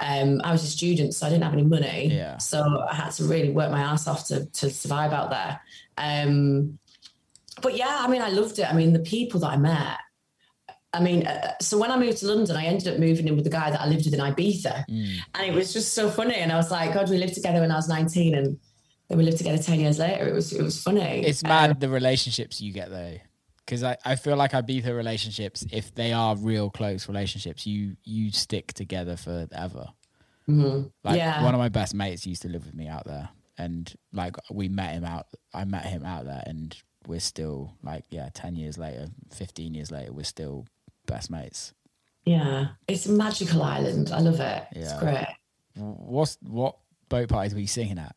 Um, 0.00 0.40
I 0.44 0.52
was 0.52 0.62
a 0.62 0.66
student, 0.66 1.14
so 1.14 1.26
I 1.26 1.30
didn't 1.30 1.44
have 1.44 1.52
any 1.52 1.64
money. 1.64 2.08
Yeah. 2.12 2.38
So 2.38 2.84
I 2.88 2.94
had 2.94 3.10
to 3.12 3.24
really 3.24 3.50
work 3.50 3.70
my 3.70 3.80
ass 3.80 4.06
off 4.06 4.26
to, 4.28 4.46
to 4.46 4.70
survive 4.70 5.12
out 5.12 5.30
there. 5.30 5.60
Um, 5.96 6.78
but 7.62 7.76
yeah, 7.76 7.98
I 8.00 8.08
mean, 8.08 8.22
I 8.22 8.30
loved 8.30 8.58
it. 8.58 8.70
I 8.70 8.74
mean, 8.74 8.92
the 8.92 9.00
people 9.00 9.40
that 9.40 9.50
I 9.50 9.56
met. 9.56 9.98
I 10.94 11.00
mean, 11.00 11.26
uh, 11.26 11.52
so 11.60 11.76
when 11.76 11.90
I 11.90 11.98
moved 11.98 12.18
to 12.18 12.26
London, 12.26 12.56
I 12.56 12.64
ended 12.64 12.88
up 12.88 12.98
moving 12.98 13.28
in 13.28 13.34
with 13.34 13.44
the 13.44 13.50
guy 13.50 13.70
that 13.70 13.80
I 13.80 13.86
lived 13.86 14.06
with 14.06 14.14
in 14.14 14.20
Ibiza. 14.20 14.84
Mm. 14.88 15.16
And 15.34 15.46
it 15.46 15.54
was 15.54 15.72
just 15.72 15.92
so 15.92 16.08
funny. 16.08 16.36
And 16.36 16.50
I 16.50 16.56
was 16.56 16.70
like, 16.70 16.94
God, 16.94 17.10
we 17.10 17.18
lived 17.18 17.34
together 17.34 17.60
when 17.60 17.70
I 17.70 17.76
was 17.76 17.88
19 17.88 18.34
and 18.34 18.58
then 19.08 19.18
we 19.18 19.24
lived 19.24 19.38
together 19.38 19.62
10 19.62 19.80
years 19.80 19.98
later. 19.98 20.26
It 20.26 20.32
was 20.32 20.52
it 20.52 20.62
was 20.62 20.82
funny. 20.82 21.24
It's 21.26 21.42
mad 21.42 21.80
the 21.80 21.88
relationships 21.88 22.60
you 22.60 22.72
get 22.72 22.90
though. 22.90 23.18
Because 23.68 23.82
I, 23.84 23.98
I 24.02 24.16
feel 24.16 24.36
like 24.36 24.54
I 24.54 24.62
beat 24.62 24.82
Ibiza 24.86 24.96
relationships, 24.96 25.66
if 25.70 25.94
they 25.94 26.14
are 26.14 26.34
real 26.36 26.70
close 26.70 27.06
relationships, 27.06 27.66
you 27.66 27.98
you 28.02 28.32
stick 28.32 28.72
together 28.72 29.14
forever. 29.18 29.88
Mhm. 30.48 30.90
Like 31.04 31.18
Yeah. 31.18 31.44
one 31.44 31.52
of 31.54 31.58
my 31.58 31.68
best 31.68 31.92
mates 31.94 32.26
used 32.26 32.40
to 32.42 32.48
live 32.48 32.64
with 32.64 32.74
me 32.74 32.88
out 32.88 33.04
there, 33.04 33.28
and 33.58 33.94
like 34.14 34.36
we 34.50 34.70
met 34.70 34.94
him 34.94 35.04
out. 35.04 35.26
I 35.52 35.64
met 35.66 35.84
him 35.84 36.02
out 36.06 36.24
there, 36.24 36.42
and 36.46 36.74
we're 37.06 37.20
still 37.20 37.74
like 37.82 38.04
yeah, 38.08 38.30
ten 38.32 38.56
years 38.56 38.78
later, 38.78 39.08
fifteen 39.30 39.74
years 39.74 39.90
later, 39.90 40.14
we're 40.14 40.24
still 40.24 40.64
best 41.04 41.30
mates. 41.30 41.74
Yeah. 42.24 42.68
It's 42.86 43.04
a 43.04 43.12
magical 43.12 43.62
island. 43.62 44.10
I 44.12 44.20
love 44.20 44.40
it. 44.40 44.62
It's 44.72 44.94
great. 44.94 45.26
What's 45.76 46.38
what 46.40 46.78
boat 47.10 47.28
parties 47.28 47.52
were 47.52 47.60
you 47.60 47.66
singing 47.66 47.98
at? 47.98 48.16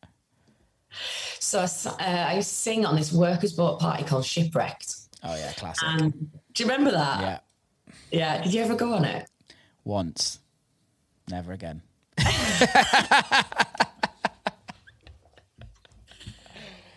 So 1.40 1.60
I, 1.60 1.64
s- 1.64 1.86
uh, 1.86 1.94
I 1.98 2.40
sing 2.40 2.86
on 2.86 2.96
this 2.96 3.12
workers' 3.12 3.52
boat 3.52 3.80
party 3.80 4.04
called 4.04 4.24
Shipwrecked. 4.24 4.96
Oh 5.22 5.36
yeah, 5.36 5.52
classic. 5.52 5.88
And 5.88 6.12
do 6.52 6.62
you 6.62 6.68
remember 6.68 6.90
that? 6.90 7.20
yeah, 7.20 7.38
Yeah. 8.10 8.42
Did 8.42 8.54
you 8.54 8.62
ever 8.62 8.74
go 8.74 8.94
on 8.94 9.04
it? 9.04 9.28
once, 9.84 10.38
never 11.28 11.52
again. 11.52 11.82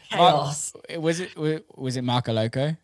Chaos. 0.10 0.74
Uh, 0.76 1.00
was 1.00 1.20
it 1.20 1.36
was 1.76 1.98
it 1.98 2.04
Marco 2.04 2.34
Loco? 2.34 2.76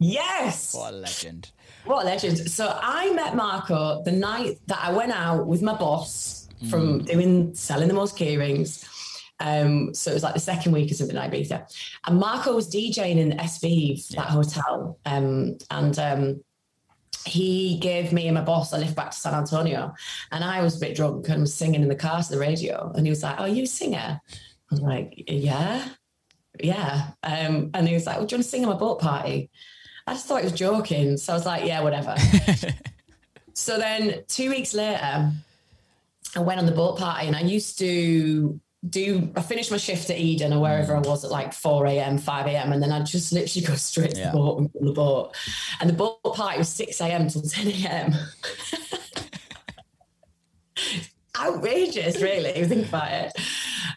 yes. 0.00 0.74
What 0.74 0.92
a 0.92 0.96
legend! 0.96 1.52
What 1.84 2.02
a 2.04 2.06
legend. 2.06 2.50
So 2.50 2.78
I 2.82 3.12
met 3.12 3.36
Marco 3.36 4.02
the 4.02 4.12
night 4.12 4.58
that 4.66 4.80
I 4.82 4.92
went 4.92 5.12
out 5.12 5.46
with 5.46 5.62
my 5.62 5.74
boss 5.74 6.48
from 6.70 7.00
mm. 7.00 7.06
doing 7.06 7.54
selling 7.54 7.88
the 7.88 7.94
most 7.94 8.16
keyrings. 8.16 8.84
Um, 9.44 9.92
so 9.92 10.10
it 10.10 10.14
was 10.14 10.22
like 10.22 10.32
the 10.32 10.40
second 10.40 10.72
week 10.72 10.90
or 10.90 10.94
something 10.94 11.16
in 11.16 11.22
Ibiza. 11.22 11.70
And 12.06 12.18
Marco 12.18 12.54
was 12.54 12.68
DJing 12.68 13.18
in 13.18 13.32
SV, 13.32 14.08
that 14.16 14.28
hotel. 14.28 14.98
Um, 15.04 15.58
and 15.70 15.98
um, 15.98 16.44
he 17.26 17.78
gave 17.78 18.10
me 18.10 18.26
and 18.26 18.34
my 18.34 18.40
boss 18.40 18.72
a 18.72 18.78
lift 18.78 18.96
back 18.96 19.10
to 19.10 19.16
San 19.16 19.34
Antonio. 19.34 19.92
And 20.32 20.42
I 20.42 20.62
was 20.62 20.78
a 20.78 20.80
bit 20.80 20.96
drunk 20.96 21.28
and 21.28 21.42
was 21.42 21.52
singing 21.52 21.82
in 21.82 21.88
the 21.88 21.94
car 21.94 22.22
to 22.22 22.30
the 22.30 22.38
radio. 22.38 22.90
And 22.96 23.06
he 23.06 23.10
was 23.10 23.22
like, 23.22 23.36
Oh, 23.38 23.44
you 23.44 23.64
a 23.64 23.66
singer? 23.66 24.18
I 24.30 24.40
was 24.70 24.80
like, 24.80 25.24
Yeah. 25.28 25.86
Yeah. 26.62 27.10
Um, 27.22 27.70
and 27.74 27.86
he 27.86 27.92
was 27.92 28.06
like, 28.06 28.16
Well, 28.16 28.26
do 28.26 28.34
you 28.34 28.38
want 28.38 28.44
to 28.44 28.50
sing 28.50 28.62
at 28.62 28.68
my 28.70 28.76
boat 28.76 28.98
party? 28.98 29.50
I 30.06 30.14
just 30.14 30.26
thought 30.26 30.40
he 30.40 30.44
was 30.44 30.52
joking. 30.52 31.16
So 31.16 31.32
I 31.32 31.36
was 31.36 31.46
like, 31.46 31.64
yeah, 31.64 31.80
whatever. 31.80 32.14
so 33.54 33.78
then 33.78 34.22
two 34.28 34.50
weeks 34.50 34.74
later, 34.74 35.32
I 36.36 36.40
went 36.40 36.60
on 36.60 36.66
the 36.66 36.72
boat 36.72 36.98
party 36.98 37.26
and 37.26 37.34
I 37.34 37.40
used 37.40 37.78
to 37.78 38.60
do, 38.88 39.30
I 39.36 39.42
finished 39.42 39.70
my 39.70 39.76
shift 39.76 40.10
at 40.10 40.18
Eden 40.18 40.52
or 40.52 40.60
wherever 40.60 40.94
I 40.94 41.00
was 41.00 41.24
at 41.24 41.30
like 41.30 41.52
4 41.52 41.86
a.m., 41.86 42.18
5 42.18 42.46
a.m. 42.46 42.72
And 42.72 42.82
then 42.82 42.92
I'd 42.92 43.06
just 43.06 43.32
literally 43.32 43.66
go 43.66 43.74
straight 43.76 44.12
to 44.14 44.18
Yeah. 44.20 44.30
the 44.30 44.36
boat 44.36 44.58
and 44.58 44.88
the 44.88 44.92
boat. 44.92 45.34
And 45.80 45.88
the 45.88 45.94
boat 45.94 46.22
party 46.22 46.58
was 46.58 46.68
6 46.68 47.00
a.m. 47.00 47.28
till 47.28 47.42
10 47.42 47.68
a.m. 47.68 48.14
outrageous, 51.40 52.20
really. 52.20 52.50
if 52.50 52.58
you 52.58 52.66
Think 52.66 52.88
about 52.88 53.10
it. 53.10 53.32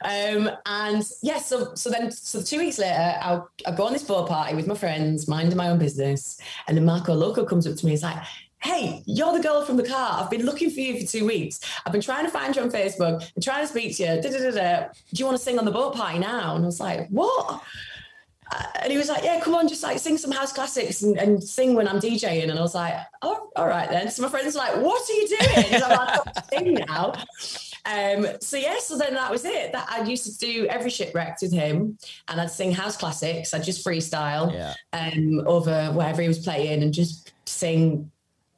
Um, 0.03 0.49
and 0.65 1.03
yeah, 1.23 1.39
so 1.39 1.73
so 1.75 1.89
then 1.89 2.11
so 2.11 2.41
two 2.41 2.59
weeks 2.59 2.77
later, 2.77 3.15
I'll, 3.21 3.49
I'll 3.65 3.75
go 3.75 3.85
on 3.85 3.93
this 3.93 4.03
boat 4.03 4.27
party 4.29 4.55
with 4.55 4.67
my 4.67 4.75
friends, 4.75 5.27
minding 5.27 5.57
my 5.57 5.69
own 5.69 5.79
business, 5.79 6.39
and 6.67 6.77
then 6.77 6.85
Marco 6.85 7.13
Loco 7.13 7.45
comes 7.45 7.65
up 7.67 7.75
to 7.75 7.85
me. 7.85 7.91
He's 7.91 8.03
like, 8.03 8.17
"Hey, 8.61 9.03
you're 9.05 9.33
the 9.33 9.41
girl 9.43 9.63
from 9.63 9.77
the 9.77 9.83
car. 9.87 10.21
I've 10.23 10.29
been 10.29 10.45
looking 10.45 10.69
for 10.69 10.79
you 10.79 10.99
for 10.99 11.05
two 11.11 11.25
weeks. 11.25 11.59
I've 11.85 11.91
been 11.91 12.01
trying 12.01 12.25
to 12.25 12.31
find 12.31 12.55
you 12.55 12.61
on 12.61 12.69
Facebook. 12.71 13.21
I'm 13.35 13.41
trying 13.41 13.61
to 13.63 13.67
speak 13.67 13.95
to 13.97 14.03
you. 14.03 14.21
Da, 14.21 14.29
da, 14.29 14.51
da. 14.51 14.87
Do 15.13 15.19
you 15.19 15.25
want 15.25 15.37
to 15.37 15.43
sing 15.43 15.59
on 15.59 15.65
the 15.65 15.71
boat 15.71 15.95
party 15.95 16.19
now?" 16.19 16.55
And 16.55 16.63
I 16.63 16.67
was 16.67 16.79
like, 16.79 17.07
"What?" 17.09 17.61
Uh, 18.49 18.63
and 18.83 18.91
he 18.91 18.97
was 18.97 19.09
like, 19.09 19.23
"Yeah, 19.23 19.41
come 19.41 19.55
on, 19.55 19.67
just 19.67 19.83
like 19.83 19.99
sing 19.99 20.17
some 20.17 20.31
house 20.31 20.53
classics 20.53 21.01
and, 21.01 21.17
and 21.17 21.43
sing 21.43 21.73
when 21.75 21.87
I'm 21.87 21.99
DJing." 21.99 22.49
And 22.49 22.57
I 22.57 22.61
was 22.61 22.73
like, 22.75 22.95
"Oh, 23.21 23.49
all 23.55 23.67
right 23.67 23.89
then." 23.89 24.09
So 24.09 24.21
my 24.21 24.29
friends 24.29 24.55
were 24.55 24.59
like, 24.61 24.77
"What 24.77 25.07
are 25.09 25.13
you 25.13 25.27
doing?" 25.27 25.65
And 25.73 25.83
I'm 25.83 25.89
like, 25.91 26.09
"I 26.09 26.31
can't 26.31 26.49
sing 26.49 26.73
now." 26.87 27.13
Um, 27.85 28.27
so 28.41 28.57
yeah, 28.57 28.79
so 28.79 28.97
then 28.97 29.13
that 29.13 29.31
was 29.31 29.45
it. 29.45 29.71
That 29.71 29.87
I 29.89 30.01
used 30.03 30.25
to 30.25 30.37
do 30.45 30.65
every 30.67 30.89
shipwrecked 30.89 31.41
with 31.41 31.53
him, 31.53 31.97
and 32.27 32.39
I'd 32.41 32.51
sing 32.51 32.71
house 32.73 32.97
classics. 32.97 33.53
I'd 33.53 33.63
just 33.63 33.85
freestyle 33.85 34.51
Yeah. 34.53 34.73
um, 34.93 35.43
over 35.47 35.87
wherever 35.91 36.21
he 36.21 36.27
was 36.27 36.39
playing, 36.39 36.83
and 36.83 36.93
just 36.93 37.33
sing 37.45 38.11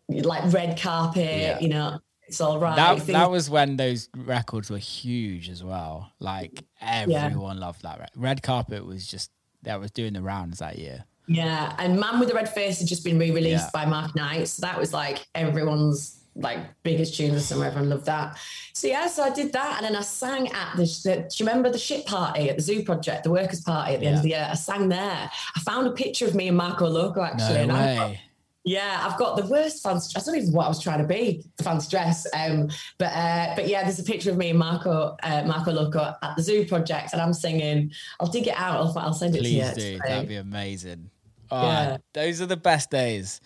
like 0.10 0.52
red 0.54 0.80
carpet. 0.80 1.24
Yeah. 1.40 1.60
You 1.60 1.70
know, 1.70 2.00
it's 2.28 2.42
all 2.42 2.60
right. 2.60 2.76
That 2.76 2.96
things- 2.98 3.08
that 3.08 3.30
was 3.32 3.50
when 3.50 3.78
those 3.78 4.10
records 4.16 4.70
were 4.70 4.78
huge 4.78 5.50
as 5.50 5.64
well. 5.64 6.12
Like 6.20 6.64
everyone 6.82 7.60
loved 7.60 7.84
that. 7.84 8.00
Re- 8.00 8.06
Red 8.16 8.44
carpet 8.44 8.86
was 8.86 9.08
just 9.08 9.32
that 9.64 9.80
was 9.80 9.92
doing 9.92 10.14
the 10.14 10.22
rounds 10.22 10.60
that 10.60 10.78
year. 10.78 11.06
Yeah, 11.28 11.76
and 11.78 12.00
Man 12.00 12.20
with 12.20 12.30
the 12.30 12.36
Red 12.36 12.50
Face 12.50 12.80
had 12.80 12.88
just 12.88 13.04
been 13.04 13.20
re-released 13.20 13.66
Yeah. 13.66 13.70
by 13.72 13.86
Mark 13.86 14.16
Knight, 14.16 14.48
so 14.48 14.62
that 14.66 14.80
was 14.80 14.94
like 14.94 15.28
everyone's 15.36 16.16
like 16.36 16.60
biggest 16.84 17.16
tunes 17.16 17.30
of 17.30 17.36
the 17.36 17.42
summer. 17.42 17.66
Everyone 17.66 17.90
loved 17.90 18.06
that. 18.06 18.38
So 18.74 18.88
yeah, 18.88 19.06
so 19.08 19.24
I 19.24 19.30
did 19.30 19.52
that, 19.54 19.76
and 19.78 19.86
then 19.86 19.96
I 19.96 20.02
sang 20.02 20.48
at 20.52 20.76
the. 20.78 20.84
the 21.04 21.16
do 21.30 21.44
you 21.44 21.46
remember 21.48 21.70
the 21.70 21.78
shit 21.78 22.06
party 22.08 22.50
at 22.50 22.56
the 22.56 22.62
Zoo 22.64 22.82
Project, 22.84 23.24
the 23.26 23.30
workers' 23.32 23.62
party 23.62 23.94
at 23.94 24.00
the 24.00 24.08
end 24.08 24.16
of 24.18 24.24
the 24.24 24.30
year? 24.30 24.48
I 24.50 24.56
sang 24.56 24.90
there. 24.90 25.30
I 25.56 25.60
found 25.60 25.86
a 25.86 25.92
picture 25.92 26.26
of 26.26 26.34
me 26.34 26.48
and 26.48 26.58
Marco 26.58 26.88
Loco 26.88 27.22
actually. 27.22 27.66
No 27.68 27.76
and 27.76 27.98
got- 27.98 28.10
way. 28.10 28.22
Yeah, 28.70 29.04
I've 29.04 29.18
got 29.18 29.36
the 29.36 29.48
worst 29.48 29.82
fancy. 29.82 30.14
Dress. 30.14 30.28
I 30.28 30.32
don't 30.32 30.40
even 30.42 30.52
know 30.52 30.58
what 30.58 30.66
I 30.66 30.70
was 30.70 30.80
trying 30.82 31.00
to 31.00 31.08
be, 31.08 31.44
the 31.58 31.64
fancy 31.64 31.90
dress. 31.90 32.28
Um, 32.38 32.70
but 33.00 33.12
uh, 33.12 33.54
but 33.56 33.68
yeah, 33.68 33.82
there's 33.84 33.98
a 33.98 34.04
picture 34.04 34.30
of 34.30 34.38
me 34.38 34.52
and 34.52 34.60
Marco 34.60 35.18
uh, 35.24 35.44
Marco 35.48 35.72
Loco 35.72 36.14
at 36.22 36.36
the 36.38 36.44
Zoo 36.44 36.68
Project, 36.68 37.14
and 37.14 37.22
I'm 37.22 37.34
singing. 37.34 37.92
I'll 38.20 38.28
dig 38.28 38.48
it 38.48 38.54
out. 38.56 38.76
I'll, 38.80 39.00
I'll 39.00 39.14
send 39.14 39.36
it 39.36 39.40
Please 39.40 39.74
to 39.74 39.82
you. 39.82 39.98
do. 39.98 40.00
That'd 40.06 40.30
be 40.30 40.36
amazing. 40.36 41.10
Oh, 41.50 41.64
Yeah. 41.64 41.98
Those 42.14 42.42
are 42.42 42.46
the 42.46 42.58
best 42.58 42.92
days. 42.92 43.42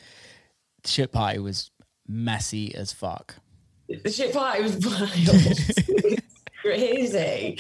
Shit 0.86 1.14
party 1.14 1.40
was 1.40 1.72
messy 2.06 2.76
as 2.76 2.92
fuck. 2.92 3.36
The 3.88 4.12
shit 4.12 4.34
party 4.34 4.64
was 4.64 4.78
wild. 4.86 6.20
crazy, 6.62 7.58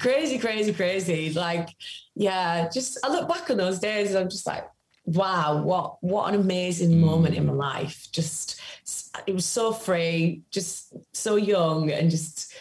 crazy, 0.00 0.38
crazy, 0.38 0.72
crazy. 0.74 1.32
Like, 1.32 1.70
yeah, 2.14 2.68
just 2.68 2.98
I 3.02 3.08
look 3.08 3.26
back 3.26 3.48
on 3.48 3.56
those 3.56 3.78
days 3.78 4.10
and 4.10 4.18
I'm 4.18 4.28
just 4.28 4.46
like, 4.46 4.68
wow, 5.06 5.62
what 5.62 6.02
what 6.02 6.28
an 6.32 6.40
amazing 6.40 6.90
mm. 6.90 6.98
moment 6.98 7.34
in 7.34 7.46
my 7.46 7.52
life. 7.52 8.08
Just 8.12 8.60
it 9.26 9.34
was 9.34 9.46
so 9.46 9.72
free, 9.72 10.42
just 10.50 10.94
so 11.12 11.36
young, 11.36 11.90
and 11.90 12.10
just 12.10 12.54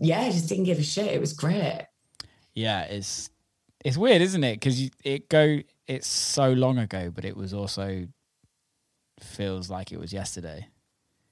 yeah, 0.00 0.28
just 0.30 0.48
didn't 0.48 0.64
give 0.64 0.78
a 0.78 0.82
shit. 0.82 1.12
It 1.12 1.20
was 1.20 1.32
great. 1.32 1.86
Yeah, 2.54 2.82
it's 2.82 3.30
it's 3.84 3.96
weird, 3.96 4.22
isn't 4.22 4.42
it? 4.42 4.54
Because 4.54 4.90
it 5.04 5.28
go 5.28 5.60
it's 5.86 6.06
so 6.06 6.52
long 6.52 6.78
ago, 6.78 7.10
but 7.14 7.24
it 7.24 7.36
was 7.36 7.52
also 7.52 8.06
feels 9.20 9.70
like 9.70 9.92
it 9.92 10.00
was 10.00 10.12
yesterday. 10.12 10.68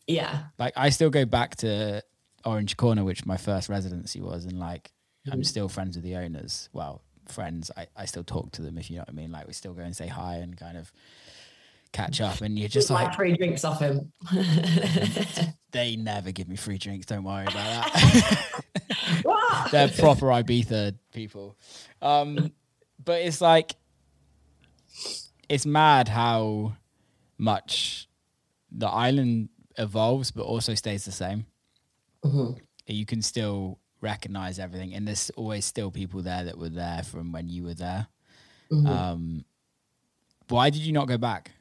Yeah, 0.07 0.45
Like 0.59 0.75
I 0.77 0.91
still 0.91 1.11
go 1.11 1.25
back 1.25 1.57
to 1.57 2.03
Orange 2.45 2.77
Corner, 2.77 3.05
which 3.05 3.25
my 3.25 3.37
first 3.37 3.69
residency 3.69 4.21
was, 4.21 4.45
and 4.45 4.59
like 4.59 4.93
I'm 5.31 5.41
mm. 5.41 5.47
still 5.47 5.69
friends 5.69 5.97
with 5.97 6.05
the 6.05 6.17
owners. 6.17 6.69
Well, 6.73 7.03
friends. 7.33 7.71
I, 7.77 7.87
I 7.97 8.05
still 8.05 8.25
talk 8.25 8.53
to 8.53 8.63
them 8.63 8.79
if 8.79 8.91
you 8.91 8.97
know 8.97 9.03
what 9.03 9.11
I 9.11 9.13
mean. 9.13 9.33
Like 9.33 9.47
we 9.47 9.53
still 9.53 9.73
go 9.73 9.83
and 9.83 9.97
say 9.97 10.07
hi 10.07 10.37
and 10.37 10.57
kind 10.57 10.77
of 10.77 10.93
catch 11.93 12.21
up, 12.21 12.41
and 12.41 12.59
you're 12.59 12.69
just 12.69 12.91
like 12.91 13.09
like 13.09 13.17
free 13.17 13.37
drinks 13.37 13.65
off 13.65 13.81
him. 13.81 14.13
they 15.73 15.97
never 15.97 16.33
give 16.33 16.49
me 16.49 16.57
free 16.57 16.79
drinks. 16.79 17.07
Don't 17.07 17.25
worry 17.25 17.45
about 17.45 17.93
that. 17.93 18.63
They're 19.71 19.89
proper 19.89 20.27
Ibiza 20.27 20.97
people. 21.13 21.57
Um, 22.01 22.53
but 23.05 23.21
it's 23.23 23.41
like 23.41 23.75
it's 25.49 25.67
mad 25.67 26.09
how 26.09 26.77
much 27.39 28.09
the 28.71 28.89
island 28.89 29.49
evolves, 29.79 30.31
but 30.31 30.43
also 30.45 30.75
stays 30.75 31.05
the 31.05 31.13
same. 31.13 31.47
Mhm. 32.25 32.59
You 32.87 33.07
can 33.07 33.23
still 33.23 33.79
recognize 34.13 34.59
everything, 34.59 34.93
and 34.95 35.09
there's 35.09 35.31
always 35.31 35.65
still 35.65 35.91
people 35.91 36.21
there 36.21 36.45
that 36.45 36.59
were 36.59 36.69
there 36.69 37.03
from 37.05 37.33
when 37.33 37.49
you 37.49 37.63
were 37.65 37.75
there. 37.75 38.09
Mhm. 38.71 38.87
Um, 38.87 39.45
why 40.49 40.69
did 40.69 40.83
you 40.83 40.93
not 40.93 41.09
go 41.09 41.17
back? 41.17 41.53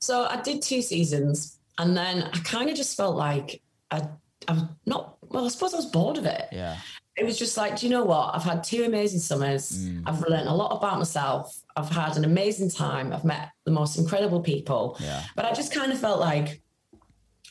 So 0.00 0.26
I 0.26 0.40
did 0.42 0.60
two 0.62 0.82
seasons, 0.82 1.58
and 1.78 1.96
then 1.96 2.24
I 2.24 2.38
kind 2.40 2.68
of 2.68 2.76
just 2.76 2.96
felt 2.96 3.16
like 3.16 3.62
I, 3.90 4.08
I'm 4.48 4.70
not. 4.84 5.16
Well, 5.28 5.44
I 5.46 5.48
suppose 5.48 5.72
I 5.72 5.76
was 5.76 5.86
bored 5.86 6.18
of 6.18 6.26
it. 6.26 6.48
Yeah, 6.52 6.76
It 7.16 7.24
was 7.24 7.38
just 7.38 7.56
like, 7.56 7.78
do 7.78 7.86
you 7.86 7.90
know 7.90 8.04
what? 8.04 8.34
I've 8.34 8.42
had 8.42 8.64
two 8.64 8.84
amazing 8.84 9.20
summers. 9.20 9.70
Mm. 9.86 10.02
I've 10.06 10.20
learned 10.22 10.48
a 10.48 10.52
lot 10.54 10.76
about 10.76 10.98
myself. 10.98 11.58
I've 11.76 11.88
had 11.88 12.16
an 12.16 12.24
amazing 12.24 12.70
time. 12.70 13.12
I've 13.12 13.24
met 13.24 13.50
the 13.64 13.70
most 13.70 13.96
incredible 13.96 14.40
people. 14.40 14.96
yeah, 15.00 15.22
But 15.36 15.44
I 15.46 15.52
just 15.52 15.72
kind 15.72 15.90
of 15.92 15.98
felt 15.98 16.20
like 16.20 16.60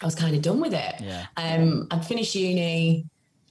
I 0.01 0.05
was 0.05 0.13
kind 0.15 0.35
of 0.35 0.41
done 0.43 0.59
with 0.59 0.73
it. 0.73 0.95
yeah. 0.99 1.25
Um, 1.37 1.87
I'd 1.89 2.05
finished 2.05 2.35
uni, 2.35 3.05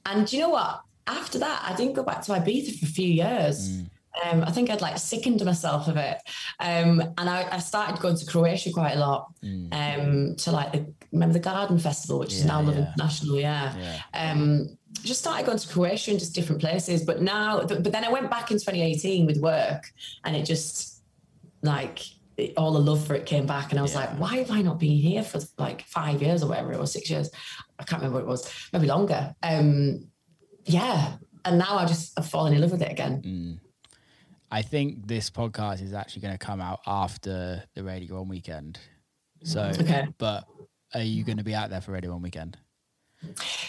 and 0.07 0.27
do 0.27 0.37
you 0.37 0.43
know 0.43 0.51
what? 0.51 0.83
After 1.07 1.39
that, 1.39 1.63
I 1.67 1.75
didn't 1.75 1.95
go 1.95 2.03
back 2.03 2.23
to 2.23 2.33
Ibiza 2.33 2.79
for 2.79 2.87
a 2.87 2.89
few 2.89 3.09
years. 3.09 3.71
Mm. 3.71 3.91
Um, 4.25 4.45
I 4.45 4.51
think 4.51 4.71
I'd 4.71 4.81
like 4.81 4.99
sickened 4.99 5.45
myself 5.45 5.87
of 5.87 5.97
it, 5.97 6.19
um, 6.59 7.01
and 7.17 7.31
I, 7.31 7.47
I 7.53 7.59
started 7.59 8.01
going 8.01 8.17
to 8.17 8.27
Croatia 8.27 8.73
quite 8.73 8.93
a 8.93 8.99
lot. 8.99 9.33
Mm. 9.43 9.73
Um, 9.73 10.37
to 10.37 10.51
like 10.51 10.73
the 10.73 10.93
remember 11.13 11.33
the 11.35 11.39
Garden 11.41 11.79
Festival, 11.79 12.19
which 12.19 12.35
is 12.35 12.45
now 12.45 12.61
yeah. 12.63 12.71
International, 12.73 13.39
yeah. 13.39 13.75
Yeah. 14.13 14.31
Um, 14.33 14.77
just 15.03 15.21
started 15.21 15.47
going 15.47 15.59
to 15.59 15.69
Croatia 15.69 16.11
and 16.11 16.21
just 16.21 16.35
different 16.35 16.61
places, 16.61 17.05
but 17.05 17.23
now, 17.23 17.61
but 17.65 17.85
then 17.85 18.05
I 18.05 18.11
went 18.11 18.29
back 18.31 18.51
in 18.51 18.59
2018 18.59 19.27
with 19.27 19.39
work, 19.39 19.85
and 20.25 20.35
it 20.35 20.45
just 20.45 21.03
like 21.63 22.01
it, 22.37 22.55
all 22.57 22.73
the 22.73 22.81
love 22.81 23.07
for 23.07 23.15
it 23.15 23.27
came 23.27 23.47
back, 23.47 23.71
and 23.71 23.79
I 23.79 23.83
was 23.83 23.93
Yeah. 23.93 24.01
like, 24.01 24.19
why 24.19 24.37
have 24.39 24.51
I 24.51 24.63
not 24.63 24.79
been 24.81 24.97
here 24.97 25.23
for 25.23 25.41
like 25.59 25.83
five 25.83 26.21
years 26.23 26.43
or 26.43 26.49
whatever 26.49 26.73
it 26.73 26.81
was, 26.81 26.93
six 26.93 27.09
years? 27.11 27.31
I 27.81 27.85
can't 27.85 28.03
remember 28.03 28.19
what 28.19 28.25
it 28.25 28.29
was, 28.29 28.69
maybe 28.73 28.87
longer. 28.87 29.35
Um, 29.43 30.09
yeah, 30.67 31.17
and 31.45 31.59
now 31.59 31.77
I 31.79 31.87
just 31.87 32.17
have 32.17 32.29
fallen 32.29 32.53
in 32.53 32.61
love 32.61 32.71
with 32.73 32.83
it 32.83 32.91
again. 32.93 33.23
Mm. 33.23 33.59
I 34.51 34.63
think 34.63 35.07
this 35.07 35.31
podcast 35.31 35.83
is 35.83 35.95
actually 35.95 36.23
going 36.23 36.35
to 36.35 36.45
come 36.45 36.61
out 36.61 36.81
after 36.87 37.63
the 37.75 37.83
Radio 37.83 38.17
One 38.19 38.29
weekend. 38.29 38.79
So, 39.43 39.71
Okay. 39.81 40.07
but 40.19 40.45
are 40.93 41.03
you 41.03 41.25
going 41.25 41.39
to 41.39 41.45
be 41.45 41.55
out 41.55 41.71
there 41.71 41.81
for 41.81 41.93
Radio 41.93 42.11
One 42.13 42.23
weekend? 42.23 42.59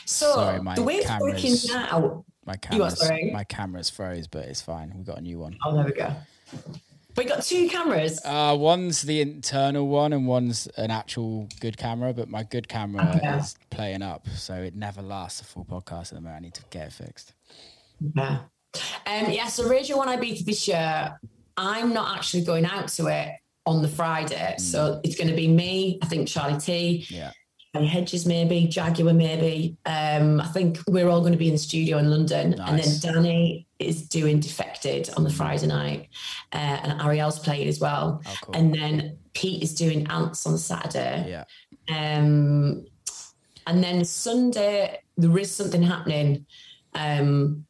So 0.06 0.34
Sorry, 0.34 0.62
my 0.62 0.76
the 0.76 0.84
way 0.84 0.96
it's 0.96 1.10
working 1.20 1.56
now, 1.68 2.26
My 2.46 2.56
camera's 2.56 3.12
my 3.34 3.44
camera's 3.44 3.90
froze, 3.90 4.28
but 4.28 4.46
it's 4.46 4.62
fine. 4.62 4.92
We've 4.96 5.06
got 5.06 5.18
a 5.18 5.22
new 5.22 5.40
one. 5.40 5.58
oh, 5.66 5.76
there 5.76 5.86
we 5.86 5.92
go. 5.94 6.14
We 7.18 7.26
got 7.26 7.44
two 7.44 7.68
cameras. 7.68 8.22
Uh, 8.24 8.56
one's 8.58 9.02
the 9.02 9.22
internal 9.22 9.88
one, 9.88 10.14
and 10.14 10.28
one's 10.28 10.68
an 10.78 10.92
actual 10.92 11.48
good 11.60 11.78
camera. 11.78 12.14
But 12.14 12.30
my 12.30 12.44
good 12.44 12.68
camera 12.68 13.20
is 13.38 13.56
playing 13.70 14.02
up, 14.02 14.28
so 14.30 14.56
it 14.56 14.76
never 14.76 15.02
lasts 15.02 15.42
a 15.42 15.44
full 15.44 15.66
podcast 15.66 16.04
at 16.04 16.10
the 16.16 16.22
moment. 16.22 16.38
I 16.38 16.40
need 16.40 16.54
to 16.56 16.64
get 16.70 16.88
it 16.88 16.94
fixed. 16.94 17.34
Yeah. 18.16 18.40
Um, 19.06 19.30
yeah, 19.30 19.48
so 19.48 19.68
Radio 19.68 19.98
One 19.98 20.08
Ibiza 20.08 20.46
this 20.46 20.68
year, 20.68 21.20
I'm 21.58 21.94
not 21.94 22.18
actually 22.18 22.44
going 22.46 22.66
out 22.66 22.88
to 22.90 23.08
it 23.08 23.30
on 23.66 23.82
the 23.82 23.88
Friday. 23.88 24.56
So 24.58 25.02
it's 25.04 25.16
going 25.16 25.28
to 25.28 25.36
be 25.36 25.48
me, 25.48 26.00
I 26.02 26.06
think 26.06 26.28
Charlie 26.28 26.60
Tee, 26.60 27.06
Yeah, 27.10 27.32
Charlie 27.74 27.88
Hedges 27.90 28.26
maybe, 28.26 28.68
Jaguar 28.68 29.14
maybe. 29.14 29.78
Um, 29.86 30.40
I 30.40 30.48
think 30.48 30.80
we're 30.88 31.10
all 31.10 31.20
going 31.20 31.34
to 31.34 31.38
be 31.38 31.48
in 31.48 31.54
the 31.54 31.60
studio 31.60 31.98
in 31.98 32.10
London. 32.10 32.60
And 32.60 32.80
then 32.80 33.00
Danny 33.02 33.68
is 33.86 34.08
doing 34.08 34.40
Defected 34.40 35.10
on 35.18 35.24
the 35.24 35.30
Friday 35.30 35.68
night. 35.68 36.10
Uh, 36.54 36.58
and 36.84 37.02
Arielle's 37.02 37.40
playing 37.40 37.68
as 37.68 37.80
well. 37.80 38.22
oh 38.26 38.36
cool. 38.42 38.56
And 38.56 38.74
then 38.74 39.18
Pete 39.34 39.64
is 39.64 39.74
doing 39.74 40.08
Ants 40.10 40.46
on 40.46 40.58
Saturday. 40.58 41.26
yeah, 41.30 41.46
Um, 42.18 42.86
and 43.68 43.84
then 43.84 44.04
Sunday 44.06 45.00
there 45.18 45.38
is 45.38 45.54
something 45.54 45.82
happening. 45.84 46.46
Um, 46.94 47.66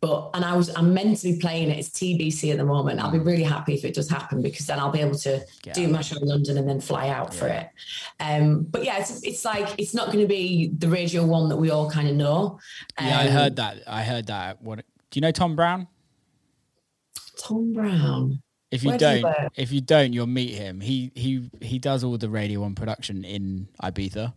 but 0.00 0.30
and 0.34 0.44
I 0.44 0.56
was 0.56 0.72
I'm 0.76 0.94
meant 0.94 1.18
to 1.18 1.32
be 1.32 1.40
playing 1.40 1.70
it. 1.70 1.78
It's 1.78 1.88
TBC 1.88 2.52
at 2.52 2.58
the 2.58 2.64
moment. 2.64 3.00
I'll 3.00 3.10
be 3.10 3.18
really 3.18 3.42
happy 3.42 3.74
if 3.74 3.84
it 3.84 3.94
does 3.94 4.08
happen 4.08 4.40
because 4.42 4.64
then 4.66 4.78
I'll 4.78 4.92
be 4.92 5.00
able 5.00 5.18
to 5.18 5.44
Get 5.62 5.74
do 5.74 5.88
my 5.88 6.02
show 6.02 6.16
in 6.22 6.28
London 6.28 6.56
and 6.56 6.68
then 6.68 6.80
fly 6.80 7.08
out 7.08 7.34
for 7.34 7.48
it. 7.48 7.68
Um, 8.20 8.62
but 8.62 8.84
yeah, 8.84 8.98
it's 9.00 9.20
it's 9.24 9.44
like 9.44 9.68
it's 9.76 9.94
not 9.94 10.06
going 10.06 10.20
to 10.20 10.28
be 10.28 10.70
the 10.78 10.88
radio 10.88 11.24
one 11.26 11.48
that 11.48 11.56
we 11.56 11.70
all 11.70 11.90
kind 11.90 12.08
of 12.08 12.14
know. 12.14 12.60
yeah. 13.00 13.18
I 13.18 13.26
Um, 13.26 13.32
heard 13.32 13.56
that. 13.56 13.82
I 13.88 14.04
heard 14.04 14.26
that. 14.28 14.62
What? 14.62 14.84
Do 15.10 15.18
you 15.18 15.22
know 15.22 15.30
Tom 15.32 15.56
Brown? 15.56 15.88
Tom 17.38 17.72
Brown. 17.72 18.42
If 18.70 18.82
you 18.82 18.90
Where 18.90 18.98
don't, 18.98 19.24
if 19.56 19.72
you 19.72 19.80
don't, 19.80 20.12
you'll 20.12 20.26
meet 20.26 20.50
him. 20.54 20.80
He 20.80 21.10
he 21.14 21.48
he 21.62 21.78
does 21.78 22.04
all 22.04 22.18
the 22.18 22.28
Radio 22.28 22.60
One 22.60 22.74
production 22.74 23.24
in 23.24 23.68
Ibiza, 23.82 24.34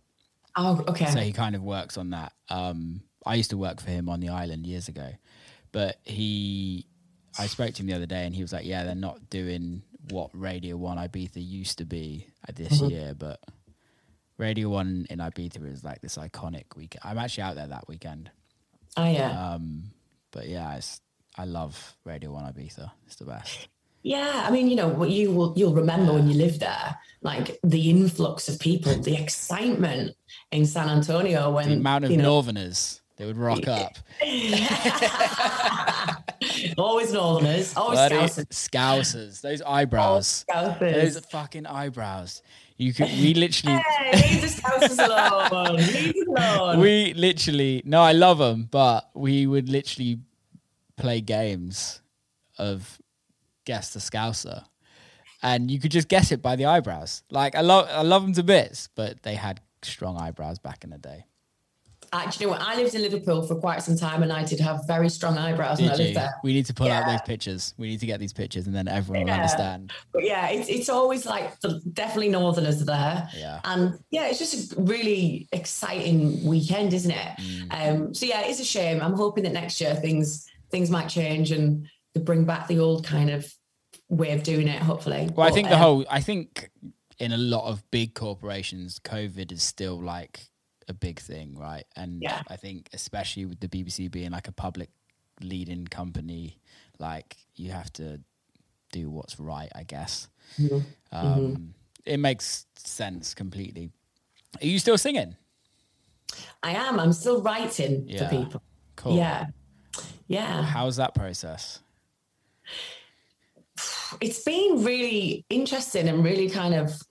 Oh, 0.55 0.83
okay. 0.87 1.05
so 1.07 1.19
he 1.19 1.33
kind 1.33 1.53
of 1.55 1.61
works 1.63 1.97
on 1.97 2.11
that. 2.11 2.31
Um, 2.49 3.01
I 3.25 3.35
used 3.35 3.49
to 3.49 3.57
work 3.57 3.81
for 3.81 3.89
him 3.89 4.07
on 4.07 4.21
the 4.21 4.29
island 4.29 4.65
years 4.65 4.87
ago, 4.87 5.09
but 5.73 5.97
he, 6.05 6.87
I 7.37 7.47
spoke 7.47 7.73
to 7.73 7.81
him 7.81 7.87
the 7.87 7.93
other 7.93 8.05
day, 8.05 8.25
and 8.25 8.33
he 8.33 8.41
was 8.41 8.53
like, 8.53 8.65
"Yeah, 8.65 8.85
they're 8.85 8.95
not 8.95 9.29
doing 9.29 9.83
what 10.09 10.29
Radio 10.33 10.77
One 10.77 10.97
Ibiza 10.97 11.45
used 11.45 11.77
to 11.79 11.85
be 11.85 12.27
this 12.55 12.81
Mhm. 12.81 12.89
year, 12.89 13.13
but 13.13 13.41
Radio 14.37 14.69
One 14.69 15.07
in 15.09 15.19
Ibiza 15.19 15.65
is 15.69 15.83
like 15.83 15.99
this 16.01 16.17
iconic 16.17 16.77
weekend. 16.77 17.01
I'm 17.03 17.17
actually 17.17 17.43
out 17.43 17.55
there 17.55 17.67
that 17.67 17.87
weekend. 17.89 18.31
oh 18.95 19.05
yeah. 19.09 19.53
Um, 19.55 19.91
but 20.31 20.47
yeah, 20.47 20.75
it's, 20.75 21.01
I 21.37 21.45
love 21.45 21.95
Radio 22.03 22.31
One 22.31 22.51
Ibiza. 22.51 22.91
It's 23.05 23.15
the 23.15 23.25
best. 23.25 23.67
Yeah, 24.03 24.45
I 24.47 24.51
mean, 24.51 24.67
you 24.67 24.75
know, 24.75 24.87
what 24.87 25.11
you 25.11 25.31
will 25.31 25.53
you'll 25.55 25.75
remember 25.75 26.13
when 26.13 26.27
you 26.27 26.35
live 26.35 26.59
there, 26.59 26.97
like 27.21 27.59
the 27.63 27.91
influx 27.91 28.49
of 28.49 28.59
people, 28.59 28.99
the 28.99 29.15
excitement 29.15 30.15
in 30.51 30.65
San 30.65 30.89
Antonio 30.89 31.51
when 31.51 31.69
The 31.69 31.75
amount 31.75 32.05
of 32.05 32.11
you 32.11 32.17
know, 32.17 32.23
Northerners 32.23 33.01
they 33.21 33.27
would 33.27 33.37
rock 33.37 33.67
up. 33.67 33.99
always 36.79 37.13
Northerners, 37.13 37.77
always 37.77 37.99
Bloody 37.99 38.15
Scousers. 38.15 38.47
Scousers. 38.47 39.41
Those 39.41 39.61
eyebrows. 39.61 40.43
Scousers. 40.49 40.79
Those 40.79 41.19
fucking 41.25 41.67
eyebrows. 41.67 42.41
You 42.81 42.93
could 42.93 43.07
we 43.07 43.33
literally 43.45 43.77
Hey, 43.77 44.11
leave 44.31 44.41
the 44.41 44.47
Scousers 44.47 45.05
alone. 45.05 45.75
Leave 45.77 46.15
alone. 46.27 46.79
we 46.79 47.13
literally 47.13 47.81
no, 47.85 48.01
I 48.01 48.13
love 48.13 48.39
them, 48.39 48.67
but 48.71 49.09
we 49.13 49.45
would 49.45 49.69
literally 49.69 50.19
play 50.97 51.21
games 51.21 52.01
of 52.57 52.99
guess 53.65 53.93
the 53.93 53.99
Scouser. 53.99 54.63
and 55.43 55.69
you 55.71 55.79
could 55.79 55.91
just 55.91 56.07
guess 56.07 56.31
it 56.31 56.41
by 56.41 56.55
the 56.55 56.65
eyebrows. 56.65 57.23
Like 57.29 57.55
I 57.55 57.61
love 57.61 57.87
I 57.91 58.01
love 58.01 58.23
them 58.23 58.33
to 58.33 58.43
bits, 58.43 58.89
but 58.95 59.21
they 59.23 59.35
had 59.35 59.61
strong 59.83 60.17
eyebrows 60.19 60.59
back 60.59 60.83
in 60.83 60.89
the 60.89 60.97
day. 60.97 61.25
Actually, 62.13 62.43
you 62.43 62.51
know 62.51 62.57
what? 62.57 62.67
I 62.67 62.75
lived 62.75 62.93
in 62.93 63.01
Liverpool 63.01 63.41
for 63.43 63.55
quite 63.55 63.81
some 63.81 63.95
time, 63.95 64.21
and 64.21 64.33
I 64.33 64.43
did 64.43 64.59
have 64.59 64.85
very 64.85 65.07
strong 65.07 65.37
eyebrows 65.37 65.77
Did 65.77 65.85
when 65.85 65.93
I 65.93 65.95
lived 65.95 66.09
you? 66.09 66.15
there. 66.15 66.33
We 66.43 66.51
need 66.53 66.65
to 66.65 66.73
pull 66.73 66.91
out 66.91 67.05
those 67.05 67.21
pictures. 67.21 67.73
We 67.77 67.87
need 67.87 68.01
to 68.01 68.05
get 68.05 68.19
these 68.19 68.33
pictures, 68.33 68.67
and 68.67 68.75
then 68.75 68.89
everyone 68.89 69.27
will 69.27 69.33
understand. 69.33 69.93
But 70.11 70.25
yeah, 70.25 70.49
it's 70.49 70.67
it's 70.67 70.89
always 70.89 71.25
like 71.25 71.57
the, 71.61 71.81
definitely 71.93 72.29
Northerners 72.29 72.81
are 72.81 72.85
there. 72.85 73.29
Yeah. 73.35 73.61
And 73.63 73.97
yeah, 74.09 74.27
it's 74.27 74.39
just 74.39 74.73
a 74.73 74.81
really 74.81 75.47
exciting 75.53 76.43
weekend, 76.45 76.93
isn't 76.93 77.11
it? 77.11 77.37
Mm. 77.37 77.67
Um, 77.71 78.13
so 78.13 78.25
yeah, 78.25 78.41
it's 78.41 78.59
a 78.59 78.65
shame. 78.65 79.01
I'm 79.01 79.13
hoping 79.13 79.43
that 79.45 79.53
next 79.53 79.79
year 79.79 79.95
things 79.95 80.45
things 80.69 80.89
might 80.89 81.07
change 81.07 81.51
and 81.51 81.87
they 82.13 82.21
bring 82.21 82.43
back 82.45 82.67
the 82.67 82.79
old 82.79 83.05
kind 83.05 83.29
of 83.29 83.49
way 84.09 84.31
of 84.31 84.43
doing 84.43 84.67
it. 84.67 84.81
Hopefully. 84.81 85.29
Well, 85.33 85.47
I 85.47 85.49
But, 85.49 85.55
think 85.55 85.69
the 85.69 85.75
um, 85.75 85.81
whole. 85.81 86.05
I 86.09 86.19
think 86.19 86.69
in 87.19 87.31
a 87.31 87.37
lot 87.37 87.69
of 87.69 87.89
big 87.89 88.15
corporations, 88.15 88.99
COVID 88.99 89.51
is 89.53 89.63
still 89.63 90.01
like 90.01 90.50
a 90.87 90.93
big 90.93 91.19
thing, 91.19 91.57
right? 91.57 91.85
And 91.95 92.21
Yeah. 92.21 92.41
I 92.47 92.55
think 92.57 92.89
especially 92.93 93.45
with 93.45 93.59
the 93.59 93.67
BBC 93.67 94.07
being 94.11 94.31
like 94.31 94.47
a 94.47 94.51
public 94.51 94.89
leading 95.41 95.87
company, 95.87 96.59
like 96.99 97.37
you 97.55 97.71
have 97.71 97.91
to 97.93 98.19
do 98.91 99.09
what's 99.09 99.39
right, 99.39 99.71
I 99.75 99.83
guess. 99.83 100.27
Mhm. 100.57 100.85
Um, 101.11 101.73
It 102.05 102.17
makes 102.17 102.65
sense 102.75 103.33
completely. 103.35 103.91
Are 104.61 104.65
you 104.65 104.79
still 104.79 104.97
singing? 104.97 105.35
I 106.63 106.71
am. 106.73 106.99
I'm 106.99 107.13
still 107.13 107.41
writing 107.41 108.07
Yeah. 108.07 108.27
for 108.27 108.35
people. 108.37 108.61
Cool. 108.95 109.17
Yeah. 109.17 109.47
Yeah. 110.27 110.63
How's 110.63 110.95
that 110.97 111.13
process? 111.13 111.79
it's 114.19 114.43
been 114.43 114.83
really 114.83 115.45
interesting 115.49 116.07
and 116.09 116.23
really 116.23 116.49
kind 116.49 116.73
of 116.73 117.01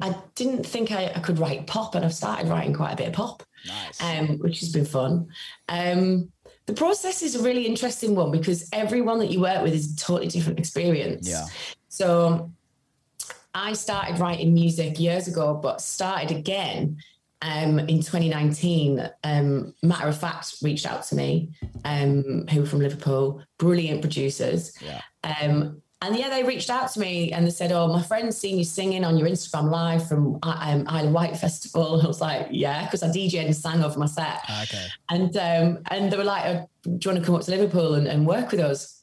I 0.00 0.14
didn't 0.34 0.64
think 0.64 0.92
I, 0.92 1.06
I 1.14 1.20
could 1.20 1.38
write 1.38 1.66
pop 1.66 1.94
and 1.94 2.04
I've 2.04 2.14
started 2.14 2.48
writing 2.48 2.72
quite 2.74 2.92
a 2.92 2.96
bit 2.96 3.08
of 3.08 3.14
pop, 3.14 3.42
Nice. 3.66 4.02
um, 4.02 4.38
which 4.38 4.60
has 4.60 4.72
been 4.72 4.84
fun. 4.86 5.28
Um, 5.68 6.30
the 6.66 6.72
process 6.74 7.22
is 7.22 7.34
a 7.34 7.42
really 7.42 7.66
interesting 7.66 8.14
one 8.14 8.30
because 8.30 8.68
everyone 8.72 9.18
that 9.18 9.30
you 9.30 9.40
work 9.40 9.62
with 9.62 9.72
is 9.74 9.92
a 9.92 9.96
totally 9.96 10.28
different 10.28 10.58
experience. 10.58 11.28
Yeah. 11.28 11.46
So 11.88 12.50
I 13.54 13.72
started 13.72 14.18
writing 14.18 14.54
music 14.54 15.00
years 15.00 15.26
ago, 15.26 15.54
but 15.54 15.80
started 15.80 16.30
again 16.30 16.98
um, 17.42 17.78
in 17.80 18.00
2019. 18.00 19.10
Um, 19.24 19.74
matter 19.82 20.08
of 20.08 20.16
fact, 20.18 20.56
reached 20.62 20.86
out 20.86 21.02
to 21.04 21.14
me, 21.16 21.50
um, 21.84 22.46
who 22.48 22.60
were 22.60 22.66
from 22.66 22.78
Liverpool, 22.80 23.42
brilliant 23.58 24.00
producers. 24.02 24.72
yeah. 24.80 25.00
Um, 25.24 25.82
and 26.02 26.16
yeah, 26.16 26.30
they 26.30 26.42
reached 26.42 26.70
out 26.70 26.90
to 26.92 27.00
me 27.00 27.30
and 27.32 27.46
they 27.46 27.50
said, 27.50 27.72
"Oh, 27.72 27.86
my 27.88 28.02
friend's 28.02 28.36
seen 28.36 28.56
you 28.58 28.64
singing 28.64 29.04
on 29.04 29.18
your 29.18 29.28
Instagram 29.28 29.70
live 29.70 30.08
from 30.08 30.38
um, 30.42 30.84
Isle 30.88 31.06
of 31.08 31.12
Wight 31.12 31.36
Festival." 31.36 31.94
And 31.94 32.02
I 32.04 32.06
was 32.08 32.20
like, 32.20 32.48
"Yeah," 32.50 32.84
because 32.84 33.02
I 33.02 33.08
DJed 33.08 33.44
and 33.46 33.54
sang 33.56 33.82
over 33.82 33.98
my 33.98 34.06
set. 34.06 34.40
Ah, 34.48 34.62
Okay. 34.62 34.86
And 35.10 35.36
um, 35.36 35.82
and 35.90 36.10
they 36.12 36.16
were 36.16 36.24
like, 36.24 36.44
oh, 36.46 36.68
"Do 36.84 36.90
you 36.90 37.10
want 37.12 37.18
to 37.20 37.24
come 37.26 37.34
up 37.34 37.42
to 37.42 37.50
Liverpool 37.50 37.94
and, 37.94 38.06
and 38.06 38.26
work 38.26 38.50
with 38.50 38.60
us?" 38.60 39.02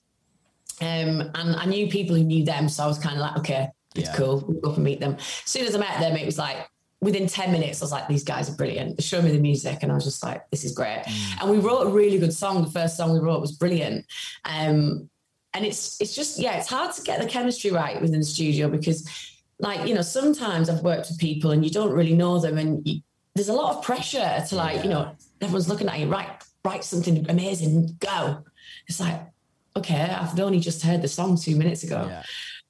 Um, 0.81 1.31
and 1.35 1.55
I 1.55 1.65
knew 1.65 1.87
people 1.87 2.15
who 2.15 2.23
knew 2.23 2.45
them, 2.45 2.69
so 2.69 2.83
I 2.83 2.87
was 2.87 2.99
kind 2.99 3.15
of 3.15 3.21
like, 3.21 3.37
"Okay, 3.37 3.69
it's 3.95 4.09
Yeah. 4.09 4.15
cool. 4.15 4.43
We'll 4.47 4.61
go 4.61 4.69
up 4.71 4.75
and 4.77 4.83
meet 4.85 4.99
them." 4.99 5.15
As 5.19 5.25
soon 5.45 5.65
as 5.67 5.75
I 5.75 5.79
met 5.79 5.99
them, 5.99 6.15
it 6.17 6.25
was 6.25 6.37
like 6.37 6.69
within 6.99 7.27
ten 7.27 7.51
minutes, 7.51 7.81
I 7.81 7.85
was 7.85 7.91
like, 7.91 8.07
"These 8.07 8.23
guys 8.23 8.49
are 8.49 8.55
brilliant." 8.55 8.97
They 8.97 9.03
showed 9.03 9.23
me 9.23 9.31
the 9.31 9.39
music, 9.39 9.79
and 9.83 9.91
I 9.91 9.95
was 9.95 10.03
just 10.03 10.23
like, 10.23 10.49
"This 10.49 10.63
is 10.63 10.71
great." 10.71 11.03
Mm. 11.05 11.41
And 11.41 11.51
we 11.51 11.57
wrote 11.59 11.87
a 11.87 11.89
really 11.89 12.17
good 12.17 12.33
song. 12.33 12.63
The 12.63 12.71
first 12.71 12.97
song 12.97 13.13
we 13.13 13.19
wrote 13.19 13.41
was 13.41 13.51
brilliant. 13.51 14.05
Um, 14.45 15.09
and 15.53 15.65
it's 15.65 15.99
it's 16.01 16.15
just 16.15 16.39
yeah, 16.39 16.57
it's 16.57 16.67
hard 16.67 16.93
to 16.95 17.01
get 17.01 17.21
the 17.21 17.27
chemistry 17.27 17.71
right 17.71 18.01
within 18.01 18.19
the 18.19 18.25
studio 18.25 18.69
because, 18.69 19.07
like 19.59 19.87
you 19.87 19.93
know, 19.93 20.01
sometimes 20.01 20.69
I've 20.69 20.83
worked 20.83 21.07
with 21.09 21.19
people 21.19 21.51
and 21.51 21.63
you 21.63 21.71
don't 21.71 21.91
really 21.91 22.13
know 22.13 22.39
them, 22.39 22.57
and 22.57 22.85
you, 22.87 23.01
there's 23.35 23.49
a 23.49 23.53
lot 23.53 23.75
of 23.75 23.83
pressure 23.83 24.43
to 24.49 24.55
like 24.55 24.83
you 24.83 24.89
know 24.89 25.15
everyone's 25.41 25.69
looking 25.69 25.87
at 25.89 25.99
you, 25.99 26.07
write 26.07 26.29
write 26.63 26.83
something 26.83 27.25
amazing, 27.29 27.95
go. 27.99 28.43
It's 28.87 28.99
like 28.99 29.21
okay, 29.75 30.01
I've 30.01 30.39
only 30.39 30.59
just 30.59 30.81
heard 30.83 31.01
the 31.01 31.07
song 31.07 31.37
two 31.37 31.55
minutes 31.55 31.83
ago. 31.83 32.05
Yeah. 32.09 32.23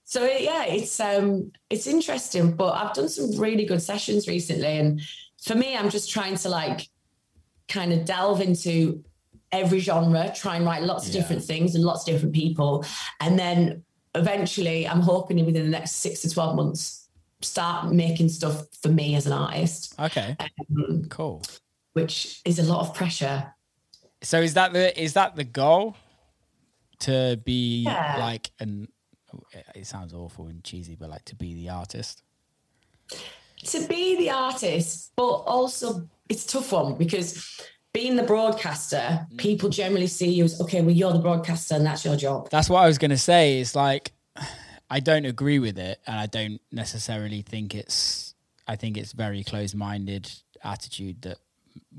So 0.04 0.26
yeah, 0.26 0.66
it's 0.66 1.00
um 1.00 1.52
it's 1.70 1.88
interesting, 1.88 2.56
but 2.56 2.74
I've 2.74 2.94
done 2.94 3.10
some 3.10 3.38
really 3.38 3.66
good 3.66 3.82
sessions 3.82 4.28
recently, 4.28 4.78
and 4.78 5.02
for 5.44 5.56
me, 5.56 5.76
I'm 5.76 5.90
just 5.90 6.10
trying 6.10 6.36
to 6.38 6.50
like 6.50 6.88
kind 7.68 7.92
of 7.92 8.06
delve 8.06 8.42
into 8.42 9.04
every 9.52 9.80
genre, 9.80 10.32
try 10.36 10.56
and 10.58 10.66
write 10.66 10.84
lots 10.84 11.08
of 11.08 11.14
Yeah. 11.14 11.22
different 11.22 11.44
things 11.44 11.76
and 11.76 11.84
lots 11.84 12.02
of 12.08 12.14
different 12.14 12.36
people, 12.36 12.86
and 13.22 13.38
then 13.40 13.84
eventually, 14.16 14.88
I'm 14.88 15.02
hoping 15.02 15.46
within 15.46 15.64
the 15.64 15.70
next 15.70 15.92
six 15.98 16.22
to 16.22 16.30
twelve 16.30 16.56
months, 16.56 17.08
start 17.42 17.92
making 17.94 18.30
stuff 18.30 18.66
for 18.82 18.90
me 18.90 19.16
as 19.16 19.28
an 19.28 19.34
artist, 19.34 19.94
Okay. 20.00 20.36
um, 20.76 21.06
Cool. 21.10 21.44
which 21.94 22.42
is 22.46 22.60
a 22.60 22.64
lot 22.64 22.82
of 22.82 22.94
pressure. 22.94 23.54
So 24.24 24.42
is 24.42 24.56
that 24.56 24.74
the 24.74 25.00
is 25.02 25.14
that 25.14 25.36
the 25.36 25.44
goal 25.44 25.96
to 27.00 27.40
be 27.46 27.84
Yeah. 27.84 28.18
like 28.20 28.50
an 28.60 28.88
it 29.76 29.86
sounds 29.86 30.14
awful 30.14 30.48
and 30.48 30.64
cheesy 30.64 30.96
but 30.96 31.10
like 31.10 31.24
to 31.26 31.36
be 31.36 31.54
the 31.54 31.70
artist 31.70 32.24
to 33.66 33.86
be 33.88 34.16
the 34.18 34.30
artist, 34.30 35.12
but 35.16 35.24
also 35.24 36.08
it's 36.30 36.46
a 36.46 36.48
tough 36.48 36.72
one 36.72 36.96
because 36.98 37.44
being 37.94 38.16
the 38.16 38.24
broadcaster, 38.24 39.26
people 39.38 39.70
generally 39.70 40.08
see 40.08 40.30
you 40.30 40.44
as 40.46 40.62
okay, 40.62 40.82
well, 40.82 40.92
you're 40.92 41.14
the 41.14 41.20
broadcaster 41.20 41.76
and 41.76 41.86
that's 41.86 42.06
your 42.06 42.16
job. 42.16 42.50
that's 42.52 42.70
what 42.70 42.80
i 42.84 42.88
was 42.88 42.98
going 42.98 43.10
to 43.12 43.18
say 43.18 43.60
is 43.60 43.76
like 43.76 44.12
i 44.90 45.00
don't 45.00 45.26
agree 45.26 45.58
with 45.60 45.78
it 45.80 46.00
and 46.06 46.18
i 46.20 46.26
don't 46.28 46.62
necessarily 46.72 47.42
think 47.42 47.74
it's 47.74 48.36
i 48.68 48.76
think 48.76 48.98
it's 48.98 49.14
very 49.14 49.44
closed-minded 49.44 50.32
attitude 50.64 51.22
that 51.24 51.38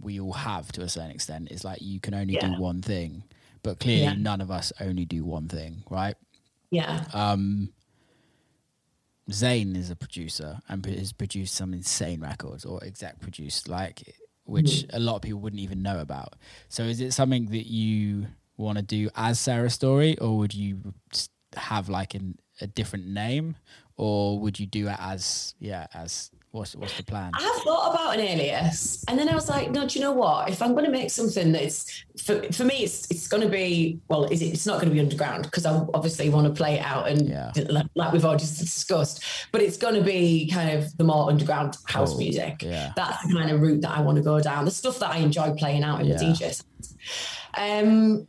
we 0.00 0.20
all 0.20 0.32
have 0.32 0.70
to 0.72 0.82
a 0.82 0.88
certain 0.88 1.10
extent 1.10 1.50
is 1.50 1.64
like 1.64 1.78
you 1.82 1.98
can 2.00 2.14
only 2.14 2.34
Yeah. 2.34 2.46
do 2.46 2.60
one 2.60 2.80
thing 2.82 3.24
but 3.62 3.80
clearly 3.80 4.02
Yeah. 4.02 4.14
none 4.14 4.40
of 4.40 4.50
us 4.50 4.72
only 4.80 5.04
do 5.04 5.24
one 5.24 5.48
thing 5.48 5.82
right 5.90 6.16
Yeah. 6.70 7.04
um 7.12 7.70
Zayn 9.30 9.76
is 9.76 9.90
a 9.90 9.96
producer 9.96 10.58
and 10.68 10.84
has 10.86 11.12
produced 11.12 11.54
some 11.54 11.74
insane 11.74 12.20
records 12.20 12.64
or 12.64 12.82
exec 12.82 13.20
produced 13.20 13.68
like 13.68 14.14
which 14.48 14.82
hmm. 14.82 14.96
a 14.96 14.98
lot 14.98 15.16
of 15.16 15.22
people 15.22 15.40
wouldn't 15.40 15.60
even 15.60 15.82
know 15.82 15.98
about. 16.00 16.34
So 16.68 16.82
is 16.82 17.00
it 17.00 17.12
something 17.12 17.46
that 17.46 17.66
you 17.66 18.26
want 18.56 18.78
to 18.78 18.82
do 18.82 19.10
as 19.14 19.38
Sarah 19.38 19.70
Story 19.70 20.18
or 20.18 20.38
would 20.38 20.54
you 20.54 20.94
have 21.54 21.88
like 21.88 22.14
an, 22.14 22.38
a 22.60 22.66
different 22.66 23.06
name 23.06 23.56
or 23.96 24.38
would 24.40 24.58
you 24.58 24.66
do 24.66 24.88
it 24.88 24.96
as 24.98 25.54
yeah 25.58 25.86
as 25.94 26.30
what's 26.52 26.74
what's 26.74 26.96
the 26.96 27.02
plan? 27.04 27.30
I 27.34 27.42
have 27.42 27.62
thought 27.62 27.92
about 27.94 28.14
an 28.14 28.20
alias, 28.20 29.04
and 29.08 29.18
then 29.18 29.28
I 29.28 29.34
was 29.34 29.48
like, 29.48 29.70
no, 29.70 29.86
do 29.86 29.98
you 29.98 30.04
know 30.04 30.12
what? 30.12 30.48
If 30.50 30.62
I'm 30.62 30.72
going 30.72 30.84
to 30.86 30.90
make 30.90 31.10
something 31.10 31.52
that's 31.52 32.04
for, 32.24 32.42
for 32.52 32.64
me, 32.64 32.84
it's 32.84 33.10
it's 33.10 33.28
going 33.28 33.42
to 33.42 33.48
be 33.48 33.98
well, 34.08 34.24
is 34.24 34.40
it, 34.42 34.46
it's 34.46 34.66
not 34.66 34.76
going 34.80 34.88
to 34.88 34.94
be 34.94 35.00
underground 35.00 35.44
because 35.44 35.66
I 35.66 35.72
obviously 35.94 36.28
want 36.30 36.46
to 36.46 36.52
play 36.52 36.74
it 36.76 36.84
out 36.84 37.08
and 37.08 37.28
Yeah. 37.28 37.52
like, 37.68 37.86
like 37.94 38.12
we've 38.12 38.24
already 38.24 38.44
discussed, 38.58 39.22
but 39.52 39.60
it's 39.62 39.76
going 39.76 39.94
to 39.94 40.02
be 40.02 40.48
kind 40.50 40.70
of 40.70 40.96
the 40.96 41.04
more 41.04 41.28
underground 41.28 41.76
house 41.86 42.10
Cool. 42.12 42.18
music. 42.20 42.62
Yeah. 42.62 42.92
That's 42.96 43.26
the 43.26 43.34
kind 43.34 43.50
of 43.50 43.60
route 43.60 43.82
that 43.82 43.90
I 43.90 44.00
want 44.00 44.16
to 44.16 44.22
go 44.22 44.40
down. 44.40 44.64
The 44.64 44.70
stuff 44.70 44.98
that 45.00 45.10
I 45.10 45.18
enjoy 45.18 45.52
playing 45.54 45.82
out 45.84 46.00
in 46.00 46.06
Yeah. 46.06 46.16
the 46.16 46.24
DJ 46.24 46.36
sets. 46.54 46.62
Um, 47.56 48.26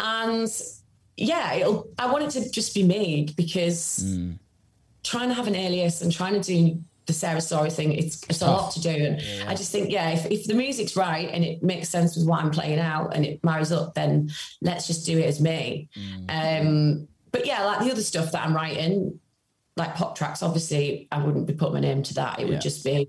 and 0.00 0.48
yeah, 1.16 1.54
it'll, 1.54 1.88
I 1.98 2.10
want 2.12 2.24
it 2.24 2.30
to 2.42 2.50
just 2.50 2.74
be 2.74 2.82
me 2.82 3.28
because 3.36 4.00
Mm, 4.04 4.38
trying 5.04 5.28
to 5.28 5.34
have 5.34 5.46
an 5.46 5.54
alias 5.54 6.02
and 6.02 6.12
trying 6.12 6.34
to 6.34 6.40
do 6.40 6.78
the 7.06 7.12
Sarah 7.12 7.40
Story 7.40 7.70
thing, 7.70 7.92
it's, 7.92 8.22
it's 8.28 8.42
a 8.42 8.46
lot 8.46 8.72
to 8.72 8.80
do. 8.80 8.90
And 8.90 9.20
Yeah. 9.22 9.44
I 9.48 9.54
just 9.54 9.70
think, 9.72 9.90
yeah, 9.90 10.10
if, 10.10 10.26
if 10.26 10.46
the 10.46 10.54
music's 10.54 10.96
right 10.96 11.28
and 11.32 11.44
it 11.44 11.62
makes 11.62 11.88
sense 11.88 12.16
with 12.16 12.26
what 12.26 12.42
I'm 12.42 12.50
playing 12.50 12.78
out 12.80 13.14
and 13.14 13.24
it 13.24 13.42
marries 13.44 13.72
up, 13.72 13.94
then 13.94 14.30
let's 14.60 14.86
just 14.86 15.06
do 15.06 15.18
it 15.18 15.24
as 15.26 15.40
me. 15.40 15.88
mm, 15.96 16.26
Um, 16.28 17.08
but 17.32 17.46
yeah, 17.46 17.64
like 17.64 17.80
the 17.80 17.90
other 17.92 18.02
stuff 18.02 18.32
that 18.32 18.44
I'm 18.44 18.54
writing, 18.54 19.20
like 19.76 19.94
pop 19.94 20.16
tracks, 20.16 20.42
obviously 20.42 21.06
I 21.12 21.22
wouldn't 21.22 21.46
be 21.46 21.52
putting 21.52 21.74
my 21.74 21.80
name 21.80 22.02
to 22.04 22.14
that. 22.14 22.38
It 22.40 22.46
Yeah. 22.46 22.52
would 22.54 22.60
just 22.60 22.82
be 22.84 23.08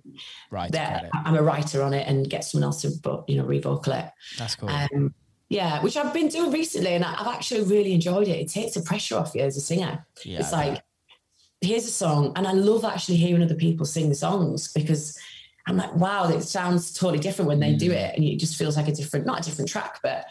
right. 0.52 0.72
that 0.74 1.10
I'm 1.14 1.36
a 1.36 1.42
writer 1.42 1.82
on 1.82 1.94
it 1.94 2.08
and 2.08 2.30
get 2.30 2.44
someone 2.44 2.66
else 2.66 2.82
to, 2.82 2.92
but 3.02 3.28
you 3.30 3.38
know, 3.38 3.46
revocal 3.46 3.94
it. 3.94 4.06
That's 4.38 4.56
cool. 4.56 4.70
Um, 4.70 5.14
yeah, 5.50 5.82
which 5.82 5.96
I've 5.96 6.14
been 6.14 6.28
doing 6.28 6.52
recently, 6.52 6.92
and 6.94 7.06
I've 7.06 7.26
actually 7.28 7.62
really 7.64 7.94
enjoyed 7.94 8.28
it. 8.28 8.38
It 8.38 8.50
takes 8.50 8.74
the 8.74 8.82
pressure 8.82 9.16
off 9.18 9.34
you 9.34 9.42
as 9.42 9.56
a 9.56 9.62
singer. 9.62 10.06
yeah. 10.26 10.40
it's 10.42 10.52
like, 10.52 10.82
here's 11.62 11.86
a 11.86 11.92
song, 11.92 12.34
and 12.36 12.48
I 12.48 12.52
love 12.52 12.86
actually 12.86 13.18
hearing 13.18 13.42
other 13.44 13.56
people 13.56 13.86
sing 13.86 14.10
the 14.10 14.16
songs 14.16 14.72
because 14.74 15.18
I'm 15.68 15.78
like, 15.78 15.96
wow, 15.96 16.30
it 16.30 16.42
sounds 16.44 16.94
totally 16.94 17.20
different 17.20 17.50
when 17.50 17.60
they 17.60 17.74
do 17.74 17.90
Mm. 17.92 17.96
it, 17.96 18.16
and 18.16 18.24
it 18.24 18.38
just 18.38 18.56
feels 18.56 18.78
like 18.78 18.88
a 18.88 18.92
different, 18.92 19.26
not 19.26 19.42
a 19.42 19.44
different 19.44 19.70
track, 19.70 20.00
but 20.02 20.26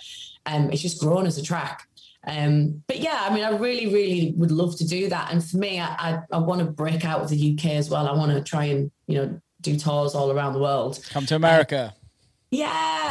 um, 0.46 0.70
it's 0.70 0.82
just 0.82 1.00
grown 1.00 1.26
as 1.26 1.36
a 1.38 1.42
track. 1.42 1.86
Um, 2.26 2.82
but 2.88 2.98
yeah, 2.98 3.18
I 3.28 3.32
mean, 3.34 3.44
I 3.44 3.50
really, 3.50 3.86
really 3.92 4.32
would 4.36 4.50
love 4.50 4.76
to 4.78 4.86
do 4.86 5.08
that. 5.10 5.32
And 5.32 5.44
for 5.44 5.58
me, 5.58 5.78
I, 5.78 5.86
I, 5.86 6.18
I 6.32 6.38
want 6.38 6.60
to 6.60 6.66
break 6.66 7.04
out 7.04 7.20
of 7.20 7.28
the 7.28 7.54
UK 7.54 7.66
as 7.72 7.88
well. 7.90 8.08
I 8.08 8.12
want 8.12 8.32
to 8.32 8.40
try 8.42 8.64
and 8.64 8.90
you 9.06 9.16
know 9.18 9.40
do 9.60 9.76
tours 9.78 10.14
all 10.14 10.30
around 10.32 10.52
the 10.54 10.58
world. 10.58 10.98
Come 11.10 11.26
to 11.26 11.36
America. 11.36 11.94
Yeah, 11.94 12.05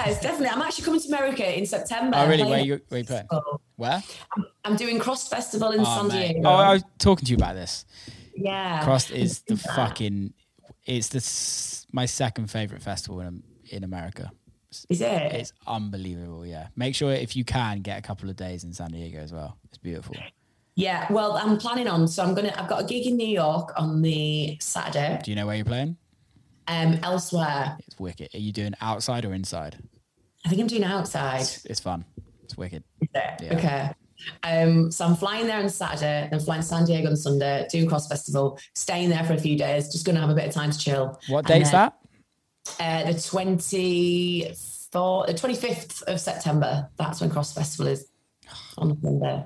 it's 0.07 0.19
definitely. 0.21 0.47
I'm 0.49 0.61
actually 0.61 0.85
coming 0.85 0.99
to 1.01 1.07
America 1.07 1.57
in 1.57 1.65
September. 1.65 2.17
oh 2.17 2.27
really? 2.27 2.43
Where 2.43 2.59
you 2.61 2.81
where 2.89 2.99
you 2.99 3.05
playing? 3.05 3.27
Where? 3.75 4.03
I'm 4.63 4.75
doing 4.75 4.99
CRSSD 4.99 5.29
Festival 5.29 5.71
in 5.71 5.81
Oh, 5.81 5.83
San. 5.83 6.09
Diego. 6.09 6.47
oh, 6.49 6.53
I 6.53 6.73
was 6.73 6.83
talking 6.97 7.25
to 7.25 7.31
you 7.31 7.37
about 7.37 7.55
this. 7.55 7.85
Yeah. 8.35 8.83
Cross 8.83 9.11
is 9.11 9.41
the 9.47 9.55
that. 9.55 9.75
fucking. 9.75 10.33
It's 10.85 11.09
the 11.09 11.85
my 11.93 12.05
second 12.05 12.47
favorite 12.51 12.81
festival 12.81 13.19
in 13.21 13.43
in 13.69 13.83
America. 13.83 14.31
Is 14.89 14.99
it? 15.01 15.07
It's 15.33 15.53
unbelievable. 15.67 16.45
Yeah, 16.45 16.67
make 16.75 16.95
sure 16.95 17.11
if 17.13 17.35
you 17.35 17.45
can 17.45 17.79
get 17.81 17.97
a 17.97 18.01
couple 18.01 18.29
of 18.29 18.35
days 18.35 18.63
in 18.65 18.73
San 18.73 18.91
Diego 18.91 19.19
as 19.19 19.31
well. 19.31 19.57
It's 19.69 19.77
beautiful. 19.77 20.15
yeah. 20.75 21.11
Well, 21.11 21.37
I'm 21.37 21.57
planning 21.57 21.87
on. 21.87 22.07
So 22.07 22.23
I'm 22.23 22.35
gonna. 22.35 22.53
I've 22.57 22.67
got 22.69 22.81
a 22.83 22.85
gig 22.85 23.07
in 23.07 23.15
New 23.17 23.27
York 23.27 23.71
on 23.77 24.01
the 24.01 24.57
Saturday. 24.59 25.19
Do 25.23 25.31
you 25.31 25.35
know 25.35 25.45
where 25.47 25.55
you're 25.55 25.65
playing? 25.65 25.95
Um, 26.67 26.99
elsewhere, 27.03 27.77
It's 27.85 27.99
wicked. 27.99 28.29
Are 28.33 28.39
you 28.39 28.51
doing 28.51 28.73
outside 28.81 29.25
or 29.25 29.33
inside? 29.33 29.77
I 30.45 30.49
think 30.49 30.61
I'm 30.61 30.67
doing 30.67 30.83
outside. 30.83 31.41
It's, 31.41 31.65
it's 31.65 31.79
fun. 31.79 32.05
It's 32.43 32.57
wicked. 32.57 32.83
Is 33.01 33.09
it? 33.13 33.41
Yeah. 33.41 33.55
Okay. 33.55 33.91
Um, 34.43 34.91
so 34.91 35.05
I'm 35.05 35.15
flying 35.15 35.45
there 35.47 35.59
on 35.59 35.69
Saturday, 35.69 36.27
then 36.31 36.39
flying 36.39 36.61
to 36.61 36.67
San 36.67 36.85
Diego 36.85 37.09
on 37.09 37.15
Sunday, 37.15 37.67
doing 37.71 37.87
CRSSD 37.87 38.09
Festival, 38.09 38.59
staying 38.73 39.09
there 39.09 39.23
for 39.23 39.33
a 39.33 39.37
few 39.37 39.57
days, 39.57 39.91
just 39.91 40.05
going 40.05 40.15
to 40.15 40.21
have 40.21 40.29
a 40.29 40.35
bit 40.35 40.47
of 40.47 40.53
time 40.53 40.71
to 40.71 40.77
chill. 40.77 41.19
What 41.27 41.45
date's 41.45 41.71
then, 41.71 41.91
that? 42.79 43.05
Uh, 43.07 43.11
the 43.11 43.17
24th, 43.17 44.91
the 44.91 45.33
25th 45.33 46.03
of 46.03 46.19
September. 46.19 46.89
That's 46.97 47.21
when 47.21 47.29
CRSSD 47.29 47.55
Festival 47.55 47.87
is 47.87 48.07
on 48.77 48.99
Sunday. 49.01 49.43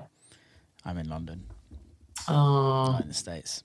I'm 0.84 0.98
in 0.98 1.08
London. 1.08 1.44
Oh, 2.28 2.92
not 2.92 3.02
in 3.02 3.08
the 3.08 3.14
states. 3.14 3.64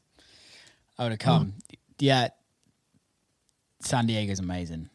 I 0.97 1.03
would 1.03 1.11
have 1.11 1.19
come. 1.19 1.53
Yeah, 1.99 2.29
San 3.85 4.05
Diego's 4.07 4.39
amazing. 4.39 4.89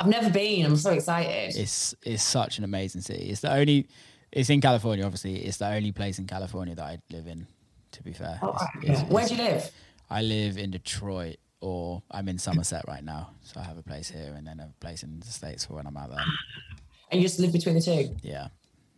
I've 0.00 0.08
never 0.08 0.30
been. 0.30 0.64
I'm 0.66 0.76
so 0.76 0.90
excited. 0.92 1.54
It's 1.56 1.94
it's 2.02 2.22
such 2.22 2.58
an 2.58 2.64
amazing 2.64 3.02
city. 3.02 3.24
It's 3.30 3.40
the 3.42 3.52
only. 3.52 3.88
It's 4.32 4.50
in 4.50 4.60
California, 4.60 5.04
obviously. 5.04 5.36
It's 5.44 5.58
the 5.58 5.68
only 5.68 5.92
place 5.92 6.18
in 6.18 6.26
California 6.26 6.74
that 6.74 6.84
I 6.84 6.98
live 7.10 7.26
in. 7.26 7.46
To 7.92 8.02
be 8.02 8.12
fair, 8.12 8.40
Oh, 8.42 8.48
It's- 8.48 8.82
it's- 9.02 9.10
Where 9.10 9.24
do 9.28 9.36
you 9.36 9.42
live? 9.44 9.70
I 10.10 10.22
live 10.22 10.58
in 10.58 10.72
Detroit, 10.72 11.36
or 11.60 12.02
I'm 12.10 12.28
in 12.28 12.38
Somerset 12.38 12.84
right 12.88 13.04
now. 13.04 13.30
So 13.42 13.60
I 13.60 13.62
have 13.62 13.78
a 13.78 13.82
place 13.84 14.10
here, 14.10 14.34
and 14.36 14.44
then 14.46 14.58
a 14.58 14.72
place 14.80 15.04
in 15.04 15.20
the 15.20 15.26
states 15.26 15.66
for 15.66 15.74
when 15.74 15.86
I'm 15.86 15.96
out 15.96 16.10
there. 16.10 16.24
And 17.10 17.20
you 17.22 17.28
just 17.28 17.38
live 17.38 17.52
between 17.52 17.76
the 17.76 17.80
two. 17.80 18.16
Yeah, 18.22 18.48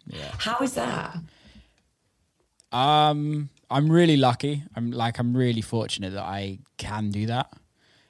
yeah. 0.06 0.30
How 0.38 0.58
is 0.60 0.72
that? 0.74 1.18
Um, 2.72 3.50
I'm 3.70 3.90
really 3.90 4.16
lucky. 4.16 4.62
I'm 4.74 4.90
like 4.90 5.18
I'm 5.18 5.36
really 5.36 5.60
fortunate 5.60 6.12
that 6.14 6.22
I 6.22 6.60
can 6.78 7.10
do 7.10 7.26
that. 7.26 7.52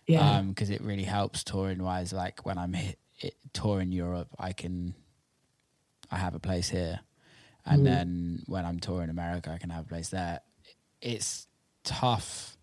Yeah. 0.06 0.38
Um, 0.38 0.50
because 0.50 0.70
it 0.70 0.80
really 0.82 1.04
helps 1.04 1.42
touring 1.42 1.82
wise. 1.82 2.12
Like 2.12 2.46
when 2.46 2.58
I'm 2.58 2.72
hit, 2.72 2.98
it, 3.18 3.34
touring 3.52 3.92
Europe, 3.92 4.28
I 4.38 4.52
can, 4.52 4.94
I 6.10 6.16
have 6.16 6.34
a 6.34 6.38
place 6.38 6.68
here, 6.68 7.00
and 7.64 7.84
then 7.84 8.42
when 8.46 8.64
I'm 8.64 8.78
touring 8.78 9.10
America, 9.10 9.50
I 9.50 9.58
can 9.58 9.70
have 9.70 9.86
a 9.86 9.88
place 9.88 10.10
there. 10.10 10.40
It's 11.00 11.48
tough 11.82 12.56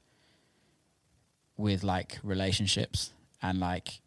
with 1.57 1.83
like 1.83 2.19
relationships 2.23 3.11
and 3.41 3.59
like 3.59 3.99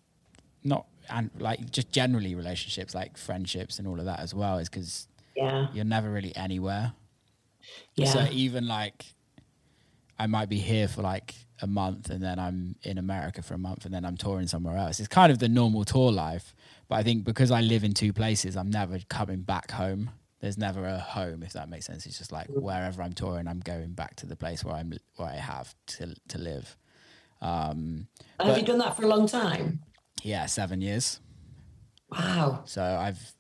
not 0.65 0.87
and 1.09 1.31
like 1.39 1.71
just 1.71 1.93
generally 1.93 2.35
relationships, 2.35 2.95
like 2.95 3.17
friendships 3.17 3.79
and 3.79 3.87
all 3.87 3.99
of 3.99 4.07
that 4.07 4.21
as 4.21 4.35
well, 4.35 4.59
is 4.59 4.69
because 4.69 5.07
yeah. 5.37 5.69
you're 5.73 5.85
never 5.85 6.11
really 6.11 6.35
anywhere. 6.35 6.93
Yeah. 7.95 8.07
So 8.07 8.27
even 8.31 8.67
like, 8.67 9.05
I 10.19 10.27
might 10.27 10.49
be 10.49 10.59
here 10.59 10.89
for 10.89 11.03
like 11.03 11.35
a 11.63 11.67
month 11.67 12.11
and 12.11 12.23
then 12.23 12.39
I'm 12.39 12.77
in 12.83 12.99
America 12.99 13.43
for 13.43 13.55
a 13.55 13.59
month 13.59 13.85
and 13.87 13.95
then 13.95 14.05
I'm 14.05 14.17
touring 14.17 14.47
somewhere 14.47 14.77
else. 14.77 14.99
It's 15.01 15.09
kind 15.09 15.33
of 15.33 15.39
the 15.39 15.49
normal 15.49 15.85
tour 15.85 16.13
life. 16.13 16.55
But 16.89 16.97
I 16.97 17.03
think 17.03 17.25
because 17.25 17.51
I 17.51 17.61
live 17.63 17.83
in 17.85 17.93
two 17.95 18.13
places, 18.13 18.57
I'm 18.57 18.71
never 18.71 18.99
coming 19.09 19.41
back 19.43 19.71
home. 19.71 20.11
There's 20.41 20.59
never 20.59 20.87
a 20.87 20.99
home, 20.99 21.43
if 21.43 21.55
that 21.55 21.69
makes 21.71 21.87
sense. 21.87 22.05
It's 22.07 22.19
just 22.19 22.31
like 22.31 22.47
wherever 22.49 23.03
I'm 23.03 23.15
touring, 23.15 23.49
I'm 23.49 23.61
going 23.61 23.93
back 23.93 24.17
to 24.17 24.27
the 24.27 24.37
place 24.37 24.63
where 24.65 24.75
I'm 24.75 24.93
where 25.17 25.29
I 25.29 25.37
have 25.37 25.75
to 25.99 26.15
to 26.29 26.39
live. 26.39 26.77
Um, 27.41 28.07
And 28.39 28.49
have 28.49 28.57
but- 28.57 28.61
you 28.61 28.67
done 28.67 28.79
that 28.79 28.97
for 28.97 29.05
a 29.05 29.09
long 29.09 29.27
time? 29.27 29.81
yeah, 30.23 30.47
seven 30.47 30.81
years. 30.81 31.21
Wow. 32.11 32.63
So 32.67 32.83
I've, 32.83 33.33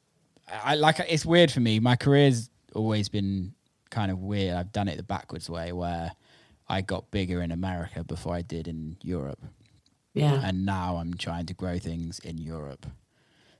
I 0.50 0.74
like 0.74 0.98
it's 1.08 1.24
weird 1.26 1.50
for 1.52 1.60
me. 1.60 1.80
My 1.80 1.96
career's 1.96 2.50
always 2.74 3.08
been 3.08 3.54
kind 3.90 4.10
of 4.10 4.18
weird. 4.20 4.56
I've 4.56 4.72
done 4.72 4.88
it 4.88 4.96
the 4.96 5.02
backwards 5.02 5.48
way 5.50 5.72
where 5.72 6.12
I 6.68 6.80
got 6.80 7.10
bigger 7.10 7.42
in 7.42 7.52
America 7.52 8.02
before 8.04 8.34
I 8.34 8.42
did 8.42 8.66
in 8.68 8.96
Europe, 9.02 9.40
Yeah. 10.14 10.40
and 10.44 10.66
now 10.66 10.96
I'm 10.96 11.14
trying 11.14 11.46
to 11.46 11.54
grow 11.54 11.78
things 11.78 12.18
in 12.20 12.38
Europe. 12.38 12.86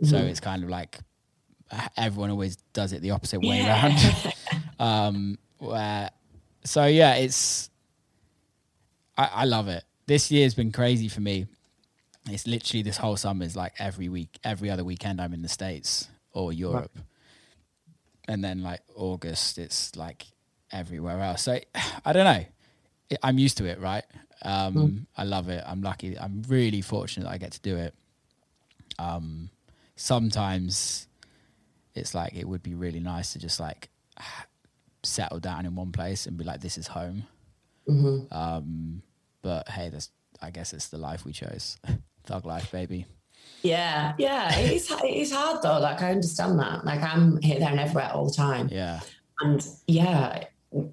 So 0.02 0.18
it's 0.18 0.40
kind 0.40 0.62
of 0.62 0.68
like 0.68 0.98
uh, 1.70 1.88
everyone 1.96 2.30
always 2.30 2.56
does 2.74 2.92
it 2.92 3.00
the 3.02 3.12
opposite 3.12 3.40
way 3.40 3.58
Yeah. 3.58 3.86
around. 3.86 4.34
um, 4.78 5.38
where, 5.58 6.10
so 6.64 6.84
yeah, 6.86 7.14
it's 7.14 7.70
I, 9.16 9.30
I 9.32 9.44
love 9.44 9.68
it. 9.68 9.84
This 10.06 10.30
year's 10.30 10.54
been 10.54 10.72
crazy 10.72 11.08
for 11.08 11.20
me. 11.20 11.46
It's 12.28 12.46
literally 12.46 12.82
this 12.82 12.96
whole 12.98 13.16
summer 13.16 13.44
is 13.44 13.56
like 13.56 13.72
every 13.78 14.08
week, 14.08 14.38
every 14.44 14.68
other 14.68 14.84
weekend 14.84 15.20
I'm 15.20 15.32
in 15.32 15.42
the 15.42 15.48
States 15.48 16.08
or 16.32 16.52
Europe. 16.52 16.98
And 18.28 18.42
then 18.44 18.62
like 18.62 18.80
August, 18.94 19.58
it's 19.58 19.94
like 19.96 20.26
everywhere 20.72 21.20
else. 21.20 21.42
So 21.42 21.58
I 22.04 22.12
don't 22.12 22.24
know. 22.24 22.44
It, 23.10 23.18
I'm 23.22 23.38
used 23.38 23.58
to 23.58 23.64
it, 23.66 23.80
right? 23.80 24.04
Um, 24.42 25.06
I 25.16 25.24
love 25.24 25.48
it. 25.48 25.64
I'm 25.66 25.82
lucky. 25.82 26.18
I'm 26.18 26.42
really 26.48 26.80
fortunate 26.82 27.24
that 27.24 27.32
I 27.32 27.38
get 27.38 27.52
to 27.52 27.60
do 27.60 27.76
it. 27.76 27.94
Um, 28.98 29.50
sometimes 29.96 31.08
it's 31.94 32.14
like 32.14 32.34
it 32.34 32.46
would 32.46 32.62
be 32.62 32.74
really 32.74 33.00
nice 33.00 33.32
to 33.32 33.38
just 33.38 33.58
like 33.60 33.88
settle 35.02 35.40
down 35.40 35.66
in 35.66 35.74
one 35.74 35.92
place 35.92 36.26
and 36.26 36.36
be 36.36 36.44
like, 36.44 36.60
this 36.60 36.78
is 36.78 36.86
home. 36.86 37.24
Mm-hmm. 37.88 38.34
Um, 38.36 39.02
but 39.42 39.68
hey, 39.68 39.88
that's 39.88 40.10
I 40.42 40.50
guess 40.50 40.72
it's 40.72 40.88
the 40.88 40.98
life 40.98 41.24
we 41.24 41.32
chose. 41.32 41.78
Thug 42.24 42.44
life, 42.44 42.70
baby. 42.72 43.06
Yeah, 43.62 44.14
yeah, 44.18 44.56
it 44.58 44.72
is. 44.72 44.90
It 44.90 45.04
is 45.04 45.32
hard 45.32 45.62
though. 45.62 45.78
Like 45.78 46.02
I 46.02 46.10
understand 46.10 46.58
that. 46.58 46.84
Like 46.84 47.02
I'm 47.02 47.40
here, 47.40 47.58
there, 47.58 47.70
and 47.70 47.80
everywhere 47.80 48.10
all 48.12 48.26
the 48.26 48.34
time. 48.34 48.68
Yeah. 48.70 49.00
And 49.40 49.64
yeah, 49.86 50.44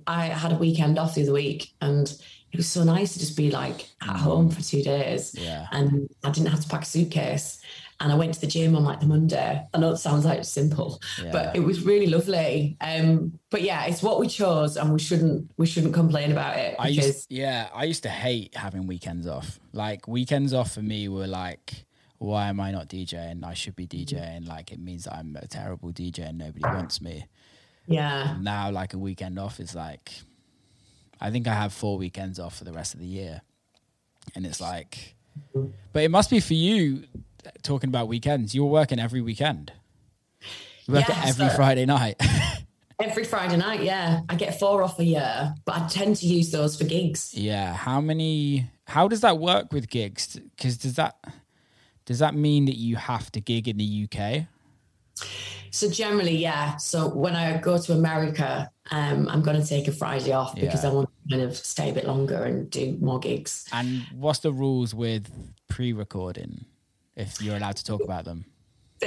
I 0.08 0.26
had 0.26 0.52
a 0.52 0.56
weekend 0.56 0.98
off 1.00 1.16
the 1.16 1.24
other 1.24 1.34
week, 1.34 1.74
and 1.82 2.08
it 2.52 2.58
was 2.58 2.68
so 2.68 2.84
nice 2.84 3.14
to 3.14 3.20
just 3.20 3.36
be 3.36 3.50
like 3.52 3.90
at 4.02 4.16
home 4.16 4.50
for 4.50 4.62
two 4.62 4.84
days. 4.84 5.34
Yeah. 5.38 5.68
And 5.72 6.08
I 6.24 6.30
didn't 6.30 6.50
have 6.50 6.62
to 6.62 6.68
pack 6.70 6.84
a 6.84 6.86
suitcase. 6.86 7.60
And 8.00 8.12
I 8.12 8.16
went 8.16 8.34
to 8.34 8.42
the 8.42 8.48
gym 8.48 8.76
on 8.76 8.84
like 8.84 9.00
the 9.00 9.06
Monday. 9.06 9.66
I 9.74 9.78
know 9.78 9.92
it 9.92 9.98
sounds 9.98 10.26
like 10.26 10.44
simple, 10.44 11.00
Yeah. 11.24 11.32
but 11.32 11.56
it 11.56 11.62
was 11.62 11.84
really 11.86 12.08
lovely. 12.08 12.76
Um, 12.82 13.40
but 13.50 13.62
yeah, 13.62 13.86
it's 13.86 14.04
what 14.04 14.20
we 14.20 14.28
chose, 14.28 14.78
and 14.78 14.92
we 14.92 15.00
shouldn't 15.00 15.50
we 15.58 15.66
shouldn't 15.66 15.94
complain 15.94 16.32
about 16.32 16.58
it 16.58 16.76
I 16.80 16.90
because 16.90 17.06
used, 17.08 17.32
yeah, 17.32 17.70
I 17.74 17.86
used 17.86 18.04
to 18.04 18.10
hate 18.10 18.56
having 18.56 18.88
weekends 18.88 19.26
off. 19.26 19.60
Like 19.72 20.08
weekends 20.08 20.54
off 20.54 20.74
for 20.74 20.82
me 20.82 21.08
were 21.08 21.28
like, 21.28 21.86
why 22.18 22.50
am 22.50 22.60
I 22.60 22.72
not 22.72 22.90
DJing? 22.90 23.44
I 23.46 23.54
should 23.54 23.76
be 23.76 23.88
DJing. 23.88 24.48
Like 24.48 24.72
it 24.72 24.80
means 24.80 25.06
that 25.06 25.16
I'm 25.16 25.38
a 25.42 25.48
terrible 25.48 25.92
DJ 25.92 26.28
and 26.30 26.38
nobody 26.38 26.64
wants 26.66 27.00
me. 27.02 27.26
Yeah, 27.88 28.38
Now, 28.42 28.72
like 28.72 28.94
a 28.94 28.98
weekend 28.98 29.38
off 29.40 29.60
is 29.60 29.76
like, 29.76 30.12
I 31.20 31.32
think 31.32 31.48
I 31.48 31.54
have 31.54 31.74
four 31.74 31.98
weekends 31.98 32.40
off 32.40 32.58
for 32.58 32.64
the 32.64 32.74
rest 32.74 32.94
of 32.94 33.00
the 33.00 33.06
year, 33.06 33.42
and 34.36 34.46
it's 34.46 34.62
like, 34.62 35.16
but 35.54 36.04
it 36.04 36.10
must 36.12 36.30
be 36.30 36.40
for 36.40 36.54
you. 36.54 37.04
Talking 37.62 37.90
about 37.90 38.08
weekends, 38.08 38.56
you're 38.56 38.66
working 38.68 39.00
every 39.00 39.20
weekend. 39.22 39.74
You 40.86 40.94
work 40.96 41.08
Yeah, 41.10 41.22
every 41.26 41.50
so- 41.50 41.56
Friday 41.56 41.86
night. 41.86 42.16
every 43.02 43.24
Friday 43.26 43.58
night. 43.58 43.84
Yeah, 43.84 44.22
I 44.30 44.36
get 44.36 44.60
four 44.60 44.82
off 44.84 44.98
a 45.00 45.04
year, 45.04 45.54
but 45.66 45.76
I 45.78 45.88
tend 45.88 46.16
to 46.18 46.26
use 46.28 46.52
those 46.52 46.78
for 46.78 46.84
gigs. 46.86 47.34
Yeah. 47.34 47.74
How 47.74 48.00
many? 48.00 48.70
How 48.86 49.08
does 49.08 49.22
that 49.22 49.40
work 49.40 49.74
with 49.74 49.90
gigs? 49.90 50.40
Because 50.56 50.78
does 50.78 50.96
that 50.96 51.18
does 52.06 52.20
that 52.20 52.36
mean 52.36 52.66
that 52.66 52.78
you 52.78 52.96
have 52.98 53.32
to 53.32 53.42
gig 53.42 53.68
in 53.68 53.78
the 53.78 54.08
UK? 54.10 54.46
So 55.74 55.90
generally, 55.90 56.38
yeah. 56.38 56.78
So 56.78 57.08
when 57.08 57.36
I 57.36 57.58
go 57.58 57.80
to 57.80 57.94
America, 57.94 58.70
um, 58.92 59.28
I'm 59.28 59.42
going 59.42 59.60
to 59.60 59.68
take 59.68 59.88
a 59.88 59.92
Friday 59.92 60.32
off 60.32 60.54
because 60.54 60.84
Yeah. 60.84 60.92
I 60.92 60.94
want 60.94 61.10
to 61.10 61.36
kind 61.36 61.42
of 61.50 61.58
stay 61.58 61.90
a 61.90 61.94
bit 61.94 62.06
longer 62.06 62.44
and 62.44 62.70
do 62.70 62.96
more 63.02 63.18
gigs. 63.18 63.68
And 63.74 64.06
what's 64.14 64.40
the 64.40 64.54
rules 64.54 64.94
with 64.94 65.32
pre-recording? 65.70 66.66
If 67.16 67.42
you're 67.42 67.58
allowed 67.58 67.78
to 67.78 67.84
talk 67.84 68.04
about 68.04 68.26
them. 68.26 68.46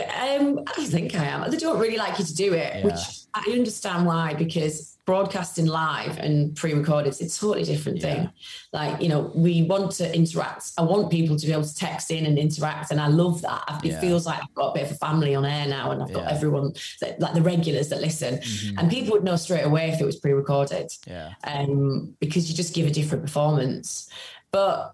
Um, 0.01 0.61
I 0.67 0.73
don't 0.77 0.87
think 0.87 1.15
I 1.15 1.25
am. 1.25 1.51
They 1.51 1.57
don't 1.57 1.79
really 1.79 1.97
like 1.97 2.19
you 2.19 2.25
to 2.25 2.35
do 2.35 2.53
it, 2.55 2.77
Yeah. 2.77 2.85
which 2.85 3.01
I 3.35 3.51
understand 3.53 4.07
why, 4.07 4.35
because 4.35 4.97
broadcasting 5.07 5.67
live 5.67 6.19
and 6.19 6.57
pre-recorded, 6.57 7.09
it's 7.21 7.37
a 7.37 7.41
totally 7.41 7.63
different 7.65 8.03
thing. 8.03 8.23
Yeah. 8.23 8.29
Like, 8.73 9.01
you 9.01 9.09
know, 9.09 9.31
we 9.37 9.63
want 9.63 9.93
to 9.93 10.13
interact. 10.13 10.73
I 10.77 10.83
want 10.83 11.11
people 11.13 11.37
to 11.37 11.47
be 11.47 11.53
able 11.53 11.63
to 11.63 11.75
text 11.75 12.11
in 12.11 12.27
and 12.27 12.39
interact, 12.39 12.91
and 12.91 13.01
I 13.01 13.07
love 13.07 13.41
that. 13.43 13.81
It 13.85 13.93
Yeah. 13.93 14.01
feels 14.01 14.27
like 14.27 14.41
I've 14.43 14.55
got 14.55 14.71
a 14.71 14.75
bit 14.75 14.87
of 14.87 14.93
a 14.93 14.95
family 14.97 15.35
on 15.37 15.45
air 15.45 15.67
now, 15.69 15.93
and 15.93 16.03
I've 16.03 16.13
got 16.13 16.27
everyone, 16.31 16.73
that, 17.01 17.21
like 17.21 17.35
the 17.35 17.43
regulars 17.43 17.89
that 17.91 18.01
listen, 18.01 18.39
Mhm. 18.39 18.75
and 18.79 18.91
people 18.91 19.13
would 19.13 19.23
know 19.25 19.37
straight 19.37 19.65
away 19.65 19.91
if 19.93 20.01
it 20.01 20.05
was 20.05 20.17
pre-recorded 20.17 20.91
Yeah. 21.07 21.31
um, 21.45 22.17
because 22.19 22.51
you 22.51 22.57
just 22.57 22.75
give 22.75 22.87
a 22.87 22.91
different 22.91 23.23
performance. 23.23 24.09
But 24.51 24.93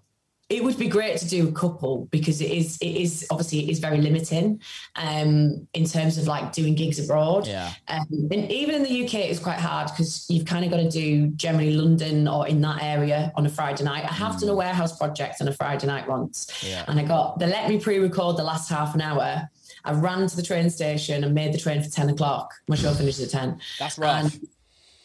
it 0.53 0.63
would 0.63 0.77
be 0.77 0.87
great 0.87 1.17
to 1.17 1.27
do 1.27 1.47
a 1.47 1.51
couple 1.51 2.07
because 2.11 2.39
it 2.39 2.51
is 2.51 2.77
it 2.79 2.95
is 3.05 3.25
obviously 3.31 3.59
it 3.63 3.69
is 3.71 3.79
very 3.79 3.99
limiting 4.07 4.61
um 4.95 5.67
in 5.73 5.83
terms 5.85 6.17
of 6.19 6.27
like 6.27 6.53
doing 6.53 6.75
gigs 6.75 6.99
abroad 7.03 7.47
Yeah. 7.47 7.71
um, 7.87 8.05
and 8.31 8.51
even 8.51 8.75
in 8.75 8.83
the 8.83 9.03
UK 9.03 9.15
it's 9.29 9.39
quite 9.39 9.57
hard 9.59 9.87
because 9.89 10.25
you've 10.29 10.45
kind 10.45 10.63
of 10.63 10.69
got 10.71 10.77
to 10.77 10.89
do 10.89 11.27
generally 11.45 11.73
London 11.73 12.27
or 12.27 12.47
in 12.47 12.61
that 12.61 12.83
area 12.83 13.31
on 13.35 13.45
a 13.45 13.49
Friday 13.49 13.83
night 13.83 14.03
I 14.03 14.13
have 14.13 14.39
done 14.39 14.49
a 14.49 14.55
warehouse 14.55 14.97
project 14.97 15.41
on 15.41 15.47
a 15.47 15.53
Friday 15.53 15.87
night 15.87 16.07
once 16.07 16.35
Yeah. 16.63 16.85
and 16.87 16.99
I 16.99 17.03
got 17.03 17.39
they 17.39 17.47
let 17.47 17.67
me 17.69 17.79
pre-record 17.79 18.37
the 18.37 18.43
last 18.43 18.69
half 18.69 18.93
an 18.93 19.01
hour 19.01 19.49
I 19.85 19.91
ran 19.93 20.27
to 20.27 20.35
the 20.35 20.43
train 20.43 20.69
station 20.69 21.23
and 21.23 21.33
made 21.33 21.53
the 21.53 21.57
train 21.57 21.81
for 21.83 21.89
10 21.89 22.09
o'clock 22.09 22.53
my 22.67 22.75
show 22.75 22.93
finishes 22.93 23.23
at 23.33 23.39
10 23.39 23.59
That's 23.79 23.97
rough. 23.97 24.37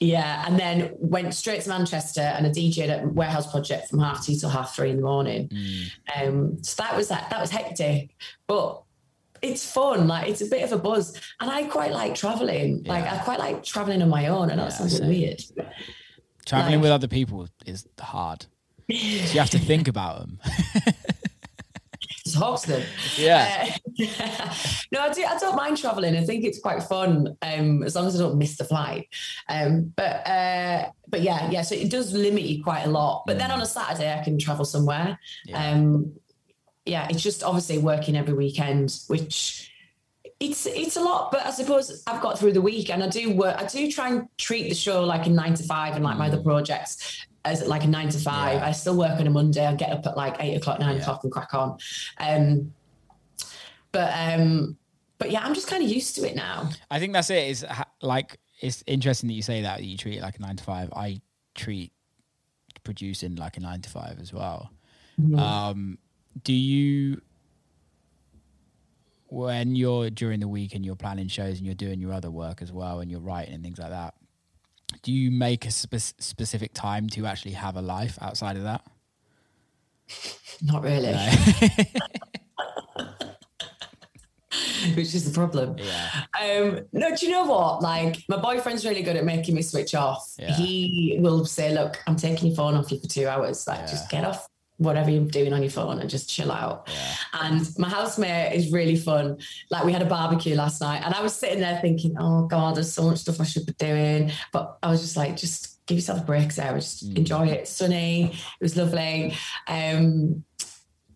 Yeah, 0.00 0.44
and 0.46 0.58
then 0.58 0.92
went 0.98 1.34
straight 1.34 1.62
to 1.62 1.68
Manchester 1.68 2.20
and 2.20 2.46
I 2.46 2.50
DJ'd 2.50 2.90
at 2.90 3.12
Warehouse 3.12 3.50
Project 3.50 3.88
from 3.88 3.98
half 3.98 4.24
two 4.24 4.36
till 4.36 4.48
half 4.48 4.74
three 4.74 4.90
in 4.90 4.96
the 4.96 5.02
morning. 5.02 5.48
Mm. 5.48 5.90
Um, 6.16 6.62
so 6.62 6.82
that 6.82 6.96
was 6.96 7.08
that. 7.08 7.30
That 7.30 7.40
was 7.40 7.50
hectic, 7.50 8.14
but 8.46 8.82
it's 9.42 9.70
fun. 9.70 10.06
Like 10.06 10.28
it's 10.28 10.40
a 10.40 10.46
bit 10.46 10.62
of 10.62 10.72
a 10.72 10.78
buzz, 10.78 11.20
and 11.40 11.50
I 11.50 11.64
quite 11.64 11.92
like 11.92 12.14
traveling. 12.14 12.84
Like 12.84 13.04
I 13.04 13.18
quite 13.18 13.40
like 13.40 13.64
traveling 13.64 14.00
on 14.02 14.08
my 14.08 14.28
own. 14.28 14.50
and 14.50 14.58
know 14.58 14.64
Yeah, 14.64 14.68
that 14.68 14.72
sounds 14.72 15.00
a 15.00 15.06
weird. 15.06 15.42
Traveling 16.46 16.74
like- 16.76 16.82
with 16.82 16.90
other 16.92 17.08
people 17.08 17.48
is 17.66 17.86
hard. 18.00 18.46
So 18.90 18.94
you 18.94 19.38
have 19.40 19.50
to 19.50 19.58
think 19.58 19.86
about 19.86 20.20
them. 20.20 20.38
To 22.34 22.66
them. 22.66 22.82
Yeah. 23.16 23.74
Uh, 23.98 24.54
no, 24.92 25.00
I 25.00 25.12
do. 25.12 25.24
I 25.24 25.38
don't 25.38 25.56
mind 25.56 25.78
traveling. 25.78 26.16
I 26.16 26.24
think 26.24 26.44
it's 26.44 26.60
quite 26.60 26.82
fun, 26.82 27.36
um, 27.42 27.82
as 27.82 27.94
long 27.94 28.06
as 28.06 28.16
I 28.16 28.18
don't 28.18 28.38
miss 28.38 28.56
the 28.56 28.64
flight. 28.64 29.08
Um, 29.48 29.92
but 29.96 30.26
uh, 30.26 30.90
but 31.08 31.22
yeah, 31.22 31.50
yeah. 31.50 31.62
So 31.62 31.74
it 31.74 31.90
does 31.90 32.12
limit 32.12 32.44
you 32.44 32.62
quite 32.62 32.84
a 32.84 32.90
lot. 32.90 33.24
But 33.26 33.38
then 33.38 33.50
on 33.50 33.60
a 33.60 33.66
Saturday, 33.66 34.12
I 34.12 34.22
can 34.22 34.38
travel 34.38 34.64
somewhere. 34.64 35.18
Yeah. 35.44 35.72
Um, 35.72 36.12
yeah, 36.84 37.06
it's 37.10 37.22
just 37.22 37.42
obviously 37.42 37.78
working 37.78 38.16
every 38.16 38.34
weekend, 38.34 38.98
which 39.08 39.70
it's 40.40 40.66
it's 40.66 40.96
a 40.96 41.02
lot. 41.02 41.30
But 41.30 41.46
I 41.46 41.50
suppose 41.50 42.02
I've 42.06 42.22
got 42.22 42.38
through 42.38 42.52
the 42.52 42.62
week, 42.62 42.90
and 42.90 43.02
I 43.02 43.08
do 43.08 43.34
work. 43.34 43.56
I 43.58 43.66
do 43.66 43.90
try 43.90 44.08
and 44.08 44.28
treat 44.38 44.68
the 44.68 44.74
show 44.74 45.04
like 45.04 45.26
a 45.26 45.30
nine 45.30 45.54
to 45.54 45.62
five, 45.64 45.94
and 45.94 46.04
like 46.04 46.16
my 46.16 46.28
other 46.28 46.42
projects 46.42 47.26
as 47.48 47.66
like 47.66 47.84
a 47.84 47.88
nine 47.88 48.08
to 48.10 48.18
five. 48.18 48.54
Yeah. 48.60 48.66
I 48.66 48.72
still 48.72 48.96
work 48.96 49.18
on 49.18 49.26
a 49.26 49.30
Monday. 49.30 49.64
I 49.66 49.74
get 49.74 49.90
up 49.90 50.06
at 50.06 50.16
like 50.16 50.36
eight 50.40 50.54
o'clock, 50.54 50.78
nine 50.80 50.96
Yeah. 50.96 51.02
o'clock, 51.02 51.24
and 51.24 51.32
crack 51.32 51.54
on. 51.54 51.78
Um, 52.18 52.72
but 53.92 54.12
um, 54.14 54.76
but 55.18 55.30
yeah, 55.30 55.40
I'm 55.44 55.54
just 55.54 55.66
kind 55.68 55.82
of 55.82 55.88
used 55.90 56.14
to 56.16 56.28
it 56.28 56.36
now. 56.36 56.70
I 56.90 56.98
think 57.00 57.12
that's 57.12 57.30
it. 57.30 57.48
Is 57.48 57.64
like 58.02 58.38
it's 58.60 58.84
interesting 58.86 59.28
that 59.28 59.34
you 59.34 59.42
say 59.42 59.62
that, 59.62 59.78
that 59.78 59.84
you 59.84 59.96
treat 59.96 60.18
it 60.18 60.22
like 60.22 60.36
a 60.38 60.42
nine 60.42 60.56
to 60.56 60.64
five. 60.64 60.92
I 60.94 61.20
treat 61.54 61.92
producing 62.84 63.36
like 63.36 63.56
a 63.56 63.60
nine 63.60 63.80
to 63.82 63.90
five 63.90 64.18
as 64.20 64.32
well. 64.32 64.70
Um, 65.36 65.98
do 66.44 66.52
you, 66.52 67.20
when 69.26 69.74
you're 69.74 70.10
during 70.10 70.40
the 70.40 70.48
week 70.48 70.74
and 70.74 70.84
you're 70.86 70.94
planning 70.96 71.28
shows 71.28 71.58
and 71.58 71.66
you're 71.66 71.74
doing 71.74 72.00
your 72.00 72.12
other 72.12 72.30
work 72.30 72.62
as 72.62 72.72
well 72.72 73.00
and 73.00 73.10
you're 73.10 73.20
writing 73.20 73.54
and 73.54 73.62
things 73.64 73.78
like 73.78 73.90
that, 73.90 74.14
do 75.02 75.12
you 75.12 75.30
make 75.30 75.66
a 75.66 75.70
spe- 75.70 76.14
specific 76.20 76.72
time 76.74 77.08
to 77.10 77.26
actually 77.26 77.52
have 77.52 77.76
a 77.76 77.82
life 77.82 78.18
outside 78.20 78.56
of 78.56 78.62
that? 78.64 78.82
Not 80.62 80.82
really, 80.82 81.12
No. 81.12 81.30
which 84.94 85.14
is 85.14 85.24
the 85.30 85.34
problem. 85.34 85.76
yeah. 85.78 86.24
Um, 86.40 86.80
no, 86.92 87.14
do 87.14 87.26
you 87.26 87.32
know 87.32 87.44
what? 87.44 87.82
Like, 87.82 88.16
my 88.28 88.38
boyfriend's 88.38 88.84
really 88.84 89.02
good 89.02 89.16
at 89.16 89.24
making 89.24 89.54
me 89.54 89.62
switch 89.62 89.94
off. 89.94 90.34
Yeah. 90.38 90.54
He 90.56 91.16
will 91.20 91.44
say, 91.44 91.74
Look, 91.74 92.02
I'm 92.06 92.16
taking 92.16 92.48
your 92.48 92.56
phone 92.56 92.74
off 92.74 92.90
you 92.90 92.98
for 92.98 93.06
two 93.08 93.28
hours. 93.28 93.66
Like, 93.66 93.80
Yeah. 93.80 93.86
just 93.86 94.10
get 94.10 94.24
off 94.24 94.48
whatever 94.78 95.10
you're 95.10 95.24
doing 95.24 95.52
on 95.52 95.60
your 95.62 95.70
phone 95.70 95.98
and 96.00 96.08
just 96.08 96.28
chill 96.30 96.50
out. 96.50 96.88
Yeah. 96.88 97.14
And 97.42 97.68
my 97.78 97.88
housemate 97.88 98.54
is 98.54 98.72
really 98.72 98.96
fun. 98.96 99.38
Like, 99.70 99.84
we 99.84 99.92
had 99.92 100.02
a 100.02 100.06
barbecue 100.06 100.54
last 100.54 100.80
night, 100.80 101.02
and 101.04 101.12
I 101.14 101.20
was 101.20 101.34
sitting 101.34 101.60
there 101.60 101.78
thinking, 101.80 102.16
Oh, 102.18 102.46
God, 102.46 102.76
there's 102.76 102.92
so 102.92 103.02
much 103.02 103.18
stuff 103.18 103.40
I 103.40 103.44
should 103.44 103.66
be 103.66 103.72
doing. 103.74 104.30
But 104.52 104.78
I 104.82 104.88
was 104.90 105.00
just 105.00 105.16
like, 105.16 105.36
Just 105.36 105.84
give 105.86 105.96
yourself 105.98 106.20
a 106.20 106.24
break, 106.24 106.52
Sarah. 106.52 106.80
Just 106.80 107.08
Mm. 107.10 107.16
enjoy 107.18 107.46
it. 107.48 107.60
It's 107.60 107.70
sunny. 107.72 108.26
It 108.32 108.62
was 108.62 108.76
lovely. 108.76 109.34
Um, 109.66 110.44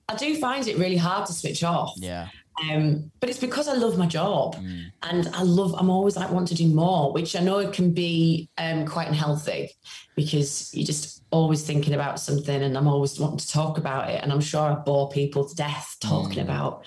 I 0.08 0.16
do 0.16 0.36
find 0.38 0.66
it 0.66 0.76
really 0.78 0.96
hard 0.96 1.26
to 1.26 1.32
switch 1.32 1.62
off. 1.62 1.94
Yeah. 1.96 2.28
Um, 2.60 3.10
but 3.20 3.30
it's 3.30 3.38
because 3.38 3.66
I 3.68 3.74
love 3.74 3.96
my 3.96 4.06
job 4.06 4.56
Mm. 4.56 4.92
and 5.02 5.28
I 5.34 5.42
love, 5.42 5.74
I'm 5.78 5.88
always 5.90 6.16
like, 6.16 6.30
want 6.30 6.48
to 6.48 6.54
do 6.54 6.68
more, 6.68 7.12
which 7.12 7.34
I 7.34 7.40
know 7.40 7.58
it 7.58 7.72
can 7.72 7.92
be 7.92 8.48
um, 8.58 8.86
quite 8.86 9.08
unhealthy 9.08 9.70
because 10.16 10.70
you're 10.74 10.84
just 10.86 11.22
always 11.30 11.62
thinking 11.64 11.94
about 11.94 12.20
something 12.20 12.62
and 12.62 12.76
I'm 12.76 12.86
always 12.88 13.18
wanting 13.18 13.38
to 13.38 13.48
talk 13.48 13.78
about 13.78 14.10
it. 14.10 14.22
And 14.22 14.30
I'm 14.32 14.40
sure 14.42 14.60
I 14.60 14.74
bore 14.74 15.08
people 15.08 15.48
to 15.48 15.54
death 15.54 15.96
talking 16.00 16.38
Mm. 16.38 16.42
about 16.42 16.84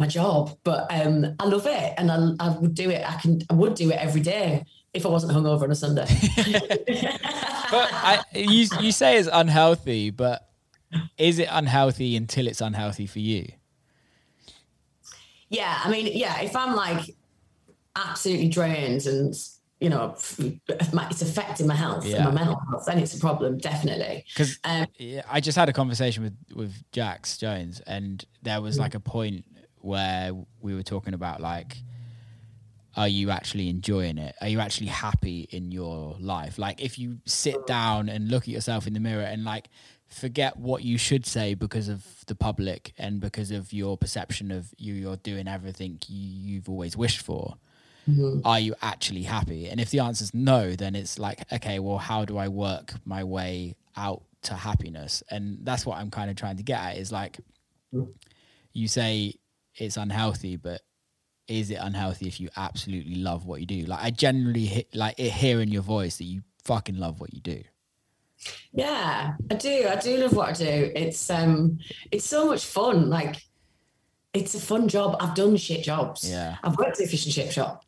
my 0.00 0.06
job, 0.08 0.56
but 0.64 0.86
um, 0.92 1.34
I 1.38 1.44
love 1.46 1.66
it 1.66 1.94
and 1.96 2.10
I, 2.10 2.30
I 2.40 2.58
would 2.58 2.74
do 2.74 2.90
it. 2.90 3.08
I 3.08 3.14
can, 3.20 3.40
I 3.50 3.54
would 3.54 3.74
do 3.74 3.90
it 3.90 3.96
every 3.98 4.20
day 4.20 4.64
if 4.94 5.06
I 5.06 5.08
wasn't 5.08 5.32
hungover 5.32 5.62
on 5.62 5.70
a 5.70 5.74
Sunday. 5.74 6.06
But 7.70 7.90
I, 7.92 8.24
you 8.34 8.66
you 8.78 8.92
say 8.92 9.18
it's 9.18 9.28
unhealthy, 9.30 10.10
but 10.10 10.48
is 11.18 11.38
it 11.38 11.48
unhealthy 11.50 12.16
until 12.16 12.46
it's 12.46 12.62
unhealthy 12.62 13.06
for 13.06 13.18
you? 13.18 13.46
Yeah, 15.50 15.80
I 15.82 15.90
mean, 15.90 16.10
yeah, 16.12 16.40
if 16.40 16.54
I'm 16.54 16.74
like 16.74 17.14
absolutely 17.96 18.48
drained 18.48 19.06
and 19.06 19.34
you 19.80 19.88
know 19.88 20.14
it's 20.38 21.22
affecting 21.22 21.66
my 21.66 21.74
health 21.74 22.04
Yeah. 22.04 22.16
and 22.16 22.24
my 22.26 22.32
mental 22.32 22.60
health, 22.70 22.84
then 22.86 22.98
it's 22.98 23.14
a 23.16 23.20
problem, 23.20 23.58
definitely. 23.58 24.24
Because 24.28 24.58
Um, 24.64 24.86
yeah, 24.98 25.22
I 25.30 25.40
just 25.40 25.56
had 25.56 25.68
a 25.68 25.72
conversation 25.72 26.22
with 26.22 26.36
with 26.54 26.74
Jax 26.92 27.38
Jones, 27.38 27.80
and 27.86 28.24
there 28.42 28.60
was 28.60 28.78
like 28.78 28.94
a 28.94 29.00
point 29.00 29.44
where 29.80 30.32
we 30.60 30.74
were 30.74 30.82
talking 30.82 31.14
about 31.14 31.40
like, 31.40 31.78
are 32.96 33.08
you 33.08 33.30
actually 33.30 33.68
enjoying 33.68 34.18
it? 34.18 34.34
Are 34.40 34.48
you 34.48 34.58
actually 34.60 34.88
happy 34.88 35.46
in 35.50 35.70
your 35.70 36.16
life? 36.18 36.58
Like, 36.58 36.82
if 36.82 36.98
you 36.98 37.18
sit 37.26 37.64
down 37.66 38.08
and 38.08 38.28
look 38.28 38.42
at 38.42 38.48
yourself 38.48 38.86
in 38.88 38.92
the 38.92 39.00
mirror 39.00 39.22
and 39.22 39.44
like 39.44 39.68
forget 40.08 40.56
what 40.56 40.82
you 40.84 40.98
should 40.98 41.26
say 41.26 41.54
because 41.54 41.88
of 41.88 42.24
the 42.26 42.34
public 42.34 42.92
and 42.98 43.20
because 43.20 43.50
of 43.50 43.72
your 43.72 43.96
perception 43.96 44.50
of 44.50 44.74
you, 44.78 44.94
you're 44.94 45.16
doing 45.16 45.46
everything 45.46 45.98
you, 46.08 46.54
you've 46.54 46.68
always 46.68 46.96
wished 46.96 47.20
for. 47.20 47.56
Mm-hmm. 48.08 48.40
Are 48.46 48.58
you 48.58 48.74
actually 48.80 49.22
happy? 49.22 49.68
And 49.68 49.80
if 49.80 49.90
the 49.90 50.00
answer 50.00 50.24
is 50.24 50.32
no, 50.32 50.74
then 50.74 50.94
it's 50.94 51.18
like, 51.18 51.50
okay, 51.52 51.78
well, 51.78 51.98
how 51.98 52.24
do 52.24 52.38
I 52.38 52.48
work 52.48 52.94
my 53.04 53.22
way 53.22 53.76
out 53.96 54.22
to 54.42 54.54
happiness? 54.54 55.22
And 55.30 55.58
that's 55.62 55.84
what 55.84 55.98
I'm 55.98 56.10
kind 56.10 56.30
of 56.30 56.36
trying 56.36 56.56
to 56.56 56.62
get 56.62 56.80
at 56.80 56.96
is 56.96 57.12
like, 57.12 57.38
you 58.72 58.88
say 58.88 59.34
it's 59.74 59.98
unhealthy, 59.98 60.56
but 60.56 60.80
is 61.48 61.70
it 61.70 61.78
unhealthy 61.80 62.28
if 62.28 62.40
you 62.40 62.48
absolutely 62.56 63.16
love 63.16 63.44
what 63.44 63.60
you 63.60 63.66
do? 63.66 63.82
Like, 63.82 64.02
I 64.02 64.10
generally 64.10 64.66
hit, 64.66 64.94
like 64.94 65.18
it 65.18 65.30
hear 65.30 65.60
in 65.60 65.68
your 65.68 65.82
voice 65.82 66.16
that 66.18 66.24
you 66.24 66.42
fucking 66.64 66.96
love 66.96 67.20
what 67.20 67.34
you 67.34 67.40
do. 67.40 67.62
Yeah, 68.72 69.32
I 69.50 69.54
do. 69.54 69.86
I 69.88 69.96
do 69.96 70.16
love 70.18 70.32
what 70.32 70.48
I 70.48 70.52
do. 70.52 70.92
It's 70.94 71.28
um, 71.30 71.78
it's 72.12 72.24
so 72.24 72.46
much 72.46 72.64
fun. 72.64 73.08
Like, 73.10 73.36
it's 74.34 74.54
a 74.54 74.60
fun 74.60 74.88
job. 74.88 75.16
I've 75.20 75.34
done 75.34 75.56
shit 75.56 75.82
jobs. 75.82 76.28
Yeah. 76.30 76.56
I've 76.62 76.76
worked 76.76 77.00
at 77.00 77.06
a 77.06 77.08
fish 77.08 77.24
and 77.24 77.34
chip 77.34 77.50
shop. 77.50 77.84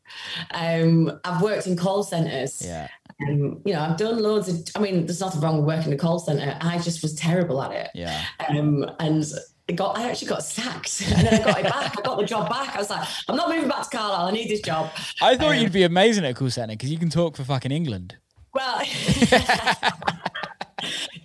Um, 0.52 1.20
I've 1.24 1.42
worked 1.42 1.66
in 1.66 1.76
call 1.76 2.02
centres. 2.02 2.62
Yeah. 2.64 2.88
Um, 3.28 3.60
you 3.66 3.74
know, 3.74 3.80
I've 3.80 3.96
done 3.98 4.22
loads 4.22 4.48
of. 4.48 4.56
I 4.74 4.80
mean, 4.80 5.06
there's 5.06 5.20
nothing 5.20 5.40
wrong 5.40 5.58
with 5.58 5.66
working 5.66 5.92
in 5.92 5.98
a 5.98 6.00
call 6.00 6.18
centre. 6.18 6.56
I 6.60 6.78
just 6.78 7.02
was 7.02 7.14
terrible 7.14 7.62
at 7.62 7.72
it. 7.72 7.90
Yeah. 7.94 8.20
Um, 8.48 8.90
and 8.98 9.24
I 9.68 9.72
got, 9.74 9.96
I 9.98 10.10
actually 10.10 10.28
got 10.28 10.42
sacked, 10.42 11.02
and 11.14 11.26
then 11.26 11.34
I 11.42 11.44
got 11.44 11.58
it 11.60 11.64
back. 11.64 11.98
I 11.98 12.02
got 12.02 12.18
the 12.18 12.24
job 12.24 12.48
back. 12.48 12.74
I 12.74 12.78
was 12.78 12.90
like, 12.90 13.06
I'm 13.28 13.36
not 13.36 13.48
moving 13.50 13.68
back 13.68 13.88
to 13.88 13.96
Carlisle. 13.96 14.26
I 14.26 14.30
need 14.32 14.48
this 14.50 14.62
job. 14.62 14.90
I 15.22 15.36
thought 15.36 15.54
Um, 15.54 15.60
you'd 15.62 15.72
be 15.72 15.84
amazing 15.84 16.24
at 16.24 16.30
a 16.32 16.34
call 16.34 16.50
center 16.50 16.72
because 16.74 16.90
you 16.90 16.98
can 16.98 17.10
talk 17.10 17.36
for 17.36 17.44
fucking 17.44 17.70
England. 17.70 18.16
Well, 18.52 18.80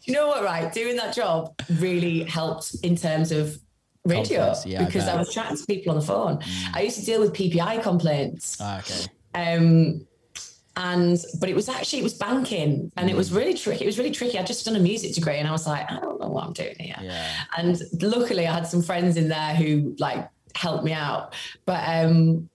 you 0.03 0.13
know 0.13 0.27
what? 0.27 0.43
Right, 0.43 0.71
doing 0.73 0.95
that 0.97 1.15
job 1.15 1.53
really 1.79 2.23
helped 2.23 2.75
in 2.83 2.95
terms 2.95 3.31
of 3.31 3.57
radio 4.05 4.53
yeah, 4.65 4.85
because 4.85 5.03
I, 5.03 5.11
bet. 5.13 5.19
was 5.19 5.33
chatting 5.33 5.57
to 5.57 5.65
people 5.65 5.91
on 5.93 5.99
the 5.99 6.05
phone. 6.05 6.39
I 6.73 6.81
used 6.81 6.99
to 6.99 7.05
deal 7.05 7.19
with 7.21 7.33
PPI 7.33 7.81
complaints, 7.81 8.57
Ah, 8.61 8.79
okay. 8.79 9.05
um, 9.33 10.05
and 10.77 11.23
but 11.39 11.49
it 11.49 11.55
was 11.55 11.69
actually 11.69 11.99
it 11.99 12.03
was 12.03 12.13
banking, 12.13 12.91
and 12.97 13.09
it 13.09 13.15
was 13.15 13.29
Mm. 13.31 13.35
really 13.37 13.53
tricky. 13.53 13.83
It 13.83 13.87
was 13.87 13.97
really 13.97 14.11
tricky. 14.11 14.37
i'd 14.37 14.45
just 14.45 14.65
done 14.65 14.75
a 14.75 14.79
music 14.79 15.13
degree, 15.15 15.37
and 15.37 15.47
I 15.47 15.51
was 15.51 15.65
like, 15.65 15.89
I 15.91 15.99
don't 15.99 16.19
know 16.19 16.27
what 16.29 16.43
I'm 16.45 16.53
doing 16.53 16.75
here. 16.79 16.97
Yeah. 17.01 17.27
And 17.57 17.81
luckily, 18.01 18.45
I 18.47 18.53
had 18.53 18.67
some 18.67 18.81
friends 18.81 19.15
in 19.17 19.29
there 19.29 19.55
who 19.55 19.95
like 19.99 20.27
helped 20.53 20.83
me 20.83 20.91
out. 20.93 21.33
But 21.65 21.81
um, 21.87 22.49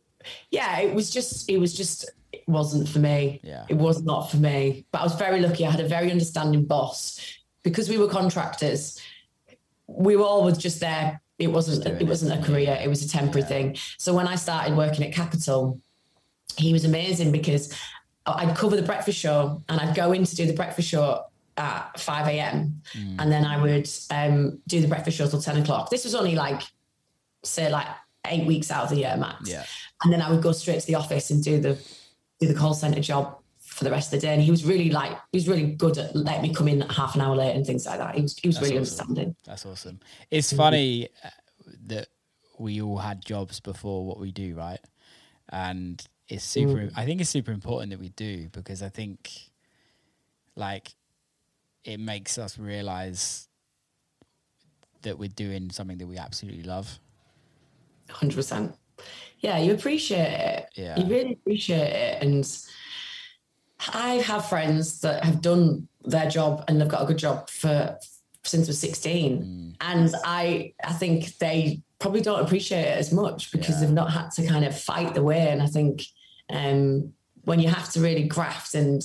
yeah, 0.51 0.79
it 0.81 0.95
was 0.95 1.11
just, 1.11 1.49
it 1.51 1.59
was 1.59 1.75
just, 1.75 2.11
it 2.33 2.45
wasn't 2.47 2.89
for 2.89 2.99
me. 2.99 3.41
Yeah. 3.43 3.67
It 3.69 3.75
was 3.75 4.03
not 4.03 4.31
for 4.31 4.37
me. 4.37 4.87
But 4.93 5.01
I 5.01 5.05
was 5.05 5.15
very 5.15 5.41
lucky. 5.41 5.67
I 5.67 5.71
had 5.71 5.81
a 5.81 5.89
very 5.89 6.11
understanding 6.11 6.65
boss 6.65 7.21
because 7.63 7.89
we 7.89 7.99
were 7.99 8.09
contractors. 8.09 9.01
We 9.87 10.17
were 10.17 10.25
all 10.25 10.51
just 10.53 10.81
there. 10.81 11.21
It 11.39 11.49
wasn't. 11.49 11.87
It 12.01 12.07
wasn't 12.07 12.39
a 12.39 12.45
career. 12.47 12.79
It 12.83 12.89
was 12.89 13.05
a 13.05 13.09
temporary 13.09 13.47
thing. 13.47 13.77
So 13.99 14.15
when 14.15 14.29
I 14.29 14.37
started 14.37 14.77
working 14.77 15.05
at 15.07 15.13
Capital, 15.13 15.81
he 16.57 16.73
was 16.73 16.85
amazing 16.85 17.33
because 17.33 17.75
I'd 18.27 18.57
cover 18.57 18.77
the 18.77 18.83
breakfast 18.83 19.19
show 19.19 19.63
and 19.69 19.81
I'd 19.81 19.95
go 19.95 20.13
in 20.13 20.25
to 20.25 20.37
do 20.37 20.47
the 20.47 20.53
breakfast 20.53 20.89
show 20.89 21.25
at 21.57 21.99
5 21.99 22.27
a.m. 22.29 22.83
And 23.19 23.33
then 23.33 23.45
I 23.45 23.61
would 23.61 23.89
um, 24.11 24.61
do 24.67 24.81
the 24.81 24.89
breakfast 24.89 25.17
show 25.17 25.27
till 25.27 25.41
10 25.41 25.63
o'clock. 25.63 25.91
This 25.91 26.05
was 26.05 26.15
only 26.15 26.35
like, 26.35 26.63
say, 27.43 27.71
like 27.71 27.87
eight 28.27 28.47
weeks 28.47 28.71
out 28.71 28.85
of 28.85 28.91
the 28.91 28.97
year 28.97 29.17
max. 29.17 29.49
Yeah. 29.49 29.65
And 30.03 30.13
then 30.13 30.23
I 30.23 30.31
would 30.31 30.43
go 30.43 30.53
straight 30.53 30.81
to 30.81 30.87
the 30.87 30.95
office 30.95 31.31
and 31.31 31.43
do 31.43 31.61
the 31.61 31.79
do 32.41 32.49
the 32.49 32.55
call 32.55 32.75
center 32.75 33.01
job 33.01 33.39
for 33.59 33.85
the 33.85 33.91
rest 33.91 34.13
of 34.13 34.21
the 34.21 34.27
day. 34.27 34.33
And 34.33 34.43
he 34.43 34.51
was 34.51 34.65
really 34.65 34.91
like, 34.91 35.13
he 35.33 35.37
was 35.37 35.47
really 35.49 35.73
good 35.73 35.97
at 35.99 36.17
letting 36.17 36.43
me 36.43 36.55
come 36.55 36.69
in 36.69 36.81
half 36.83 37.15
an 37.15 37.21
hour 37.21 37.37
late 37.37 37.55
and 37.55 37.65
things 37.65 37.87
like 37.87 37.99
that. 37.99 38.15
He 38.15 38.23
was 38.23 38.37
he 38.39 38.49
was 38.49 38.57
That's 38.57 38.67
really 38.67 38.81
awesome. 38.81 39.09
understanding. 39.09 39.37
That's 39.45 39.67
awesome. 39.67 40.01
It's 40.31 40.53
funny 40.53 41.09
uh, 41.25 41.31
that 41.87 42.09
we 42.59 42.83
all 42.83 42.99
had 42.99 43.25
jobs 43.25 43.61
before 43.61 44.05
what 44.07 44.19
we 44.19 44.33
do, 44.33 44.55
right? 44.55 44.81
And 45.51 46.05
it's 46.29 46.45
super. 46.45 46.91
I 46.97 47.05
think 47.05 47.21
it's 47.21 47.31
super 47.31 47.53
important 47.53 47.91
that 47.91 48.01
we 48.01 48.11
do 48.11 48.49
because 48.53 48.83
I 48.83 48.89
think, 48.89 49.31
like, 50.57 50.95
it 51.85 51.99
makes 51.99 52.39
us 52.39 52.59
realize 52.59 53.49
that 55.03 55.19
we're 55.19 55.29
doing 55.29 55.71
something 55.71 55.99
that 55.99 56.07
we 56.07 56.19
absolutely 56.19 56.63
love. 56.63 57.01
hundred 58.11 58.37
percent. 58.37 58.77
Yeah, 59.41 59.59
you 59.59 59.73
appreciate 59.73 60.19
it. 60.33 60.67
Yeah. 60.77 60.99
You 60.99 61.07
really 61.07 61.33
appreciate 61.33 61.79
it. 61.93 62.23
And 62.23 62.47
I 63.95 64.15
have 64.17 64.49
friends 64.49 65.01
that 65.01 65.25
have 65.25 65.41
done 65.41 65.89
their 66.05 66.29
job 66.29 66.65
and 66.69 66.81
they've 66.81 66.89
got 66.89 67.03
a 67.03 67.07
good 67.07 67.19
job 67.19 67.49
for 67.49 67.99
since 68.45 68.69
I 68.69 68.71
was 68.71 68.79
16. 68.79 69.77
And 69.81 70.15
I 70.25 70.75
I 70.85 70.93
think 70.93 71.39
they 71.39 71.81
probably 71.99 72.21
don't 72.21 72.43
appreciate 72.43 72.83
it 72.83 72.99
as 72.99 73.13
much 73.13 73.51
because 73.53 73.77
Yeah. 73.77 73.81
they've 73.87 73.95
not 73.95 74.11
had 74.13 74.31
to 74.33 74.47
kind 74.47 74.65
of 74.65 74.79
fight 74.79 75.15
the 75.15 75.23
way. 75.23 75.49
And 75.49 75.63
I 75.63 75.67
think 75.67 76.03
um, 76.51 77.13
when 77.45 77.61
you 77.61 77.69
have 77.69 77.91
to 77.93 78.01
really 78.01 78.25
graft 78.25 78.75
and 78.75 79.03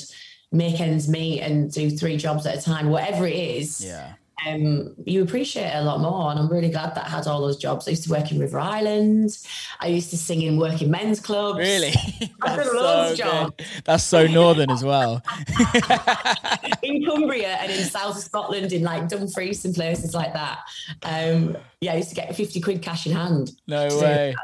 make 0.52 0.80
ends 0.80 1.08
meet 1.08 1.42
and 1.42 1.72
do 1.72 1.90
three 1.90 2.18
jobs 2.18 2.46
at 2.46 2.58
a 2.58 2.62
time, 2.62 2.90
whatever 2.90 3.26
it 3.28 3.36
is, 3.36 3.84
Yeah. 3.84 4.14
Um, 4.48 4.94
you 5.06 5.24
appreciate 5.24 5.68
it 5.68 5.76
a 5.76 5.82
lot 5.84 6.00
more. 6.02 6.30
And 6.32 6.40
I'm 6.40 6.50
really 6.50 6.70
glad 6.70 6.94
that 6.96 7.06
I 7.06 7.10
had 7.10 7.28
all 7.28 7.42
those 7.42 7.58
jobs. 7.58 7.88
I 7.88 7.92
used 7.92 8.04
to 8.06 8.12
work 8.12 8.32
in 8.32 8.40
River 8.40 8.60
Island. 8.60 9.38
I 9.80 9.88
used 9.88 10.10
to 10.12 10.18
sing 10.18 10.42
in 10.42 10.58
working 10.58 10.92
men's 10.92 11.20
clubs. 11.20 11.60
Really? 11.60 11.94
That's 12.46 12.68
done 12.68 12.76
loads 12.76 13.12
of 13.12 13.18
so 13.18 13.24
jobs. 13.24 13.66
That's 13.86 14.04
so 14.04 14.28
northern 14.28 14.70
as 14.72 14.84
well. 14.84 15.22
in 16.84 17.06
Cumbria 17.06 17.56
and 17.60 17.72
in 17.72 17.86
south 17.86 18.20
Scotland, 18.20 18.74
in 18.74 18.84
like 18.84 19.08
Dumfries 19.08 19.66
and 19.66 19.74
places 19.74 20.14
like 20.14 20.34
that. 20.34 20.60
Um, 21.04 21.58
yeah, 21.82 21.94
I 21.94 21.98
used 21.98 22.10
to 22.10 22.16
get 22.16 22.36
50 22.36 22.62
quid 22.62 22.82
cash 22.82 23.06
in 23.06 23.14
hand. 23.14 23.52
No 23.68 23.88
way. 24.00 24.36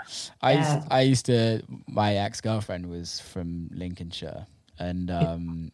I 0.41 0.53
Yeah. 0.53 0.75
used, 0.75 0.87
I 0.91 1.01
used 1.01 1.25
to. 1.27 1.61
My 1.87 2.15
ex 2.15 2.41
girlfriend 2.41 2.89
was 2.89 3.19
from 3.19 3.69
Lincolnshire, 3.73 4.45
and 4.79 5.09
um, 5.11 5.71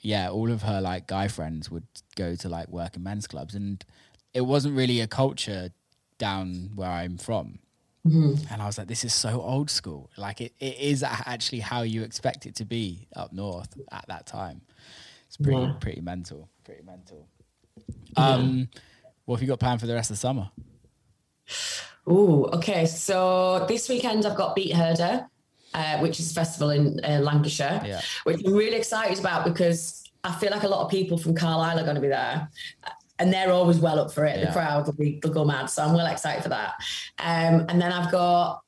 yeah, 0.00 0.30
all 0.30 0.50
of 0.50 0.62
her 0.62 0.80
like 0.80 1.06
guy 1.06 1.28
friends 1.28 1.70
would 1.70 1.86
go 2.16 2.34
to 2.36 2.48
like 2.48 2.68
work 2.68 2.96
in 2.96 3.02
men's 3.02 3.26
clubs, 3.26 3.54
and 3.54 3.84
it 4.34 4.42
wasn't 4.42 4.76
really 4.76 5.00
a 5.00 5.06
culture 5.06 5.70
down 6.18 6.70
where 6.74 6.90
I'm 6.90 7.18
from. 7.18 7.58
Mm-hmm. 8.06 8.52
And 8.52 8.62
I 8.62 8.66
was 8.66 8.78
like, 8.78 8.86
this 8.88 9.04
is 9.04 9.12
so 9.12 9.42
old 9.42 9.68
school. 9.70 10.10
Like 10.16 10.40
it, 10.40 10.52
it 10.58 10.78
is 10.78 11.02
actually 11.02 11.60
how 11.60 11.82
you 11.82 12.02
expect 12.02 12.46
it 12.46 12.54
to 12.56 12.64
be 12.64 13.08
up 13.14 13.32
north 13.32 13.76
at 13.92 14.06
that 14.08 14.26
time. 14.26 14.62
It's 15.26 15.36
pretty 15.36 15.60
Yeah. 15.60 15.72
pretty 15.80 16.00
mental. 16.00 16.48
Pretty 16.64 16.82
mental. 16.82 17.28
Um, 18.16 18.68
what 19.26 19.36
have 19.36 19.42
you 19.42 19.48
got 19.48 19.60
planned 19.60 19.80
for 19.80 19.86
the 19.86 19.94
rest 19.94 20.10
of 20.10 20.16
the 20.16 20.20
summer? 20.20 20.50
Oh, 22.06 22.44
okay. 22.54 22.86
So 22.86 23.66
this 23.68 23.88
weekend 23.88 24.24
I've 24.26 24.36
got 24.36 24.54
Beat 24.56 24.72
Herder, 24.74 25.28
uh, 25.74 25.98
which 25.98 26.18
is 26.20 26.30
a 26.30 26.34
festival 26.34 26.70
in 26.70 27.00
uh, 27.04 27.20
Lancashire, 27.20 27.80
Yeah. 27.84 28.00
which 28.24 28.40
I'm 28.44 28.52
really 28.54 28.76
excited 28.76 29.18
about 29.18 29.44
because 29.44 30.02
I 30.24 30.32
feel 30.32 30.50
like 30.50 30.64
a 30.64 30.68
lot 30.68 30.84
of 30.84 30.90
people 30.90 31.16
from 31.18 31.34
Carlisle 31.34 31.78
are 31.78 31.82
going 31.84 31.94
to 31.94 32.00
be 32.00 32.08
there. 32.08 32.48
And 33.18 33.32
they're 33.32 33.52
always 33.52 33.78
well 33.78 33.98
up 33.98 34.12
for 34.12 34.24
it. 34.24 34.38
Yeah. 34.38 34.46
The 34.46 34.52
crowd 34.52 34.86
will 34.86 34.94
be 34.94 35.20
they'll 35.22 35.32
go 35.32 35.44
mad. 35.44 35.66
So 35.66 35.82
I'm 35.84 35.92
well 35.94 36.06
excited 36.06 36.42
for 36.42 36.48
that. 36.48 36.72
Um, 37.18 37.66
and 37.68 37.80
then 37.80 37.92
I've 37.92 38.10
got 38.10 38.62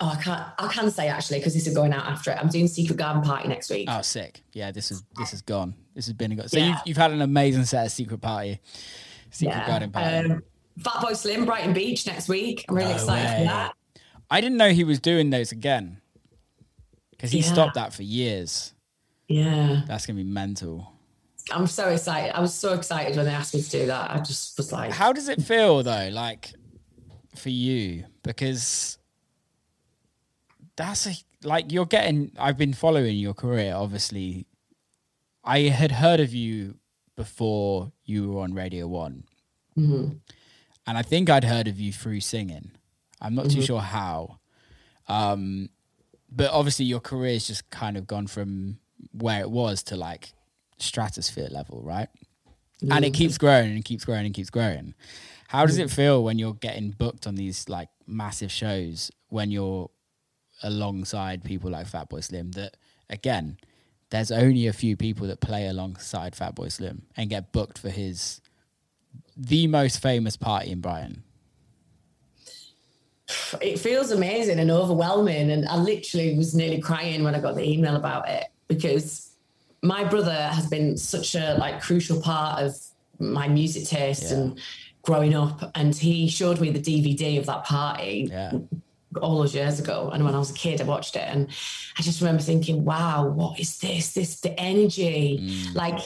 oh 0.00 0.16
I 0.18 0.20
can't 0.20 0.42
I 0.58 0.66
can 0.66 0.90
say 0.90 1.06
actually 1.06 1.38
because 1.38 1.54
this 1.54 1.68
is 1.68 1.74
going 1.74 1.92
out 1.92 2.06
after 2.06 2.32
it. 2.32 2.38
I'm 2.38 2.48
doing 2.48 2.66
Secret 2.66 2.96
Garden 2.98 3.22
Party 3.22 3.46
next 3.46 3.70
week. 3.70 3.86
Oh, 3.88 4.02
sick! 4.02 4.42
Yeah, 4.54 4.72
this 4.72 4.90
is 4.90 5.04
this 5.18 5.32
is 5.32 5.40
gone. 5.42 5.74
This 5.94 6.06
has 6.06 6.14
been 6.14 6.32
a 6.32 6.34
go. 6.34 6.46
So 6.46 6.58
Yeah. 6.58 6.66
you've 6.70 6.78
you've 6.84 6.96
had 6.96 7.12
an 7.12 7.22
amazing 7.22 7.64
set 7.64 7.86
of 7.86 7.92
secret 7.92 8.20
party, 8.20 8.60
secret 9.30 9.66
garden 9.68 9.92
party. 9.92 10.32
Um, 10.32 10.42
Fatboy 10.80 11.14
Slim, 11.16 11.44
Brighton 11.44 11.72
Beach 11.72 12.04
next 12.04 12.28
week. 12.28 12.64
I'm 12.68 12.74
really 12.74 12.88
No 12.88 12.94
excited 12.96 13.24
way. 13.24 13.38
for 13.38 13.44
that. 13.52 13.74
I 14.32 14.40
didn't 14.40 14.58
know 14.58 14.70
he 14.70 14.82
was 14.82 14.98
doing 14.98 15.30
those 15.30 15.52
again 15.52 16.00
because 17.22 17.30
he 17.30 17.38
Yeah. 17.38 17.52
stopped 17.52 17.74
that 17.76 17.92
for 17.94 18.02
years. 18.02 18.72
Yeah. 19.28 19.82
That's 19.86 20.06
gonna 20.06 20.16
be 20.16 20.24
mental. 20.24 20.92
I'm 21.52 21.68
so 21.68 21.88
excited. 21.90 22.36
I 22.36 22.40
was 22.40 22.52
so 22.52 22.74
excited 22.74 23.16
when 23.16 23.26
they 23.26 23.32
asked 23.32 23.54
me 23.54 23.62
to 23.62 23.70
do 23.70 23.86
that. 23.86 24.10
I 24.10 24.18
just 24.18 24.56
was 24.56 24.72
like, 24.72 24.90
How 24.90 25.12
does 25.12 25.28
it 25.28 25.40
feel 25.40 25.84
though, 25.84 26.08
like 26.12 26.52
for 27.36 27.50
you? 27.50 28.06
Because 28.24 28.98
that's 30.74 31.06
a, 31.06 31.12
like 31.44 31.70
you're 31.70 31.86
getting. 31.86 32.32
I've 32.38 32.58
been 32.58 32.74
following 32.74 33.16
your 33.16 33.34
career. 33.34 33.72
Obviously, 33.74 34.46
I 35.44 35.60
had 35.60 35.92
heard 35.92 36.18
of 36.18 36.34
you 36.34 36.76
before 37.14 37.92
you 38.04 38.32
were 38.32 38.40
on 38.42 38.52
Radio 38.54 38.88
One, 38.88 39.24
mhm. 39.78 40.18
and 40.88 40.98
I 40.98 41.02
think 41.02 41.30
I'd 41.30 41.44
heard 41.44 41.68
of 41.68 41.78
you 41.78 41.92
through 41.92 42.20
singing. 42.20 42.72
I'm 43.20 43.34
not 43.36 43.48
too 43.50 43.62
sure 43.62 43.80
how, 43.80 44.38
um, 45.06 45.68
but 46.34 46.50
obviously 46.50 46.84
your 46.84 47.00
career's 47.00 47.46
just 47.46 47.68
kind 47.70 47.96
of 47.96 48.06
gone 48.06 48.26
from 48.26 48.78
where 49.12 49.40
it 49.40 49.50
was 49.50 49.82
to 49.84 49.96
like 49.96 50.32
stratosphere 50.78 51.48
level, 51.50 51.82
right? 51.82 52.08
and 52.90 53.04
it 53.04 53.14
keeps 53.14 53.38
growing 53.38 53.72
and 53.72 53.84
keeps 53.84 54.04
growing 54.04 54.26
and 54.26 54.34
keeps 54.34 54.50
growing. 54.50 54.94
How 55.48 55.66
does 55.66 55.78
it 55.78 55.90
feel 55.90 56.24
when 56.24 56.38
you're 56.38 56.54
getting 56.54 56.90
booked 56.90 57.26
on 57.26 57.34
these 57.34 57.68
like 57.68 57.88
massive 58.06 58.50
shows 58.50 59.10
when 59.28 59.50
you're 59.50 59.90
alongside 60.62 61.44
people 61.44 61.70
like 61.70 61.86
Fatboy 61.86 62.24
Slim? 62.24 62.52
That 62.52 62.76
again, 63.10 63.58
there's 64.10 64.32
only 64.32 64.66
a 64.66 64.72
few 64.72 64.96
people 64.96 65.26
that 65.28 65.40
play 65.40 65.66
alongside 65.66 66.34
Fatboy 66.34 66.72
Slim 66.72 67.02
and 67.16 67.30
get 67.30 67.52
booked 67.52 67.78
for 67.78 67.90
his 67.90 68.40
the 69.36 69.66
most 69.66 70.00
famous 70.02 70.36
party 70.36 70.70
in 70.70 70.80
Brighton. 70.80 71.22
It 73.60 73.78
feels 73.78 74.10
amazing 74.10 74.58
and 74.58 74.70
overwhelming. 74.70 75.50
And 75.50 75.66
I 75.68 75.76
literally 75.76 76.36
was 76.36 76.54
nearly 76.54 76.80
crying 76.80 77.22
when 77.24 77.34
I 77.34 77.40
got 77.40 77.54
the 77.54 77.68
email 77.68 77.96
about 77.96 78.28
it 78.28 78.44
because 78.68 79.30
my 79.82 80.04
brother 80.04 80.32
has 80.34 80.66
been 80.68 80.96
such 80.96 81.34
a 81.34 81.54
like 81.58 81.80
crucial 81.80 82.20
part 82.20 82.62
of 82.62 82.76
my 83.18 83.48
music 83.48 83.86
taste 83.86 84.24
Yeah. 84.30 84.36
and 84.38 84.60
growing 85.02 85.34
up. 85.34 85.70
And 85.74 85.94
he 85.94 86.28
showed 86.28 86.60
me 86.60 86.70
the 86.70 86.80
DVD 86.80 87.38
of 87.38 87.46
that 87.46 87.64
party 87.64 88.28
Yeah, 88.30 88.52
all 89.20 89.38
those 89.38 89.54
years 89.54 89.80
ago. 89.80 90.10
And 90.12 90.24
when 90.24 90.34
I 90.34 90.38
was 90.38 90.50
a 90.50 90.54
kid, 90.54 90.80
I 90.80 90.84
watched 90.84 91.16
it 91.16 91.26
and 91.26 91.48
I 91.98 92.02
just 92.02 92.20
remember 92.20 92.42
thinking, 92.42 92.84
wow, 92.84 93.26
what 93.26 93.58
is 93.60 93.78
this? 93.78 94.14
This, 94.14 94.40
the 94.40 94.58
energy. 94.58 95.38
Mm. 95.42 95.74
Like 95.74 95.98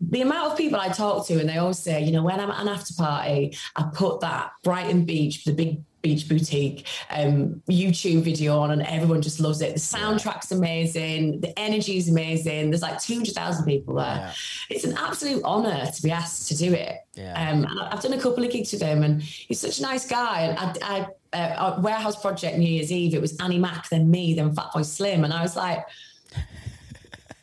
the 0.00 0.20
amount 0.22 0.52
of 0.52 0.58
people 0.58 0.78
I 0.80 0.88
talk 0.88 1.26
to, 1.26 1.38
and 1.40 1.48
they 1.48 1.58
always 1.58 1.78
say, 1.78 2.02
you 2.04 2.12
know, 2.12 2.22
when 2.22 2.38
I'm 2.40 2.50
at 2.50 2.60
an 2.60 2.68
after 2.68 2.94
party, 2.94 3.56
I 3.76 3.82
put 3.92 4.20
that 4.20 4.52
Brighton 4.62 5.04
Beach, 5.04 5.44
the 5.44 5.52
big 5.52 5.80
beach 6.02 6.28
boutique 6.28 6.86
um, 7.10 7.62
YouTube 7.68 8.22
video 8.22 8.58
on, 8.58 8.70
and 8.70 8.82
everyone 8.82 9.20
just 9.22 9.40
loves 9.40 9.60
it. 9.60 9.74
The 9.74 9.80
soundtrack's 9.80 10.52
amazing, 10.52 11.40
the 11.40 11.58
energy 11.58 11.96
is 11.96 12.08
amazing. 12.08 12.70
There's 12.70 12.82
like 12.82 13.00
200,000 13.00 13.64
people 13.64 13.94
there. 13.94 14.04
yeah, 14.06 14.32
It's 14.70 14.84
an 14.84 14.96
absolute 14.96 15.42
honor 15.44 15.86
to 15.86 16.02
be 16.02 16.10
asked 16.10 16.48
to 16.48 16.56
do 16.56 16.72
it. 16.72 16.96
yeah. 17.14 17.50
Um, 17.50 17.66
I've 17.90 18.02
done 18.02 18.12
a 18.12 18.20
couple 18.20 18.44
of 18.44 18.50
gigs 18.50 18.72
with 18.72 18.82
him, 18.82 19.02
and 19.02 19.22
he's 19.22 19.60
such 19.60 19.78
a 19.78 19.82
nice 19.82 20.06
guy. 20.06 20.42
And 20.42 20.78
I, 20.82 21.06
I 21.32 21.36
uh, 21.36 21.80
warehouse 21.82 22.20
project 22.20 22.58
New 22.58 22.68
Year's 22.68 22.90
Eve, 22.92 23.14
it 23.14 23.20
was 23.20 23.36
Annie 23.38 23.58
Mac, 23.58 23.88
then 23.90 24.10
me, 24.10 24.34
then 24.34 24.54
Fatboy 24.54 24.84
Slim, 24.84 25.24
and 25.24 25.32
I 25.32 25.42
was 25.42 25.56
like. 25.56 25.84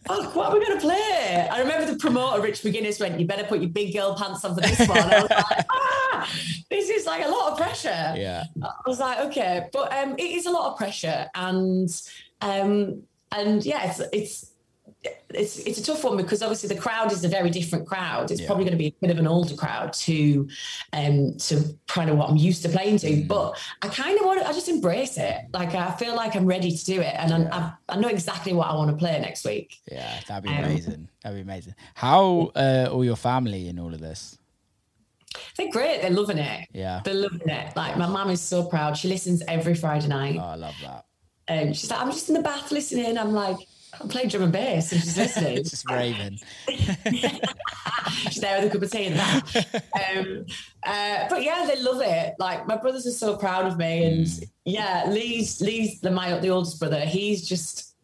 Fuck, 0.07 0.36
what 0.36 0.49
are 0.52 0.60
we 0.60 0.65
going 0.65 0.77
to 0.80 0.86
play? 0.86 1.48
I 1.52 1.60
remember 1.60 1.91
the 1.91 1.98
promoter, 1.98 2.41
Rich 2.41 2.61
McGuinness, 2.61 2.99
went, 2.99 3.19
You 3.19 3.26
better 3.26 3.44
put 3.44 3.60
your 3.60 3.69
big 3.69 3.94
girl 3.94 4.15
pants 4.15 4.45
on 4.45 4.53
for 4.56 4.61
this 4.61 4.88
one. 4.88 4.98
I 4.98 5.22
was 5.22 5.30
like, 5.30 5.65
Ah, 5.72 6.30
this 6.69 6.90
is 6.90 7.06
like 7.06 7.26
a 7.26 7.30
lot 7.30 7.52
of 7.52 7.57
pressure. 7.57 8.14
yeah, 8.15 8.44
I 8.61 8.69
was 8.86 8.99
like, 8.99 9.19
okay, 9.27 9.68
but 9.73 9.91
um, 9.94 10.14
it 10.18 10.23
is 10.23 10.45
a 10.45 10.52
lot 10.52 10.72
of 10.72 10.77
pressure, 10.77 11.27
and 11.36 11.90
um, 12.41 13.03
and 13.32 13.65
yeah, 13.65 13.90
it's 13.90 13.99
it's 14.14 14.52
it's 15.30 15.57
it's 15.60 15.80
a 15.80 15.84
tough 15.84 16.03
one 16.03 16.18
because 16.18 16.41
obviously 16.41 16.69
the 16.69 16.80
crowd 16.80 17.11
is 17.11 17.23
a 17.23 17.27
very 17.27 17.49
different 17.49 17.88
crowd. 17.88 18.32
It's 18.32 18.41
Yeah. 18.41 18.48
probably 18.48 18.64
going 18.65 18.73
to 18.73 18.77
be 18.77 18.88
a 18.88 18.94
bit 19.02 19.11
of 19.11 19.19
an 19.19 19.27
older 19.27 19.56
crowd 19.56 19.94
to 19.94 20.48
um 20.94 21.36
to 21.38 21.77
kind 21.88 22.10
of 22.10 22.18
what 22.18 22.30
I'm 22.30 22.38
used 22.38 22.61
to 22.64 22.69
playing 22.69 22.98
to. 22.99 23.07
Mm. 23.07 23.27
But 23.27 23.57
I 23.82 23.88
kind 23.90 24.18
of 24.19 24.26
want 24.26 24.41
to, 24.41 24.48
I 24.48 24.53
just 24.53 24.69
embrace 24.69 25.18
it. 25.18 25.36
Like 25.53 25.76
I 25.76 25.91
feel 25.91 26.15
like 26.15 26.36
I'm 26.36 26.45
ready 26.45 26.72
to 26.76 26.86
do 26.86 27.02
it, 27.02 27.14
and 27.18 27.34
I, 27.34 27.57
I, 27.57 27.73
I 27.95 27.98
know 27.99 28.07
exactly 28.07 28.53
what 28.53 28.68
I 28.68 28.73
want 28.76 28.91
to 28.91 28.98
play 28.98 29.19
next 29.19 29.45
week. 29.45 29.77
yeah. 29.91 30.19
That'd 30.27 30.44
be 30.44 30.49
Um, 30.49 30.64
amazing. 30.64 31.07
That'd 31.23 31.38
be 31.38 31.41
amazing. 31.41 31.76
How 31.95 32.52
uh, 32.56 32.88
all 32.91 33.03
your 33.03 33.15
family 33.18 33.68
in 33.68 33.80
all 33.80 33.94
of 33.94 33.99
this? 33.99 34.38
They're 35.57 35.72
great. 35.72 36.02
They're 36.02 36.11
loving 36.11 36.38
it. 36.38 36.68
Yeah. 36.73 37.02
They're 37.03 37.14
loving 37.14 37.41
it. 37.49 37.76
Like 37.76 37.98
my 37.98 38.07
mum 38.07 38.30
is 38.30 38.41
so 38.41 38.64
proud. 38.65 38.95
She 38.98 39.10
listens 39.10 39.44
every 39.48 39.76
Friday 39.76 40.07
night. 40.07 40.38
Oh, 40.40 40.45
I 40.45 40.56
love 40.56 40.76
that. 40.82 41.06
And 41.48 41.76
she's 41.76 41.91
like, 41.91 41.99
I'm 42.02 42.10
just 42.11 42.30
in 42.30 42.36
the 42.36 42.41
bath 42.41 42.72
listening. 42.72 43.18
I'm 43.18 43.34
like, 43.34 43.57
I 44.02 44.08
play 44.08 44.28
drum 44.28 44.44
and 44.44 44.52
bass 44.52 44.92
and 44.92 45.02
she's 45.02 45.18
listening. 45.18 45.58
it's 45.58 45.70
just 45.72 45.90
raving. 45.90 46.40
she's 46.68 48.42
there 48.42 48.62
with 48.62 48.70
a 48.70 48.74
cup 48.74 48.82
of 48.82 48.92
tea 48.92 49.06
in 49.06 49.14
the 49.14 49.18
back. 49.18 50.18
Um, 50.18 50.46
uh, 50.84 51.28
but 51.30 51.44
yeah, 51.44 51.66
they 51.68 51.82
love 51.82 52.02
it. 52.02 52.36
Like 52.40 52.68
my 52.68 52.78
brothers 52.78 53.08
are 53.08 53.12
so 53.12 53.38
proud 53.38 53.66
of 53.66 53.78
me, 53.78 54.04
and 54.06 54.26
mm. 54.26 54.50
yeah, 54.66 55.06
Lee's 55.08 55.62
Lee's 55.62 56.00
the 56.02 56.12
my 56.12 56.38
the 56.40 56.50
oldest 56.50 56.80
brother. 56.80 57.02
He's 57.02 57.48
just 57.48 57.96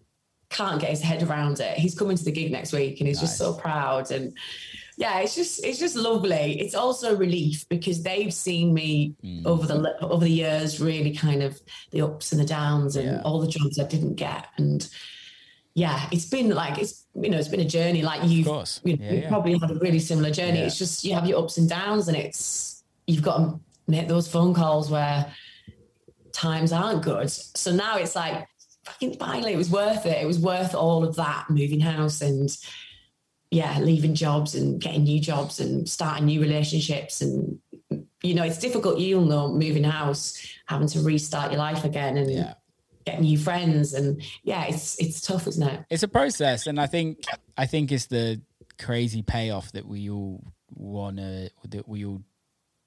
can't 0.49 0.81
get 0.81 0.89
his 0.89 1.01
head 1.01 1.23
around 1.23 1.59
it. 1.59 1.77
He's 1.77 1.97
coming 1.97 2.17
to 2.17 2.23
the 2.23 2.31
gig 2.31 2.51
next 2.51 2.73
week, 2.73 2.99
and 2.99 3.07
he's 3.07 3.17
nice. 3.17 3.29
just 3.29 3.37
so 3.37 3.53
proud 3.53 4.11
and 4.11 4.33
yeah, 4.97 5.19
it's 5.19 5.35
just 5.35 5.65
it's 5.65 5.79
just 5.79 5.95
lovely. 5.95 6.59
It's 6.59 6.75
also 6.75 7.15
relief 7.15 7.67
because 7.69 8.03
they've 8.03 8.33
seen 8.33 8.73
me 8.73 9.15
mm. 9.23 9.45
over 9.47 9.65
the 9.65 9.97
over 9.99 10.23
the 10.23 10.31
years, 10.31 10.79
really 10.79 11.15
kind 11.15 11.41
of 11.41 11.59
the 11.89 12.01
ups 12.01 12.31
and 12.31 12.39
the 12.39 12.45
downs 12.45 12.95
and 12.95 13.07
yeah. 13.07 13.21
all 13.23 13.39
the 13.39 13.47
jobs 13.47 13.79
I 13.79 13.85
didn't 13.85 14.15
get, 14.15 14.45
and 14.57 14.87
yeah, 15.73 16.07
it's 16.11 16.25
been 16.25 16.49
like 16.49 16.77
it's 16.77 17.05
you 17.15 17.29
know 17.29 17.37
it's 17.37 17.47
been 17.47 17.59
a 17.61 17.65
journey. 17.65 18.01
Like 18.01 18.23
you've 18.23 18.47
you 18.83 18.97
know, 18.97 19.05
yeah, 19.05 19.11
yeah. 19.11 19.29
probably 19.29 19.57
had 19.57 19.71
a 19.71 19.75
really 19.75 19.99
similar 19.99 20.31
journey. 20.31 20.59
It's 20.59 20.77
just 20.77 21.03
you 21.03 21.13
have 21.13 21.25
your 21.25 21.39
ups 21.39 21.57
and 21.57 21.69
downs, 21.69 22.07
and 22.07 22.17
it's 22.17 22.83
you've 23.07 23.23
got 23.23 23.37
to 23.37 23.59
make 23.87 24.07
those 24.07 24.27
phone 24.27 24.53
calls 24.53 24.89
where 24.89 25.33
times 26.33 26.71
aren't 26.71 27.03
good. 27.03 27.29
So 27.29 27.71
now 27.71 27.97
it's 27.97 28.15
like 28.15 28.47
fucking 28.85 29.17
finally, 29.17 29.53
it 29.53 29.57
was 29.57 29.69
worth 29.69 30.05
it. 30.05 30.21
It 30.21 30.25
was 30.25 30.39
worth 30.39 30.75
all 30.75 31.03
of 31.03 31.15
that 31.15 31.49
moving 31.49 31.79
house 31.79 32.21
and 32.21 32.49
yeah, 33.51 33.79
leaving 33.79 34.15
jobs 34.15 34.55
and 34.55 34.79
getting 34.81 35.03
new 35.03 35.19
jobs 35.19 35.59
and 35.59 35.87
starting 35.87 36.25
new 36.25 36.41
relationships. 36.41 37.21
And, 37.21 37.59
you 38.23 38.33
know, 38.33 38.43
it's 38.43 38.57
difficult, 38.57 38.99
you'll 38.99 39.25
know, 39.25 39.51
moving 39.51 39.83
house, 39.83 40.41
having 40.67 40.87
to 40.87 41.01
restart 41.01 41.51
your 41.51 41.59
life 41.59 41.83
again 41.83 42.17
and 42.17 42.31
yeah. 42.31 42.53
Get 43.05 43.21
new 43.21 43.37
friends. 43.37 43.93
And 43.93 44.21
yeah, 44.43 44.65
it's, 44.65 44.99
it's 44.99 45.21
tough, 45.21 45.47
isn't 45.47 45.67
it? 45.67 45.85
It's 45.89 46.03
a 46.03 46.07
process. 46.07 46.67
And 46.67 46.79
I 46.79 46.87
think, 46.87 47.23
I 47.57 47.65
think 47.65 47.91
it's 47.91 48.07
the 48.07 48.41
crazy 48.79 49.21
payoff 49.21 49.71
that 49.73 49.85
we 49.85 50.09
all 50.09 50.43
want 50.73 51.17
to, 51.17 51.49
that 51.69 51.87
we 51.87 52.05
all 52.05 52.21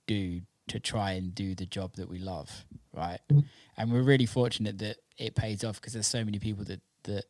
do 0.06 0.40
to 0.68 0.80
try 0.80 1.12
and 1.12 1.34
do 1.34 1.54
the 1.54 1.66
job 1.66 1.96
that 1.96 2.08
we 2.08 2.18
love. 2.18 2.64
Right. 2.92 3.20
Mm-hmm. 3.30 3.46
And 3.76 3.92
we're 3.92 4.02
really 4.02 4.26
fortunate 4.26 4.78
that 4.78 4.96
it 5.18 5.34
pays 5.34 5.64
off 5.64 5.80
because 5.80 5.92
there's 5.92 6.06
so 6.06 6.24
many 6.24 6.38
people 6.38 6.64
that, 6.64 6.80
that 7.04 7.24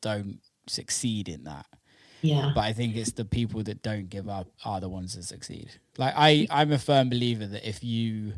don't 0.00 0.40
succeed 0.66 1.28
in 1.28 1.44
that 1.44 1.66
yeah. 2.24 2.52
But 2.54 2.62
I 2.62 2.72
think 2.72 2.96
it's 2.96 3.12
the 3.12 3.26
people 3.26 3.62
that 3.64 3.82
don't 3.82 4.08
give 4.08 4.30
up 4.30 4.48
are 4.64 4.80
the 4.80 4.88
ones 4.88 5.14
that 5.14 5.24
succeed. 5.24 5.70
Like 5.98 6.14
I, 6.16 6.46
I'm 6.50 6.72
a 6.72 6.78
firm 6.78 7.10
believer 7.10 7.46
that 7.46 7.68
if 7.68 7.84
you 7.84 8.32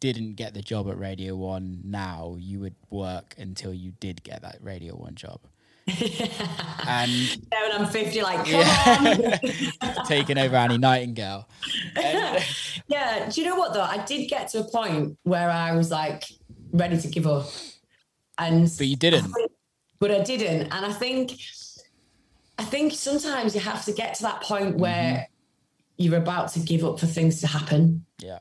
didn't 0.00 0.34
get 0.34 0.54
the 0.54 0.62
job 0.62 0.88
at 0.88 0.98
Radio 0.98 1.36
One 1.36 1.80
now, 1.84 2.36
you 2.38 2.60
would 2.60 2.74
work 2.90 3.34
until 3.38 3.72
you 3.72 3.92
did 4.00 4.22
get 4.22 4.42
that 4.42 4.58
Radio 4.60 4.94
One 4.94 5.14
job. 5.14 5.40
and 5.86 7.10
yeah, 7.10 7.62
when 7.62 7.80
I'm 7.80 7.86
50, 7.86 8.22
like, 8.22 8.48
yeah. 8.48 9.38
taking 10.06 10.36
over 10.36 10.56
Annie 10.56 10.78
Nightingale. 10.78 11.48
And, 11.94 12.44
yeah. 12.88 13.28
Do 13.30 13.40
you 13.40 13.46
know 13.46 13.56
what 13.56 13.72
though? 13.72 13.82
I 13.82 14.04
did 14.04 14.26
get 14.28 14.48
to 14.48 14.60
a 14.60 14.64
point 14.64 15.16
where 15.22 15.48
I 15.48 15.76
was 15.76 15.90
like 15.92 16.24
ready 16.72 17.00
to 17.00 17.08
give 17.08 17.26
up. 17.26 17.46
And 18.36 18.70
but 18.76 18.86
you 18.86 18.96
didn't. 18.96 19.26
I 19.26 19.46
but 20.00 20.10
I 20.10 20.22
didn't. 20.22 20.72
And 20.72 20.84
I 20.86 20.92
think 20.92 21.38
I 22.58 22.64
think 22.64 22.92
sometimes 22.92 23.54
you 23.54 23.60
have 23.60 23.84
to 23.84 23.92
get 23.92 24.14
to 24.14 24.22
that 24.24 24.42
point 24.42 24.76
where 24.76 25.12
mm-hmm. 25.12 26.02
you're 26.02 26.18
about 26.18 26.48
to 26.52 26.60
give 26.60 26.84
up 26.84 26.98
for 26.98 27.06
things 27.06 27.40
to 27.42 27.46
happen. 27.46 28.04
Yeah. 28.18 28.40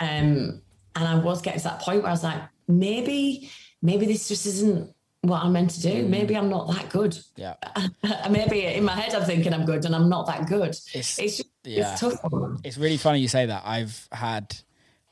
Um, 0.00 0.62
and 0.96 1.06
I 1.06 1.16
was 1.16 1.42
getting 1.42 1.60
to 1.60 1.64
that 1.64 1.80
point 1.80 2.02
where 2.02 2.08
I 2.08 2.12
was 2.12 2.24
like, 2.24 2.42
maybe, 2.68 3.50
maybe 3.82 4.06
this 4.06 4.28
just 4.28 4.46
isn't 4.46 4.94
what 5.22 5.42
I'm 5.42 5.52
meant 5.52 5.70
to 5.70 5.80
do. 5.82 6.04
Mm. 6.04 6.08
Maybe 6.08 6.36
I'm 6.36 6.48
not 6.48 6.68
that 6.72 6.90
good. 6.90 7.18
Yeah. 7.36 7.54
maybe 8.30 8.64
in 8.64 8.84
my 8.84 8.92
head 8.92 9.14
I'm 9.14 9.24
thinking 9.24 9.52
I'm 9.52 9.64
good 9.64 9.84
and 9.84 9.94
I'm 9.94 10.08
not 10.08 10.26
that 10.26 10.46
good. 10.46 10.70
It's, 10.94 11.18
it's 11.18 11.36
just, 11.36 11.48
yeah. 11.64 11.92
it's 11.92 12.00
tough. 12.00 12.20
It's 12.64 12.78
really 12.78 12.96
funny 12.96 13.20
you 13.20 13.28
say 13.28 13.46
that. 13.46 13.62
I've 13.64 14.08
had 14.12 14.56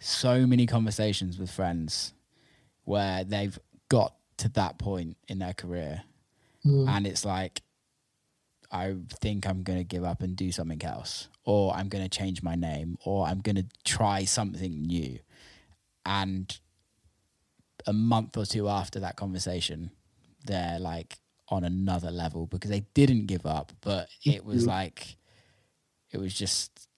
so 0.00 0.46
many 0.46 0.66
conversations 0.66 1.38
with 1.38 1.50
friends 1.50 2.14
where 2.84 3.24
they've 3.24 3.59
got 3.88 4.14
to 4.38 4.48
that 4.50 4.78
point 4.78 5.16
in 5.26 5.40
their 5.40 5.52
career 5.52 6.02
mm. 6.64 6.88
and 6.88 7.06
it's 7.06 7.24
like 7.24 7.62
I 8.70 8.96
think 9.20 9.46
I'm 9.46 9.62
going 9.62 9.78
to 9.78 9.84
give 9.84 10.05
up 10.05 10.22
and 10.22 10.36
do 10.36 10.52
something 10.52 10.82
else, 10.84 11.28
or 11.44 11.72
I'm 11.74 11.88
going 11.88 12.05
to 12.05 12.10
change 12.10 12.42
my 12.42 12.55
name, 12.55 12.98
or 13.05 13.26
I'm 13.26 13.40
going 13.40 13.56
to 13.56 13.64
try 13.84 14.24
something 14.24 14.82
new. 14.82 15.18
And 16.09 16.59
a 17.86 17.93
month 17.93 18.36
or 18.36 18.47
two 18.47 18.68
after 18.68 18.98
that 19.01 19.16
conversation, 19.16 19.90
they're 20.47 20.78
like 20.78 21.18
on 21.51 21.64
another 21.64 22.10
level 22.10 22.47
because 22.47 22.70
they 22.70 22.86
didn't 22.94 23.26
give 23.26 23.44
up, 23.44 23.72
but 23.82 24.09
it 24.24 24.44
was 24.44 24.62
mm-hmm. 24.62 24.70
like, 24.70 25.16
it 26.10 26.18
was 26.18 26.32
just 26.32 26.89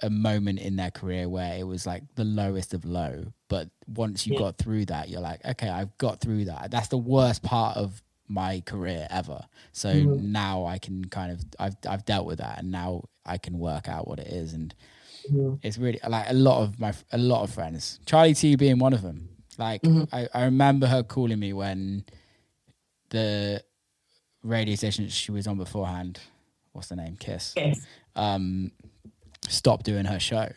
a 0.00 0.10
moment 0.10 0.58
in 0.58 0.76
their 0.76 0.90
career 0.90 1.28
where 1.28 1.56
it 1.56 1.66
was 1.66 1.86
like 1.86 2.02
the 2.16 2.24
lowest 2.24 2.74
of 2.74 2.84
low. 2.84 3.24
But 3.48 3.70
once 3.86 4.26
you 4.26 4.34
yeah. 4.34 4.40
got 4.40 4.58
through 4.58 4.86
that, 4.86 5.08
you're 5.08 5.20
like, 5.20 5.44
okay, 5.44 5.68
I've 5.68 5.96
got 5.96 6.20
through 6.20 6.46
that. 6.46 6.70
That's 6.70 6.88
the 6.88 6.98
worst 6.98 7.42
part 7.42 7.76
of 7.76 8.02
my 8.28 8.62
career 8.66 9.06
ever. 9.10 9.40
So 9.72 9.94
mm-hmm. 9.94 10.32
now 10.32 10.66
I 10.66 10.78
can 10.78 11.04
kind 11.06 11.32
of 11.32 11.44
I've 11.58 11.76
I've 11.88 12.04
dealt 12.04 12.26
with 12.26 12.38
that, 12.38 12.58
and 12.58 12.70
now 12.70 13.04
I 13.24 13.38
can 13.38 13.58
work 13.58 13.88
out 13.88 14.08
what 14.08 14.18
it 14.18 14.28
is, 14.28 14.52
and 14.52 14.74
mm-hmm. 15.30 15.54
it's 15.62 15.78
really 15.78 16.00
like 16.06 16.26
a 16.28 16.34
lot 16.34 16.62
of 16.62 16.78
my 16.78 16.92
a 17.12 17.18
lot 17.18 17.42
of 17.42 17.50
friends, 17.50 18.00
Charlie 18.06 18.34
Tee 18.34 18.56
being 18.56 18.78
one 18.78 18.92
of 18.92 19.02
them. 19.02 19.28
Like 19.58 19.82
mm-hmm. 19.82 20.14
I, 20.14 20.28
I 20.34 20.44
remember 20.44 20.86
her 20.86 21.02
calling 21.02 21.38
me 21.38 21.52
when 21.52 22.04
the 23.10 23.62
radio 24.42 24.74
station 24.74 25.08
she 25.08 25.30
was 25.32 25.46
on 25.46 25.56
beforehand, 25.56 26.20
what's 26.72 26.88
the 26.88 26.96
name, 26.96 27.16
Kiss, 27.18 27.54
yes. 27.56 27.80
um, 28.16 28.72
stopped 29.48 29.84
doing 29.84 30.06
her 30.06 30.18
show. 30.18 30.50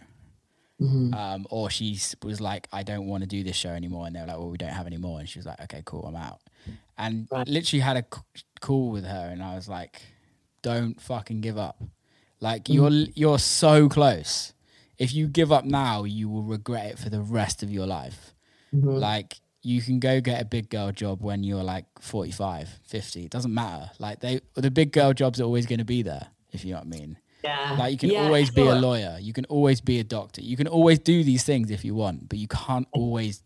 Mm-hmm. 0.81 1.13
Um, 1.13 1.47
or 1.49 1.69
she 1.69 1.97
was 2.21 2.41
like, 2.41 2.67
I 2.73 2.83
don't 2.83 3.07
want 3.07 3.23
to 3.23 3.27
do 3.27 3.43
this 3.43 3.55
show 3.55 3.69
anymore. 3.69 4.07
And 4.07 4.15
they 4.15 4.19
were 4.19 4.27
like, 4.27 4.37
well, 4.37 4.49
we 4.49 4.57
don't 4.57 4.73
have 4.73 4.87
any 4.87 4.97
more. 4.97 5.19
And 5.21 5.29
she 5.29 5.39
was 5.39 5.45
like, 5.45 5.61
okay, 5.61 5.81
cool, 5.85 6.05
I'm 6.05 6.17
out 6.17 6.41
and 6.97 7.27
right. 7.31 7.47
literally 7.47 7.81
had 7.81 7.97
a 7.97 8.05
call 8.61 8.89
with 8.89 9.05
her, 9.05 9.29
and 9.31 9.43
I 9.43 9.55
was 9.55 9.67
like, 9.67 10.01
"Don't 10.61 10.99
fucking 10.99 11.41
give 11.41 11.57
up. 11.57 11.81
Like 12.39 12.65
mm. 12.65 12.75
you're 12.75 13.11
you're 13.15 13.39
so 13.39 13.89
close. 13.89 14.53
If 14.97 15.13
you 15.13 15.27
give 15.27 15.51
up 15.51 15.65
now, 15.65 16.03
you 16.03 16.30
will 16.30 16.43
regret 16.43 16.85
it 16.91 16.99
for 16.99 17.09
the 17.09 17.22
rest 17.22 17.63
of 17.63 17.72
your 17.72 17.85
life. 17.85 18.34
Mm-hmm. 18.73 18.89
Like." 18.89 19.35
You 19.67 19.81
can 19.81 19.99
go 19.99 20.22
get 20.22 20.39
a 20.39 20.45
big 20.45 20.69
girl 20.69 20.91
job 20.91 21.23
when 21.23 21.43
you're 21.43 21.63
like 21.63 21.85
45, 21.99 22.69
50. 22.84 23.26
It 23.26 23.31
doesn't 23.31 23.51
matter. 23.51 23.89
Like 23.97 24.19
they, 24.19 24.41
the 24.53 24.69
big 24.69 24.91
girl 24.91 25.11
jobs 25.11 25.41
are 25.41 25.43
always 25.43 25.65
going 25.65 25.80
to 25.80 25.85
be 25.85 26.03
there, 26.03 26.27
if 26.51 26.63
you 26.63 26.73
know 26.73 26.77
what 26.77 26.85
I 26.85 26.99
mean. 26.99 27.17
Yeah. 27.45 27.76
Like 27.77 27.91
you 27.91 27.97
can 27.97 28.09
yeah, 28.11 28.26
always 28.26 28.47
sure. 28.47 28.65
be 28.65 28.69
a 28.69 28.76
lawyer. 28.76 29.17
You 29.19 29.34
can 29.34 29.45
always 29.45 29.81
be 29.81 29.99
a 29.99 30.03
doctor. 30.03 30.41
You 30.41 30.57
can 30.57 30.67
always 30.67 30.99
do 30.99 31.23
these 31.23 31.43
things 31.43 31.72
if 31.72 31.85
you 31.85 31.95
want, 31.95 32.30
but 32.30 32.39
you 32.39 32.47
can't 32.47 32.88
always 32.91 33.43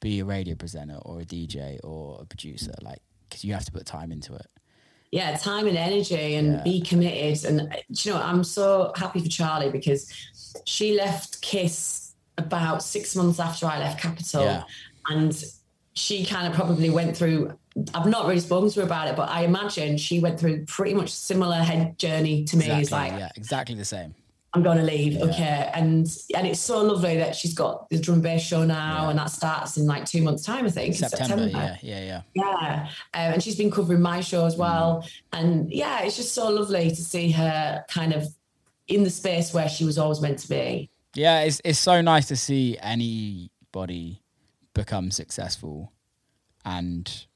be 0.00 0.20
a 0.20 0.24
radio 0.24 0.54
presenter 0.54 0.98
or 1.02 1.20
a 1.20 1.24
DJ 1.24 1.78
or 1.82 2.18
a 2.20 2.26
producer, 2.26 2.74
like 2.82 3.00
because 3.28 3.44
you 3.44 3.54
have 3.54 3.64
to 3.64 3.72
put 3.72 3.86
time 3.86 4.12
into 4.12 4.34
it. 4.34 4.46
Yeah, 5.14 5.36
time 5.36 5.68
and 5.68 5.78
energy, 5.78 6.34
and 6.34 6.54
yeah. 6.54 6.62
be 6.64 6.80
committed. 6.80 7.44
And 7.44 7.72
uh, 7.72 7.76
you 7.88 8.10
know, 8.10 8.20
I'm 8.20 8.42
so 8.42 8.92
happy 8.96 9.20
for 9.20 9.28
Charlie 9.28 9.70
because 9.70 10.12
she 10.64 10.96
left 10.96 11.40
Kiss 11.40 12.14
about 12.36 12.82
six 12.82 13.14
months 13.14 13.38
after 13.38 13.66
I 13.66 13.78
left 13.78 14.00
Capital, 14.00 14.42
yeah. 14.42 14.64
and 15.08 15.32
she 15.92 16.26
kind 16.26 16.48
of 16.48 16.52
probably 16.52 16.90
went 16.90 17.16
through. 17.16 17.56
I've 17.94 18.08
not 18.08 18.26
really 18.26 18.40
spoken 18.40 18.70
to 18.70 18.80
her 18.80 18.86
about 18.86 19.06
it, 19.06 19.14
but 19.14 19.28
I 19.28 19.44
imagine 19.44 19.98
she 19.98 20.18
went 20.18 20.40
through 20.40 20.64
pretty 20.64 20.94
much 20.94 21.10
similar 21.10 21.58
head 21.58 21.96
journey 21.96 22.42
to 22.46 22.56
me. 22.56 22.64
Exactly, 22.64 22.82
it's 22.82 22.90
like 22.90 23.12
yeah, 23.12 23.30
exactly 23.36 23.76
the 23.76 23.84
same. 23.84 24.16
I'm 24.54 24.62
going 24.62 24.78
to 24.78 24.84
leave. 24.84 25.14
Yeah. 25.14 25.24
Okay. 25.24 25.70
And 25.74 26.06
and 26.34 26.46
it's 26.46 26.60
so 26.60 26.80
lovely 26.80 27.16
that 27.16 27.34
she's 27.34 27.54
got 27.54 27.88
the 27.90 27.98
drum 27.98 28.20
bass 28.20 28.42
show 28.42 28.64
now, 28.64 29.02
yeah. 29.02 29.10
and 29.10 29.18
that 29.18 29.30
starts 29.30 29.76
in 29.76 29.86
like 29.86 30.04
two 30.04 30.22
months' 30.22 30.44
time, 30.44 30.64
I 30.64 30.70
think. 30.70 30.94
September. 30.94 31.26
September. 31.26 31.78
Yeah, 31.82 32.00
yeah, 32.00 32.04
yeah. 32.04 32.22
Yeah. 32.34 32.88
Um, 33.14 33.34
and 33.34 33.42
she's 33.42 33.56
been 33.56 33.70
covering 33.70 34.00
my 34.00 34.20
show 34.20 34.46
as 34.46 34.56
well. 34.56 35.02
Mm. 35.02 35.40
And 35.40 35.72
yeah, 35.72 36.02
it's 36.02 36.16
just 36.16 36.34
so 36.34 36.48
lovely 36.48 36.88
to 36.88 36.96
see 36.96 37.32
her 37.32 37.84
kind 37.88 38.12
of 38.12 38.28
in 38.86 39.02
the 39.02 39.10
space 39.10 39.52
where 39.52 39.68
she 39.68 39.84
was 39.84 39.98
always 39.98 40.20
meant 40.20 40.38
to 40.40 40.48
be. 40.48 40.90
Yeah, 41.14 41.40
it's 41.40 41.60
it's 41.64 41.78
so 41.78 42.00
nice 42.00 42.28
to 42.28 42.36
see 42.36 42.78
anybody 42.80 44.22
become 44.72 45.10
successful 45.10 45.92
and 46.64 47.26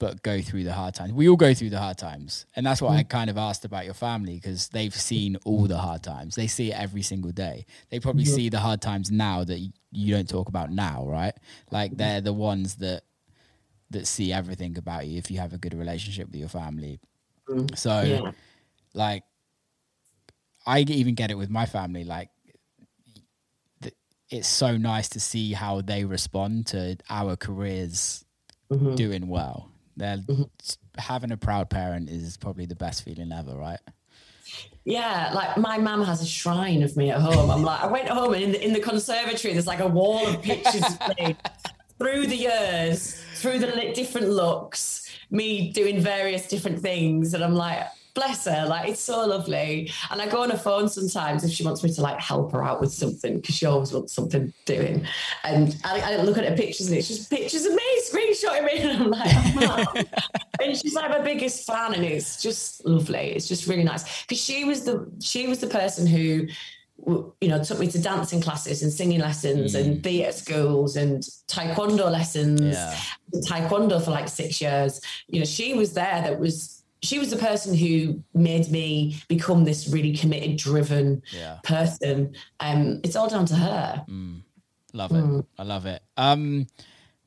but 0.00 0.22
go 0.22 0.40
through 0.40 0.64
the 0.64 0.72
hard 0.72 0.94
times. 0.94 1.12
We 1.12 1.28
all 1.28 1.36
go 1.36 1.52
through 1.52 1.70
the 1.70 1.78
hard 1.78 1.98
times. 1.98 2.46
And 2.56 2.64
that's 2.64 2.80
what 2.80 2.92
mm. 2.92 2.96
I 2.96 3.02
kind 3.02 3.28
of 3.28 3.36
asked 3.36 3.66
about 3.66 3.84
your 3.84 3.94
family 3.94 4.36
because 4.36 4.68
they've 4.70 4.94
seen 4.94 5.36
all 5.44 5.66
the 5.66 5.76
hard 5.76 6.02
times. 6.02 6.34
They 6.34 6.46
see 6.46 6.72
it 6.72 6.80
every 6.80 7.02
single 7.02 7.32
day. 7.32 7.66
They 7.90 8.00
probably 8.00 8.24
mm-hmm. 8.24 8.34
see 8.34 8.48
the 8.48 8.58
hard 8.58 8.80
times 8.80 9.10
now 9.10 9.44
that 9.44 9.60
you 9.92 10.14
don't 10.14 10.28
talk 10.28 10.48
about 10.48 10.72
now, 10.72 11.04
right? 11.06 11.34
Like 11.70 11.98
they're 11.98 12.22
the 12.22 12.32
ones 12.32 12.76
that 12.76 13.02
that 13.90 14.06
see 14.06 14.32
everything 14.32 14.78
about 14.78 15.06
you 15.06 15.18
if 15.18 15.30
you 15.30 15.38
have 15.38 15.52
a 15.52 15.58
good 15.58 15.74
relationship 15.74 16.28
with 16.28 16.36
your 16.36 16.48
family. 16.48 16.98
Mm. 17.46 17.76
So 17.76 18.00
yeah. 18.00 18.30
like 18.94 19.22
I 20.66 20.80
even 20.80 21.14
get 21.14 21.30
it 21.30 21.36
with 21.36 21.50
my 21.50 21.66
family 21.66 22.04
like 22.04 22.30
it's 24.30 24.48
so 24.48 24.76
nice 24.76 25.08
to 25.08 25.20
see 25.20 25.52
how 25.52 25.80
they 25.80 26.04
respond 26.04 26.68
to 26.68 26.96
our 27.10 27.34
careers 27.34 28.24
mm-hmm. 28.70 28.94
doing 28.94 29.26
well 29.26 29.69
They're 30.00 30.16
Mm-hmm. 30.16 30.42
having 30.98 31.30
a 31.30 31.36
proud 31.36 31.70
parent 31.70 32.08
is 32.10 32.36
probably 32.36 32.66
the 32.66 32.74
best 32.74 33.04
feeling 33.04 33.30
ever, 33.32 33.54
right? 33.54 33.78
Yeah, 34.84 35.30
like 35.34 35.56
my 35.58 35.78
mum 35.78 36.02
has 36.04 36.22
a 36.22 36.26
shrine 36.26 36.82
of 36.82 36.96
me 36.96 37.10
at 37.10 37.20
home. 37.20 37.50
I'm 37.50 37.62
like, 37.62 37.82
I 37.82 37.86
went 37.86 38.08
home 38.08 38.32
and 38.34 38.42
in 38.42 38.52
the, 38.52 38.64
in 38.66 38.72
the 38.72 38.80
conservatory, 38.80 39.52
there's 39.52 39.66
like 39.66 39.80
a 39.80 39.86
wall 39.86 40.26
of 40.26 40.42
pictures 40.42 40.82
of 40.82 41.16
me 41.18 41.36
through 41.98 42.26
the 42.26 42.36
years, 42.36 43.22
through 43.34 43.58
the 43.60 43.92
different 43.94 44.28
looks, 44.30 45.08
me 45.30 45.70
doing 45.70 46.00
various 46.00 46.48
different 46.48 46.80
things. 46.80 47.34
And 47.34 47.44
I'm 47.44 47.54
like, 47.54 47.86
bless 48.14 48.44
her, 48.46 48.66
like 48.66 48.88
it's 48.88 49.00
so 49.00 49.26
lovely. 49.26 49.90
And 50.10 50.20
I 50.20 50.28
go 50.28 50.42
on 50.42 50.50
her 50.50 50.58
phone 50.58 50.88
sometimes 50.88 51.44
if 51.44 51.50
she 51.50 51.64
wants 51.64 51.82
me 51.82 51.92
to 51.92 52.00
like 52.00 52.20
help 52.20 52.52
her 52.52 52.64
out 52.64 52.80
with 52.80 52.92
something 52.92 53.36
because 53.36 53.54
she 53.54 53.66
always 53.66 53.92
wants 53.92 54.12
something 54.12 54.52
doing. 54.64 55.06
And 55.44 55.76
I, 55.84 56.14
I 56.14 56.22
look 56.22 56.38
at 56.38 56.44
her 56.44 56.56
pictures 56.56 56.88
and 56.88 56.96
it's 56.96 57.08
just 57.08 57.30
pictures 57.30 57.64
of 57.64 57.74
me 57.74 58.02
screenshotting 58.10 58.64
me. 58.64 58.80
And 58.90 59.02
I'm 59.02 59.10
like, 59.10 60.08
and 60.60 60.76
she's 60.76 60.94
like 60.94 61.10
my 61.10 61.20
biggest 61.20 61.66
fan 61.66 61.94
and 61.94 62.04
it's 62.04 62.42
just 62.42 62.84
lovely 62.84 63.32
it's 63.32 63.48
just 63.48 63.66
really 63.66 63.84
nice 63.84 64.22
because 64.22 64.40
she 64.40 64.64
was 64.64 64.84
the 64.84 65.10
she 65.20 65.46
was 65.46 65.58
the 65.58 65.66
person 65.66 66.06
who 66.06 66.46
you 67.40 67.48
know 67.48 67.62
took 67.62 67.78
me 67.78 67.86
to 67.86 68.00
dancing 68.00 68.40
classes 68.40 68.82
and 68.82 68.92
singing 68.92 69.20
lessons 69.20 69.74
and 69.74 69.96
mm. 69.96 70.02
theatre 70.02 70.32
schools 70.32 70.96
and 70.96 71.22
taekwondo 71.48 72.10
lessons 72.10 72.60
Yeah. 72.60 72.96
taekwondo 73.48 74.02
for 74.02 74.10
like 74.10 74.28
six 74.28 74.60
years 74.60 75.00
you 75.28 75.38
know 75.40 75.46
she 75.46 75.74
was 75.74 75.94
there 75.94 76.22
that 76.22 76.38
was 76.38 76.79
she 77.02 77.18
was 77.18 77.30
the 77.30 77.36
person 77.36 77.74
who 77.74 78.22
made 78.34 78.70
me 78.70 79.16
become 79.28 79.64
this 79.64 79.88
really 79.88 80.14
committed 80.16 80.56
driven 80.56 81.22
Yeah. 81.32 81.58
person 81.64 82.34
um 82.60 83.00
it's 83.04 83.16
all 83.16 83.28
down 83.28 83.46
to 83.46 83.54
her 83.56 84.04
Love 84.92 85.12
it. 85.12 85.44
I 85.56 85.62
love 85.62 85.86
it. 85.86 86.02
Um, 86.16 86.66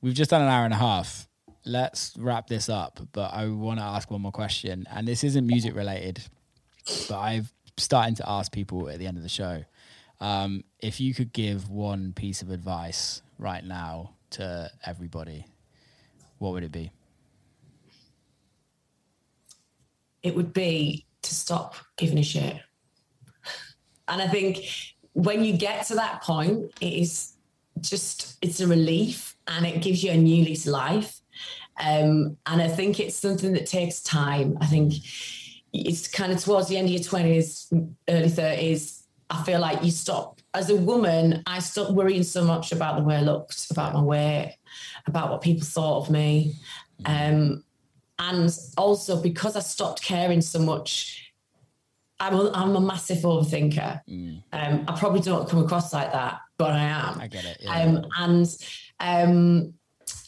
we've 0.01 0.13
just 0.13 0.29
done 0.31 0.41
an 0.41 0.49
hour 0.49 0.65
and 0.65 0.73
a 0.73 0.77
half. 0.77 1.29
Let's 1.65 2.13
wrap 2.17 2.47
this 2.47 2.67
up, 2.67 2.99
but 3.13 3.33
I 3.33 3.47
want 3.47 3.79
to 3.79 3.85
ask 3.85 4.11
one 4.11 4.19
more 4.21 4.33
question, 4.33 4.85
and 4.91 5.07
this 5.07 5.23
isn't 5.23 5.47
music 5.47 5.73
related, 5.73 6.21
but 7.07 7.19
I've 7.19 7.53
starting 7.77 8.15
to 8.15 8.29
ask 8.29 8.51
people 8.51 8.89
at 8.89 8.99
the 8.99 9.07
end 9.07 9.15
of 9.15 9.23
the 9.23 9.29
show 9.29 9.63
um, 10.19 10.63
if 10.79 10.99
you 10.99 11.13
could 11.13 11.31
give 11.33 11.69
one 11.69 12.13
piece 12.13 12.41
of 12.41 12.49
advice 12.49 13.21
right 13.39 13.63
now 13.63 14.11
to 14.31 14.69
everybody, 14.85 15.45
what 16.39 16.51
would 16.51 16.63
it 16.63 16.71
be? 16.71 16.91
It 20.23 20.35
would 20.35 20.53
be 20.53 21.05
to 21.21 21.35
stop 21.35 21.75
giving 21.97 22.17
a 22.17 22.23
shit. 22.23 22.57
And 24.07 24.21
I 24.21 24.27
think 24.27 24.65
when 25.13 25.43
you 25.43 25.55
get 25.55 25.85
to 25.87 25.95
that 25.95 26.23
point, 26.23 26.71
it 26.81 26.93
is 26.93 27.33
just 27.79 28.37
it's 28.41 28.59
a 28.59 28.67
relief 28.67 29.35
and 29.47 29.65
it 29.65 29.81
gives 29.81 30.03
you 30.03 30.11
a 30.11 30.17
new 30.17 30.43
lease 30.43 30.67
life. 30.67 31.19
Um, 31.79 32.37
and 32.45 32.61
I 32.61 32.67
think 32.67 32.99
it's 32.99 33.15
something 33.15 33.53
that 33.53 33.65
takes 33.65 34.01
time. 34.01 34.57
I 34.61 34.65
think 34.67 34.93
it's 35.73 36.07
kind 36.07 36.31
of 36.31 36.43
towards 36.43 36.67
the 36.67 36.77
end 36.77 36.87
of 36.87 36.93
your 36.93 37.03
twenties, 37.03 37.71
early 38.07 38.29
thirties. 38.29 39.07
I 39.29 39.41
feel 39.43 39.59
like 39.59 39.83
you 39.83 39.91
stop 39.91 40.39
as 40.53 40.69
a 40.69 40.75
woman. 40.75 41.41
I 41.47 41.59
stopped 41.59 41.91
worrying 41.91 42.23
so 42.23 42.43
much 42.43 42.71
about 42.71 42.97
the 42.97 43.03
way 43.03 43.15
I 43.15 43.21
looked, 43.21 43.71
about 43.71 43.93
my 43.93 44.01
weight, 44.01 44.57
about 45.07 45.31
what 45.31 45.41
people 45.41 45.65
thought 45.65 46.03
of 46.03 46.11
me. 46.11 46.55
Um, 47.05 47.63
and 48.33 48.57
also 48.77 49.21
because 49.21 49.55
I 49.55 49.59
stopped 49.59 50.01
caring 50.01 50.41
so 50.41 50.59
much, 50.59 51.33
I'm 52.19 52.33
a, 52.33 52.51
I'm 52.51 52.75
a 52.75 52.81
massive 52.81 53.19
overthinker. 53.19 54.01
Um, 54.51 54.85
I 54.87 54.95
probably 54.97 55.21
don't 55.21 55.49
come 55.49 55.63
across 55.63 55.93
like 55.93 56.11
that, 56.11 56.39
but 56.57 56.71
I 56.71 56.83
am. 56.83 57.19
I 57.19 57.27
get 57.27 57.45
it. 57.45 57.57
Yeah. 57.61 57.81
Um, 57.81 58.05
and 58.17 58.57
um, 58.99 59.73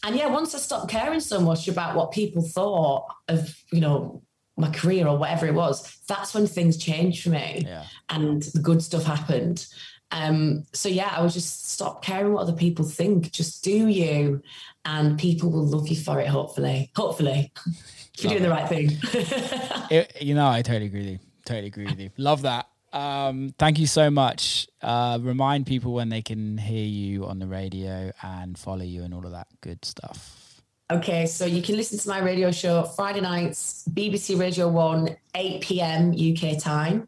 and 0.03 0.15
yeah, 0.15 0.27
once 0.27 0.53
I 0.53 0.59
stopped 0.59 0.89
caring 0.89 1.19
so 1.19 1.39
much 1.39 1.67
about 1.67 1.95
what 1.95 2.11
people 2.11 2.41
thought 2.41 3.07
of, 3.27 3.55
you 3.71 3.81
know, 3.81 4.21
my 4.57 4.69
career 4.69 5.07
or 5.07 5.17
whatever 5.17 5.47
it 5.47 5.53
was, 5.53 5.99
that's 6.07 6.33
when 6.33 6.47
things 6.47 6.77
changed 6.77 7.23
for 7.23 7.29
me 7.29 7.63
yeah. 7.65 7.83
and 8.09 8.43
the 8.43 8.59
good 8.59 8.81
stuff 8.81 9.03
happened. 9.03 9.67
Um, 10.11 10.65
so 10.73 10.87
yeah, 10.87 11.11
I 11.11 11.21
would 11.21 11.31
just 11.31 11.69
stop 11.71 12.03
caring 12.03 12.33
what 12.33 12.43
other 12.43 12.53
people 12.53 12.85
think. 12.85 13.31
Just 13.31 13.63
do 13.63 13.87
you, 13.87 14.41
and 14.85 15.19
people 15.19 15.49
will 15.49 15.65
love 15.65 15.87
you 15.87 15.95
for 15.95 16.19
it. 16.21 16.27
Hopefully, 16.27 16.91
hopefully, 16.95 17.51
you're 18.23 18.31
doing 18.31 18.43
the 18.43 18.49
right 18.49 18.67
thing. 18.67 18.91
It, 19.91 20.21
you 20.21 20.33
know, 20.33 20.47
I 20.47 20.63
totally 20.63 20.87
agree 20.87 21.01
with 21.01 21.09
you. 21.09 21.19
Totally 21.45 21.67
agree 21.67 21.85
with 21.85 21.99
you. 21.99 22.09
Love 22.17 22.41
that. 22.41 22.67
Um, 22.91 23.53
thank 23.59 23.77
you 23.77 23.85
so 23.85 24.09
much. 24.09 24.67
Uh, 24.81 25.19
remind 25.21 25.67
people 25.67 25.93
when 25.93 26.09
they 26.09 26.21
can 26.23 26.57
hear 26.57 26.85
you 26.85 27.25
on 27.25 27.37
the 27.39 27.45
radio 27.45 28.11
and 28.23 28.57
follow 28.57 28.83
you 28.83 29.03
and 29.03 29.13
all 29.13 29.25
of 29.25 29.31
that 29.31 29.47
good 29.61 29.83
stuff. 29.85 30.44
Okay, 30.91 31.25
so 31.25 31.45
you 31.45 31.61
can 31.61 31.75
listen 31.75 31.97
to 31.97 32.07
my 32.09 32.19
radio 32.19 32.51
show 32.51 32.83
Friday 32.83 33.21
nights, 33.21 33.83
BBC 33.91 34.39
Radio 34.39 34.67
One, 34.69 35.15
8 35.33 35.61
p.m. 35.61 36.11
UK 36.11 36.59
time. 36.59 37.07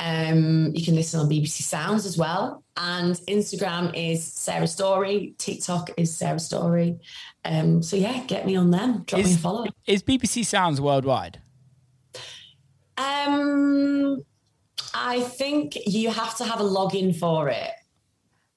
Um, 0.00 0.72
you 0.74 0.84
can 0.84 0.94
listen 0.94 1.20
on 1.20 1.28
BBC 1.28 1.62
Sounds 1.62 2.06
as 2.06 2.16
well. 2.16 2.62
And 2.76 3.14
Instagram 3.28 3.92
is 3.94 4.24
Sarah 4.24 4.68
Story. 4.68 5.34
TikTok 5.38 5.90
is 5.96 6.16
Sarah 6.16 6.38
Story. 6.38 6.98
Um, 7.44 7.82
so 7.82 7.96
yeah, 7.96 8.22
get 8.24 8.46
me 8.46 8.56
on 8.56 8.70
them. 8.70 9.02
Drop 9.06 9.22
me 9.22 9.30
a 9.30 9.34
Is, 9.34 9.36
follow. 9.40 9.66
is 9.86 10.02
BBC 10.02 10.44
Sounds 10.44 10.80
worldwide? 10.80 11.40
Um, 12.96 14.22
I 14.94 15.20
think 15.20 15.76
you 15.86 16.10
have 16.10 16.36
to 16.38 16.44
have 16.44 16.60
a 16.60 16.64
login 16.64 17.16
for 17.16 17.48
it. 17.48 17.70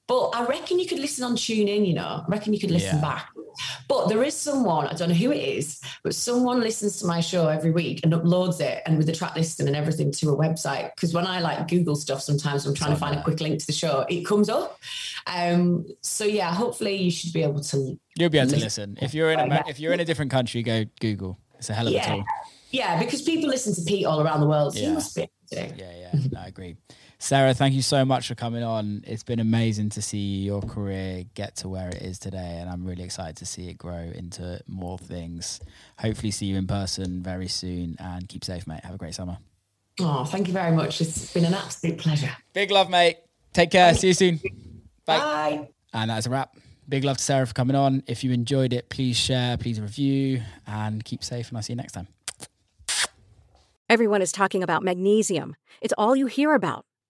But 0.07 0.29
I 0.35 0.45
reckon 0.45 0.79
you 0.79 0.87
could 0.87 0.99
listen 0.99 1.23
on 1.23 1.35
TuneIn, 1.37 1.87
you 1.87 1.93
know. 1.93 2.23
I 2.23 2.25
reckon 2.27 2.53
you 2.53 2.59
could 2.59 2.71
listen 2.71 2.97
Yeah. 2.97 3.01
back. 3.01 3.29
But 3.87 4.07
there 4.07 4.23
is 4.23 4.33
someone, 4.35 4.87
I 4.87 4.93
don't 4.93 5.09
know 5.09 5.15
who 5.15 5.31
it 5.31 5.37
is, 5.43 5.79
but 6.03 6.15
someone 6.15 6.61
listens 6.61 6.97
to 6.99 7.05
my 7.05 7.19
show 7.19 7.47
every 7.49 7.71
week 7.71 7.99
and 8.03 8.13
uploads 8.13 8.61
it 8.61 8.81
and 8.85 8.97
with 8.97 9.07
the 9.07 9.13
track 9.13 9.35
listing 9.35 9.67
and 9.67 9.75
everything 9.75 10.11
to 10.13 10.29
a 10.31 10.35
website. 10.37 10.91
Because 10.95 11.13
when 11.13 11.27
I 11.27 11.39
like 11.41 11.67
Google 11.67 11.95
stuff, 11.95 12.21
sometimes 12.21 12.65
I'm 12.65 12.73
trying 12.73 12.91
to 12.91 12.97
find 12.97 13.17
a 13.19 13.23
quick 13.23 13.39
link 13.41 13.59
to 13.59 13.65
the 13.67 13.73
show, 13.73 14.05
it 14.09 14.25
comes 14.25 14.49
up. 14.49 14.79
Um, 15.27 15.85
so 16.01 16.23
yeah, 16.25 16.53
hopefully 16.53 16.95
you 16.95 17.11
should 17.11 17.33
be 17.33 17.43
able 17.43 17.61
to 17.61 17.99
You'll 18.17 18.29
be 18.29 18.37
able 18.39 18.49
to 18.51 18.55
Listen. 18.57 18.93
listen. 18.95 19.05
If 19.05 19.13
you're 19.13 19.31
in 19.31 19.39
a, 19.39 19.47
Yeah. 19.47 19.63
if 19.67 19.79
you're 19.79 19.93
in 19.93 19.99
a 19.99 20.05
different 20.05 20.31
country, 20.31 20.63
go 20.63 20.85
Google. 20.99 21.37
It's 21.57 21.69
a 21.69 21.73
hell 21.73 21.87
of 21.87 21.93
a 21.93 21.99
tool. 22.05 22.23
yeah, 22.71 22.97
because 22.99 23.21
people 23.21 23.49
listen 23.49 23.75
to 23.75 23.81
Pete 23.83 24.05
all 24.05 24.21
around 24.21 24.39
the 24.41 24.47
world. 24.47 24.73
So 24.73 24.79
Yeah. 24.81 24.87
you 24.87 24.93
must 24.93 25.15
be. 25.15 25.29
Yeah, 25.51 25.67
yeah, 25.77 26.11
no, 26.31 26.39
I 26.39 26.47
agree. 26.47 26.77
Sarah, 27.21 27.53
thank 27.53 27.75
you 27.75 27.83
so 27.83 28.03
much 28.03 28.27
for 28.27 28.33
coming 28.33 28.63
on. 28.63 29.03
It's 29.05 29.21
been 29.21 29.39
amazing 29.39 29.89
to 29.91 30.01
see 30.01 30.39
your 30.41 30.59
career 30.59 31.23
get 31.35 31.55
to 31.57 31.69
where 31.69 31.89
it 31.89 32.01
is 32.01 32.17
today, 32.17 32.57
and 32.59 32.67
I'm 32.67 32.83
really 32.83 33.03
excited 33.03 33.37
to 33.37 33.45
see 33.45 33.69
it 33.69 33.77
grow 33.77 34.11
into 34.15 34.59
more 34.67 34.97
things. 34.97 35.59
Hopefully, 35.99 36.31
see 36.31 36.47
you 36.47 36.57
in 36.57 36.65
person 36.65 37.21
very 37.21 37.47
soon, 37.47 37.95
and 37.99 38.27
keep 38.27 38.43
safe, 38.43 38.65
mate. 38.65 38.83
Have 38.83 38.95
a 38.95 38.97
great 38.97 39.13
summer. 39.13 39.37
Oh, 39.99 40.25
thank 40.25 40.47
you 40.47 40.53
very 40.53 40.75
much. 40.75 40.99
It's 40.99 41.31
been 41.31 41.45
an 41.45 41.53
absolute 41.53 41.99
pleasure. 41.99 42.31
Big 42.53 42.71
love, 42.71 42.89
mate. 42.89 43.17
Take 43.53 43.69
care. 43.69 43.93
See 43.93 44.07
you 44.07 44.13
soon. 44.15 44.39
Bye. 45.05 45.19
Bye. 45.19 45.69
And 45.93 46.09
that's 46.09 46.25
a 46.25 46.31
wrap. 46.31 46.57
Big 46.89 47.03
love 47.03 47.17
to 47.17 47.23
Sarah 47.23 47.45
for 47.45 47.53
coming 47.53 47.75
on. 47.75 48.01
If 48.07 48.23
you 48.23 48.31
enjoyed 48.31 48.73
it, 48.73 48.89
please 48.89 49.15
share, 49.15 49.57
please 49.57 49.79
review, 49.79 50.41
and 50.65 51.05
keep 51.05 51.23
safe. 51.23 51.49
And 51.49 51.57
I'll 51.57 51.61
see 51.61 51.73
you 51.73 51.77
next 51.77 51.91
time. 51.91 52.07
Everyone 53.87 54.23
is 54.23 54.31
talking 54.31 54.63
about 54.63 54.81
magnesium. 54.81 55.55
It's 55.81 55.93
all 55.99 56.15
you 56.15 56.25
hear 56.25 56.55
about. 56.55 56.83